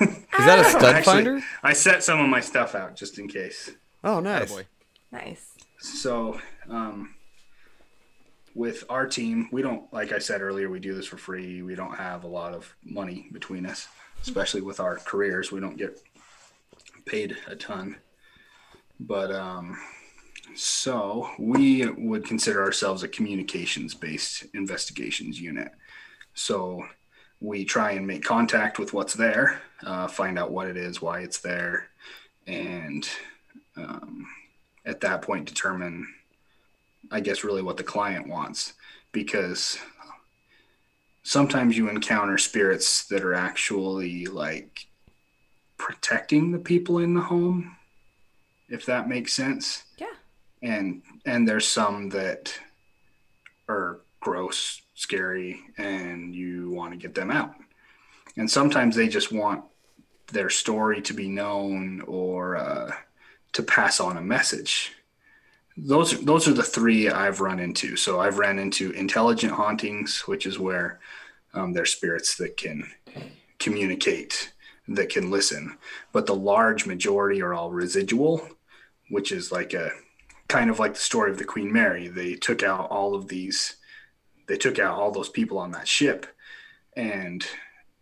Is 0.00 0.08
that 0.38 0.58
a 0.60 0.64
stud 0.70 0.84
Actually, 0.84 1.12
finder? 1.12 1.40
I 1.62 1.72
set 1.72 2.04
some 2.04 2.20
of 2.20 2.28
my 2.28 2.40
stuff 2.40 2.74
out 2.74 2.94
just 2.96 3.18
in 3.18 3.28
case. 3.28 3.70
Oh, 4.04 4.20
nice. 4.20 4.52
Attaboy. 4.52 4.64
Nice. 5.10 5.54
So, 5.78 6.38
um, 6.68 7.14
with 8.54 8.84
our 8.88 9.06
team, 9.06 9.48
we 9.52 9.62
don't, 9.62 9.92
like 9.92 10.12
I 10.12 10.18
said 10.18 10.42
earlier, 10.42 10.70
we 10.70 10.80
do 10.80 10.94
this 10.94 11.06
for 11.06 11.16
free. 11.16 11.62
We 11.62 11.74
don't 11.74 11.96
have 11.96 12.24
a 12.24 12.28
lot 12.28 12.54
of 12.54 12.74
money 12.84 13.28
between 13.32 13.66
us, 13.66 13.88
especially 14.22 14.60
with 14.60 14.80
our 14.80 14.96
careers. 14.96 15.50
We 15.50 15.60
don't 15.60 15.76
get 15.76 16.00
paid 17.04 17.36
a 17.46 17.56
ton. 17.56 17.96
But, 19.00 19.32
um, 19.32 19.76
so 20.54 21.30
we 21.38 21.88
would 21.88 22.24
consider 22.24 22.62
ourselves 22.62 23.02
a 23.02 23.08
communications 23.08 23.94
based 23.94 24.46
investigations 24.54 25.40
unit. 25.40 25.70
So 26.34 26.84
we 27.40 27.64
try 27.64 27.92
and 27.92 28.06
make 28.06 28.24
contact 28.24 28.78
with 28.78 28.92
what's 28.92 29.14
there, 29.14 29.60
uh, 29.84 30.08
find 30.08 30.38
out 30.38 30.50
what 30.50 30.66
it 30.68 30.76
is, 30.76 31.00
why 31.00 31.20
it's 31.20 31.38
there, 31.38 31.88
and 32.46 33.08
um, 33.76 34.26
at 34.86 35.00
that 35.00 35.22
point 35.22 35.44
determine 35.46 36.06
i 37.10 37.20
guess 37.20 37.44
really 37.44 37.62
what 37.62 37.76
the 37.76 37.82
client 37.84 38.26
wants 38.26 38.72
because 39.12 39.78
sometimes 41.22 41.76
you 41.76 41.88
encounter 41.88 42.38
spirits 42.38 43.06
that 43.06 43.22
are 43.22 43.34
actually 43.34 44.26
like 44.26 44.86
protecting 45.76 46.50
the 46.50 46.58
people 46.58 46.98
in 46.98 47.14
the 47.14 47.20
home 47.20 47.76
if 48.68 48.84
that 48.86 49.08
makes 49.08 49.32
sense 49.32 49.84
Yeah. 49.98 50.06
and 50.62 51.02
and 51.24 51.46
there's 51.48 51.66
some 51.68 52.08
that 52.10 52.58
are 53.68 54.00
gross 54.20 54.82
scary 54.98 55.60
and 55.76 56.34
you 56.34 56.70
want 56.70 56.92
to 56.92 56.98
get 56.98 57.14
them 57.14 57.30
out 57.30 57.54
and 58.38 58.50
sometimes 58.50 58.94
they 58.94 59.08
just 59.08 59.32
want 59.32 59.64
their 60.32 60.48
story 60.48 61.02
to 61.02 61.12
be 61.12 61.28
known 61.28 62.02
or 62.06 62.56
uh, 62.56 62.92
to 63.52 63.62
pass 63.62 64.00
on 64.00 64.16
a 64.16 64.22
message. 64.22 64.92
Those 65.76 66.20
those 66.20 66.46
are 66.48 66.52
the 66.52 66.62
three 66.62 67.08
I've 67.08 67.40
run 67.40 67.58
into. 67.58 67.96
So 67.96 68.20
I've 68.20 68.38
ran 68.38 68.58
into 68.58 68.92
intelligent 68.92 69.52
hauntings, 69.52 70.20
which 70.26 70.46
is 70.46 70.58
where 70.58 71.00
um, 71.54 71.72
they're 71.72 71.84
spirits 71.84 72.36
that 72.36 72.56
can 72.56 72.88
communicate, 73.58 74.52
that 74.86 75.08
can 75.08 75.30
listen. 75.30 75.76
But 76.12 76.26
the 76.26 76.34
large 76.34 76.86
majority 76.86 77.42
are 77.42 77.54
all 77.54 77.70
residual, 77.70 78.48
which 79.10 79.32
is 79.32 79.50
like 79.50 79.74
a 79.74 79.90
kind 80.48 80.70
of 80.70 80.78
like 80.78 80.94
the 80.94 81.00
story 81.00 81.30
of 81.30 81.38
the 81.38 81.44
Queen 81.44 81.72
Mary. 81.72 82.08
They 82.08 82.34
took 82.34 82.62
out 82.62 82.90
all 82.90 83.14
of 83.14 83.28
these, 83.28 83.76
they 84.48 84.56
took 84.56 84.78
out 84.78 84.98
all 84.98 85.12
those 85.12 85.28
people 85.28 85.58
on 85.58 85.70
that 85.72 85.86
ship, 85.86 86.26
and 86.96 87.46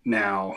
now 0.04 0.56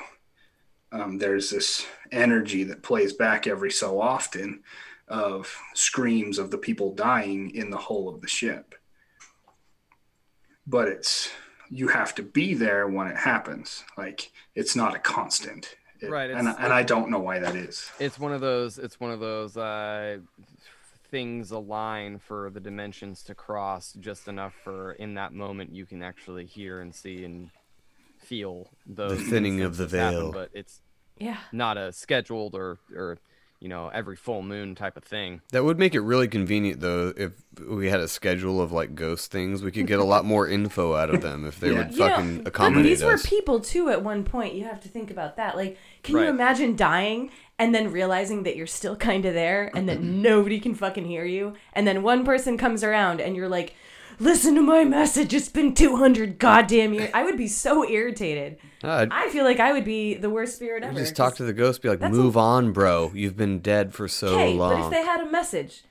um, 0.92 1.18
there's 1.18 1.50
this 1.50 1.86
energy 2.12 2.64
that 2.66 2.84
plays 2.84 3.12
back 3.14 3.48
every 3.48 3.72
so 3.72 4.00
often 4.00 4.64
of 5.08 5.54
screams 5.74 6.38
of 6.38 6.52
the 6.52 6.58
people 6.58 6.94
dying 6.94 7.50
in 7.56 7.70
the 7.72 7.78
hull 7.78 8.08
of 8.08 8.22
the 8.22 8.28
ship. 8.28 8.76
But 10.68 10.88
it's 10.88 11.30
you 11.72 11.88
have 11.88 12.14
to 12.16 12.24
be 12.24 12.54
there 12.54 12.88
when 12.88 13.08
it 13.08 13.18
happens. 13.18 13.84
Like 13.98 14.32
it's 14.56 14.76
not 14.76 14.96
a 14.96 15.00
constant. 15.00 15.76
It- 16.00 16.10
Right, 16.10 16.30
And, 16.30 16.48
and 16.48 16.72
I 16.72 16.84
don't 16.84 17.10
know 17.10 17.20
why 17.20 17.40
that 17.40 17.56
is. 17.56 17.92
It's 18.00 18.18
one 18.18 18.32
of 18.32 18.40
those. 18.40 18.78
It's 18.78 19.00
one 19.02 19.12
of 19.12 19.20
those 19.20 19.58
uh, 19.58 20.20
things 21.10 21.52
align 21.52 22.20
for 22.20 22.50
the 22.50 22.60
dimensions 22.60 23.24
to 23.24 23.36
cross 23.36 23.94
just 24.00 24.28
enough 24.28 24.54
for 24.64 24.92
in 24.94 25.16
that 25.16 25.34
moment 25.34 25.74
you 25.76 25.86
can 25.86 26.04
actually 26.04 26.46
hear 26.46 26.82
and 26.82 26.94
see 26.94 27.24
and 27.26 27.50
feel 28.20 28.70
those 28.86 29.22
thinning 29.24 29.62
of 29.62 29.78
the 29.78 29.84
instances 29.86 30.00
happen, 30.00 30.20
veil. 30.20 30.32
but 30.32 30.50
it's 30.54 30.82
Yeah. 31.18 31.38
not 31.52 31.78
a 31.78 31.92
scheduled 31.92 32.56
or 32.56 32.78
or 32.96 33.18
you 33.62 33.68
know, 33.68 33.90
every 33.90 34.16
full 34.16 34.42
moon 34.42 34.74
type 34.74 34.96
of 34.96 35.04
thing. 35.04 35.42
That 35.52 35.66
would 35.66 35.78
make 35.78 35.94
it 35.94 36.00
really 36.00 36.30
convenient, 36.30 36.80
though, 36.80 37.12
if 37.18 37.34
we 37.68 37.90
had 37.90 38.00
a 38.00 38.08
schedule 38.08 38.62
of 38.62 38.72
like 38.72 38.96
ghost 38.96 39.32
things. 39.34 39.62
We 39.64 39.70
could 39.74 39.86
get 39.86 40.00
a 40.00 40.04
lot 40.06 40.24
more 40.24 40.48
info 40.48 40.96
out 40.96 41.10
of 41.14 41.22
them 41.22 41.46
if 41.46 41.60
they 41.60 41.68
Yeah. 41.74 41.80
would 41.80 41.92
You 41.92 42.00
know, 42.00 42.08
fucking 42.10 42.38
but 42.38 42.48
accommodate 42.48 42.86
these 42.86 43.04
were 43.04 43.18
people 43.18 43.60
too 43.60 43.90
at 43.90 44.02
one 44.02 44.24
point. 44.24 44.54
You 44.54 44.64
have 44.64 44.80
to 44.84 44.88
think 44.88 45.12
about 45.12 45.36
that. 45.36 45.58
Like, 45.58 45.78
can 46.04 46.16
Right. 46.16 46.24
you 46.24 46.30
imagine 46.30 46.78
dying 46.78 47.32
and 47.60 47.76
then 47.76 47.92
realizing 47.92 48.44
that 48.44 48.56
you're 48.56 48.66
still 48.66 48.96
kind 48.96 49.26
of 49.26 49.34
there 49.34 49.70
and 49.76 49.88
that 49.90 50.02
nobody 50.02 50.60
can 50.60 50.74
fucking 50.74 51.06
hear 51.06 51.26
you? 51.26 51.54
And 51.74 51.86
then 51.86 52.02
one 52.02 52.24
person 52.26 52.58
comes 52.58 52.84
around 52.84 53.20
and 53.22 53.36
you're 53.36 53.50
like, 53.50 53.76
listen 54.20 54.56
to 54.56 54.62
my 54.62 54.84
message. 54.86 55.34
It's 55.34 55.50
been 55.50 55.74
200 55.76 56.40
goddamn 56.40 56.94
years. 56.94 57.12
I 57.14 57.24
would 57.24 57.38
be 57.38 57.48
so 57.48 57.88
irritated. 57.88 58.58
Ah, 58.84 59.06
I'd 59.12 59.32
feel 59.32 59.44
like 59.44 59.60
I 59.60 59.74
would 59.74 59.86
be 59.86 60.14
the 60.16 60.30
worst 60.30 60.56
spirit 60.56 60.84
ever. 60.84 60.98
just 60.98 61.16
talk 61.16 61.36
to 61.36 61.44
the 61.44 61.54
ghost, 61.54 61.82
be 61.82 61.90
like, 61.90 62.00
that's 62.00 62.16
a- 62.16 62.18
"Move 62.18 62.38
on, 62.38 62.72
bro. 62.72 63.12
You've 63.14 63.38
been 63.38 63.60
dead 63.60 63.94
for 63.94 64.08
so 64.08 64.30
Okay, 64.30 64.54
long." 64.54 64.74
but 64.80 64.86
if 64.86 64.92
they 64.92 65.04
had 65.06 65.20
a 65.22 65.30
message, 65.30 65.84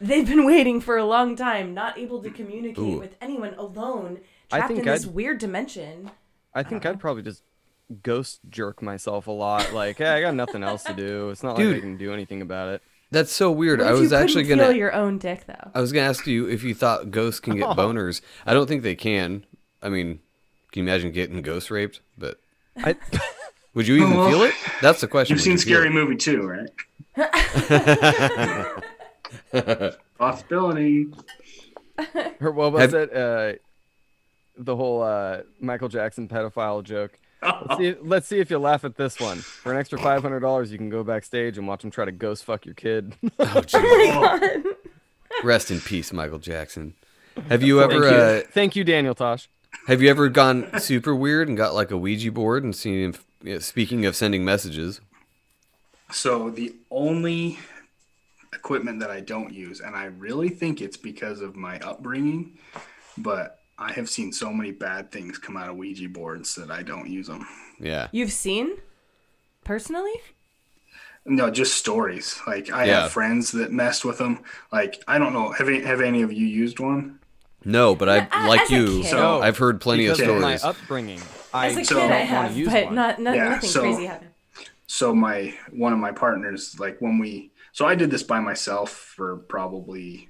they've 0.00 0.26
been 0.26 0.44
waiting 0.44 0.80
for 0.80 0.96
a 0.96 1.04
long 1.04 1.36
time, 1.36 1.72
not 1.72 1.96
able 1.98 2.20
to 2.22 2.30
communicate 2.30 2.78
Ooh. 2.78 2.98
with 2.98 3.14
anyone 3.20 3.54
alone, 3.54 4.18
I 4.52 4.58
trapped 4.58 4.68
think 4.74 4.80
in 4.80 4.92
this 4.92 5.04
I'd- 5.04 5.12
weird 5.12 5.38
dimension. 5.38 6.10
I 6.54 6.62
think 6.64 6.84
I'd 6.86 6.98
probably 6.98 7.22
just 7.22 7.42
ghost 8.02 8.40
jerk 8.48 8.82
myself 8.82 9.26
a 9.26 9.30
lot. 9.32 9.72
Like, 9.72 9.98
hey, 9.98 10.08
I 10.08 10.20
got 10.20 10.34
nothing 10.34 10.62
else 10.62 10.82
to 10.84 10.94
do. 10.94 11.30
It's 11.30 11.42
not 11.42 11.56
like 11.56 11.64
Dude. 11.64 11.76
I 11.76 11.80
can 11.80 11.96
do 11.96 12.12
anything 12.12 12.42
about 12.42 12.68
it. 12.68 12.82
That's 13.12 13.32
so 13.32 13.52
weird. 13.52 13.78
What 13.78 13.88
I 13.88 13.92
was 13.92 14.10
you 14.10 14.16
actually 14.16 14.44
gonna. 14.44 14.64
feel 14.64 14.76
your 14.76 14.92
own 14.92 15.18
dick 15.18 15.46
though. 15.46 15.70
I 15.74 15.80
was 15.80 15.92
gonna 15.92 16.08
ask 16.08 16.26
you 16.26 16.48
if 16.48 16.64
you 16.64 16.74
thought 16.74 17.10
ghosts 17.12 17.38
can 17.40 17.56
get 17.56 17.66
boners. 17.76 18.20
I 18.44 18.52
don't 18.54 18.66
think 18.66 18.82
they 18.82 18.96
can. 18.96 19.46
I 19.80 19.88
mean, 19.88 20.18
can 20.72 20.82
you 20.84 20.90
imagine 20.90 21.12
getting 21.12 21.40
ghost 21.42 21.70
raped? 21.70 22.00
But 22.18 22.40
I, 22.76 22.96
would 23.74 23.86
you 23.86 23.96
even 23.96 24.16
Well, 24.16 24.28
feel 24.28 24.42
it? 24.42 24.54
That's 24.82 25.00
the 25.00 25.06
question. 25.06 25.34
You've 25.34 25.38
Would 25.40 25.44
seen 25.44 25.52
you 25.52 25.58
Scary 25.58 25.86
it? 25.86 25.92
Movie 25.92 26.16
too, 26.16 26.42
right? 26.42 26.68
Possibility. 30.18 31.06
Or 32.40 32.52
what 32.52 32.72
was 32.72 32.92
Have- 32.92 32.94
it? 32.94 33.14
Uh, 33.16 33.52
the 34.58 34.76
whole 34.76 35.02
uh, 35.02 35.42
Michael 35.60 35.88
Jackson 35.88 36.28
pedophile 36.28 36.82
joke. 36.82 37.18
Let's 37.42 37.76
see, 37.78 37.94
let's 38.02 38.26
see 38.28 38.38
if 38.38 38.50
you 38.50 38.58
laugh 38.58 38.84
at 38.84 38.96
this 38.96 39.20
one. 39.20 39.38
For 39.38 39.72
an 39.72 39.78
extra 39.78 39.98
five 39.98 40.22
hundred 40.22 40.40
dollars, 40.40 40.72
you 40.72 40.78
can 40.78 40.90
go 40.90 41.04
backstage 41.04 41.58
and 41.58 41.66
watch 41.68 41.84
him 41.84 41.90
try 41.90 42.04
to 42.04 42.12
ghost 42.12 42.44
fuck 42.44 42.64
your 42.66 42.74
kid. 42.74 43.14
Oh, 43.38 43.44
jeez. 43.62 44.64
Rest 45.44 45.70
in 45.70 45.80
peace, 45.80 46.12
Michael 46.12 46.38
Jackson. 46.38 46.94
Have 47.48 47.62
you 47.62 47.80
Thank 47.80 47.92
ever 47.92 48.08
you, 48.08 48.14
uh, 48.16 48.40
thank 48.50 48.76
you, 48.76 48.84
Daniel 48.84 49.14
Tosh. 49.14 49.48
have 49.86 50.00
you 50.00 50.08
ever 50.08 50.28
gone 50.30 50.80
super 50.80 51.14
weird 51.14 51.48
and 51.48 51.56
got 51.56 51.74
like 51.74 51.90
a 51.90 51.96
Ouija 51.98 52.32
board 52.32 52.64
and 52.64 52.74
seen? 52.74 53.10
If, 53.10 53.24
yeah, 53.42 53.58
speaking 53.58 54.06
of 54.06 54.16
sending 54.16 54.44
messages, 54.44 55.00
So 56.10 56.48
the 56.48 56.74
only 56.90 57.58
equipment 58.54 59.00
that 59.00 59.10
I 59.10 59.20
don't 59.20 59.52
use, 59.52 59.80
and 59.80 59.94
I 59.94 60.06
really 60.06 60.48
think 60.48 60.80
it's 60.80 60.96
because 60.96 61.42
of 61.42 61.54
my 61.56 61.78
upbringing, 61.80 62.56
but 63.18 63.58
I 63.78 63.92
have 63.92 64.08
seen 64.08 64.32
so 64.32 64.52
many 64.52 64.70
bad 64.72 65.12
things 65.12 65.38
come 65.38 65.56
out 65.56 65.68
of 65.68 65.76
Ouija 65.76 66.08
boards 66.08 66.54
that 66.54 66.70
I 66.70 66.82
don't 66.82 67.08
use 67.08 67.26
them. 67.26 67.46
yeah, 67.80 68.08
You've 68.12 68.32
seen 68.32 68.78
personally? 69.64 70.14
No, 71.24 71.50
just 71.50 71.74
stories. 71.74 72.40
Like 72.46 72.70
I 72.72 72.84
Yeah. 72.86 73.02
have 73.02 73.12
friends 73.12 73.50
that 73.52 73.72
messed 73.72 74.04
with 74.04 74.18
them. 74.18 74.40
Like 74.72 75.02
I 75.08 75.18
don't 75.18 75.32
know. 75.32 75.50
Have 75.52 75.68
any, 75.68 75.80
have 75.82 76.00
any 76.00 76.22
of 76.22 76.32
you 76.32 76.46
used 76.46 76.78
one? 76.80 77.18
no, 77.64 77.96
but 77.96 78.08
I 78.08 78.28
as 78.30 78.48
like 78.48 78.70
you. 78.70 79.02
kid. 79.02 79.10
So- 79.10 79.42
I've 79.42 79.58
heard 79.58 79.80
plenty 79.80 80.06
of 80.06 80.16
Because 80.18 80.36
of 80.36 80.40
my 80.40 80.56
upbringing, 80.62 81.20
I 81.52 81.66
As 81.66 81.76
a 81.76 81.84
so- 81.84 81.96
kid, 82.00 82.12
I 82.12 82.18
have, 82.18 82.54
but 82.64 82.84
one. 82.86 82.94
not, 82.94 83.18
not 83.20 83.34
Yeah, 83.34 83.48
nothing 83.48 83.70
so- 83.70 83.80
crazy 83.80 84.06
happened. 84.06 84.30
so 84.86 85.12
my 85.14 85.52
one 85.72 85.92
of 85.92 85.98
my 85.98 86.12
partners 86.12 86.76
like 86.78 86.96
when 87.00 87.18
we 87.18 87.50
so 87.72 87.84
i 87.84 87.96
did 87.96 88.08
this 88.08 88.22
by 88.22 88.38
myself 88.38 88.90
for 89.16 89.38
probably 89.48 90.28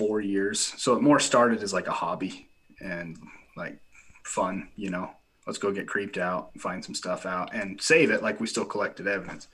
four 0.00 0.20
years 0.20 0.60
so 0.78 0.94
it 0.94 1.02
more 1.02 1.20
started 1.20 1.62
as 1.62 1.72
like 1.72 1.86
a 1.86 1.92
hobby 1.92 2.48
and 2.80 3.18
like 3.56 3.78
fun 4.24 4.68
you 4.76 4.88
know 4.88 5.10
let's 5.46 5.58
go 5.58 5.70
get 5.72 5.86
creeped 5.86 6.16
out 6.16 6.50
find 6.58 6.84
some 6.84 6.94
stuff 6.94 7.26
out 7.26 7.54
and 7.54 7.80
save 7.80 8.10
it 8.10 8.22
like 8.22 8.40
we 8.40 8.46
still 8.46 8.64
collected 8.64 9.06
evidence 9.06 9.48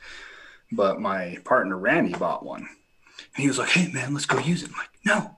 but 0.71 1.01
my 1.01 1.37
partner 1.45 1.77
randy 1.77 2.13
bought 2.13 2.45
one 2.45 2.69
and 3.35 3.43
he 3.43 3.49
was 3.49 3.59
like 3.59 3.71
hey 3.71 3.91
man 3.93 4.15
let's 4.15 4.27
go 4.27 4.39
use 4.39 4.63
it 4.63 4.71
i'm 4.71 4.77
like 4.77 4.89
no 5.05 5.37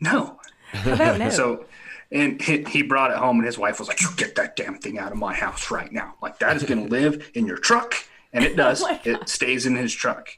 no 0.00 0.40
How 0.72 0.92
about 0.92 1.18
no? 1.18 1.30
so, 1.30 1.64
and 2.12 2.40
he, 2.40 2.64
he 2.64 2.82
brought 2.82 3.10
it 3.10 3.16
home, 3.16 3.38
and 3.38 3.46
his 3.46 3.58
wife 3.58 3.78
was 3.78 3.88
like, 3.88 4.00
"You 4.00 4.08
get 4.16 4.36
that 4.36 4.56
damn 4.56 4.78
thing 4.78 4.98
out 4.98 5.12
of 5.12 5.18
my 5.18 5.34
house 5.34 5.70
right 5.70 5.92
now! 5.92 6.14
Like 6.22 6.38
that 6.38 6.56
is 6.56 6.62
going 6.62 6.84
to 6.88 6.90
live 6.90 7.30
in 7.34 7.46
your 7.46 7.58
truck." 7.58 7.94
And 8.32 8.44
it 8.44 8.56
does. 8.56 8.82
Oh 8.82 8.98
it 9.04 9.28
stays 9.28 9.66
in 9.66 9.74
his 9.74 9.92
truck. 9.92 10.28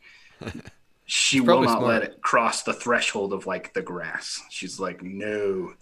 She 1.14 1.40
will 1.40 1.60
not 1.60 1.78
smart. 1.80 1.84
let 1.84 2.02
it 2.04 2.22
cross 2.22 2.62
the 2.62 2.72
threshold 2.72 3.34
of 3.34 3.44
like 3.46 3.74
the 3.74 3.82
grass. 3.82 4.40
She's 4.48 4.80
like, 4.80 5.02
"No." 5.02 5.74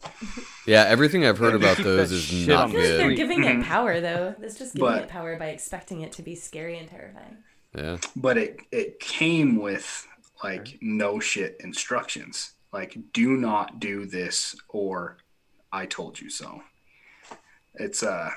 Yeah, 0.67 0.85
everything 0.89 1.25
I've 1.25 1.39
heard 1.39 1.55
about 1.55 1.77
those 1.85 2.11
is 2.11 2.49
not 2.49 2.65
on 2.65 2.71
I 2.71 2.73
feel 2.73 2.81
like 2.81 2.99
they're 2.99 3.09
good. 3.11 3.17
giving 3.17 3.45
it 3.45 3.63
power 3.65 4.01
though. 4.01 4.35
That's 4.41 4.59
just 4.59 4.75
giving 4.75 4.89
But- 4.89 5.03
it 5.05 5.09
power 5.09 5.37
by 5.39 5.51
expecting 5.51 6.01
it 6.01 6.11
to 6.15 6.23
be 6.23 6.35
scary 6.35 6.79
and 6.79 6.89
terrifying. 6.89 7.37
Yeah, 7.77 7.99
But 8.17 8.39
it 8.39 8.59
it 8.73 8.99
came 8.99 9.55
with 9.61 10.05
like 10.43 10.79
no 10.81 11.21
shit 11.21 11.59
instructions. 11.61 12.55
Like, 12.73 12.97
do 13.13 13.37
not 13.37 13.79
do 13.79 14.07
this, 14.07 14.57
or 14.69 15.19
I 15.73 15.87
told 15.87 16.21
you 16.21 16.29
so. 16.29 16.63
It's 17.77 18.03
uh 18.03 18.31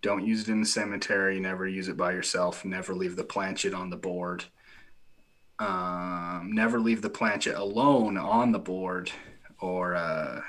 don't 0.00 0.24
use 0.24 0.42
it 0.42 0.52
in 0.52 0.60
the 0.60 0.66
cemetery, 0.66 1.40
never 1.40 1.66
use 1.66 1.88
it 1.88 1.96
by 1.96 2.12
yourself, 2.12 2.64
never 2.64 2.94
leave 2.94 3.16
the 3.16 3.24
planchette 3.24 3.74
on 3.74 3.90
the 3.90 3.96
board. 3.96 4.44
Um, 5.58 6.50
never 6.52 6.80
leave 6.80 7.00
the 7.02 7.10
planchette 7.10 7.54
alone 7.54 8.16
on 8.16 8.52
the 8.52 8.58
board 8.58 9.12
or 9.60 9.94
uh, 9.94 10.40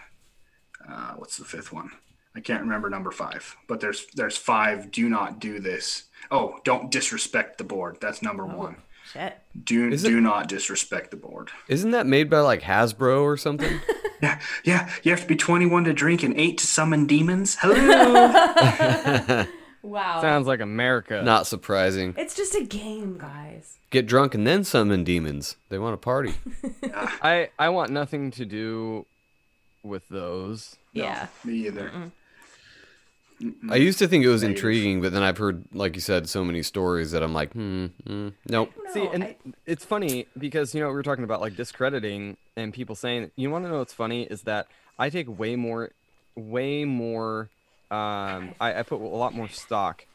uh 0.90 1.14
what's 1.18 1.38
the 1.38 1.45
fifth 1.45 1.72
one? 1.72 1.91
I 2.36 2.41
can't 2.41 2.61
remember 2.64 2.90
number 2.90 3.11
5, 3.11 3.56
but 3.68 3.80
there's 3.80 4.07
there's 4.15 4.36
5 4.36 4.91
do 4.91 5.07
not 5.07 5.40
do 5.40 5.60
this. 5.60 6.03
Oh, 6.32 6.60
don't 6.64 6.91
disrespect 6.91 7.57
the 7.60 7.64
board. 7.64 7.98
That's 8.02 8.22
number 8.22 8.45
1. 8.45 8.76
Shit. 9.14 9.38
Do 9.64 9.90
Is 9.90 10.03
it- 10.03 10.10
do 10.10 10.19
not 10.19 10.48
disrespect 10.49 11.11
the 11.11 11.18
board. 11.18 11.49
isn't 11.69 11.91
that 11.91 12.07
made 12.07 12.30
by 12.30 12.40
like 12.40 12.61
Hasbro 12.64 13.22
or 13.22 13.38
something? 13.38 13.80
Yeah, 14.22 14.40
yeah. 14.64 14.90
You 15.03 15.11
have 15.11 15.19
to 15.22 15.27
be 15.27 15.36
21 15.36 15.84
to 15.84 15.94
drink 15.94 16.23
and 16.23 16.40
8 16.40 16.57
to 16.60 16.65
summon 16.65 17.06
demons. 17.06 17.56
Hello. 17.60 19.45
Wow. 19.86 20.22
sounds 20.22 20.48
like 20.48 20.60
America. 20.62 21.22
not 21.24 21.48
surprising. 21.48 22.14
it's 22.18 22.36
just 22.36 22.56
a 22.56 22.64
game, 22.64 23.18
guys. 23.18 23.78
Get 23.91 24.07
drunk 24.07 24.34
and 24.34 24.45
then 24.45 24.64
summon 24.64 25.03
demons. 25.03 25.56
They 25.70 25.78
want 25.78 25.94
to 25.94 25.98
party. 25.98 26.34
I 27.22 27.49
I 27.57 27.70
want 27.70 27.91
nothing 27.91 28.32
to 28.32 28.45
do 28.45 29.06
with 29.84 30.07
those. 30.10 30.76
Yeah. 30.94 31.28
Me 31.44 31.68
either. 31.68 31.91
I 33.70 33.76
used 33.76 33.99
to 33.99 34.07
think 34.07 34.24
it 34.24 34.30
was 34.30 34.44
intriguing, 34.44 35.02
but 35.02 35.12
then 35.12 35.22
I've 35.22 35.38
heard, 35.38 35.66
like 35.74 35.95
you 35.95 36.02
said, 36.02 36.30
so 36.30 36.44
many 36.45 36.64
stories 36.64 37.12
that 37.12 37.22
I'm 37.22 37.34
like, 37.34 37.52
hmm, 37.52 37.88
mm, 38.07 38.32
nope. 38.48 38.72
See, 38.94 39.06
and 39.12 39.26
I- 39.26 39.36
it's 39.66 39.84
funny 39.84 40.26
because 40.38 40.74
you 40.74 40.80
know 40.80 40.88
we 40.88 40.94
were 40.94 41.03
talking 41.03 41.26
about 41.26 41.41
like 41.41 41.56
discrediting 41.56 42.38
and 42.56 42.74
people 42.74 42.95
saying. 42.95 43.32
You 43.36 43.49
want 43.52 43.66
to 43.66 43.70
know 43.70 43.80
what's 43.80 43.94
funny 43.94 44.24
is 44.24 44.44
that 44.44 44.68
I 44.98 45.10
take 45.10 45.28
way 45.38 45.56
more, 45.57 45.91
way 46.36 46.86
more. 46.86 47.49
Um, 47.91 48.56
I, 48.60 48.80
I 48.80 48.84
put 48.84 48.99
a 48.99 49.03
lot 49.03 49.34
more 49.34 49.49
stock 49.49 50.06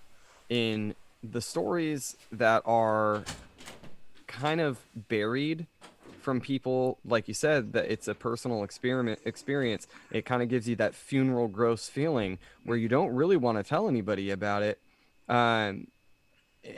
in 0.48 0.94
the 1.22 1.40
stories 1.40 2.16
that 2.32 2.62
are 2.66 3.24
kind 4.26 4.60
of 4.60 4.78
buried 4.94 5.66
from 6.22 6.40
people 6.40 6.98
like 7.04 7.28
you 7.28 7.34
said 7.34 7.72
that 7.72 7.90
it's 7.90 8.06
a 8.08 8.14
personal 8.14 8.62
experiment 8.62 9.20
experience. 9.24 9.86
It 10.10 10.24
kind 10.24 10.42
of 10.42 10.48
gives 10.48 10.68
you 10.68 10.76
that 10.76 10.94
funeral 10.94 11.48
gross 11.48 11.88
feeling 11.88 12.38
where 12.64 12.76
you 12.76 12.88
don't 12.88 13.14
really 13.14 13.36
want 13.36 13.58
to 13.58 13.64
tell 13.64 13.88
anybody 13.88 14.30
about 14.30 14.62
it. 14.62 14.78
Um, 15.28 15.86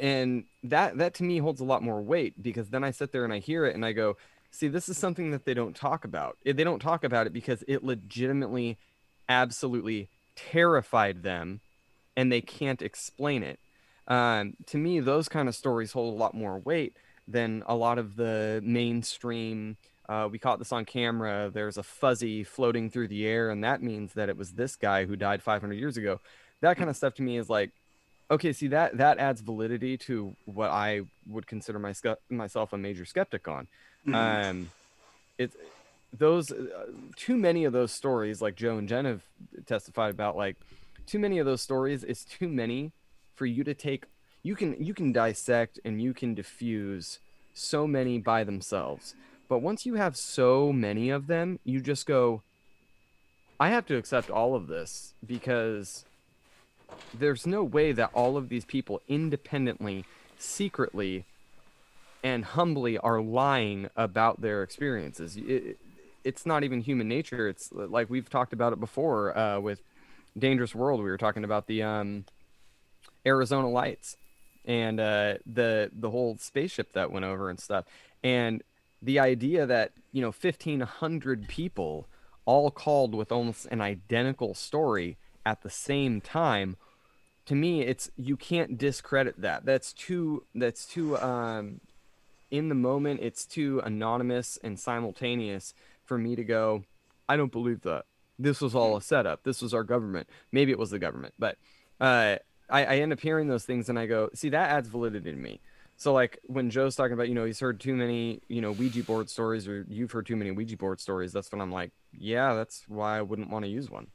and 0.01 0.45
that 0.63 0.99
that 0.99 1.15
to 1.15 1.25
me 1.25 1.39
holds 1.39 1.61
a 1.61 1.65
lot 1.65 1.83
more 1.83 2.01
weight 2.01 2.41
because 2.41 2.69
then 2.69 2.85
I 2.85 2.93
sit 2.93 3.11
there 3.13 3.25
and 3.25 3.33
I 3.33 3.39
hear 3.39 3.65
it 3.67 3.75
and 3.75 3.85
I 3.85 3.93
go, 3.93 4.17
see, 4.51 4.69
this 4.69 4.89
is 4.89 4.97
something 4.97 5.31
that 5.33 5.45
they 5.45 5.55
don't 5.55 5.75
talk 5.75 6.05
about. 6.05 6.37
Eh, 6.47 6.53
They 6.53 6.63
don't 6.65 6.79
talk 6.79 7.03
about 7.03 7.27
it 7.27 7.33
because 7.33 7.65
it 7.67 7.83
legitimately, 7.83 8.79
absolutely 9.29 10.09
terrified 10.37 11.23
them, 11.23 11.61
and 12.17 12.31
they 12.31 12.41
can't 12.41 12.83
explain 12.83 13.43
it. 13.43 13.59
Um, 14.09 14.55
to 14.67 14.79
me, 14.79 15.01
those 15.01 15.29
kind 15.29 15.49
of 15.49 15.55
stories 15.55 15.93
hold 15.93 16.15
a 16.15 16.17
lot 16.17 16.35
more 16.35 16.59
weight 16.59 16.97
than 17.29 17.63
a 17.67 17.75
lot 17.75 17.99
of 17.99 18.17
the 18.17 18.61
mainstream. 18.65 19.77
Uh, 20.09 20.29
we 20.31 20.39
caught 20.39 20.59
this 20.59 20.73
on 20.73 20.85
camera. 20.85 21.51
There's 21.53 21.79
a 21.79 21.83
fuzzy 21.83 22.45
floating 22.45 22.91
through 22.91 23.09
the 23.09 23.27
air, 23.27 23.51
and 23.51 23.63
that 23.65 23.83
means 23.83 24.15
that 24.15 24.29
it 24.29 24.37
was 24.37 24.53
this 24.53 24.77
guy 24.77 25.05
who 25.07 25.17
died 25.17 25.43
500 25.43 25.75
years 25.75 25.97
ago. 25.97 26.21
That 26.61 26.77
kind 26.77 26.91
of 26.91 26.97
stuff 26.97 27.15
to 27.15 27.23
me 27.23 27.39
is 27.39 27.49
like, 27.49 27.71
okay 28.31 28.53
see 28.53 28.69
that 28.69 28.97
that 28.97 29.19
adds 29.19 29.41
validity 29.43 29.97
to 29.97 30.35
what 30.47 30.71
i 30.71 31.03
would 31.27 31.47
consider 31.47 31.79
my, 31.79 31.93
myself 32.31 32.73
a 32.73 32.79
major 32.79 33.05
skeptic 33.05 33.47
on 33.47 33.69
um 34.15 34.71
it's 35.39 35.57
those 36.13 36.51
uh, 36.53 36.87
too 37.17 37.37
many 37.37 37.65
of 37.65 37.73
those 37.73 37.91
stories 37.91 38.43
like 38.43 38.55
joe 38.55 38.77
and 38.77 38.89
jen 38.89 39.05
have 39.05 39.23
testified 39.65 40.11
about 40.11 40.37
like 40.37 40.57
too 41.07 41.19
many 41.19 41.39
of 41.39 41.47
those 41.47 41.63
stories 41.63 42.05
is 42.05 42.25
too 42.25 42.49
many 42.49 42.93
for 43.35 43.47
you 43.47 43.65
to 43.65 43.75
take 43.75 44.05
you 44.43 44.57
can 44.57 44.77
you 44.83 44.95
can 44.95 45.13
dissect 45.13 45.79
and 45.85 46.03
you 46.03 46.13
can 46.13 46.35
diffuse 46.35 47.19
so 47.55 47.87
many 47.87 48.19
by 48.19 48.45
themselves. 48.45 49.15
But 49.49 49.59
once 49.59 49.85
you 49.85 49.95
have 49.95 50.17
so 50.17 50.73
many 50.73 51.11
of 51.11 51.27
them, 51.27 51.59
you 51.65 51.81
just 51.81 52.07
go 52.07 52.43
I 53.61 53.69
have 53.69 53.87
to 53.87 53.97
accept 53.97 54.31
all 54.31 54.55
of 54.55 54.67
this 54.67 55.15
because 55.25 56.05
there's 57.15 57.47
no 57.47 57.63
way 57.63 57.93
that 57.93 58.11
all 58.13 58.37
of 58.37 58.49
these 58.49 58.65
people 58.65 59.01
independently, 59.09 60.05
secretly, 60.37 61.25
and 62.25 62.45
humbly 62.45 62.99
are 62.99 63.21
lying 63.21 63.89
about 63.95 64.41
their 64.41 64.63
experiences. 64.63 65.37
It, 65.37 65.79
it's 66.25 66.47
not 66.47 66.65
even 66.65 66.81
human 66.81 67.09
nature. 67.09 67.49
It's 67.49 67.71
like 67.73 68.11
we've 68.11 68.29
talked 68.29 68.53
about 68.53 68.73
it 68.73 68.81
before 68.81 69.37
uh, 69.37 69.61
with 69.61 69.83
Dangerous 70.39 70.75
World. 70.75 71.01
We 71.01 71.11
were 71.11 71.19
talking 71.19 71.45
about 71.45 71.67
the 71.67 71.83
um, 71.83 72.25
Arizona 73.27 73.69
Lights 73.69 74.17
and 74.65 75.01
uh, 75.01 75.35
the 75.47 75.91
the 75.93 76.11
whole 76.11 76.37
spaceship 76.39 76.93
that 76.93 77.11
went 77.11 77.25
over 77.25 77.51
and 77.51 77.59
stuff, 77.59 77.85
and 78.23 78.63
the 79.01 79.19
idea 79.19 79.67
that 79.67 79.93
you 80.13 80.23
know 80.23 80.33
1,500 80.33 81.49
people 81.49 82.07
all 82.45 82.71
called 82.71 83.15
with 83.15 83.33
almost 83.33 83.67
an 83.67 83.81
identical 83.81 84.55
story 84.55 85.17
at 85.45 85.63
the 85.63 85.71
same 85.71 86.21
time 86.21 86.77
to 87.45 87.55
me 87.55 87.83
it's 87.83 88.11
you 88.17 88.37
can't 88.37 88.79
discredit 88.79 89.41
that 89.41 89.65
that's 89.65 89.93
too 89.93 90.45
that's 90.55 90.87
too 90.87 91.17
um 91.19 91.81
in 92.51 92.69
the 92.69 92.75
moment 92.75 93.21
it's 93.21 93.45
too 93.45 93.81
anonymous 93.85 94.59
and 94.63 94.79
simultaneous 94.79 95.75
for 96.13 96.19
me 96.19 96.37
to 96.37 96.45
go 96.45 96.85
i 97.27 97.39
don't 97.39 97.53
believe 97.53 97.81
that 97.81 98.05
this 98.39 98.61
was 98.61 98.75
all 98.75 98.97
a 98.97 99.03
setup. 99.03 99.45
This 99.45 99.63
was 99.63 99.73
our 99.73 99.85
government. 99.85 100.29
Maybe 100.51 100.73
it 100.73 100.79
was 100.79 100.91
the 100.91 100.99
government 100.99 101.33
but 101.39 101.57
uh 102.03 102.37
I, 102.69 102.85
I 102.85 102.97
end 102.97 103.15
up 103.15 103.21
hearing 103.21 103.49
those 103.49 103.65
things 103.65 103.89
and 103.89 103.99
i 103.99 104.05
go 104.05 104.29
see 104.35 104.51
that 104.51 104.69
adds 104.69 104.89
validity 104.89 105.31
to 105.31 105.39
me. 105.39 105.61
So 105.97 106.13
like 106.13 106.39
when 106.45 106.69
joe's 106.69 106.97
talking 106.97 107.15
about 107.15 107.31
you 107.31 107.35
know 107.35 107.47
he's 107.47 107.61
heard 107.61 107.81
too 107.81 107.95
many 107.95 108.43
you 108.49 108.61
know 108.61 108.73
ouija 108.73 109.03
board 109.05 109.31
stories 109.31 109.67
or 109.67 109.87
you've 109.89 110.13
heard 110.13 110.27
too 110.27 110.37
many 110.37 110.51
ouija 110.51 110.77
board 110.77 111.01
stories 111.01 111.33
that's 111.33 111.51
when 111.51 111.63
i'm 111.63 111.73
like 111.73 111.93
yeah 112.13 112.53
that's 112.53 112.85
why 112.89 113.17
i 113.17 113.23
wouldn't 113.23 113.49
want 113.49 113.65
to 113.65 113.71
use 113.71 113.89
one. 113.89 114.09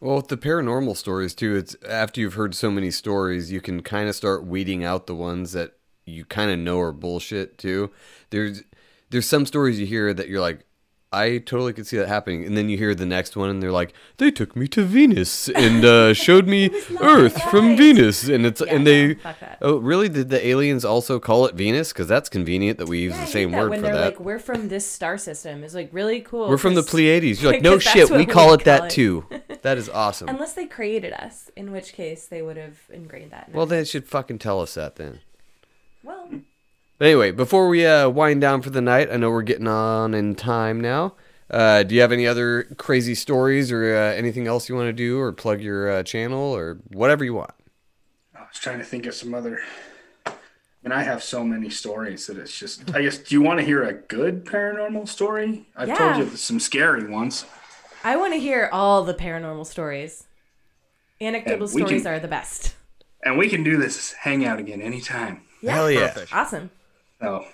Well, 0.00 0.16
with 0.16 0.28
the 0.28 0.36
paranormal 0.36 0.96
stories 0.96 1.34
too, 1.34 1.54
it's 1.54 1.76
after 1.88 2.20
you've 2.20 2.34
heard 2.34 2.56
so 2.56 2.68
many 2.68 2.90
stories, 2.90 3.52
you 3.52 3.60
can 3.60 3.80
kind 3.80 4.08
of 4.08 4.16
start 4.16 4.44
weeding 4.44 4.82
out 4.82 5.06
the 5.06 5.14
ones 5.14 5.52
that 5.52 5.74
you 6.04 6.24
kind 6.24 6.50
of 6.50 6.58
know 6.58 6.80
are 6.80 6.92
bullshit 6.92 7.58
too. 7.58 7.92
There's 8.30 8.64
there's 9.10 9.26
some 9.26 9.46
stories 9.46 9.78
you 9.78 9.86
hear 9.86 10.12
that 10.12 10.28
you're 10.28 10.40
like, 10.40 10.66
I 11.14 11.38
totally 11.38 11.72
could 11.72 11.86
see 11.86 11.96
that 11.96 12.08
happening, 12.08 12.44
and 12.44 12.56
then 12.56 12.68
you 12.68 12.76
hear 12.76 12.94
the 12.94 13.06
next 13.06 13.36
one, 13.36 13.48
and 13.50 13.62
they're 13.62 13.72
like, 13.72 13.92
they 14.18 14.30
took 14.30 14.54
me 14.56 14.66
to 14.68 14.82
Venus 14.82 15.48
and 15.48 15.84
uh, 15.84 16.12
showed 16.26 16.46
me 16.46 16.70
Earth 17.00 17.40
from. 17.50 17.76
Venus, 17.76 18.28
and 18.28 18.44
it's 18.46 18.60
Yeah, 18.60 18.74
and 18.74 18.86
they. 18.86 19.14
no. 19.14 19.34
Oh, 19.62 19.76
really? 19.78 20.08
Did 20.08 20.28
the 20.28 20.46
aliens 20.46 20.84
also 20.84 21.18
call 21.18 21.46
it 21.46 21.54
Venus? 21.54 21.92
Because 21.92 22.08
that's 22.08 22.28
convenient 22.28 22.78
that 22.78 22.88
we 22.88 22.98
use 23.00 23.14
Yeah, 23.14 23.24
the 23.24 23.30
same 23.30 23.52
word 23.52 23.70
when 23.70 23.78
for 23.80 23.86
they're 23.86 23.94
that. 23.94 24.04
like, 24.04 24.20
we're 24.20 24.38
from 24.38 24.68
this 24.68 24.86
star 24.86 25.16
system. 25.18 25.64
It's 25.64 25.74
like 25.74 25.88
really 25.92 26.20
cool. 26.20 26.48
we're 26.48 26.58
from 26.58 26.74
the 26.74 26.82
Pleiades. 26.82 27.42
You're 27.42 27.52
like, 27.52 27.62
no 27.70 27.78
shit, 27.78 28.10
we 28.10 28.26
call 28.26 28.52
it 28.54 28.64
that 28.64 28.80
call 28.80 28.88
too. 28.90 29.26
That 29.62 29.78
is 29.78 29.88
awesome. 29.88 30.28
Unless 30.28 30.52
they 30.52 30.66
created 30.66 31.14
us, 31.14 31.50
in 31.56 31.72
which 31.72 31.94
case 31.94 32.26
they 32.26 32.42
would 32.42 32.58
have 32.58 32.78
ingrained 32.92 33.30
that. 33.30 33.48
In 33.48 33.54
Well, 33.54 33.62
us. 33.64 33.70
they 33.70 33.84
should 33.84 34.06
fucking 34.06 34.38
tell 34.38 34.60
us 34.60 34.74
that 34.74 34.96
then. 34.96 35.20
well, 36.02 36.28
But 37.04 37.08
anyway, 37.08 37.32
before 37.32 37.68
we 37.68 37.84
uh, 37.84 38.08
wind 38.08 38.40
down 38.40 38.62
for 38.62 38.70
the 38.70 38.80
night, 38.80 39.10
I 39.12 39.18
know 39.18 39.28
we're 39.30 39.42
getting 39.42 39.68
on 39.68 40.14
in 40.14 40.34
time 40.34 40.80
now. 40.80 41.12
Uh, 41.50 41.82
do 41.82 41.94
you 41.94 42.00
have 42.00 42.12
any 42.12 42.26
other 42.26 42.62
crazy 42.78 43.14
stories 43.14 43.70
or 43.70 43.94
uh, 43.94 44.14
anything 44.14 44.46
else 44.46 44.70
you 44.70 44.74
want 44.74 44.88
to 44.88 44.92
do 44.94 45.20
or 45.20 45.30
plug 45.30 45.60
your 45.60 45.90
uh, 45.90 46.02
channel 46.02 46.40
or 46.40 46.78
whatever 46.94 47.22
you 47.22 47.34
want? 47.34 47.50
I 48.34 48.40
was 48.40 48.58
trying 48.58 48.78
to 48.78 48.84
think 48.86 49.04
of 49.04 49.12
some 49.12 49.34
other. 49.34 49.60
I 50.24 50.32
mean, 50.82 50.92
I 50.92 51.02
have 51.02 51.22
so 51.22 51.44
many 51.44 51.68
stories 51.68 52.26
that 52.26 52.38
it's 52.38 52.58
just. 52.58 52.94
I 52.94 53.02
guess. 53.02 53.18
Do 53.18 53.34
you 53.34 53.42
want 53.42 53.60
to 53.60 53.66
hear 53.66 53.82
a 53.82 53.92
good 53.92 54.46
paranormal 54.46 55.06
story? 55.06 55.66
I've 55.76 55.94
told 55.98 56.16
you 56.16 56.34
some 56.38 56.58
scary 56.58 57.06
ones. 57.06 57.44
I 58.02 58.16
want 58.16 58.32
to 58.32 58.40
hear 58.40 58.70
all 58.72 59.04
the 59.04 59.12
paranormal 59.12 59.66
stories. 59.66 60.24
Anecdotal 61.20 61.68
stories 61.68 62.04
can- 62.04 62.12
are 62.14 62.18
the 62.18 62.28
best. 62.28 62.76
And 63.22 63.36
we 63.36 63.50
can 63.50 63.62
do 63.62 63.76
this 63.76 64.12
hangout 64.12 64.58
again 64.58 64.80
anytime. 64.80 65.42
Hell 65.60 65.90
yeah. 65.90 66.08
Perfect. 66.08 66.34
Awesome. 66.34 66.70
Oh, 67.24 67.44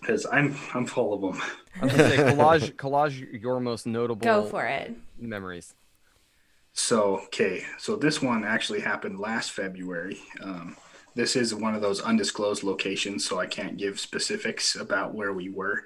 because 0.00 0.26
I'm 0.26 0.56
I'm 0.74 0.86
full 0.86 1.14
of 1.14 1.20
them. 1.20 1.42
I 1.80 1.84
was 1.84 1.94
gonna 1.94 2.08
say 2.10 2.16
collage 2.18 2.74
collage 2.76 3.42
your 3.42 3.60
most 3.60 3.86
notable 3.86 4.24
Go 4.24 4.44
for 4.44 4.64
it. 4.64 4.94
memories. 5.18 5.74
So 6.72 7.20
okay, 7.26 7.64
so 7.78 7.96
this 7.96 8.22
one 8.22 8.44
actually 8.44 8.80
happened 8.80 9.18
last 9.20 9.50
February. 9.52 10.18
Um, 10.42 10.76
this 11.14 11.36
is 11.36 11.54
one 11.54 11.74
of 11.74 11.82
those 11.82 12.00
undisclosed 12.00 12.62
locations, 12.62 13.26
so 13.26 13.38
I 13.38 13.46
can't 13.46 13.76
give 13.76 14.00
specifics 14.00 14.76
about 14.76 15.14
where 15.14 15.34
we 15.34 15.50
were, 15.50 15.82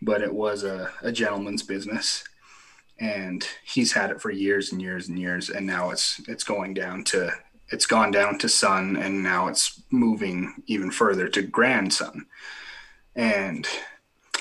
but 0.00 0.22
it 0.22 0.32
was 0.32 0.62
a, 0.62 0.90
a 1.02 1.10
gentleman's 1.10 1.64
business, 1.64 2.22
and 3.00 3.44
he's 3.64 3.92
had 3.92 4.10
it 4.10 4.20
for 4.20 4.30
years 4.30 4.70
and 4.70 4.80
years 4.80 5.08
and 5.08 5.18
years, 5.18 5.50
and 5.50 5.66
now 5.66 5.90
it's 5.90 6.20
it's 6.28 6.44
going 6.44 6.74
down 6.74 7.02
to 7.04 7.32
it's 7.70 7.86
gone 7.86 8.10
down 8.10 8.38
to 8.38 8.48
son, 8.48 8.96
and 8.96 9.22
now 9.22 9.48
it's 9.48 9.82
moving 9.90 10.62
even 10.66 10.90
further 10.90 11.28
to 11.28 11.42
grandson, 11.42 12.26
and 13.14 13.66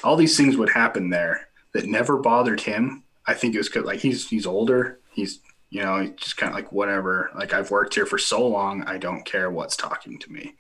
all 0.04 0.16
these 0.16 0.38
things 0.38 0.58
would 0.58 0.70
happen 0.70 1.10
there 1.10 1.48
that 1.74 1.86
never 1.88 2.18
bothered 2.18 2.62
him. 2.62 3.04
I 3.26 3.34
think 3.34 3.54
it 3.56 3.58
was 3.58 3.70
'cause, 3.70 3.84
like 3.86 4.00
he's 4.00 4.30
he's 4.30 4.46
older. 4.46 5.00
He's 5.12 5.40
you 5.70 5.82
know 5.82 6.00
he's 6.00 6.12
just 6.12 6.38
kind 6.38 6.50
of 6.50 6.56
like 6.56 6.72
whatever. 6.72 7.32
Like 7.36 7.54
I've 7.54 7.72
worked 7.72 7.96
here 7.96 8.06
for 8.06 8.18
so 8.18 8.46
long, 8.48 8.84
I 8.84 8.98
don't 8.98 9.26
care 9.26 9.50
what's 9.50 9.76
talking 9.76 10.18
to 10.20 10.32
me. 10.32 10.56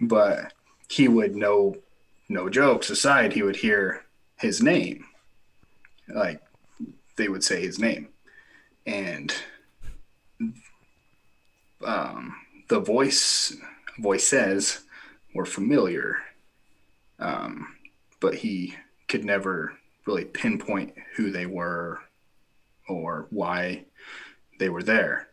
But 0.00 0.52
he 0.88 1.08
would 1.08 1.34
know, 1.36 1.76
no 2.28 2.48
jokes 2.48 2.90
aside, 2.90 3.32
he 3.32 3.42
would 3.42 3.56
hear 3.56 4.04
his 4.38 4.62
name. 4.62 5.06
Like 6.08 6.40
they 7.16 7.28
would 7.28 7.44
say 7.44 7.60
his 7.60 7.78
name, 7.78 8.08
and 8.86 9.34
um, 11.84 12.36
the 12.68 12.80
voice 12.80 13.56
voices 13.98 14.80
were 15.34 15.46
familiar, 15.46 16.18
um, 17.18 17.76
but 18.20 18.34
he 18.36 18.74
could 19.08 19.24
never 19.24 19.76
really 20.06 20.24
pinpoint 20.24 20.94
who 21.16 21.30
they 21.30 21.46
were 21.46 22.00
or 22.88 23.26
why 23.30 23.84
they 24.58 24.68
were 24.68 24.82
there. 24.82 25.28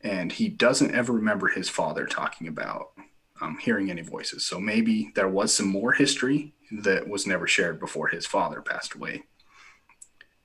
And 0.00 0.32
he 0.32 0.48
doesn't 0.48 0.94
ever 0.94 1.12
remember 1.12 1.48
his 1.48 1.68
father 1.68 2.06
talking 2.06 2.48
about 2.48 2.92
um, 3.40 3.58
hearing 3.58 3.90
any 3.90 4.02
voices. 4.02 4.44
So 4.44 4.60
maybe 4.60 5.12
there 5.14 5.28
was 5.28 5.54
some 5.54 5.68
more 5.68 5.92
history 5.92 6.54
that 6.70 7.08
was 7.08 7.26
never 7.26 7.46
shared 7.46 7.80
before 7.80 8.08
his 8.08 8.26
father 8.26 8.60
passed 8.60 8.94
away. 8.94 9.24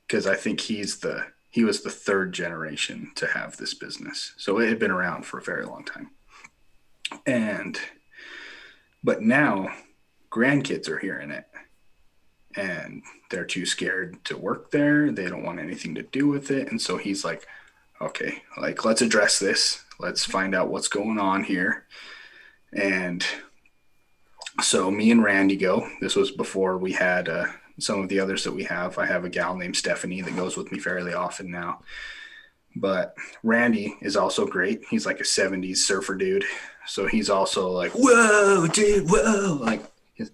Because 0.07 0.27
I 0.27 0.35
think 0.35 0.61
he's 0.61 0.99
the 0.99 1.25
he 1.53 1.63
was 1.63 1.81
the 1.81 1.91
third 1.91 2.34
generation 2.34 3.11
to 3.13 3.27
have 3.27 3.55
this 3.57 3.75
business. 3.75 4.34
So 4.38 4.57
it 4.57 4.69
had 4.69 4.80
been 4.80 4.89
around 4.89 5.27
for 5.27 5.38
a 5.38 5.43
very 5.43 5.65
long 5.65 5.85
time. 5.85 6.09
And 7.27 7.80
but 9.03 9.21
now 9.21 9.69
grandkids 10.31 10.89
are 10.89 10.97
hearing 10.97 11.30
it 11.30 11.45
and 12.55 13.03
they're 13.30 13.45
too 13.45 13.67
scared 13.67 14.25
to 14.25 14.35
work 14.35 14.71
there. 14.71 15.11
They 15.11 15.30
don't 15.30 15.43
want 15.43 15.59
anything 15.59 15.93
to 15.93 16.01
do 16.01 16.27
with 16.27 16.49
it. 16.49 16.71
And 16.71 16.81
so 16.81 16.97
he's 16.97 17.23
like, 17.23 17.45
okay, 18.01 18.41
like 18.59 18.84
let's 18.84 19.03
address 19.03 19.38
this. 19.38 19.85
Let's 19.99 20.25
find 20.25 20.55
out 20.55 20.69
what's 20.69 20.88
going 20.88 21.19
on 21.19 21.43
here. 21.43 21.85
And 22.75 23.23
so 24.59 24.89
me 24.89 25.11
and 25.11 25.23
Randy 25.23 25.55
go. 25.55 25.88
This 26.01 26.15
was 26.15 26.31
before 26.31 26.80
we 26.80 26.93
had 26.93 27.30
uh, 27.30 27.45
some 27.79 28.01
of 28.01 28.09
the 28.09 28.19
others 28.19 28.43
that 28.43 28.51
we 28.51 28.63
have. 28.63 28.97
I 28.97 29.05
have 29.05 29.25
a 29.25 29.29
gal 29.29 29.55
named 29.55 29.75
Stephanie 29.75 30.21
that 30.21 30.35
goes 30.35 30.57
with 30.57 30.71
me 30.71 30.79
fairly 30.79 31.13
often 31.13 31.49
now. 31.51 31.81
But 32.75 33.15
Randy 33.43 33.95
is 34.01 34.15
also 34.15 34.45
great. 34.45 34.81
He's 34.89 35.05
like 35.05 35.19
a 35.19 35.23
70s 35.23 35.77
surfer 35.77 36.15
dude. 36.15 36.45
So 36.87 37.07
he's 37.07 37.29
also 37.29 37.69
like, 37.69 37.91
whoa, 37.91 38.67
dude, 38.67 39.09
whoa. 39.09 39.57
Like 39.61 39.83
his, 40.13 40.31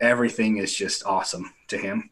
everything 0.00 0.58
is 0.58 0.74
just 0.74 1.04
awesome 1.04 1.52
to 1.68 1.78
him. 1.78 2.10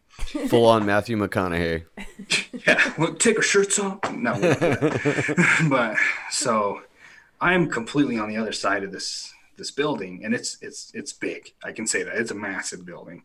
Full 0.49 0.67
on 0.67 0.87
Matthew 0.87 1.17
McConaughey. 1.17 1.85
Yeah, 2.67 2.93
well, 2.99 3.15
take 3.15 3.37
our 3.37 3.43
shirts 3.43 3.79
off. 3.79 4.13
No, 4.13 4.35
we 4.35 4.41
don't 4.41 4.61
do 4.61 4.77
that. 4.77 5.67
but 5.71 5.97
so 6.31 6.83
I'm 7.41 7.71
completely 7.71 8.19
on 8.19 8.29
the 8.29 8.37
other 8.37 8.53
side 8.53 8.85
of 8.85 8.93
this 8.93 9.33
this 9.57 9.71
building, 9.71 10.21
and 10.25 10.35
it's 10.35 10.59
it's 10.61 10.93
it's 10.95 11.15
big. 11.15 11.55
I 11.65 11.73
can 11.73 11.87
say 11.87 12.03
that 12.03 12.17
it's 12.17 12.31
a 12.31 12.35
massive 12.35 12.85
building, 12.85 13.23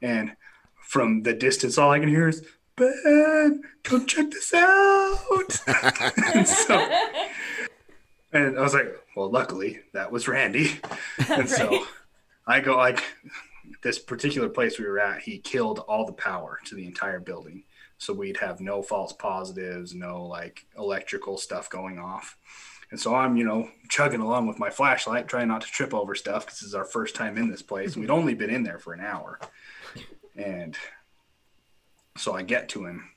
and 0.00 0.36
from 0.88 1.22
the 1.22 1.34
distance, 1.34 1.78
all 1.78 1.90
I 1.90 1.98
can 1.98 2.08
hear 2.08 2.28
is 2.28 2.46
Ben, 2.76 3.62
come 3.82 4.06
check 4.06 4.30
this 4.30 4.52
out. 4.54 5.60
and 6.34 6.48
so, 6.48 6.90
and 8.32 8.58
I 8.58 8.62
was 8.62 8.74
like, 8.74 8.94
well, 9.16 9.30
luckily 9.30 9.80
that 9.92 10.10
was 10.10 10.28
Randy, 10.28 10.80
and 11.28 11.48
so 11.48 11.86
I 12.46 12.60
go 12.60 12.76
like 12.76 13.02
this 13.82 13.98
particular 13.98 14.48
place 14.48 14.78
we 14.78 14.86
were 14.86 14.98
at. 14.98 15.22
He 15.22 15.38
killed 15.38 15.80
all 15.80 16.06
the 16.06 16.12
power 16.12 16.58
to 16.66 16.74
the 16.74 16.86
entire 16.86 17.20
building 17.20 17.64
so 17.98 18.12
we'd 18.12 18.36
have 18.36 18.60
no 18.60 18.80
false 18.80 19.12
positives, 19.12 19.94
no 19.94 20.24
like 20.24 20.64
electrical 20.78 21.36
stuff 21.36 21.68
going 21.68 21.98
off. 21.98 22.36
And 22.90 22.98
so 22.98 23.14
I'm, 23.14 23.36
you 23.36 23.44
know, 23.44 23.68
chugging 23.90 24.20
along 24.20 24.46
with 24.46 24.58
my 24.58 24.70
flashlight, 24.70 25.28
trying 25.28 25.48
not 25.48 25.60
to 25.60 25.66
trip 25.66 25.92
over 25.92 26.14
stuff 26.14 26.46
because 26.46 26.60
this 26.60 26.68
is 26.68 26.74
our 26.74 26.86
first 26.86 27.14
time 27.14 27.36
in 27.36 27.50
this 27.50 27.60
place. 27.60 27.90
Mm-hmm. 27.90 28.00
We'd 28.00 28.10
only 28.10 28.34
been 28.34 28.50
in 28.50 28.62
there 28.62 28.78
for 28.78 28.94
an 28.94 29.00
hour. 29.00 29.38
And 30.38 30.76
so 32.16 32.34
I 32.34 32.42
get 32.42 32.68
to 32.70 32.86
him 32.86 33.10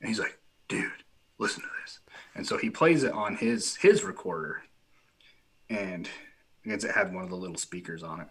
and 0.00 0.08
he's 0.08 0.20
like, 0.20 0.38
dude, 0.68 0.92
listen 1.38 1.62
to 1.62 1.68
this. 1.82 2.00
And 2.34 2.46
so 2.46 2.58
he 2.58 2.70
plays 2.70 3.02
it 3.02 3.12
on 3.12 3.34
his 3.36 3.76
his 3.76 4.04
recorder. 4.04 4.62
And 5.68 6.08
I 6.64 6.68
guess 6.68 6.84
it 6.84 6.94
had 6.94 7.12
one 7.12 7.24
of 7.24 7.30
the 7.30 7.36
little 7.36 7.56
speakers 7.56 8.02
on 8.02 8.20
it. 8.20 8.28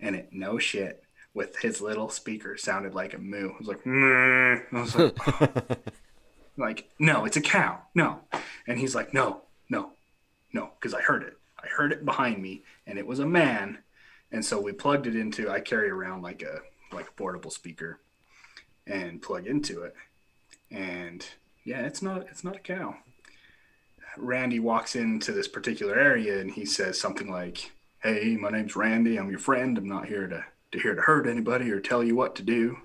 And 0.00 0.16
it 0.16 0.28
no 0.32 0.58
shit 0.58 1.04
with 1.32 1.58
his 1.58 1.80
little 1.80 2.08
speaker 2.10 2.56
sounded 2.56 2.94
like 2.94 3.14
a 3.14 3.18
moo. 3.18 3.50
It 3.50 3.58
was 3.58 3.68
like, 3.68 3.86
"Meh." 3.86 4.60
I 4.72 4.80
was 4.80 4.94
like, 4.96 5.16
like, 6.56 6.88
no, 6.98 7.24
it's 7.24 7.36
a 7.36 7.40
cow. 7.40 7.80
No. 7.94 8.20
And 8.66 8.78
he's 8.78 8.94
like, 8.94 9.12
no, 9.12 9.42
no, 9.68 9.90
no, 10.52 10.70
because 10.78 10.94
I 10.94 11.00
heard 11.00 11.22
it. 11.22 11.36
I 11.62 11.66
heard 11.66 11.92
it 11.92 12.04
behind 12.04 12.42
me, 12.42 12.62
and 12.86 12.98
it 12.98 13.06
was 13.06 13.18
a 13.18 13.26
man. 13.26 13.78
And 14.30 14.44
so 14.44 14.60
we 14.60 14.72
plugged 14.72 15.06
it 15.06 15.16
into. 15.16 15.50
I 15.50 15.60
carry 15.60 15.90
around 15.90 16.22
like 16.22 16.42
a 16.42 16.60
like 16.94 17.08
a 17.08 17.12
portable 17.12 17.50
speaker, 17.50 18.00
and 18.86 19.22
plug 19.22 19.46
into 19.46 19.82
it. 19.82 19.94
And 20.70 21.24
yeah, 21.64 21.80
it's 21.80 22.02
not 22.02 22.26
it's 22.30 22.44
not 22.44 22.56
a 22.56 22.60
cow. 22.60 22.96
Randy 24.16 24.60
walks 24.60 24.94
into 24.94 25.32
this 25.32 25.48
particular 25.48 25.98
area, 25.98 26.40
and 26.40 26.50
he 26.50 26.64
says 26.64 27.00
something 27.00 27.30
like, 27.30 27.72
"Hey, 28.02 28.36
my 28.40 28.50
name's 28.50 28.76
Randy. 28.76 29.18
I'm 29.18 29.30
your 29.30 29.38
friend. 29.38 29.76
I'm 29.76 29.88
not 29.88 30.06
here 30.06 30.26
to 30.28 30.44
to 30.72 30.78
here 30.78 30.94
to 30.94 31.02
hurt 31.02 31.26
anybody 31.26 31.70
or 31.70 31.80
tell 31.80 32.02
you 32.04 32.14
what 32.14 32.36
to 32.36 32.42
do. 32.42 32.78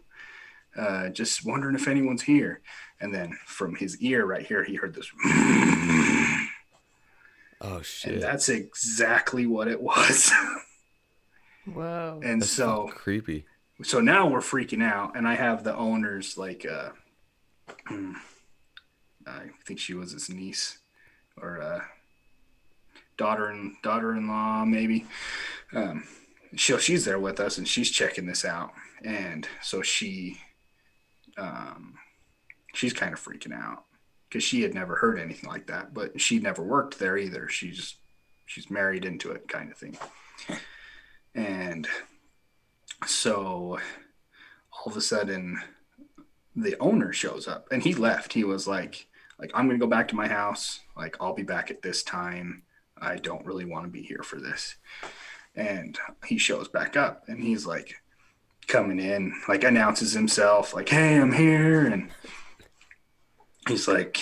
Uh, 0.77 1.09
just 1.09 1.45
wondering 1.45 1.75
if 1.75 1.87
anyone's 1.87 2.23
here." 2.23 2.61
And 3.01 3.13
then 3.13 3.37
from 3.45 3.75
his 3.75 4.01
ear 4.01 4.25
right 4.25 4.45
here, 4.45 4.63
he 4.63 4.75
heard 4.75 4.93
this. 4.93 5.09
Oh 7.61 7.81
shit. 7.81 8.13
And 8.13 8.23
that's 8.23 8.49
exactly 8.49 9.45
what 9.45 9.67
it 9.67 9.81
was. 9.81 10.31
Whoa. 11.65 12.19
and 12.23 12.41
That's 12.41 12.51
so 12.51 12.89
creepy. 12.93 13.45
So 13.81 13.99
now 14.01 14.27
we're 14.27 14.39
freaking 14.39 14.83
out 14.83 15.15
and 15.15 15.27
I 15.27 15.35
have 15.35 15.63
the 15.63 15.75
owner's 15.75 16.37
like 16.37 16.65
uh 16.65 16.89
I 19.27 19.49
think 19.65 19.79
she 19.79 19.93
was 19.93 20.11
his 20.11 20.29
niece 20.29 20.79
or 21.41 21.61
uh 21.61 21.81
daughter 23.17 23.47
and 23.49 23.75
daughter-in-law 23.83 24.65
maybe. 24.65 25.05
Um 25.73 26.03
she 26.55 26.77
she's 26.79 27.05
there 27.05 27.19
with 27.19 27.39
us 27.39 27.57
and 27.57 27.67
she's 27.67 27.91
checking 27.91 28.25
this 28.25 28.43
out 28.43 28.71
and 29.03 29.47
so 29.61 29.81
she 29.81 30.37
um 31.37 31.95
she's 32.73 32.93
kind 32.93 33.13
of 33.13 33.19
freaking 33.19 33.53
out 33.53 33.85
because 34.27 34.43
she 34.43 34.61
had 34.61 34.73
never 34.73 34.95
heard 34.95 35.19
anything 35.19 35.49
like 35.49 35.67
that 35.67 35.93
but 35.93 36.19
she 36.19 36.39
never 36.39 36.63
worked 36.63 36.99
there 36.99 37.17
either. 37.17 37.47
She's 37.47 37.77
just 37.77 37.95
she's 38.45 38.69
married 38.69 39.05
into 39.05 39.31
it 39.31 39.47
kind 39.47 39.71
of 39.71 39.77
thing 39.77 39.97
and 41.35 41.87
so 43.05 43.79
all 44.71 44.91
of 44.91 44.97
a 44.97 45.01
sudden 45.01 45.59
the 46.55 46.77
owner 46.79 47.13
shows 47.13 47.47
up 47.47 47.67
and 47.71 47.83
he 47.83 47.93
left. 47.93 48.33
He 48.33 48.43
was 48.43 48.67
like 48.67 49.07
like 49.39 49.51
i'm 49.53 49.67
gonna 49.67 49.79
go 49.79 49.87
back 49.87 50.07
to 50.09 50.15
my 50.15 50.27
house. 50.27 50.79
Like 50.95 51.15
i'll 51.19 51.33
be 51.33 51.43
back 51.43 51.71
at 51.71 51.81
this 51.81 52.03
time. 52.03 52.63
I 53.01 53.15
don't 53.15 53.45
really 53.45 53.65
want 53.65 53.85
to 53.85 53.91
be 53.91 54.01
here 54.01 54.23
for 54.23 54.39
this. 54.39 54.75
And 55.55 55.97
he 56.25 56.37
shows 56.37 56.67
back 56.67 56.97
up 56.97 57.23
and 57.27 57.41
he's 57.41 57.65
like 57.65 57.95
coming 58.67 58.99
in 58.99 59.33
like 59.47 59.63
announces 59.63 60.13
himself 60.13 60.73
like 60.73 60.89
hey 60.89 61.17
i'm 61.17 61.31
here. 61.31 61.85
And 61.87 62.09
he's 63.67 63.87
like 63.87 64.19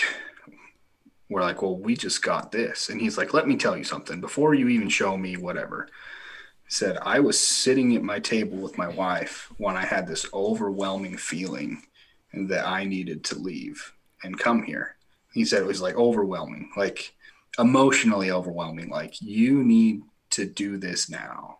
we're 1.29 1.41
like 1.41 1.61
well 1.61 1.77
we 1.77 1.95
just 1.95 2.21
got 2.21 2.51
this. 2.51 2.89
And 2.89 3.01
he's 3.01 3.17
like 3.17 3.33
let 3.33 3.47
me 3.47 3.57
tell 3.57 3.77
you 3.77 3.83
something. 3.83 4.21
Before 4.21 4.53
you 4.53 4.67
even 4.67 4.89
show 4.89 5.17
me 5.17 5.37
whatever 5.37 5.87
said 6.67 6.97
i 7.01 7.19
was 7.19 7.39
sitting 7.39 7.95
at 7.95 8.03
my 8.03 8.19
table 8.19 8.57
with 8.57 8.77
my 8.77 8.87
wife 8.87 9.51
when 9.57 9.75
i 9.75 9.85
had 9.85 10.07
this 10.07 10.25
overwhelming 10.33 11.17
feeling 11.17 11.81
that 12.33 12.67
i 12.67 12.83
needed 12.83 13.23
to 13.23 13.37
leave 13.37 13.93
and 14.23 14.39
come 14.39 14.63
here. 14.63 14.95
He 15.33 15.45
said 15.45 15.61
it 15.61 15.67
was 15.67 15.81
like 15.81 15.95
overwhelming 15.95 16.71
like 16.75 17.13
emotionally 17.59 18.31
overwhelming 18.31 18.89
like 18.89 19.21
you 19.21 19.63
need 19.63 20.01
to 20.31 20.45
do 20.45 20.77
this 20.77 21.09
now. 21.09 21.59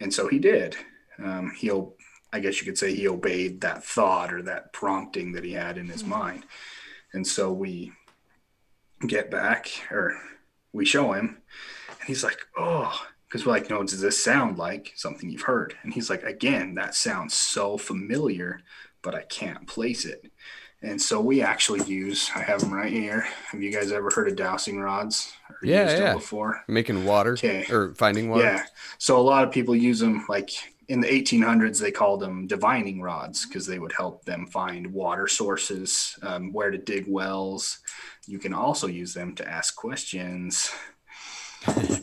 And 0.00 0.12
so 0.12 0.28
he 0.28 0.38
did. 0.38 0.76
Um, 1.18 1.52
he'll 1.56 1.94
i 2.32 2.40
guess 2.40 2.58
you 2.58 2.64
could 2.64 2.78
say 2.78 2.92
he 2.92 3.06
obeyed 3.06 3.60
that 3.60 3.84
thought 3.84 4.34
or 4.34 4.42
that 4.42 4.72
prompting 4.72 5.32
that 5.32 5.44
he 5.44 5.52
had 5.52 5.78
in 5.78 5.88
his 5.88 6.04
mind. 6.04 6.44
And 7.12 7.26
so 7.26 7.52
we 7.52 7.92
get 9.06 9.30
back 9.30 9.68
or 9.90 10.18
we 10.72 10.84
show 10.84 11.12
him 11.12 11.38
and 11.88 12.08
he's 12.08 12.24
like 12.24 12.38
oh 12.56 13.06
because 13.34 13.44
we're 13.44 13.52
like 13.52 13.68
no 13.68 13.82
does 13.82 14.00
this 14.00 14.22
sound 14.22 14.58
like 14.58 14.92
something 14.94 15.28
you've 15.28 15.42
heard 15.42 15.74
and 15.82 15.92
he's 15.92 16.08
like 16.08 16.22
again 16.22 16.74
that 16.76 16.94
sounds 16.94 17.34
so 17.34 17.76
familiar 17.76 18.60
but 19.02 19.12
i 19.12 19.22
can't 19.22 19.66
place 19.66 20.04
it 20.04 20.30
and 20.82 21.02
so 21.02 21.20
we 21.20 21.42
actually 21.42 21.82
use 21.82 22.30
i 22.36 22.38
have 22.38 22.60
them 22.60 22.72
right 22.72 22.92
here 22.92 23.26
have 23.50 23.60
you 23.60 23.72
guys 23.72 23.90
ever 23.90 24.08
heard 24.14 24.28
of 24.28 24.36
dowsing 24.36 24.78
rods 24.78 25.32
or 25.50 25.56
Yeah, 25.66 25.82
used 25.82 25.96
them 25.96 26.02
yeah. 26.04 26.14
before 26.14 26.62
Making 26.68 27.04
water 27.04 27.32
Okay. 27.32 27.66
or 27.70 27.92
finding 27.96 28.30
water. 28.30 28.44
yeah. 28.44 28.64
So 28.98 29.18
a 29.18 29.26
lot 29.32 29.42
of 29.42 29.50
people 29.50 29.74
use 29.74 29.98
them 29.98 30.24
like 30.28 30.50
in 30.86 31.00
the 31.00 31.08
1800s, 31.08 31.80
they 31.80 31.90
called 31.90 32.20
them 32.20 32.46
divining 32.46 33.00
rods 33.00 33.46
because 33.46 33.66
they 33.66 33.78
would 33.78 33.92
help 33.92 34.22
them 34.26 34.46
find 34.46 34.86
water 34.92 35.26
sources, 35.26 36.18
um, 36.22 36.52
where 36.52 36.70
to 36.70 36.76
dig 36.76 37.06
wells. 37.08 37.78
You 38.26 38.38
can 38.38 38.52
also 38.52 38.86
use 38.86 39.14
them 39.14 39.34
to 39.36 39.48
ask 39.48 39.74
questions. 39.76 40.70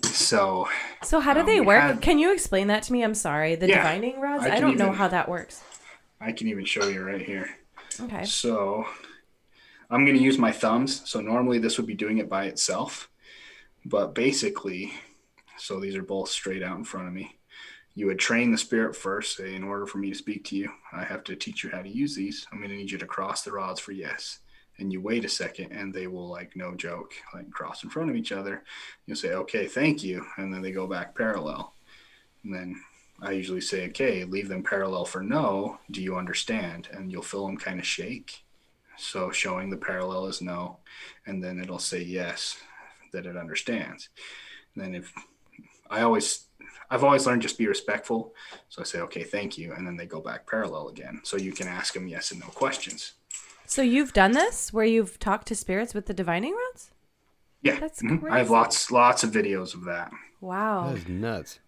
So 0.04 0.68
So 1.04 1.20
how 1.20 1.34
do 1.34 1.42
Um, 1.42 1.46
they 1.46 1.62
work? 1.62 1.82
had- 1.82 2.02
Can 2.02 2.20
you 2.20 2.32
explain 2.34 2.68
that 2.68 2.84
to 2.84 2.94
me? 2.94 3.04
I'm 3.04 3.16
sorry. 3.16 3.56
The 3.56 3.68
Yeah, 3.68 3.78
divining 3.78 4.20
rods? 4.20 4.46
I 4.46 4.56
I, 4.56 4.60
don't 4.60 4.78
know 4.78 4.92
how 4.92 5.08
that 5.08 5.28
works. 5.30 5.62
I 6.20 6.32
can 6.32 6.48
even 6.48 6.66
show 6.66 6.88
you 6.88 7.02
right 7.04 7.22
here. 7.22 7.50
Okay. 8.00 8.24
So 8.26 8.86
I'm 9.90 10.06
going 10.06 10.18
to 10.18 10.24
use 10.24 10.38
my 10.38 10.52
thumbs. 10.52 11.02
So 11.10 11.22
normally 11.22 11.60
this 11.60 11.78
would 11.78 11.88
be 11.88 11.94
doing 11.96 12.20
it 12.20 12.30
by 12.30 12.46
itself. 12.46 13.10
But 13.84 14.14
basically, 14.14 14.94
so 15.58 15.80
these 15.80 15.96
are 15.96 16.04
both 16.04 16.30
straight 16.30 16.64
out 16.64 16.78
in 16.78 16.84
front 16.84 17.08
of 17.08 17.14
me. 17.14 17.38
You 17.96 18.06
would 18.06 18.20
train 18.20 18.52
the 18.52 18.58
spirit 18.58 18.96
first. 18.96 19.36
Say, 19.38 19.54
in 19.56 19.64
order 19.64 19.86
for 19.86 19.98
me 19.98 20.10
to 20.10 20.16
speak 20.18 20.46
to 20.46 20.56
you, 20.56 20.72
I 20.94 21.04
have 21.04 21.24
to 21.26 21.36
teach 21.36 21.64
you 21.64 21.72
how 21.72 21.82
to 21.82 21.90
use 21.90 22.16
these. 22.16 22.46
I'm 22.52 22.60
going 22.60 22.70
to 22.70 22.76
need 22.78 22.92
you 22.92 22.98
to 23.00 23.06
cross 23.06 23.42
the 23.42 23.52
rods 23.52 23.80
for 23.80 23.92
yes. 23.92 24.40
And 24.82 24.92
you 24.92 25.00
wait 25.00 25.26
a 25.26 25.30
second, 25.30 25.72
and 25.72 25.94
they 25.94 26.08
will, 26.08 26.28
like, 26.28 26.56
no 26.56 26.74
joke, 26.74 27.14
like 27.36 27.52
cross 27.52 27.84
in 27.84 27.92
front 27.92 28.10
of 28.10 28.16
each 28.16 28.32
other. 28.32 28.64
You'll 29.06 29.16
say, 29.16 29.34
okay, 29.34 29.68
thank 29.68 30.04
you. 30.04 30.26
And 30.38 30.52
then 30.52 30.64
they 30.64 30.72
go 30.72 30.88
back 30.88 31.16
parallel. 31.16 31.76
And 32.44 32.52
then 32.52 32.82
I 33.22 33.34
usually 33.34 33.62
say, 33.62 33.88
okay, 33.90 34.24
leave 34.24 34.50
them 34.50 34.64
parallel 34.64 35.06
for 35.06 35.22
no. 35.22 35.78
Do 35.92 36.02
you 36.02 36.18
understand? 36.18 36.90
And 36.92 37.12
you'll 37.12 37.22
feel 37.22 37.46
them 37.46 37.58
kind 37.58 37.80
of 37.80 37.86
shake. 37.86 38.44
So 38.98 39.30
showing 39.30 39.70
the 39.70 39.78
parallel 39.78 40.26
is 40.26 40.42
no. 40.42 40.78
And 41.28 41.44
then 41.44 41.60
it'll 41.60 41.78
say 41.78 42.02
yes, 42.02 42.58
that 43.14 43.28
it 43.28 43.38
understands. 43.38 44.10
And 44.74 44.84
then 44.84 44.96
if 44.96 45.14
I 45.92 46.02
always, 46.02 46.48
I've 46.90 47.04
always 47.04 47.28
learned 47.28 47.44
just 47.44 47.60
be 47.60 47.68
respectful. 47.68 48.34
So 48.70 48.82
I 48.82 48.86
say, 48.86 49.02
okay, 49.02 49.24
thank 49.24 49.60
you. 49.60 49.74
And 49.74 49.86
then 49.86 49.96
they 49.96 50.08
go 50.08 50.22
back 50.22 50.50
parallel 50.50 50.88
again. 50.88 51.22
So 51.24 51.38
you 51.38 51.52
can 51.52 51.68
ask 51.68 51.94
them 51.94 52.08
yes 52.08 52.32
and 52.32 52.40
no 52.40 52.48
questions. 52.48 53.14
So 53.72 53.82
you've 53.82 54.12
done 54.12 54.34
this 54.34 54.74
where 54.74 54.84
you've 54.84 55.18
talked 55.18 55.48
to 55.48 55.56
spirits 55.56 55.94
with 55.94 56.06
the 56.08 56.14
divining 56.14 56.54
rods? 56.54 56.92
Yeah. 57.62 57.80
That's 57.80 58.02
mhm. 58.02 58.30
I 58.30 58.40
have 58.40 58.50
lots, 58.50 58.92
lots 58.92 59.24
of 59.24 59.32
videos 59.32 59.74
of 59.74 59.86
that. 59.86 60.12
Wow. 60.42 60.90
That 60.90 60.98
is 60.98 61.08
nuts. 61.08 61.60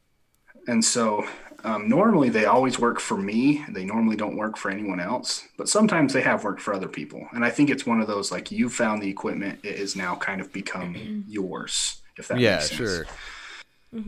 And 0.68 0.84
so 0.84 1.26
um, 1.64 1.88
normally 1.88 2.28
they 2.28 2.44
always 2.44 2.78
work 2.78 3.00
for 3.00 3.16
me. 3.16 3.64
They 3.70 3.86
normally 3.86 4.18
don't 4.18 4.36
work 4.36 4.58
for 4.58 4.70
anyone 4.70 5.00
else, 5.00 5.48
but 5.58 5.70
sometimes 5.70 6.12
they 6.12 6.22
have 6.24 6.44
worked 6.44 6.60
for 6.60 6.74
other 6.74 6.90
people. 6.90 7.26
And 7.32 7.46
I 7.46 7.50
think 7.50 7.70
it's 7.70 7.86
one 7.86 8.02
of 8.02 8.08
those 8.08 8.34
like 8.34 8.52
you 8.52 8.68
found 8.68 9.02
the 9.02 9.10
equipment, 9.10 9.60
it 9.64 9.80
has 9.80 9.96
now 9.96 10.14
kind 10.18 10.42
of 10.42 10.52
become 10.52 11.24
yours, 11.26 12.02
if 12.18 12.28
that 12.28 12.38
Yeah, 12.38 12.56
makes 12.58 12.68
sense. 12.68 12.78
sure. 12.78 13.06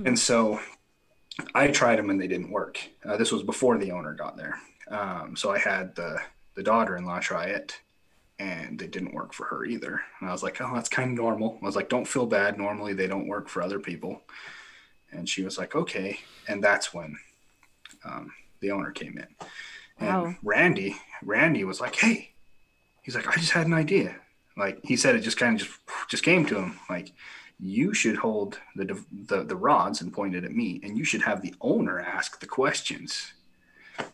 And 0.03 0.19
so 0.19 0.59
I 1.53 1.69
tried 1.69 1.97
them 1.99 2.09
and 2.09 2.19
they 2.19 2.27
didn't 2.27 2.51
work. 2.51 2.77
Uh, 3.05 3.15
this 3.15 3.31
was 3.31 3.41
before 3.43 3.77
the 3.77 3.91
owner 3.93 4.13
got 4.13 4.35
there. 4.35 4.59
Um, 4.89 5.37
so 5.37 5.51
I 5.53 5.59
had 5.59 5.95
the, 5.95 6.19
the 6.55 6.63
daughter 6.63 6.97
in 6.97 7.05
law 7.05 7.21
try 7.21 7.45
it 7.45 7.79
and 8.39 8.81
it 8.81 8.91
didn't 8.91 9.13
work 9.13 9.33
for 9.33 9.45
her 9.45 9.65
either. 9.65 10.01
And 10.19 10.29
I 10.29 10.31
was 10.31 10.43
like, 10.43 10.59
oh, 10.61 10.71
that's 10.73 10.89
kind 10.89 11.11
of 11.11 11.15
normal. 11.17 11.57
I 11.61 11.65
was 11.65 11.75
like, 11.75 11.89
don't 11.89 12.07
feel 12.07 12.25
bad. 12.25 12.57
Normally 12.57 12.93
they 12.93 13.07
don't 13.07 13.27
work 13.27 13.47
for 13.49 13.61
other 13.61 13.79
people. 13.79 14.23
And 15.11 15.27
she 15.29 15.43
was 15.43 15.57
like, 15.57 15.75
okay. 15.75 16.19
And 16.47 16.63
that's 16.63 16.93
when 16.93 17.17
um, 18.03 18.31
the 18.59 18.71
owner 18.71 18.91
came 18.91 19.17
in. 19.17 19.27
And 19.99 20.23
Wow. 20.23 20.35
Randy, 20.43 20.97
Randy 21.23 21.63
was 21.63 21.79
like, 21.79 21.95
hey, 21.95 22.33
he's 23.01 23.15
like, 23.15 23.27
I 23.27 23.39
just 23.39 23.51
had 23.53 23.67
an 23.67 23.73
idea. 23.73 24.17
Like 24.57 24.79
he 24.83 24.95
said, 24.95 25.15
it 25.15 25.21
just 25.21 25.37
kind 25.37 25.59
of 25.59 25.67
just 25.67 25.79
just 26.09 26.23
came 26.23 26.45
to 26.45 26.57
him. 26.57 26.79
Like 26.89 27.11
you 27.59 27.93
should 27.93 28.17
hold 28.17 28.59
the 28.75 28.85
the 29.11 29.43
the 29.43 29.55
rods 29.55 30.01
and 30.01 30.13
point 30.13 30.35
it 30.35 30.43
at 30.45 30.51
me, 30.51 30.79
and 30.83 30.97
you 30.97 31.03
should 31.03 31.21
have 31.23 31.41
the 31.41 31.53
owner 31.61 31.99
ask 31.99 32.39
the 32.39 32.45
questions. 32.47 33.33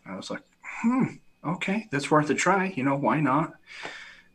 I 0.05 0.15
was 0.15 0.29
like, 0.31 0.41
hmm, 0.63 1.05
okay, 1.45 1.87
that's 1.91 2.09
worth 2.11 2.29
a 2.29 2.35
try. 2.35 2.73
You 2.75 2.83
know, 2.83 2.95
why 2.95 3.19
not? 3.19 3.53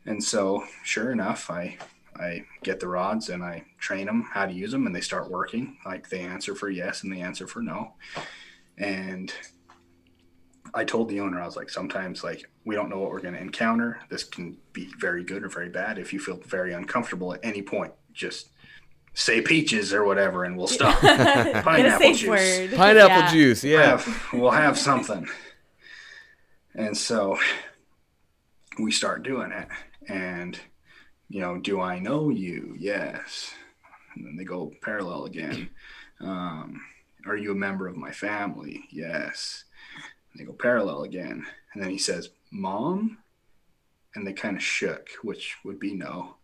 And 0.07 0.23
so, 0.23 0.63
sure 0.83 1.11
enough, 1.11 1.49
I 1.51 1.77
I 2.19 2.43
get 2.63 2.79
the 2.79 2.87
rods 2.87 3.29
and 3.29 3.43
I 3.43 3.63
train 3.77 4.07
them 4.07 4.23
how 4.33 4.47
to 4.47 4.53
use 4.53 4.71
them, 4.71 4.87
and 4.87 4.95
they 4.95 5.01
start 5.01 5.29
working. 5.29 5.77
Like 5.85 6.09
they 6.09 6.21
answer 6.21 6.55
for 6.55 6.69
yes 6.69 7.03
and 7.03 7.13
they 7.13 7.21
answer 7.21 7.45
for 7.45 7.61
no. 7.61 7.93
And 8.79 9.31
I 10.73 10.83
told 10.83 11.09
the 11.09 11.19
owner, 11.19 11.39
I 11.41 11.45
was 11.45 11.55
like, 11.55 11.69
sometimes 11.69 12.23
like 12.23 12.49
we 12.65 12.73
don't 12.75 12.89
know 12.89 12.99
what 12.99 13.11
we're 13.11 13.21
going 13.21 13.33
to 13.35 13.39
encounter. 13.41 13.99
This 14.09 14.23
can 14.23 14.57
be 14.73 14.89
very 14.99 15.23
good 15.23 15.43
or 15.43 15.49
very 15.49 15.69
bad. 15.69 15.97
If 15.99 16.11
you 16.13 16.19
feel 16.19 16.37
very 16.37 16.73
uncomfortable 16.73 17.33
at 17.33 17.39
any 17.43 17.61
point, 17.61 17.93
just 18.13 18.49
say 19.13 19.41
peaches 19.41 19.93
or 19.93 20.03
whatever, 20.05 20.43
and 20.43 20.57
we'll 20.57 20.67
stop. 20.67 20.99
Pineapple 21.01 22.13
juice. 22.13 22.27
word. 22.27 22.71
Pineapple 22.75 23.17
Yeah. 23.17 23.31
juice, 23.31 23.63
We'll 23.63 23.73
yeah. 23.73 23.85
have, 23.97 24.27
we'll 24.33 24.51
have 24.51 24.77
something. 24.77 25.27
And 26.75 26.95
so 26.95 27.37
we 28.79 28.91
start 28.91 29.23
doing 29.23 29.51
it. 29.51 29.67
And, 30.07 30.59
you 31.29 31.41
know, 31.41 31.57
do 31.57 31.81
I 31.81 31.99
know 31.99 32.29
you? 32.29 32.75
Yes. 32.77 33.53
And 34.15 34.25
then 34.25 34.35
they 34.35 34.43
go 34.43 34.73
parallel 34.81 35.25
again. 35.25 35.69
Um, 36.19 36.81
are 37.27 37.37
you 37.37 37.51
a 37.51 37.55
member 37.55 37.87
of 37.87 37.95
my 37.95 38.11
family? 38.11 38.85
Yes. 38.89 39.65
And 40.31 40.39
they 40.39 40.45
go 40.45 40.53
parallel 40.53 41.03
again. 41.03 41.45
And 41.73 41.83
then 41.83 41.91
he 41.91 41.97
says, 41.99 42.29
Mom? 42.49 43.19
And 44.15 44.25
they 44.25 44.33
kind 44.33 44.55
of 44.57 44.63
shook, 44.63 45.09
which 45.21 45.57
would 45.63 45.79
be 45.79 45.93
no. 45.93 46.37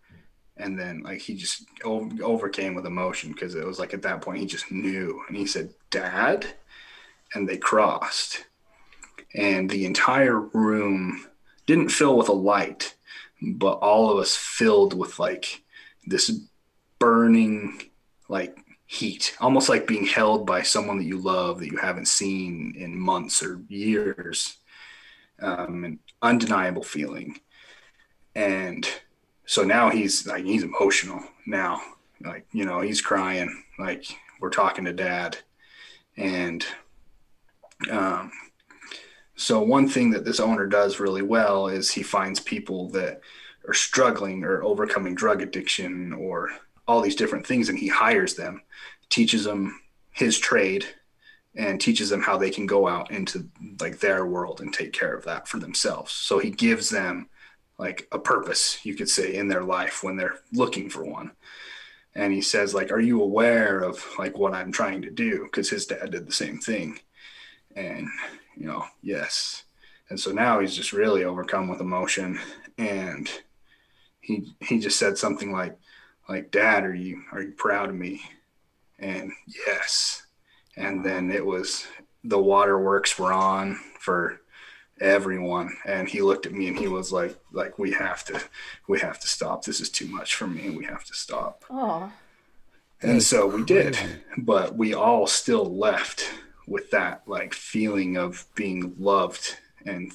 And 0.58 0.78
then, 0.78 1.02
like, 1.02 1.22
he 1.22 1.34
just 1.34 1.66
overcame 1.84 2.76
with 2.76 2.86
emotion 2.86 3.32
because 3.32 3.56
it 3.56 3.66
was 3.66 3.80
like 3.80 3.96
at 3.96 4.04
that 4.04 4.22
point 4.22 4.42
he 4.42 4.46
just 4.46 4.72
knew. 4.72 5.24
And 5.28 5.36
he 5.36 5.48
said, 5.48 5.74
Dad? 5.90 6.46
and 7.34 7.48
they 7.48 7.58
crossed. 7.58 8.46
And 9.34 9.70
the 9.70 9.86
entire 9.86 10.40
room 10.40 11.26
didn't 11.66 11.90
fill 11.90 12.18
with 12.18 12.30
a 12.30 12.34
light, 12.34 12.94
but 13.44 13.74
all 13.80 14.10
of 14.10 14.18
us 14.18 14.36
filled 14.36 14.94
with 14.98 15.20
like 15.20 15.64
this 16.06 16.32
burning, 17.00 17.90
like 18.30 18.58
heat, 18.86 19.36
almost 19.42 19.70
like 19.70 19.88
being 19.88 20.06
held 20.06 20.46
by 20.46 20.62
someone 20.62 20.98
that 20.98 21.06
you 21.06 21.18
love 21.18 21.60
that 21.60 21.72
you 21.72 21.78
haven't 21.78 22.08
seen 22.08 22.74
in 22.78 22.98
months 22.98 23.44
or 23.44 23.62
years. 23.68 24.58
Um, 25.42 25.84
an 25.84 26.00
undeniable 26.22 26.84
feeling. 26.84 27.40
And 28.36 28.88
so 29.46 29.64
now 29.64 29.90
he's 29.90 30.26
like, 30.26 30.46
he's 30.46 30.64
emotional 30.64 31.22
now. 31.46 31.82
Like, 32.22 32.46
you 32.54 32.64
know, 32.66 32.80
he's 32.80 33.02
crying. 33.02 33.64
Like, 33.78 34.06
we're 34.40 34.52
talking 34.52 34.86
to 34.86 34.94
dad. 34.94 35.38
And 36.16 36.66
um, 37.92 38.32
so 39.36 39.62
one 39.62 39.88
thing 39.88 40.12
that 40.12 40.26
this 40.26 40.40
owner 40.40 40.68
does 40.68 41.00
really 41.00 41.22
well 41.22 41.68
is 41.68 41.90
he 41.92 42.04
finds 42.04 42.40
people 42.40 42.90
that 42.92 43.22
are 43.68 43.74
struggling 43.74 44.44
or 44.44 44.64
overcoming 44.64 45.16
drug 45.16 45.42
addiction 45.42 46.14
or 46.14 46.50
all 46.88 47.02
these 47.02 47.16
different 47.16 47.48
things, 47.48 47.70
and 47.70 47.80
he 47.80 47.88
hires 47.88 48.36
them, 48.36 48.62
teaches 49.10 49.46
them 49.46 49.80
his 50.12 50.38
trade, 50.38 50.86
and 51.56 51.80
teaches 51.80 52.10
them 52.10 52.22
how 52.22 52.38
they 52.38 52.50
can 52.50 52.66
go 52.66 52.88
out 52.88 53.12
into 53.12 53.48
like 53.80 54.00
their 54.00 54.26
world 54.26 54.60
and 54.62 54.74
take 54.74 54.92
care 54.92 55.16
of 55.16 55.24
that 55.26 55.48
for 55.48 55.60
themselves. 55.60 56.12
So 56.12 56.40
he 56.40 56.50
gives 56.50 56.90
them 56.90 57.30
like 57.78 58.08
a 58.12 58.20
purpose, 58.20 58.80
you 58.86 58.96
could 58.96 59.10
say, 59.10 59.36
in 59.36 59.48
their 59.48 59.64
life 59.64 60.04
when 60.04 60.16
they're 60.16 60.40
looking 60.52 60.90
for 60.90 61.04
one. 61.04 61.32
And 62.16 62.32
he 62.32 62.42
says, 62.42 62.76
like, 62.76 62.92
are 62.92 63.00
you 63.00 63.22
aware 63.22 63.80
of 63.80 64.06
like 64.20 64.38
what 64.38 64.54
I'm 64.54 64.72
trying 64.72 65.02
to 65.04 65.10
do? 65.10 65.44
Because 65.46 65.70
his 65.70 65.88
dad 65.88 66.12
did 66.12 66.28
the 66.28 66.34
same 66.34 66.60
thing 66.60 67.00
and 67.76 68.08
you 68.56 68.68
know 68.68 68.86
yes. 69.02 69.64
And 70.10 70.20
so 70.20 70.32
now 70.32 70.60
he's 70.60 70.76
just 70.76 70.94
really 70.94 71.24
overcome 71.24 71.68
with 71.68 71.82
emotion. 71.82 72.40
And 72.78 73.30
he 74.22 74.54
he 74.60 74.80
just 74.80 75.00
said 75.00 75.18
something 75.18 75.52
like 75.52 75.78
like 76.30 76.52
dad 76.52 76.84
are 76.84 76.96
you 76.96 77.24
are 77.32 77.42
you 77.42 77.52
proud 77.52 77.90
of 77.90 77.96
me? 77.96 78.22
And 79.00 79.32
yes. 79.68 80.24
And 80.76 81.04
then 81.04 81.32
it 81.32 81.46
was 81.46 81.86
the 82.24 82.40
waterworks 82.40 83.18
were 83.20 83.34
on 83.34 83.80
for 84.00 84.42
everyone. 85.00 85.76
And 85.86 86.08
he 86.08 86.22
looked 86.22 86.46
at 86.46 86.54
me 86.54 86.68
and 86.68 86.78
he 86.78 86.88
was 86.88 87.12
like 87.12 87.38
like 87.52 87.80
we 87.80 87.92
have 87.92 88.24
to 88.26 88.42
we 88.88 89.00
have 89.00 89.20
to 89.20 89.28
stop. 89.28 89.64
This 89.64 89.80
is 89.82 89.90
too 89.90 90.08
much 90.08 90.36
for 90.36 90.48
me. 90.48 90.70
We 90.70 90.86
have 90.86 91.04
to 91.06 91.14
stop. 91.14 91.66
Oh, 91.70 92.12
and 93.02 93.22
so 93.22 93.48
we 93.48 93.64
did, 93.64 93.98
but 94.38 94.78
we 94.78 94.94
all 94.94 95.28
still 95.28 95.66
left 95.66 96.32
with 96.68 96.92
that 96.92 97.24
like 97.28 97.54
feeling 97.54 98.18
of 98.18 98.46
being 98.56 98.94
loved 98.98 99.58
and 99.86 100.12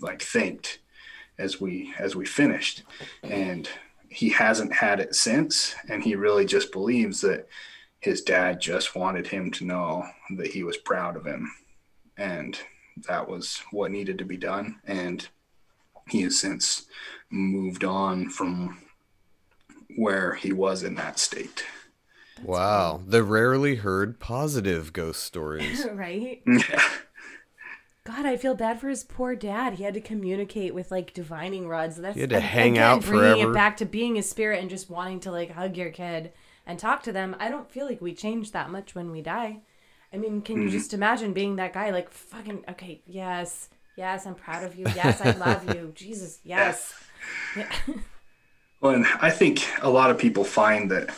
like 0.00 0.22
thanked 0.22 0.78
as 1.38 1.60
we 1.60 1.92
as 1.98 2.16
we 2.16 2.24
finished. 2.24 2.82
And 3.22 3.68
he 4.08 4.28
hasn't 4.28 4.72
had 4.74 5.00
it 5.00 5.14
since, 5.14 5.74
and 5.88 6.02
he 6.02 6.14
really 6.14 6.44
just 6.44 6.70
believes 6.70 7.20
that 7.22 7.48
his 8.00 8.20
dad 8.20 8.60
just 8.60 8.94
wanted 8.94 9.26
him 9.26 9.50
to 9.52 9.64
know 9.64 10.04
that 10.36 10.48
he 10.48 10.64
was 10.64 10.76
proud 10.76 11.16
of 11.16 11.24
him, 11.24 11.50
and 12.18 12.58
that 13.08 13.28
was 13.28 13.62
what 13.70 13.90
needed 13.90 14.18
to 14.18 14.24
be 14.24 14.36
done. 14.36 14.80
And 14.84 15.26
he 16.08 16.22
has 16.22 16.38
since 16.38 16.86
moved 17.30 17.84
on 17.84 18.28
from 18.28 18.78
where 19.96 20.34
he 20.34 20.52
was 20.52 20.82
in 20.82 20.94
that 20.96 21.18
state. 21.18 21.64
Wow. 22.44 23.00
The 23.06 23.22
rarely 23.22 23.76
heard 23.76 24.18
positive 24.20 24.92
ghost 24.92 25.22
stories. 25.24 25.86
right? 25.92 26.42
God, 28.04 28.26
I 28.26 28.36
feel 28.36 28.56
bad 28.56 28.80
for 28.80 28.88
his 28.88 29.04
poor 29.04 29.36
dad. 29.36 29.74
He 29.74 29.84
had 29.84 29.94
to 29.94 30.00
communicate 30.00 30.74
with 30.74 30.90
like 30.90 31.14
divining 31.14 31.68
rods. 31.68 31.96
That's 31.96 32.16
He 32.16 32.22
had 32.22 32.30
to 32.30 32.36
a- 32.36 32.40
hang 32.40 32.72
again, 32.72 32.82
out 32.82 33.02
bringing 33.04 33.34
forever. 33.36 33.50
it 33.50 33.54
back 33.54 33.76
to 33.76 33.84
being 33.84 34.18
a 34.18 34.22
spirit 34.22 34.60
and 34.60 34.68
just 34.68 34.90
wanting 34.90 35.20
to 35.20 35.30
like 35.30 35.52
hug 35.52 35.76
your 35.76 35.90
kid 35.90 36.32
and 36.66 36.78
talk 36.80 37.04
to 37.04 37.12
them. 37.12 37.36
I 37.38 37.48
don't 37.48 37.70
feel 37.70 37.86
like 37.86 38.00
we 38.00 38.12
change 38.12 38.50
that 38.52 38.70
much 38.70 38.94
when 38.96 39.12
we 39.12 39.22
die. 39.22 39.60
I 40.12 40.16
mean, 40.16 40.42
can 40.42 40.56
you 40.56 40.62
Mm-hmm. 40.68 40.72
just 40.76 40.92
imagine 40.94 41.32
being 41.32 41.56
that 41.56 41.72
guy? 41.72 41.90
Like, 41.90 42.10
fucking, 42.10 42.64
okay, 42.70 43.00
yes, 43.06 43.68
yes, 43.96 44.26
I'm 44.26 44.34
proud 44.34 44.64
of 44.64 44.74
you. 44.74 44.84
Yes, 44.96 45.20
I 45.20 45.30
love 45.30 45.72
you. 45.74 45.92
Jesus, 45.94 46.40
yes. 46.44 46.92
Yeah. 47.56 47.70
Well, 48.80 48.94
and 48.94 49.06
I 49.20 49.30
think 49.30 49.64
a 49.80 49.88
lot 49.88 50.10
of 50.10 50.18
people 50.18 50.42
find 50.42 50.90
that, 50.90 51.10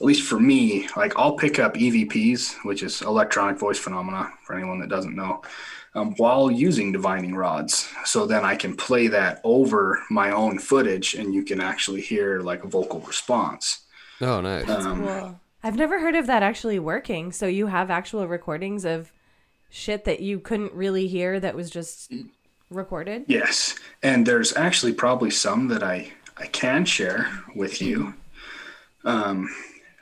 at 0.00 0.06
least 0.06 0.22
for 0.22 0.40
me, 0.40 0.88
like 0.96 1.18
I'll 1.18 1.36
pick 1.36 1.58
up 1.58 1.74
EVPs, 1.74 2.64
which 2.64 2.82
is 2.82 3.02
electronic 3.02 3.58
voice 3.58 3.78
phenomena, 3.78 4.32
for 4.44 4.54
anyone 4.54 4.80
that 4.80 4.88
doesn't 4.88 5.14
know, 5.14 5.42
um, 5.94 6.14
while 6.16 6.50
using 6.50 6.90
divining 6.90 7.34
rods. 7.34 7.88
So 8.06 8.24
then 8.24 8.44
I 8.44 8.56
can 8.56 8.76
play 8.76 9.08
that 9.08 9.40
over 9.44 10.02
my 10.10 10.30
own 10.30 10.58
footage, 10.58 11.14
and 11.14 11.34
you 11.34 11.42
can 11.42 11.60
actually 11.60 12.00
hear 12.00 12.40
like 12.40 12.64
a 12.64 12.68
vocal 12.68 13.00
response. 13.00 13.80
Oh, 14.22 14.40
nice. 14.40 14.68
Um, 14.68 15.06
cool. 15.06 15.40
I've 15.62 15.76
never 15.76 16.00
heard 16.00 16.14
of 16.14 16.26
that 16.26 16.42
actually 16.42 16.78
working. 16.78 17.32
So 17.32 17.46
you 17.46 17.66
have 17.66 17.90
actual 17.90 18.26
recordings 18.26 18.86
of 18.86 19.12
shit 19.68 20.04
that 20.04 20.20
you 20.20 20.40
couldn't 20.40 20.72
really 20.72 21.06
hear 21.08 21.38
that 21.38 21.54
was 21.54 21.68
just 21.70 22.12
recorded? 22.70 23.24
Yes, 23.28 23.74
and 24.02 24.26
there's 24.26 24.56
actually 24.56 24.92
probably 24.92 25.30
some 25.30 25.68
that 25.68 25.82
I 25.82 26.12
I 26.36 26.46
can 26.46 26.84
share 26.84 27.28
with 27.54 27.82
you. 27.82 28.14
Um, 29.04 29.54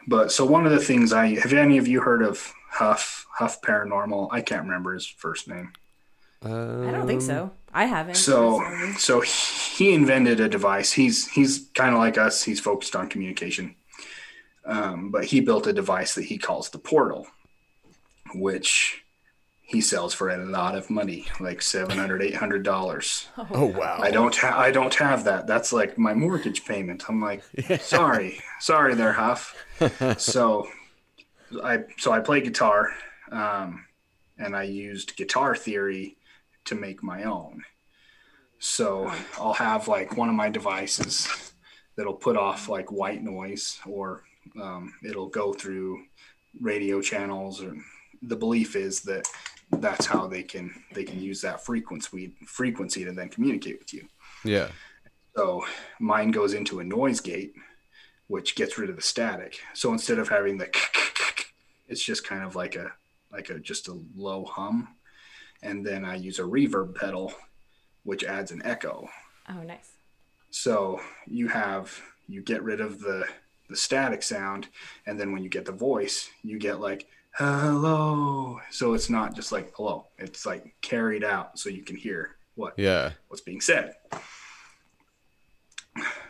but 0.09 0.33
so 0.33 0.45
one 0.45 0.65
of 0.65 0.73
the 0.73 0.79
things 0.79 1.13
I 1.13 1.39
have 1.39 1.53
any 1.53 1.79
of 1.79 1.87
you 1.87 2.01
heard 2.01 2.23
of 2.23 2.53
Huff 2.71 3.27
Huff 3.35 3.61
Paranormal? 3.61 4.29
I 4.33 4.41
can't 4.41 4.65
remember 4.65 4.95
his 4.95 5.07
first 5.07 5.49
name. 5.49 5.73
I 6.43 6.49
don't 6.49 7.07
think 7.07 7.23
so. 7.23 7.51
I 7.75 7.85
haven't. 7.85 8.15
So 8.15 8.63
so 8.97 9.21
he 9.21 9.93
invented 9.93 10.41
a 10.41 10.49
device. 10.49 10.93
He's 10.93 11.29
he's 11.29 11.69
kind 11.75 11.95
of 11.95 11.99
like 11.99 12.17
us. 12.17 12.43
He's 12.43 12.61
focused 12.61 12.97
on 12.97 13.09
communication. 13.09 13.75
Um, 14.65 15.11
but 15.11 15.25
he 15.25 15.41
built 15.41 15.67
a 15.67 15.73
device 15.73 16.15
that 16.15 16.25
he 16.25 16.39
calls 16.39 16.71
the 16.71 16.79
portal, 16.79 17.27
which 18.35 19.03
he 19.69 19.83
sells 19.83 20.15
for 20.15 20.31
a 20.31 20.47
lot 20.47 20.75
of 20.75 20.89
money, 20.89 21.27
like 21.41 21.61
700 21.61 22.23
800 22.23 22.63
dollars. 22.63 23.29
Oh, 23.51 23.67
wow. 23.67 23.99
I 24.01 24.11
don't 24.11 24.35
ha- 24.35 24.59
I 24.59 24.71
don't 24.71 24.95
have 24.95 25.25
that. 25.25 25.47
That's 25.47 25.75
like 25.75 25.99
my 25.99 26.15
mortgage 26.15 26.65
payment. 26.65 27.05
I'm 27.07 27.21
like, 27.21 27.43
sorry, 27.81 28.41
sorry 28.61 28.95
there, 28.95 29.13
Huff. 29.13 29.55
so 30.17 30.67
I 31.63 31.85
so 31.99 32.13
I 32.13 32.21
play 32.21 32.41
guitar, 32.41 32.95
um, 33.31 33.85
and 34.39 34.57
I 34.57 34.63
used 34.63 35.17
guitar 35.17 35.55
theory 35.55 36.17
to 36.65 36.75
make 36.75 37.03
my 37.03 37.25
own. 37.25 37.63
So 38.59 39.13
I'll 39.39 39.53
have 39.53 39.87
like 39.87 40.17
one 40.17 40.31
of 40.31 40.35
my 40.35 40.49
devices 40.49 41.53
that'll 41.95 42.15
put 42.15 42.39
off 42.39 42.71
like 42.71 42.91
white 42.91 43.23
noise, 43.23 43.79
or 43.85 44.23
um, 44.59 44.95
it'll 45.05 45.29
go 45.29 45.53
through 45.53 46.05
radio 46.59 47.03
channels. 47.03 47.63
Or 47.63 47.77
the 48.23 48.37
belief 48.37 48.75
is 48.75 49.03
that 49.03 49.29
that's 49.71 50.07
how 50.07 50.27
they 50.27 50.43
can 50.43 50.75
they 50.95 51.05
can 51.05 51.21
use 51.21 51.41
that 51.43 51.65
frequency 51.65 52.35
frequency 52.47 53.05
to 53.05 53.13
then 53.13 53.29
communicate 53.29 53.79
with 53.79 53.93
you. 53.93 54.09
Yeah. 54.45 54.69
So 55.37 55.65
mine 56.01 56.31
goes 56.31 56.55
into 56.55 56.81
a 56.81 56.85
noise 56.85 57.21
gate, 57.21 57.55
which 58.27 58.57
gets 58.57 58.79
rid 58.79 58.91
of 58.91 58.97
the 58.97 59.03
static. 59.03 59.61
So 59.75 59.93
instead 59.93 60.19
of 60.19 60.29
having 60.29 60.59
the, 60.59 60.69
it's 61.87 62.03
just 62.03 62.27
kind 62.27 62.43
of 62.43 62.57
like 62.57 62.77
a 62.77 62.93
like 63.31 63.51
a 63.51 63.59
just 63.59 63.89
a 63.89 64.01
low 64.17 64.45
hum, 64.45 64.89
and 65.63 65.85
then 65.87 66.05
I 66.05 66.17
use 66.17 66.39
a 66.39 66.43
reverb 66.43 66.95
pedal, 66.95 67.33
which 68.05 68.25
adds 68.25 68.51
an 68.51 68.63
echo. 68.65 69.09
oh, 69.49 69.63
nice. 69.63 69.93
So 70.51 71.01
you 71.27 71.49
have 71.49 72.01
you 72.27 72.43
get 72.43 72.63
rid 72.63 72.81
of 72.81 73.01
the 73.01 73.25
the 73.69 73.77
static 73.77 74.23
sound, 74.23 74.69
and 75.07 75.21
then 75.21 75.31
when 75.31 75.43
you 75.45 75.51
get 75.51 75.67
the 75.67 75.73
voice, 75.73 76.31
you 76.43 76.59
get 76.59 76.81
like 76.81 77.07
hello. 77.35 78.61
So 78.71 78.95
it's 78.95 79.11
not 79.11 79.35
just 79.35 79.53
like 79.53 79.73
hello; 79.77 80.07
it's 80.19 80.47
like 80.47 80.75
carried 80.81 81.25
out, 81.25 81.59
so 81.59 81.69
you 81.69 81.83
can 81.83 81.97
hear 81.97 82.37
what 82.55 82.75
Yeah. 82.77 83.13
what's 83.29 83.43
being 83.43 83.61
said. 83.61 83.95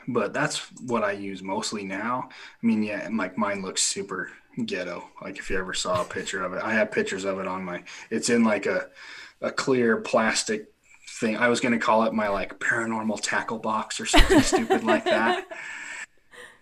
But 0.06 0.32
that's 0.32 0.58
what 0.86 1.04
I 1.04 1.12
use 1.12 1.42
mostly 1.42 1.84
now. 1.84 2.28
I 2.30 2.66
mean, 2.66 2.82
yeah, 2.82 3.04
and 3.04 3.18
like 3.18 3.36
mine 3.36 3.60
looks 3.60 3.82
super 3.82 4.30
ghetto. 4.64 5.04
Like 5.20 5.38
if 5.38 5.50
you 5.50 5.58
ever 5.58 5.74
saw 5.74 6.00
a 6.00 6.04
picture 6.06 6.42
of 6.42 6.54
it, 6.54 6.62
I 6.62 6.72
have 6.72 6.90
pictures 6.90 7.24
of 7.24 7.38
it 7.38 7.46
on 7.46 7.64
my. 7.64 7.82
It's 8.10 8.30
in 8.30 8.42
like 8.44 8.64
a 8.66 8.88
a 9.42 9.50
clear 9.50 9.98
plastic 9.98 10.72
thing. 11.20 11.36
I 11.36 11.48
was 11.48 11.60
gonna 11.60 11.78
call 11.78 12.04
it 12.04 12.14
my 12.14 12.28
like 12.28 12.58
paranormal 12.58 13.20
tackle 13.22 13.58
box 13.58 14.00
or 14.00 14.06
something 14.06 14.40
stupid 14.40 14.84
like 14.84 15.04
that. 15.04 15.46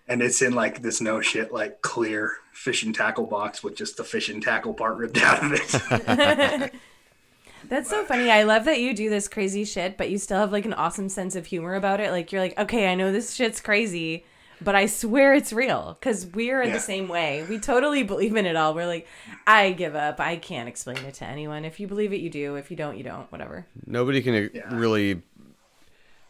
And 0.09 0.21
it's 0.21 0.41
in 0.41 0.53
like 0.53 0.81
this 0.81 1.01
no 1.01 1.19
shit 1.19 1.51
like 1.51 1.81
clear 1.81 2.37
fishing 2.57 2.91
tackle 2.91 3.25
box 3.25 3.63
with 3.63 3.75
just 3.75 3.97
the 3.97 4.03
fishing 4.03 4.41
tackle 4.41 4.73
part 4.73 4.97
ripped 4.97 5.17
out 5.21 5.43
of 5.45 5.51
it. 5.53 6.73
That's 7.69 7.89
so 7.89 8.03
funny. 8.05 8.31
I 8.31 8.43
love 8.43 8.65
that 8.65 8.79
you 8.79 8.93
do 8.93 9.09
this 9.09 9.27
crazy 9.27 9.63
shit, 9.63 9.95
but 9.97 10.09
you 10.09 10.17
still 10.17 10.39
have 10.39 10.51
like 10.51 10.65
an 10.65 10.73
awesome 10.73 11.07
sense 11.09 11.35
of 11.35 11.45
humor 11.45 11.75
about 11.75 11.99
it. 11.99 12.11
Like 12.11 12.31
you're 12.31 12.41
like, 12.41 12.57
okay, 12.57 12.91
I 12.91 12.95
know 12.95 13.11
this 13.11 13.33
shit's 13.33 13.59
crazy, 13.61 14.25
but 14.61 14.73
I 14.73 14.85
swear 14.87 15.33
it's 15.35 15.53
real 15.53 15.97
because 15.99 16.25
we're 16.27 16.63
Yeah. 16.63 16.73
the 16.73 16.79
same 16.79 17.07
way. 17.07 17.45
We 17.49 17.59
totally 17.59 18.03
believe 18.03 18.35
in 18.35 18.45
it 18.45 18.55
all. 18.55 18.73
We're 18.73 18.87
like, 18.87 19.07
I 19.45 19.71
give 19.71 19.95
up. 19.95 20.19
I 20.19 20.37
can't 20.37 20.67
explain 20.69 20.97
it 21.05 21.13
to 21.15 21.25
anyone. 21.25 21.63
If 21.65 21.79
you 21.79 21.87
believe 21.87 22.11
it, 22.13 22.21
you 22.21 22.29
do. 22.29 22.55
If 22.55 22.71
you 22.71 22.77
don't, 22.77 22.97
you 22.97 23.03
don't. 23.03 23.31
Whatever. 23.31 23.65
Nobody 23.85 24.21
can 24.21 24.33
uh, 24.33 24.47
Yeah. 24.53 24.75
really 24.75 25.21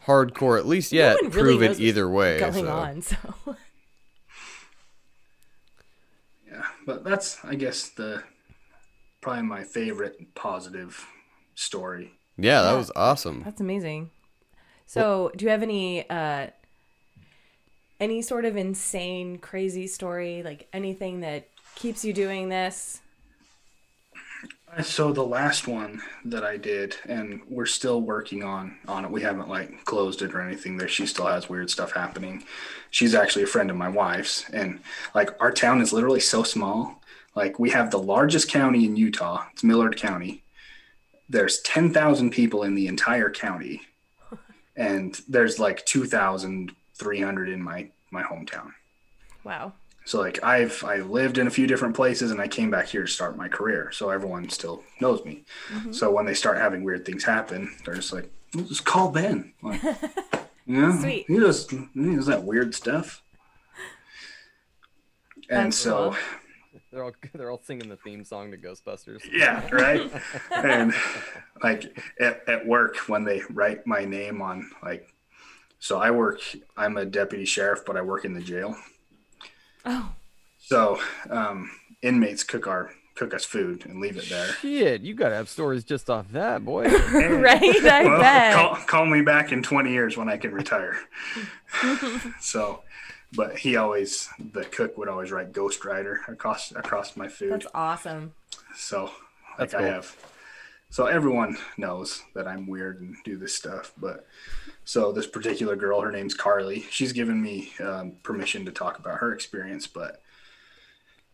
hardcore, 0.05 0.57
at 0.57 0.65
least 0.65 0.91
yet, 0.91 1.17
No 1.21 1.29
really 1.29 1.57
prove 1.57 1.63
it 1.63 1.79
either 1.79 2.09
way. 2.09 2.39
Going 2.39 2.53
so. 2.53 2.67
on. 2.69 3.01
So 3.45 3.55
Yeah, 6.57 6.65
but 6.85 7.03
that's 7.03 7.43
I 7.43 7.55
guess 7.55 7.89
the 7.89 8.23
probably 9.21 9.43
my 9.43 9.63
favorite 9.63 10.33
positive 10.35 11.05
story. 11.55 12.13
Yeah, 12.37 12.61
that 12.63 12.73
was 12.73 12.91
awesome. 12.95 13.43
that's 13.43 13.61
amazing. 13.61 14.09
So, 14.85 15.31
do 15.35 15.45
you 15.45 15.51
have 15.51 15.63
any 15.63 16.09
uh 16.09 16.47
any 17.99 18.21
sort 18.21 18.45
of 18.45 18.55
insane, 18.57 19.37
crazy 19.37 19.87
story, 19.87 20.43
like 20.43 20.67
anything 20.73 21.21
that 21.21 21.47
keeps 21.75 22.05
you 22.05 22.13
doing 22.13 22.49
this? 22.49 23.01
So 24.83 25.11
the 25.11 25.23
last 25.23 25.67
one 25.67 26.01
that 26.25 26.43
I 26.43 26.57
did, 26.57 26.97
and 27.05 27.41
we're 27.49 27.65
still 27.65 28.01
working 28.01 28.43
on 28.43 28.77
on 28.87 29.05
it. 29.05 29.11
We 29.11 29.23
haven't 29.23 29.49
like 29.49 29.85
closed 29.85 30.21
it 30.21 30.35
or 30.35 30.41
anything. 30.41 30.77
There, 30.77 30.87
she 30.87 31.07
still 31.07 31.25
has 31.25 31.49
weird 31.49 31.69
stuff 31.71 31.93
happening. 31.93 32.43
She's 32.91 33.15
actually 33.15 33.43
a 33.43 33.47
friend 33.47 33.71
of 33.71 33.77
my 33.77 33.89
wife's, 33.89 34.47
and 34.51 34.79
like 35.15 35.31
our 35.41 35.51
town 35.51 35.81
is 35.81 35.93
literally 35.93 36.19
so 36.19 36.43
small. 36.43 37.01
Like 37.33 37.57
we 37.57 37.71
have 37.71 37.89
the 37.89 37.97
largest 37.97 38.49
county 38.49 38.85
in 38.85 38.95
Utah. 38.95 39.45
It's 39.51 39.63
Millard 39.63 39.97
County. 39.97 40.43
There's 41.27 41.59
ten 41.61 41.91
thousand 41.91 42.31
people 42.31 42.63
in 42.63 42.75
the 42.75 42.87
entire 42.87 43.31
county, 43.31 43.81
and 44.75 45.19
there's 45.27 45.59
like 45.59 45.85
two 45.85 46.05
thousand 46.05 46.75
three 46.93 47.21
hundred 47.21 47.49
in 47.49 47.63
my 47.63 47.89
my 48.11 48.21
hometown. 48.21 48.73
Wow. 49.43 49.73
So 50.07 50.21
like 50.21 50.41
I've 50.41 50.85
I 50.85 50.99
lived 50.99 51.37
in 51.37 51.47
a 51.47 51.49
few 51.49 51.67
different 51.67 51.93
places 51.93 52.31
and 52.31 52.39
I 52.39 52.47
came 52.47 52.71
back 52.71 52.87
here 52.87 53.01
to 53.01 53.07
start 53.11 53.35
my 53.35 53.49
career. 53.49 53.91
So 53.91 54.09
everyone 54.09 54.47
still 54.47 54.81
knows 55.01 55.25
me. 55.25 55.43
Mm-hmm. 55.69 55.91
So 55.91 56.09
when 56.11 56.25
they 56.25 56.33
start 56.33 56.59
having 56.59 56.85
weird 56.85 57.05
things 57.05 57.25
happen, 57.25 57.75
they're 57.83 57.95
just 57.95 58.13
like, 58.13 58.31
"Well, 58.55 58.63
just 58.63 58.85
call 58.85 59.11
Ben. 59.11 59.51
Like, 59.61 59.83
yeah, 60.65 60.97
Sweet. 60.97 61.25
He 61.27 61.37
does 61.37 61.69
he 61.69 62.15
does 62.15 62.27
that 62.27 62.45
weird 62.45 62.73
stuff. 62.73 63.21
And 65.49 65.67
That's 65.67 65.77
so 65.77 66.11
cool. 66.11 66.17
They're 66.93 67.03
all 67.03 67.11
they're 67.33 67.51
all 67.51 67.61
singing 67.61 67.89
the 67.89 67.97
theme 67.97 68.23
song 68.23 68.51
to 68.51 68.57
Ghostbusters. 68.57 69.29
yeah, 69.29 69.67
right. 69.71 70.09
and 70.55 70.93
like 71.61 71.99
at, 72.17 72.47
at 72.47 72.65
work 72.65 72.95
when 73.09 73.25
they 73.25 73.41
write 73.49 73.85
my 73.85 74.05
name 74.05 74.41
on 74.41 74.71
like 74.81 75.13
so 75.79 75.99
I 75.99 76.11
work 76.11 76.39
I'm 76.77 76.95
a 76.95 77.03
deputy 77.03 77.43
sheriff, 77.43 77.81
but 77.85 77.97
I 77.97 78.01
work 78.01 78.23
in 78.23 78.33
the 78.33 78.41
jail. 78.41 78.77
Oh, 79.87 80.11
So 80.59 80.99
um, 81.29 81.71
inmates 82.01 82.43
cook 82.43 82.67
our 82.67 82.91
cook 83.15 83.33
us 83.33 83.43
food 83.45 83.83
and 83.87 83.99
leave 83.99 84.15
it 84.17 84.29
there. 84.29 84.45
Shit, 84.61 85.01
you 85.01 85.15
gotta 85.15 85.33
have 85.33 85.49
stories 85.49 85.83
just 85.83 86.07
off 86.09 86.29
that, 86.33 86.63
boy. 86.63 86.83
right. 87.13 87.63
I 87.85 88.03
Well, 88.03 88.19
bet. 88.19 88.53
call, 88.53 88.75
call 88.85 89.05
me 89.07 89.21
back 89.23 89.51
in 89.51 89.63
20 89.63 89.91
years 89.91 90.15
when 90.17 90.29
I 90.29 90.37
can 90.37 90.51
retire. 90.51 90.99
so, 92.39 92.83
but 93.33 93.57
he 93.57 93.75
always, 93.75 94.29
the 94.53 94.63
cook 94.65 94.97
would 94.97 95.07
always 95.09 95.31
write 95.31 95.51
Ghost 95.51 95.83
Rider 95.83 96.21
across 96.27 96.71
across 96.71 97.17
my 97.17 97.27
food. 97.27 97.51
That's 97.53 97.67
awesome. 97.73 98.33
so, 98.75 99.05
like 99.57 99.71
That's 99.71 99.73
I 99.73 99.79
cool. 99.79 99.87
have, 99.87 100.15
so 100.91 101.05
everyone 101.07 101.57
knows 101.77 102.21
that 102.35 102.47
I'm 102.47 102.67
weird 102.67 103.01
and 103.01 103.15
do 103.25 103.37
this 103.37 103.55
stuff. 103.55 103.93
But 103.97 104.25
so 104.87 105.11
this 105.11 105.27
particular 105.27 105.75
girl, 105.75 105.99
her 105.99 106.13
name's 106.13 106.33
Carly. 106.33 106.85
She's 106.89 107.11
given 107.11 107.41
me 107.41 107.73
um, 107.83 108.13
permission 108.23 108.63
to 108.63 108.71
talk 108.71 108.97
about 108.97 109.17
her 109.17 109.33
experience, 109.33 109.85
but 109.85 110.21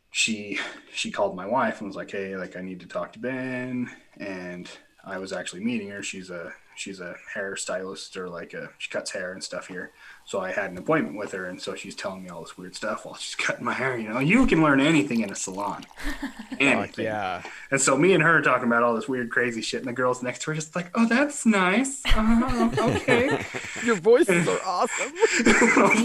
she 0.10 0.58
she 0.92 1.12
called 1.12 1.36
my 1.36 1.46
wife 1.46 1.80
and 1.80 1.88
was 1.88 1.96
like, 1.96 2.10
"Hey, 2.10 2.36
like 2.36 2.56
I 2.56 2.62
need 2.62 2.80
to 2.80 2.88
talk 2.88 3.14
to 3.14 3.20
Ben." 3.20 3.92
And 4.18 4.68
I 5.06 5.20
was 5.20 5.32
actually 5.32 5.64
meeting 5.64 5.90
her. 5.90 6.02
She's 6.02 6.32
a 6.32 6.52
she's 6.76 7.00
a 7.00 7.16
hairstylist 7.36 8.16
or 8.18 8.30
like 8.30 8.54
a 8.54 8.70
she 8.78 8.90
cuts 8.90 9.12
hair 9.12 9.32
and 9.34 9.44
stuff 9.44 9.68
here. 9.68 9.92
So 10.26 10.40
I 10.40 10.52
had 10.52 10.72
an 10.72 10.78
appointment 10.78 11.18
with 11.18 11.34
her, 11.34 11.46
and 11.46 11.62
so 11.62 11.76
she's 11.76 11.96
telling 11.96 12.24
me 12.24 12.30
all 12.30 12.42
this 12.42 12.58
weird 12.58 12.76
stuff 12.76 13.06
while 13.06 13.16
she's 13.16 13.36
cutting 13.46 13.66
my 13.66 13.74
hair. 13.74 13.98
You 13.98 14.10
know, 14.10 14.20
you 14.20 14.46
can 14.48 14.62
learn 14.64 14.80
anything 14.80 15.22
in 15.22 15.32
a 15.32 15.36
salon. 15.36 15.84
Fuck 16.22 16.62
Anything. 16.62 17.06
yeah. 17.06 17.44
And 17.72 17.82
so 17.82 17.98
me 17.98 18.14
and 18.14 18.24
her 18.24 18.38
are 18.38 18.42
talking 18.42 18.68
about 18.68 18.84
all 18.84 18.96
this 18.96 19.08
weird, 19.08 19.30
crazy 19.30 19.62
shit, 19.62 19.80
and 19.82 19.88
the 19.90 19.94
girls 19.94 20.24
next 20.24 20.44
to 20.44 20.52
her 20.52 20.56
just 20.56 20.76
like, 20.76 20.90
"Oh, 20.96 21.06
that's 21.08 21.46
nice. 21.46 22.02
Oh, 22.16 22.72
okay, 22.98 23.46
Your 23.84 23.96
voices 23.96 24.48
are 24.48 24.60
awesome. 24.66 25.12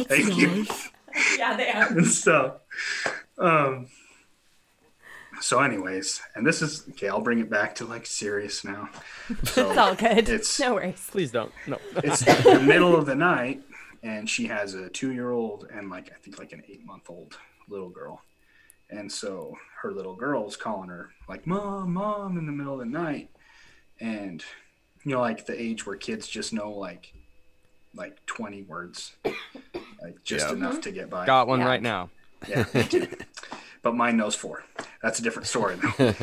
thank 0.05 0.37
you." 0.37 0.67
Yeah, 1.37 1.57
they 1.57 1.71
are. 1.71 1.87
And 1.89 2.07
so, 2.07 2.57
um, 3.39 3.87
so 5.41 5.61
anyways, 5.61 6.21
and 6.35 6.47
this 6.47 6.63
is 6.63 6.85
okay. 6.91 7.09
I'll 7.09 7.21
bring 7.21 7.39
it 7.41 7.51
back 7.51 7.75
to 7.77 7.85
like 7.85 8.07
serious 8.07 8.65
now. 8.65 8.89
So 9.45 9.69
It's 9.71 9.79
all 9.79 9.95
good. 9.95 10.29
It's 10.29 10.59
no 10.61 10.75
worries. 10.75 11.07
Please 11.11 11.31
don't. 11.31 11.53
No. 11.67 11.79
it's 11.97 12.21
the 12.25 12.61
middle 12.61 12.97
of 12.97 13.07
the 13.07 13.15
night, 13.15 13.63
and 14.03 14.29
she 14.29 14.47
has 14.47 14.75
a 14.75 14.89
two-year-old 14.89 15.69
and 15.73 15.91
like 15.91 16.11
I 16.13 16.19
think 16.23 16.39
like 16.39 16.53
an 16.53 16.63
eight-month-old 16.69 17.37
little 17.69 17.91
girl, 17.91 18.23
and 18.91 19.11
so 19.11 19.57
her 19.83 19.93
little 19.93 20.17
girl's 20.17 20.57
calling 20.57 20.89
her 20.89 21.11
like 21.29 21.47
"mom, 21.47 21.93
mom" 21.95 22.39
in 22.39 22.47
the 22.47 22.53
middle 22.53 22.75
of 22.75 22.81
the 22.81 22.87
night, 22.87 23.31
and 24.01 24.43
you 25.05 25.13
know 25.15 25.21
like 25.21 25.47
the 25.47 25.61
age 25.61 25.87
where 25.87 25.97
kids 25.97 26.27
just 26.27 26.53
know 26.53 26.71
like 26.71 27.13
like 27.95 28.25
20 28.27 28.63
words, 28.63 29.13
like 30.03 30.23
just 30.25 30.47
Yeah. 30.49 30.53
enough 30.55 30.81
to 30.83 30.91
get 30.93 31.11
by. 31.11 31.27
Got 31.27 31.49
one 31.49 31.61
Yeah. 31.61 31.67
right 31.67 31.83
now. 31.83 32.11
Yeah, 32.49 32.65
me 32.75 32.85
too. 32.85 33.09
but 33.89 33.97
mine 33.97 34.19
knows 34.19 34.35
four. 34.35 34.65
That's 35.03 35.19
a 35.19 35.23
different 35.23 35.47
story 35.49 35.77
though. 35.77 36.15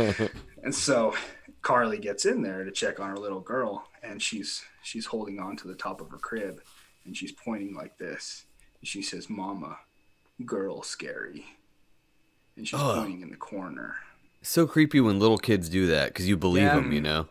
and 0.64 0.74
so 0.76 1.16
Carly 1.64 1.98
gets 1.98 2.26
in 2.26 2.44
there 2.44 2.64
to 2.64 2.70
check 2.70 3.00
on 3.00 3.10
her 3.10 3.18
little 3.18 3.40
girl, 3.40 3.88
and 4.04 4.22
she's 4.22 4.62
she's 4.84 5.08
holding 5.08 5.40
on 5.40 5.58
to 5.58 5.68
the 5.68 5.74
top 5.74 6.00
of 6.00 6.12
her 6.12 6.20
crib, 6.20 6.62
and 7.06 7.18
she's 7.18 7.32
pointing 7.32 7.74
like 7.76 7.98
this. 7.98 8.46
And 8.80 8.88
she 8.88 9.02
says, 9.02 9.32
"Mama, 9.32 9.80
girl, 10.46 10.84
scary," 10.84 11.46
and 12.56 12.68
she's 12.68 12.80
Ugh. 12.80 12.98
pointing 13.00 13.22
in 13.22 13.32
the 13.32 13.36
corner. 13.36 13.96
It's 14.42 14.52
so 14.52 14.68
creepy 14.68 15.02
when 15.02 15.20
little 15.20 15.40
kids 15.40 15.68
do 15.68 15.88
that 15.88 16.10
because 16.10 16.28
you 16.30 16.38
believe 16.38 16.66
Yeah. 16.66 16.76
them, 16.76 16.92
you 16.92 17.02
know? 17.02 17.30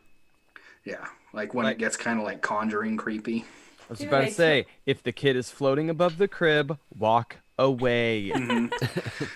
Yeah, 0.85 1.07
like 1.33 1.55
when 1.55 1.65
Like- 1.67 1.77
it 1.77 1.79
gets 1.79 1.97
kind 1.97 2.19
of 2.19 2.25
like 2.25 2.43
conjuring 2.43 2.97
creepy. 2.97 3.45
I 3.89 3.93
was 3.93 4.01
about 4.01 4.23
to 4.25 4.31
say, 4.33 4.67
if 4.85 5.01
the 5.01 5.13
kid 5.13 5.37
is 5.37 5.51
floating 5.53 5.89
above 5.89 6.19
the 6.19 6.27
crib, 6.27 6.77
walk 6.99 7.37
away. 7.59 8.33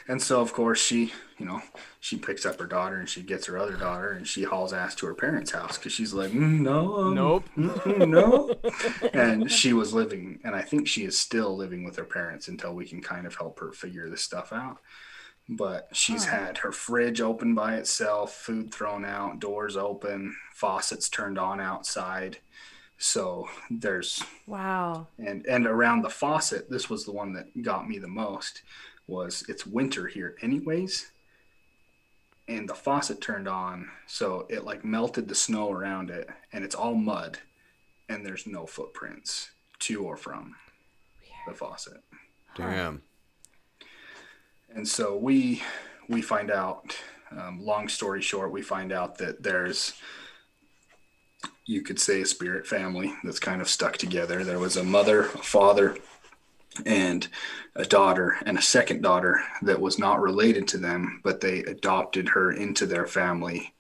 And 0.09 0.20
so, 0.23 0.40
of 0.40 0.53
course, 0.53 0.81
she, 0.81 1.12
you 1.39 1.47
know, 1.47 1.61
she 2.01 2.16
picks 2.16 2.47
up 2.47 2.59
her 2.59 2.66
daughter 2.66 2.97
and 2.97 3.09
she 3.09 3.23
gets 3.23 3.47
her 3.47 3.59
other 3.59 3.77
daughter 3.77 4.12
and 4.12 4.27
she 4.27 4.43
hauls 4.45 4.73
ass 4.73 4.95
to 4.97 5.07
her 5.07 5.15
parents' 5.15 5.51
house 5.51 5.77
because 5.78 5.93
she's 5.93 6.15
like, 6.15 6.31
"Mm, 6.32 6.61
no, 6.61 6.97
um, 6.97 7.15
Nope. 7.15 7.45
mm, 7.57 8.09
no. 8.09 8.55
and 9.12 9.51
she 9.51 9.73
was 9.73 9.93
living, 9.93 10.40
and 10.45 10.55
I 10.55 10.62
think 10.62 10.89
she 10.89 11.05
is 11.05 11.19
still 11.19 11.57
living 11.57 11.85
with 11.85 11.97
her 11.97 12.05
parents 12.05 12.49
until 12.49 12.74
we 12.74 12.86
can 12.86 13.03
kind 13.03 13.27
of 13.27 13.35
help 13.36 13.61
her 13.61 13.73
figure 13.73 14.09
this 14.09 14.23
stuff 14.23 14.53
out. 14.53 14.78
But 15.51 15.89
she's 15.93 16.27
had 16.27 16.59
her 16.59 16.73
fridge 16.73 17.20
open 17.23 17.55
by 17.55 17.77
itself, 17.77 18.35
food 18.35 18.73
thrown 18.73 19.05
out, 19.05 19.39
doors 19.40 19.77
open, 19.77 20.36
faucets 20.55 21.09
turned 21.09 21.39
on 21.39 21.61
outside. 21.61 22.39
So 22.98 23.48
there's 23.70 24.22
Wow. 24.46 25.06
and 25.18 25.46
and 25.46 25.66
around 25.66 26.02
the 26.02 26.10
faucet 26.10 26.68
this 26.68 26.90
was 26.90 27.04
the 27.04 27.12
one 27.12 27.32
that 27.34 27.62
got 27.62 27.88
me 27.88 27.98
the 27.98 28.08
most 28.08 28.62
was 29.06 29.44
it's 29.48 29.64
winter 29.66 30.06
here 30.06 30.36
anyways 30.42 31.10
and 32.48 32.68
the 32.68 32.74
faucet 32.74 33.20
turned 33.20 33.48
on 33.48 33.88
so 34.06 34.46
it 34.50 34.64
like 34.64 34.84
melted 34.84 35.28
the 35.28 35.34
snow 35.34 35.70
around 35.72 36.10
it 36.10 36.28
and 36.52 36.64
it's 36.64 36.74
all 36.74 36.94
mud 36.94 37.38
and 38.08 38.24
there's 38.26 38.46
no 38.46 38.66
footprints 38.66 39.50
to 39.78 40.04
or 40.04 40.16
from 40.16 40.54
the 41.46 41.54
faucet 41.54 42.02
Damn. 42.56 43.02
And 44.74 44.86
so 44.86 45.16
we 45.16 45.62
we 46.08 46.22
find 46.22 46.50
out. 46.50 46.96
Um, 47.30 47.60
long 47.62 47.88
story 47.88 48.22
short, 48.22 48.50
we 48.50 48.62
find 48.62 48.90
out 48.90 49.18
that 49.18 49.42
there's 49.42 49.92
you 51.69 51.82
could 51.82 52.01
say 52.01 52.23
a 52.23 52.27
spirit 52.27 52.66
family 52.66 53.12
that's 53.23 53.39
kind 53.39 53.61
of 53.61 53.69
stuck 53.69 53.99
together. 53.99 54.43
There 54.43 54.59
was 54.59 54.78
a 54.78 54.82
mother, 54.82 55.24
a 55.24 55.39
father, 55.39 55.99
and 56.86 57.28
a 57.77 57.85
daughter, 57.85 58.39
and 58.47 58.57
a 58.57 58.62
second 58.62 59.03
daughter 59.03 59.43
that 59.61 59.78
was 59.78 59.99
not 59.99 60.23
related 60.23 60.66
to 60.69 60.78
them, 60.78 61.20
but 61.23 61.43
they 61.43 61.59
adopted 61.61 62.31
her 62.31 62.53
into 62.53 62.86
their 62.86 63.07
family. 63.07 63.74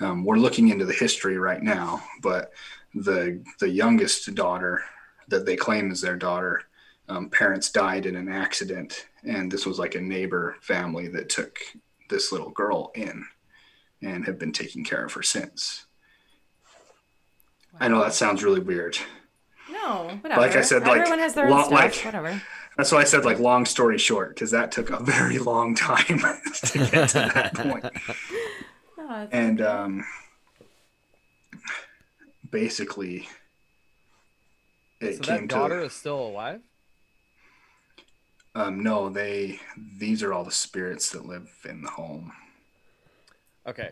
Um, 0.00 0.22
we're 0.22 0.36
looking 0.36 0.68
into 0.68 0.84
the 0.84 0.92
history 0.92 1.38
right 1.38 1.62
now, 1.62 2.02
but 2.20 2.52
the 2.94 3.42
the 3.58 3.70
youngest 3.70 4.34
daughter 4.34 4.84
that 5.28 5.46
they 5.46 5.56
claim 5.56 5.90
is 5.90 6.02
their 6.02 6.16
daughter, 6.16 6.64
um, 7.08 7.30
parents 7.30 7.70
died 7.70 8.04
in 8.04 8.16
an 8.16 8.28
accident, 8.28 9.06
and 9.24 9.50
this 9.50 9.64
was 9.64 9.78
like 9.78 9.94
a 9.94 10.00
neighbor 10.00 10.56
family 10.60 11.08
that 11.08 11.30
took 11.30 11.58
this 12.10 12.32
little 12.32 12.50
girl 12.50 12.90
in, 12.94 13.24
and 14.02 14.26
have 14.26 14.38
been 14.38 14.52
taking 14.52 14.84
care 14.84 15.06
of 15.06 15.14
her 15.14 15.22
since. 15.22 15.86
I 17.78 17.88
know 17.88 18.00
that 18.02 18.14
sounds 18.14 18.42
really 18.42 18.60
weird. 18.60 18.98
No, 19.70 20.18
whatever. 20.20 20.40
Like 20.40 20.56
I 20.56 20.62
said, 20.62 20.82
like, 20.82 20.98
everyone 21.00 21.18
has 21.20 21.34
their 21.34 21.44
own 21.46 21.50
lo- 21.52 21.60
stuff. 21.62 21.72
like- 21.72 21.94
whatever. 22.04 22.42
That's 22.76 22.92
why 22.92 22.98
I 23.00 23.04
said 23.04 23.24
like 23.24 23.38
long 23.38 23.66
story 23.66 23.98
short, 23.98 24.30
because 24.34 24.50
that 24.52 24.72
took 24.72 24.90
a 24.90 25.02
very 25.02 25.38
long 25.52 25.74
time 25.74 26.04
to 26.64 26.78
get 26.90 27.08
to 27.10 27.30
that 27.34 27.54
point. 27.54 27.84
No, 28.96 29.28
And 29.32 29.60
okay. 29.60 29.70
um, 29.70 30.04
basically, 32.50 33.28
it 35.00 35.16
So 35.16 35.22
came 35.22 35.46
that 35.46 35.48
daughter 35.48 35.80
to 35.80 35.86
is 35.86 35.92
still 35.92 36.20
alive. 36.20 36.60
um, 38.54 38.82
no, 38.82 39.08
they 39.08 39.60
these 39.98 40.22
are 40.22 40.32
all 40.32 40.44
the 40.44 40.50
spirits 40.52 41.10
that 41.10 41.26
live 41.26 41.48
in 41.68 41.82
the 41.82 41.90
home. 41.90 42.32
Okay. 43.66 43.90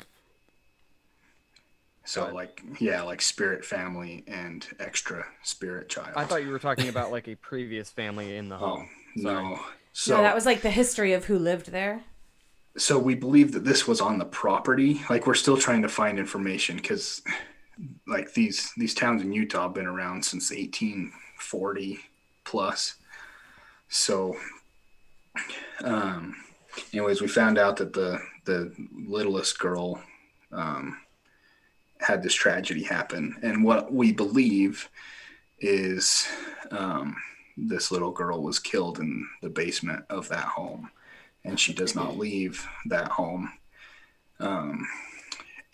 So 2.09 2.25
Got 2.25 2.33
like 2.33 2.63
yeah, 2.81 3.03
like 3.03 3.21
spirit 3.21 3.67
family 3.67 4.25
and 4.27 4.67
extra 4.81 5.27
spirit 5.43 5.91
child. 5.91 6.15
I 6.17 6.25
thought 6.25 6.43
you 6.43 6.49
were 6.49 6.59
talking 6.59 6.89
about 6.89 7.11
like 7.11 7.29
a 7.29 7.35
previous 7.35 7.91
family 7.91 8.35
in 8.37 8.49
the 8.49 8.55
Oh 8.57 8.59
home. 8.59 8.89
Sorry. 9.21 9.35
no. 9.45 9.61
So 9.93 10.17
no, 10.17 10.23
that 10.23 10.35
was 10.35 10.47
like 10.47 10.63
the 10.63 10.71
history 10.71 11.13
of 11.13 11.27
who 11.27 11.39
lived 11.39 11.71
there. 11.71 12.05
so 12.79 12.99
we 12.99 13.15
believe 13.15 13.53
that 13.53 13.65
this 13.67 13.87
was 13.87 14.01
on 14.01 14.17
the 14.19 14.25
property 14.25 15.03
like 15.11 15.27
we're 15.27 15.35
still 15.35 15.59
trying 15.59 15.83
to 15.83 15.89
find 15.89 16.19
information 16.19 16.77
because 16.77 17.21
like 18.07 18.33
these 18.33 18.73
these 18.79 18.95
towns 18.95 19.21
in 19.23 19.31
utah 19.33 19.65
have 19.65 19.75
been 19.75 19.87
around 19.87 20.25
since 20.25 20.51
1840 20.51 21.99
plus 22.45 22.95
so 23.89 24.35
um 25.85 26.35
anyways 26.95 27.21
we 27.21 27.29
found 27.29 27.59
out 27.59 27.77
that 27.77 27.93
the 27.93 28.19
the 28.45 28.73
littlest 29.07 29.59
girl 29.59 30.01
um 30.53 30.97
had 32.01 32.23
this 32.23 32.35
tragedy 32.35 32.83
happen 32.83 33.37
and 33.43 33.65
what 33.65 33.93
we 33.93 34.13
believe 34.13 34.89
is 35.59 36.29
um 36.71 37.17
this 37.57 37.91
little 37.91 38.13
girl 38.13 38.41
was 38.41 38.61
killed 38.61 39.01
in 39.01 39.27
the 39.43 39.49
basement 39.49 40.05
of 40.09 40.29
that 40.29 40.45
home 40.45 40.89
and 41.45 41.59
she 41.59 41.73
does 41.73 41.95
not 41.95 42.19
leave 42.19 42.67
that 42.87 43.09
home 43.09 43.53
um, 44.41 44.87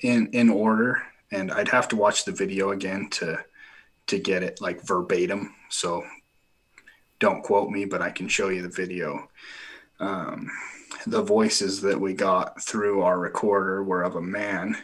in 0.03 0.29
in 0.29 0.51
order. 0.51 1.03
And 1.33 1.51
I'd 1.51 1.69
have 1.69 1.89
to 1.89 1.97
watch 1.97 2.25
the 2.25 2.33
video 2.33 2.71
again 2.71 3.09
to 3.13 3.45
to 4.07 4.19
get 4.19 4.43
it 4.43 4.61
like 4.61 4.83
verbatim. 4.83 5.55
So 5.71 6.05
don't 7.19 7.43
quote 7.43 7.71
me, 7.71 7.85
but 7.85 8.03
I 8.03 8.11
can 8.11 8.29
show 8.29 8.49
you 8.49 8.63
the 8.63 8.69
video. 8.69 9.29
Um, 10.01 10.51
the 11.07 11.23
voices 11.23 11.81
that 11.83 12.01
we 12.01 12.13
got 12.13 12.63
through 12.63 13.03
our 13.03 13.19
recorder 13.19 13.83
were 13.83 14.03
of 14.03 14.17
a 14.17 14.23
man, 14.23 14.77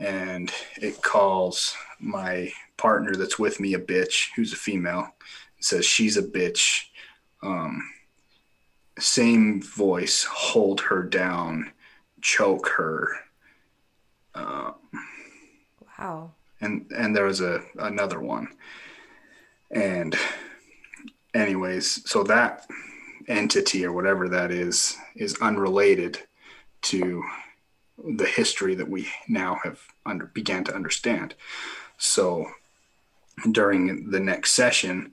and 0.00 0.50
it 0.80 1.02
calls 1.02 1.76
my 2.00 2.50
partner 2.78 3.14
that's 3.14 3.38
with 3.38 3.60
me 3.60 3.74
a 3.74 3.78
bitch, 3.78 4.28
who's 4.34 4.52
a 4.52 4.56
female. 4.56 5.14
It 5.58 5.64
says 5.64 5.84
she's 5.84 6.16
a 6.16 6.22
bitch. 6.22 6.84
Um, 7.42 7.82
same 8.98 9.62
voice, 9.62 10.24
hold 10.24 10.80
her 10.80 11.02
down, 11.02 11.72
choke 12.20 12.68
her. 12.76 13.08
Uh, 14.34 14.72
Wow. 15.98 16.30
and 16.62 16.90
and 16.96 17.14
there 17.14 17.26
was 17.26 17.42
a 17.42 17.62
another 17.78 18.20
one. 18.20 18.48
And 19.70 20.16
anyways, 21.34 22.08
so 22.10 22.22
that 22.24 22.66
entity 23.28 23.84
or 23.84 23.92
whatever 23.92 24.28
that 24.30 24.50
is 24.50 24.96
is 25.14 25.36
unrelated 25.42 26.18
to 26.82 27.22
the 28.16 28.26
history 28.26 28.74
that 28.74 28.88
we 28.88 29.08
now 29.28 29.58
have 29.64 29.80
under 30.06 30.26
began 30.26 30.64
to 30.64 30.74
understand. 30.74 31.34
So 31.98 32.46
during 33.52 34.10
the 34.10 34.20
next 34.20 34.52
session, 34.52 35.12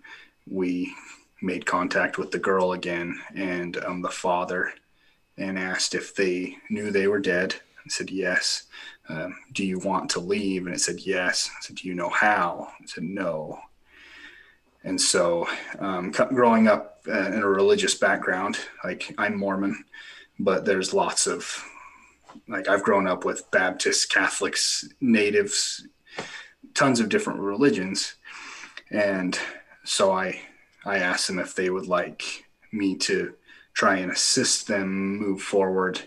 we 0.49 0.93
made 1.41 1.65
contact 1.65 2.18
with 2.18 2.31
the 2.31 2.39
girl 2.39 2.72
again 2.72 3.19
and 3.35 3.77
um, 3.85 4.01
the 4.01 4.09
father 4.09 4.73
and 5.38 5.59
asked 5.59 5.93
if 5.93 6.15
they 6.15 6.57
knew 6.69 6.89
they 6.89 7.07
were 7.07 7.19
dead. 7.19 7.55
I 7.85 7.89
said 7.89 8.09
yes. 8.09 8.64
Um, 9.07 9.35
do 9.53 9.65
you 9.65 9.80
want 9.80 10.09
to 10.11 10.19
leave? 10.19 10.65
And 10.65 10.76
it 10.76 10.80
said 10.80 10.99
yes. 10.99 11.49
I 11.55 11.61
said, 11.61 11.77
do 11.77 11.88
you 11.88 11.93
know 11.93 12.09
how? 12.09 12.69
I 12.81 12.85
said 12.85 13.03
no. 13.03 13.59
And 14.84 14.99
so, 14.99 15.47
um, 15.80 16.11
growing 16.11 16.68
up 16.68 17.01
uh, 17.07 17.31
in 17.31 17.41
a 17.41 17.47
religious 17.47 17.95
background, 17.95 18.57
like 18.84 19.14
I'm 19.18 19.38
Mormon, 19.38 19.84
but 20.39 20.65
there's 20.65 20.93
lots 20.93 21.27
of, 21.27 21.64
like 22.47 22.68
I've 22.68 22.84
grown 22.84 23.07
up 23.07 23.26
with 23.26 23.49
Baptists, 23.51 24.05
Catholics, 24.05 24.88
Natives, 25.01 25.88
tons 26.73 26.99
of 26.99 27.09
different 27.09 27.39
religions, 27.39 28.15
and 28.91 29.38
so 29.84 30.11
I 30.11 30.41
I 30.85 30.99
asked 30.99 31.27
them 31.27 31.39
if 31.39 31.55
they 31.55 31.69
would 31.69 31.88
like 31.88 32.45
me 32.72 32.95
to 32.95 33.34
try 33.73 33.97
and 33.97 34.11
assist 34.11 34.68
them 34.68 35.18
move 35.18 35.41
forward 35.41 36.01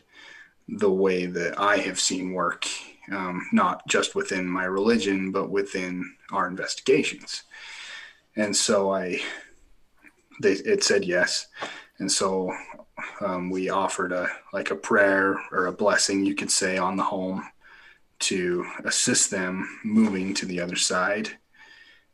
the 0.68 0.90
way 0.90 1.26
that 1.26 1.58
I 1.58 1.78
have 1.78 2.00
seen 2.00 2.32
work, 2.32 2.66
um, 3.10 3.46
not 3.52 3.86
just 3.88 4.14
within 4.14 4.46
my 4.46 4.64
religion, 4.64 5.32
but 5.32 5.50
within 5.50 6.16
our 6.32 6.46
investigations. 6.46 7.42
And 8.36 8.56
so 8.56 8.92
I, 8.92 9.20
they, 10.40 10.52
it 10.52 10.84
said 10.84 11.04
yes. 11.04 11.48
And 11.98 12.10
so 12.10 12.52
um, 13.20 13.50
we 13.50 13.70
offered 13.70 14.12
a, 14.12 14.28
like 14.52 14.70
a 14.70 14.76
prayer 14.76 15.40
or 15.52 15.66
a 15.66 15.72
blessing, 15.72 16.24
you 16.24 16.34
could 16.34 16.50
say, 16.50 16.78
on 16.78 16.96
the 16.96 17.02
home 17.02 17.44
to 18.20 18.66
assist 18.84 19.30
them 19.30 19.78
moving 19.84 20.34
to 20.34 20.46
the 20.46 20.60
other 20.60 20.76
side. 20.76 21.30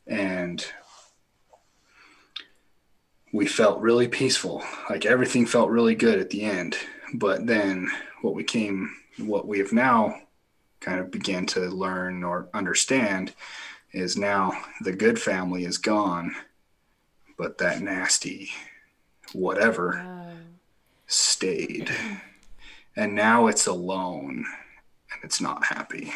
And 0.07 0.65
we 3.33 3.47
felt 3.47 3.81
really 3.81 4.09
peaceful. 4.09 4.63
Like 4.89 5.05
everything 5.05 5.47
felt 5.47 5.71
really 5.71 5.95
good 5.95 6.19
at 6.21 6.31
the 6.31 6.43
end. 6.43 6.77
But 7.15 7.47
then 7.47 7.91
what 8.23 8.35
we 8.35 8.45
came, 8.45 8.95
what 9.19 9.47
we 9.47 9.59
have 9.59 9.73
now 9.73 10.21
kind 10.81 11.01
of 11.01 11.11
began 11.11 11.47
to 11.47 11.61
learn 11.61 12.23
or 12.23 12.49
understand 12.55 13.35
is 13.93 14.17
now 14.17 14.53
the 14.81 14.93
good 14.93 15.21
family 15.21 15.65
is 15.65 15.79
gone, 15.79 16.35
but 17.37 17.59
that 17.59 17.81
nasty 17.81 18.51
whatever. 19.33 20.26
Stayed. 21.07 21.91
And 22.97 23.15
now 23.15 23.47
it's 23.47 23.67
alone 23.67 24.45
and 25.13 25.21
it's 25.23 25.41
not 25.41 25.65
happy. 25.67 26.13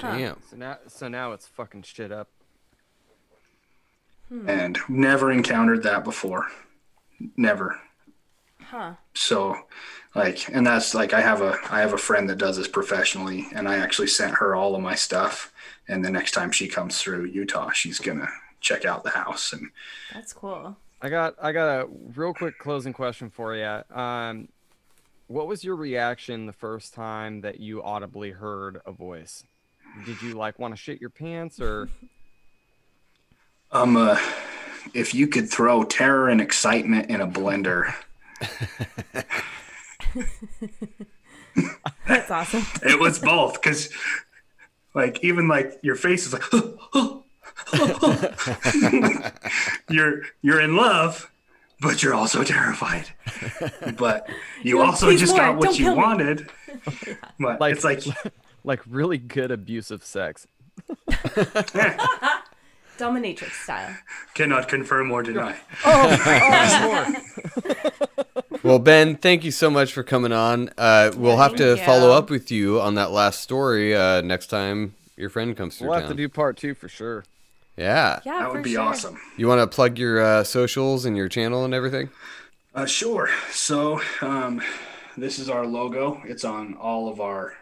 Damn. 0.00 0.36
So 0.50 0.56
now, 0.56 0.78
so 0.88 1.08
now 1.08 1.32
it's 1.32 1.46
fucking 1.46 1.82
shit 1.82 2.12
up. 2.12 2.28
Hmm. 4.28 4.48
And 4.48 4.78
never 4.88 5.32
encountered 5.32 5.82
that 5.84 6.04
before. 6.04 6.48
Never. 7.36 7.80
Huh. 8.62 8.94
so 9.14 9.56
like 10.16 10.48
and 10.48 10.66
that's 10.66 10.92
like 10.92 11.14
i 11.14 11.20
have 11.20 11.40
a 11.40 11.56
i 11.70 11.78
have 11.80 11.92
a 11.92 11.98
friend 11.98 12.28
that 12.28 12.38
does 12.38 12.56
this 12.56 12.66
professionally 12.66 13.46
and 13.54 13.68
i 13.68 13.76
actually 13.76 14.08
sent 14.08 14.34
her 14.34 14.56
all 14.56 14.74
of 14.74 14.82
my 14.82 14.96
stuff 14.96 15.52
and 15.86 16.04
the 16.04 16.10
next 16.10 16.32
time 16.32 16.50
she 16.50 16.66
comes 16.66 16.98
through 16.98 17.26
utah 17.26 17.70
she's 17.70 18.00
gonna 18.00 18.28
check 18.60 18.84
out 18.84 19.04
the 19.04 19.10
house 19.10 19.52
and 19.52 19.70
That's 20.12 20.32
cool. 20.32 20.76
I 21.00 21.08
got 21.08 21.34
I 21.40 21.52
got 21.52 21.80
a 21.80 21.88
real 22.14 22.32
quick 22.32 22.58
closing 22.58 22.92
question 22.92 23.30
for 23.30 23.54
you. 23.54 23.82
Um, 23.96 24.48
what 25.28 25.46
was 25.46 25.62
your 25.64 25.76
reaction 25.76 26.46
the 26.46 26.52
first 26.52 26.94
time 26.94 27.42
that 27.42 27.60
you 27.60 27.82
audibly 27.82 28.30
heard 28.30 28.80
a 28.86 28.92
voice? 28.92 29.44
Did 30.04 30.22
you 30.22 30.34
like 30.34 30.58
want 30.58 30.74
to 30.74 30.80
shit 30.80 31.00
your 31.00 31.10
pants 31.10 31.60
or? 31.60 31.88
um 33.72 33.96
uh, 33.96 34.16
if 34.94 35.12
you 35.12 35.26
could 35.26 35.50
throw 35.50 35.82
terror 35.82 36.28
and 36.28 36.40
excitement 36.40 37.10
in 37.10 37.20
a 37.20 37.26
blender 37.26 37.92
That's 42.06 42.30
awesome. 42.30 42.64
it 42.82 43.00
was 43.00 43.18
both 43.18 43.60
because 43.60 43.90
like 44.94 45.24
even 45.24 45.48
like 45.48 45.80
your 45.82 45.96
face 45.96 46.26
is 46.26 46.32
like 46.32 46.44
you're 49.88 50.22
you're 50.42 50.60
in 50.60 50.76
love 50.76 51.30
but 51.80 52.02
you're 52.02 52.14
also 52.14 52.42
terrified. 52.42 53.06
but 53.98 54.28
you 54.62 54.70
You're 54.70 54.80
like, 54.80 54.88
also 54.88 55.06
"Please 55.06 55.20
just 55.20 55.32
more, 55.36 55.40
got 55.46 55.56
what 55.56 55.64
don't 55.66 55.78
you 55.78 55.84
kill 55.86 55.96
me." 55.96 56.02
wanted. 56.02 56.50
But 57.38 57.60
Like 57.60 57.74
it's 57.74 57.84
like 57.84 58.02
like 58.64 58.80
really 58.88 59.18
good 59.18 59.50
abusive 59.50 60.04
sex. 60.04 60.46
Dominatrix 62.98 63.50
style. 63.62 63.94
cannot 64.34 64.68
confirm 64.68 65.10
or 65.10 65.22
deny. 65.22 65.56
Oh 65.84 67.14
Well, 68.62 68.78
Ben, 68.78 69.16
thank 69.16 69.44
you 69.44 69.50
so 69.50 69.68
much 69.70 69.92
for 69.92 70.02
coming 70.02 70.32
on. 70.32 70.70
Uh, 70.78 71.12
we'll 71.16 71.36
have 71.36 71.54
to 71.56 71.76
thank 71.76 71.86
follow 71.86 72.10
up 72.10 72.30
with 72.30 72.50
you 72.50 72.80
on 72.80 72.94
that 72.94 73.10
last 73.12 73.40
story 73.40 73.94
uh, 73.94 74.22
next 74.22 74.46
time 74.48 74.94
your 75.16 75.28
friend 75.30 75.56
comes 75.56 75.76
through 75.78 75.88
We'll 75.88 75.96
town. 76.00 76.08
have 76.08 76.10
to 76.12 76.16
do 76.16 76.28
part 76.28 76.56
two 76.56 76.74
for 76.74 76.88
sure. 76.88 77.24
Yeah. 77.76 78.20
Yeah, 78.24 78.38
That 78.40 78.48
for 78.48 78.54
would 78.54 78.62
be 78.62 78.72
sure. 78.72 78.82
awesome. 78.82 79.18
You 79.36 79.48
want 79.48 79.60
to 79.60 79.66
plug 79.74 79.98
your 79.98 80.20
uh, 80.22 80.44
socials 80.44 81.04
and 81.04 81.16
your 81.16 81.28
channel 81.28 81.64
and 81.64 81.74
everything? 81.74 82.10
Uh, 82.74 82.86
sure. 82.86 83.30
So 83.50 84.00
um, 84.20 84.62
this 85.16 85.38
is 85.38 85.48
our 85.48 85.66
logo. 85.66 86.20
It's 86.24 86.44
on 86.44 86.74
all 86.74 87.08
of 87.08 87.20
our 87.20 87.54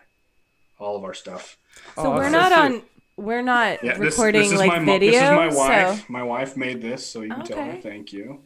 all 0.79 0.97
of 0.97 1.05
our 1.05 1.15
stuff. 1.15 1.57
So 1.97 2.03
Oh, 2.07 2.11
we're 2.13 2.31
not 2.31 2.53
so 2.53 2.61
on. 2.63 2.83
We're 3.17 3.43
not 3.43 3.83
Yeah, 3.85 3.97
recording 3.97 4.43
this 4.43 4.53
is 4.53 4.59
like 4.59 4.83
my 4.83 4.85
video. 4.85 5.13
This 5.13 5.23
is 5.23 5.31
my 5.31 5.49
wife. 5.55 5.99
So 6.01 6.05
My 6.09 6.23
wife 6.25 6.57
made 6.57 6.83
this, 6.83 7.07
so 7.07 7.23
you 7.23 7.33
can 7.33 7.45
tell 7.45 7.65
her 7.65 7.81
thank 7.81 8.13
you. 8.13 8.41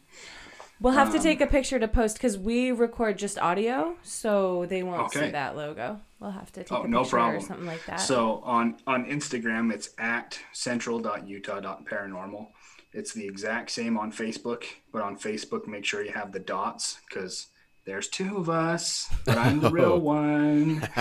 we'll 0.81 0.93
have 0.93 1.09
Um, 1.09 1.15
to 1.15 1.21
take 1.21 1.41
a 1.41 1.47
picture 1.47 1.79
to 1.79 1.89
post 1.89 2.17
because 2.19 2.37
we 2.39 2.71
record 2.71 3.19
just 3.19 3.39
audio, 3.39 3.97
so 4.03 4.67
they 4.67 4.83
won't 4.83 5.11
see 5.13 5.31
that 5.31 5.57
logo. 5.57 6.01
We'll 6.21 6.31
have 6.33 6.51
to 6.53 6.65
take 6.65 6.73
Oh, 6.73 6.83
a 6.83 6.89
no 6.89 7.03
picture 7.03 7.17
or 7.17 7.21
problem. 7.21 7.43
something 7.43 7.67
like 7.67 7.85
that. 7.87 8.01
So 8.01 8.41
on 8.45 8.77
on 8.87 9.05
Instagram, 9.07 9.73
it's 9.73 9.91
at 9.99 10.39
central.utah.paranormal. 10.53 12.49
It's 12.93 13.13
the 13.13 13.27
exact 13.27 13.71
same 13.71 13.97
on 13.99 14.11
Facebook, 14.13 14.65
but 14.93 15.03
on 15.03 15.17
Facebook, 15.19 15.67
make 15.67 15.85
sure 15.85 16.03
you 16.03 16.13
have 16.13 16.33
the 16.33 16.39
dots 16.41 16.99
because 17.09 17.49
there's 17.85 18.09
two 18.09 18.37
of 18.37 18.49
us, 18.51 19.09
but 19.25 19.37
I'm 19.39 19.61
the 19.61 19.71
real 19.71 19.99
one. 20.01 20.87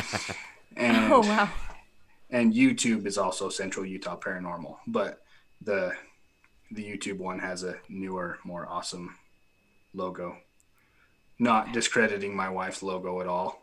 And, 0.80 1.12
oh 1.12 1.22
wow. 1.22 1.50
and 2.30 2.54
YouTube 2.54 3.08
is 3.08 3.18
also 3.18 3.50
Central 3.50 3.84
Utah 3.84 4.16
Paranormal, 4.16 4.78
but 4.86 5.24
the 5.60 5.94
the 6.70 6.84
YouTube 6.84 7.18
one 7.18 7.40
has 7.40 7.64
a 7.64 7.78
newer, 7.90 8.38
more 8.44 8.68
awesome 8.70 9.16
logo. 9.96 10.38
Not 11.40 11.72
discrediting 11.74 12.36
my 12.36 12.50
wife's 12.50 12.84
logo 12.84 13.22
at 13.22 13.28
all. 13.28 13.60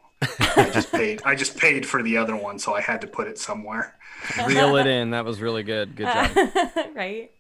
I 0.57 0.71
just 0.73 0.93
paid. 0.93 1.23
I 1.25 1.35
just 1.35 1.57
paid 1.59 1.87
for 1.87 2.03
the 2.03 2.17
other 2.17 2.37
one, 2.37 2.59
so 2.59 2.75
I 2.75 2.81
had 2.81 3.01
to 3.03 3.07
put 3.07 3.27
it 3.27 3.39
somewhere. 3.39 3.97
Reel 4.47 4.77
it 4.77 4.87
in. 4.87 5.11
That 5.11 5.25
was 5.25 5.41
really 5.41 5.63
good. 5.63 5.97
Good 5.97 6.07
job. 6.07 6.31
right. 6.95 7.31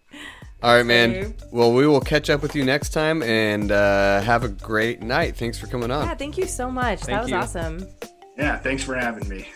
All 0.62 0.74
right, 0.74 0.86
man. 0.86 1.34
Well, 1.50 1.72
we 1.72 1.86
will 1.86 2.00
catch 2.00 2.30
up 2.30 2.40
with 2.40 2.54
you 2.54 2.64
next 2.64 2.90
time 2.90 3.22
and 3.22 3.70
uh, 3.70 4.22
have 4.22 4.44
a 4.44 4.48
great 4.48 5.02
night. 5.02 5.36
Thanks 5.36 5.58
for 5.58 5.66
coming 5.66 5.90
on. 5.90 6.06
Yeah. 6.06 6.14
Thank 6.14 6.38
you 6.38 6.46
so 6.46 6.70
much. 6.70 7.00
Thank 7.00 7.10
that 7.10 7.22
was 7.22 7.30
you. 7.30 7.36
awesome. 7.36 7.86
Yeah, 8.36 8.58
thanks 8.58 8.82
for 8.82 8.94
having 8.94 9.28
me. 9.28 9.46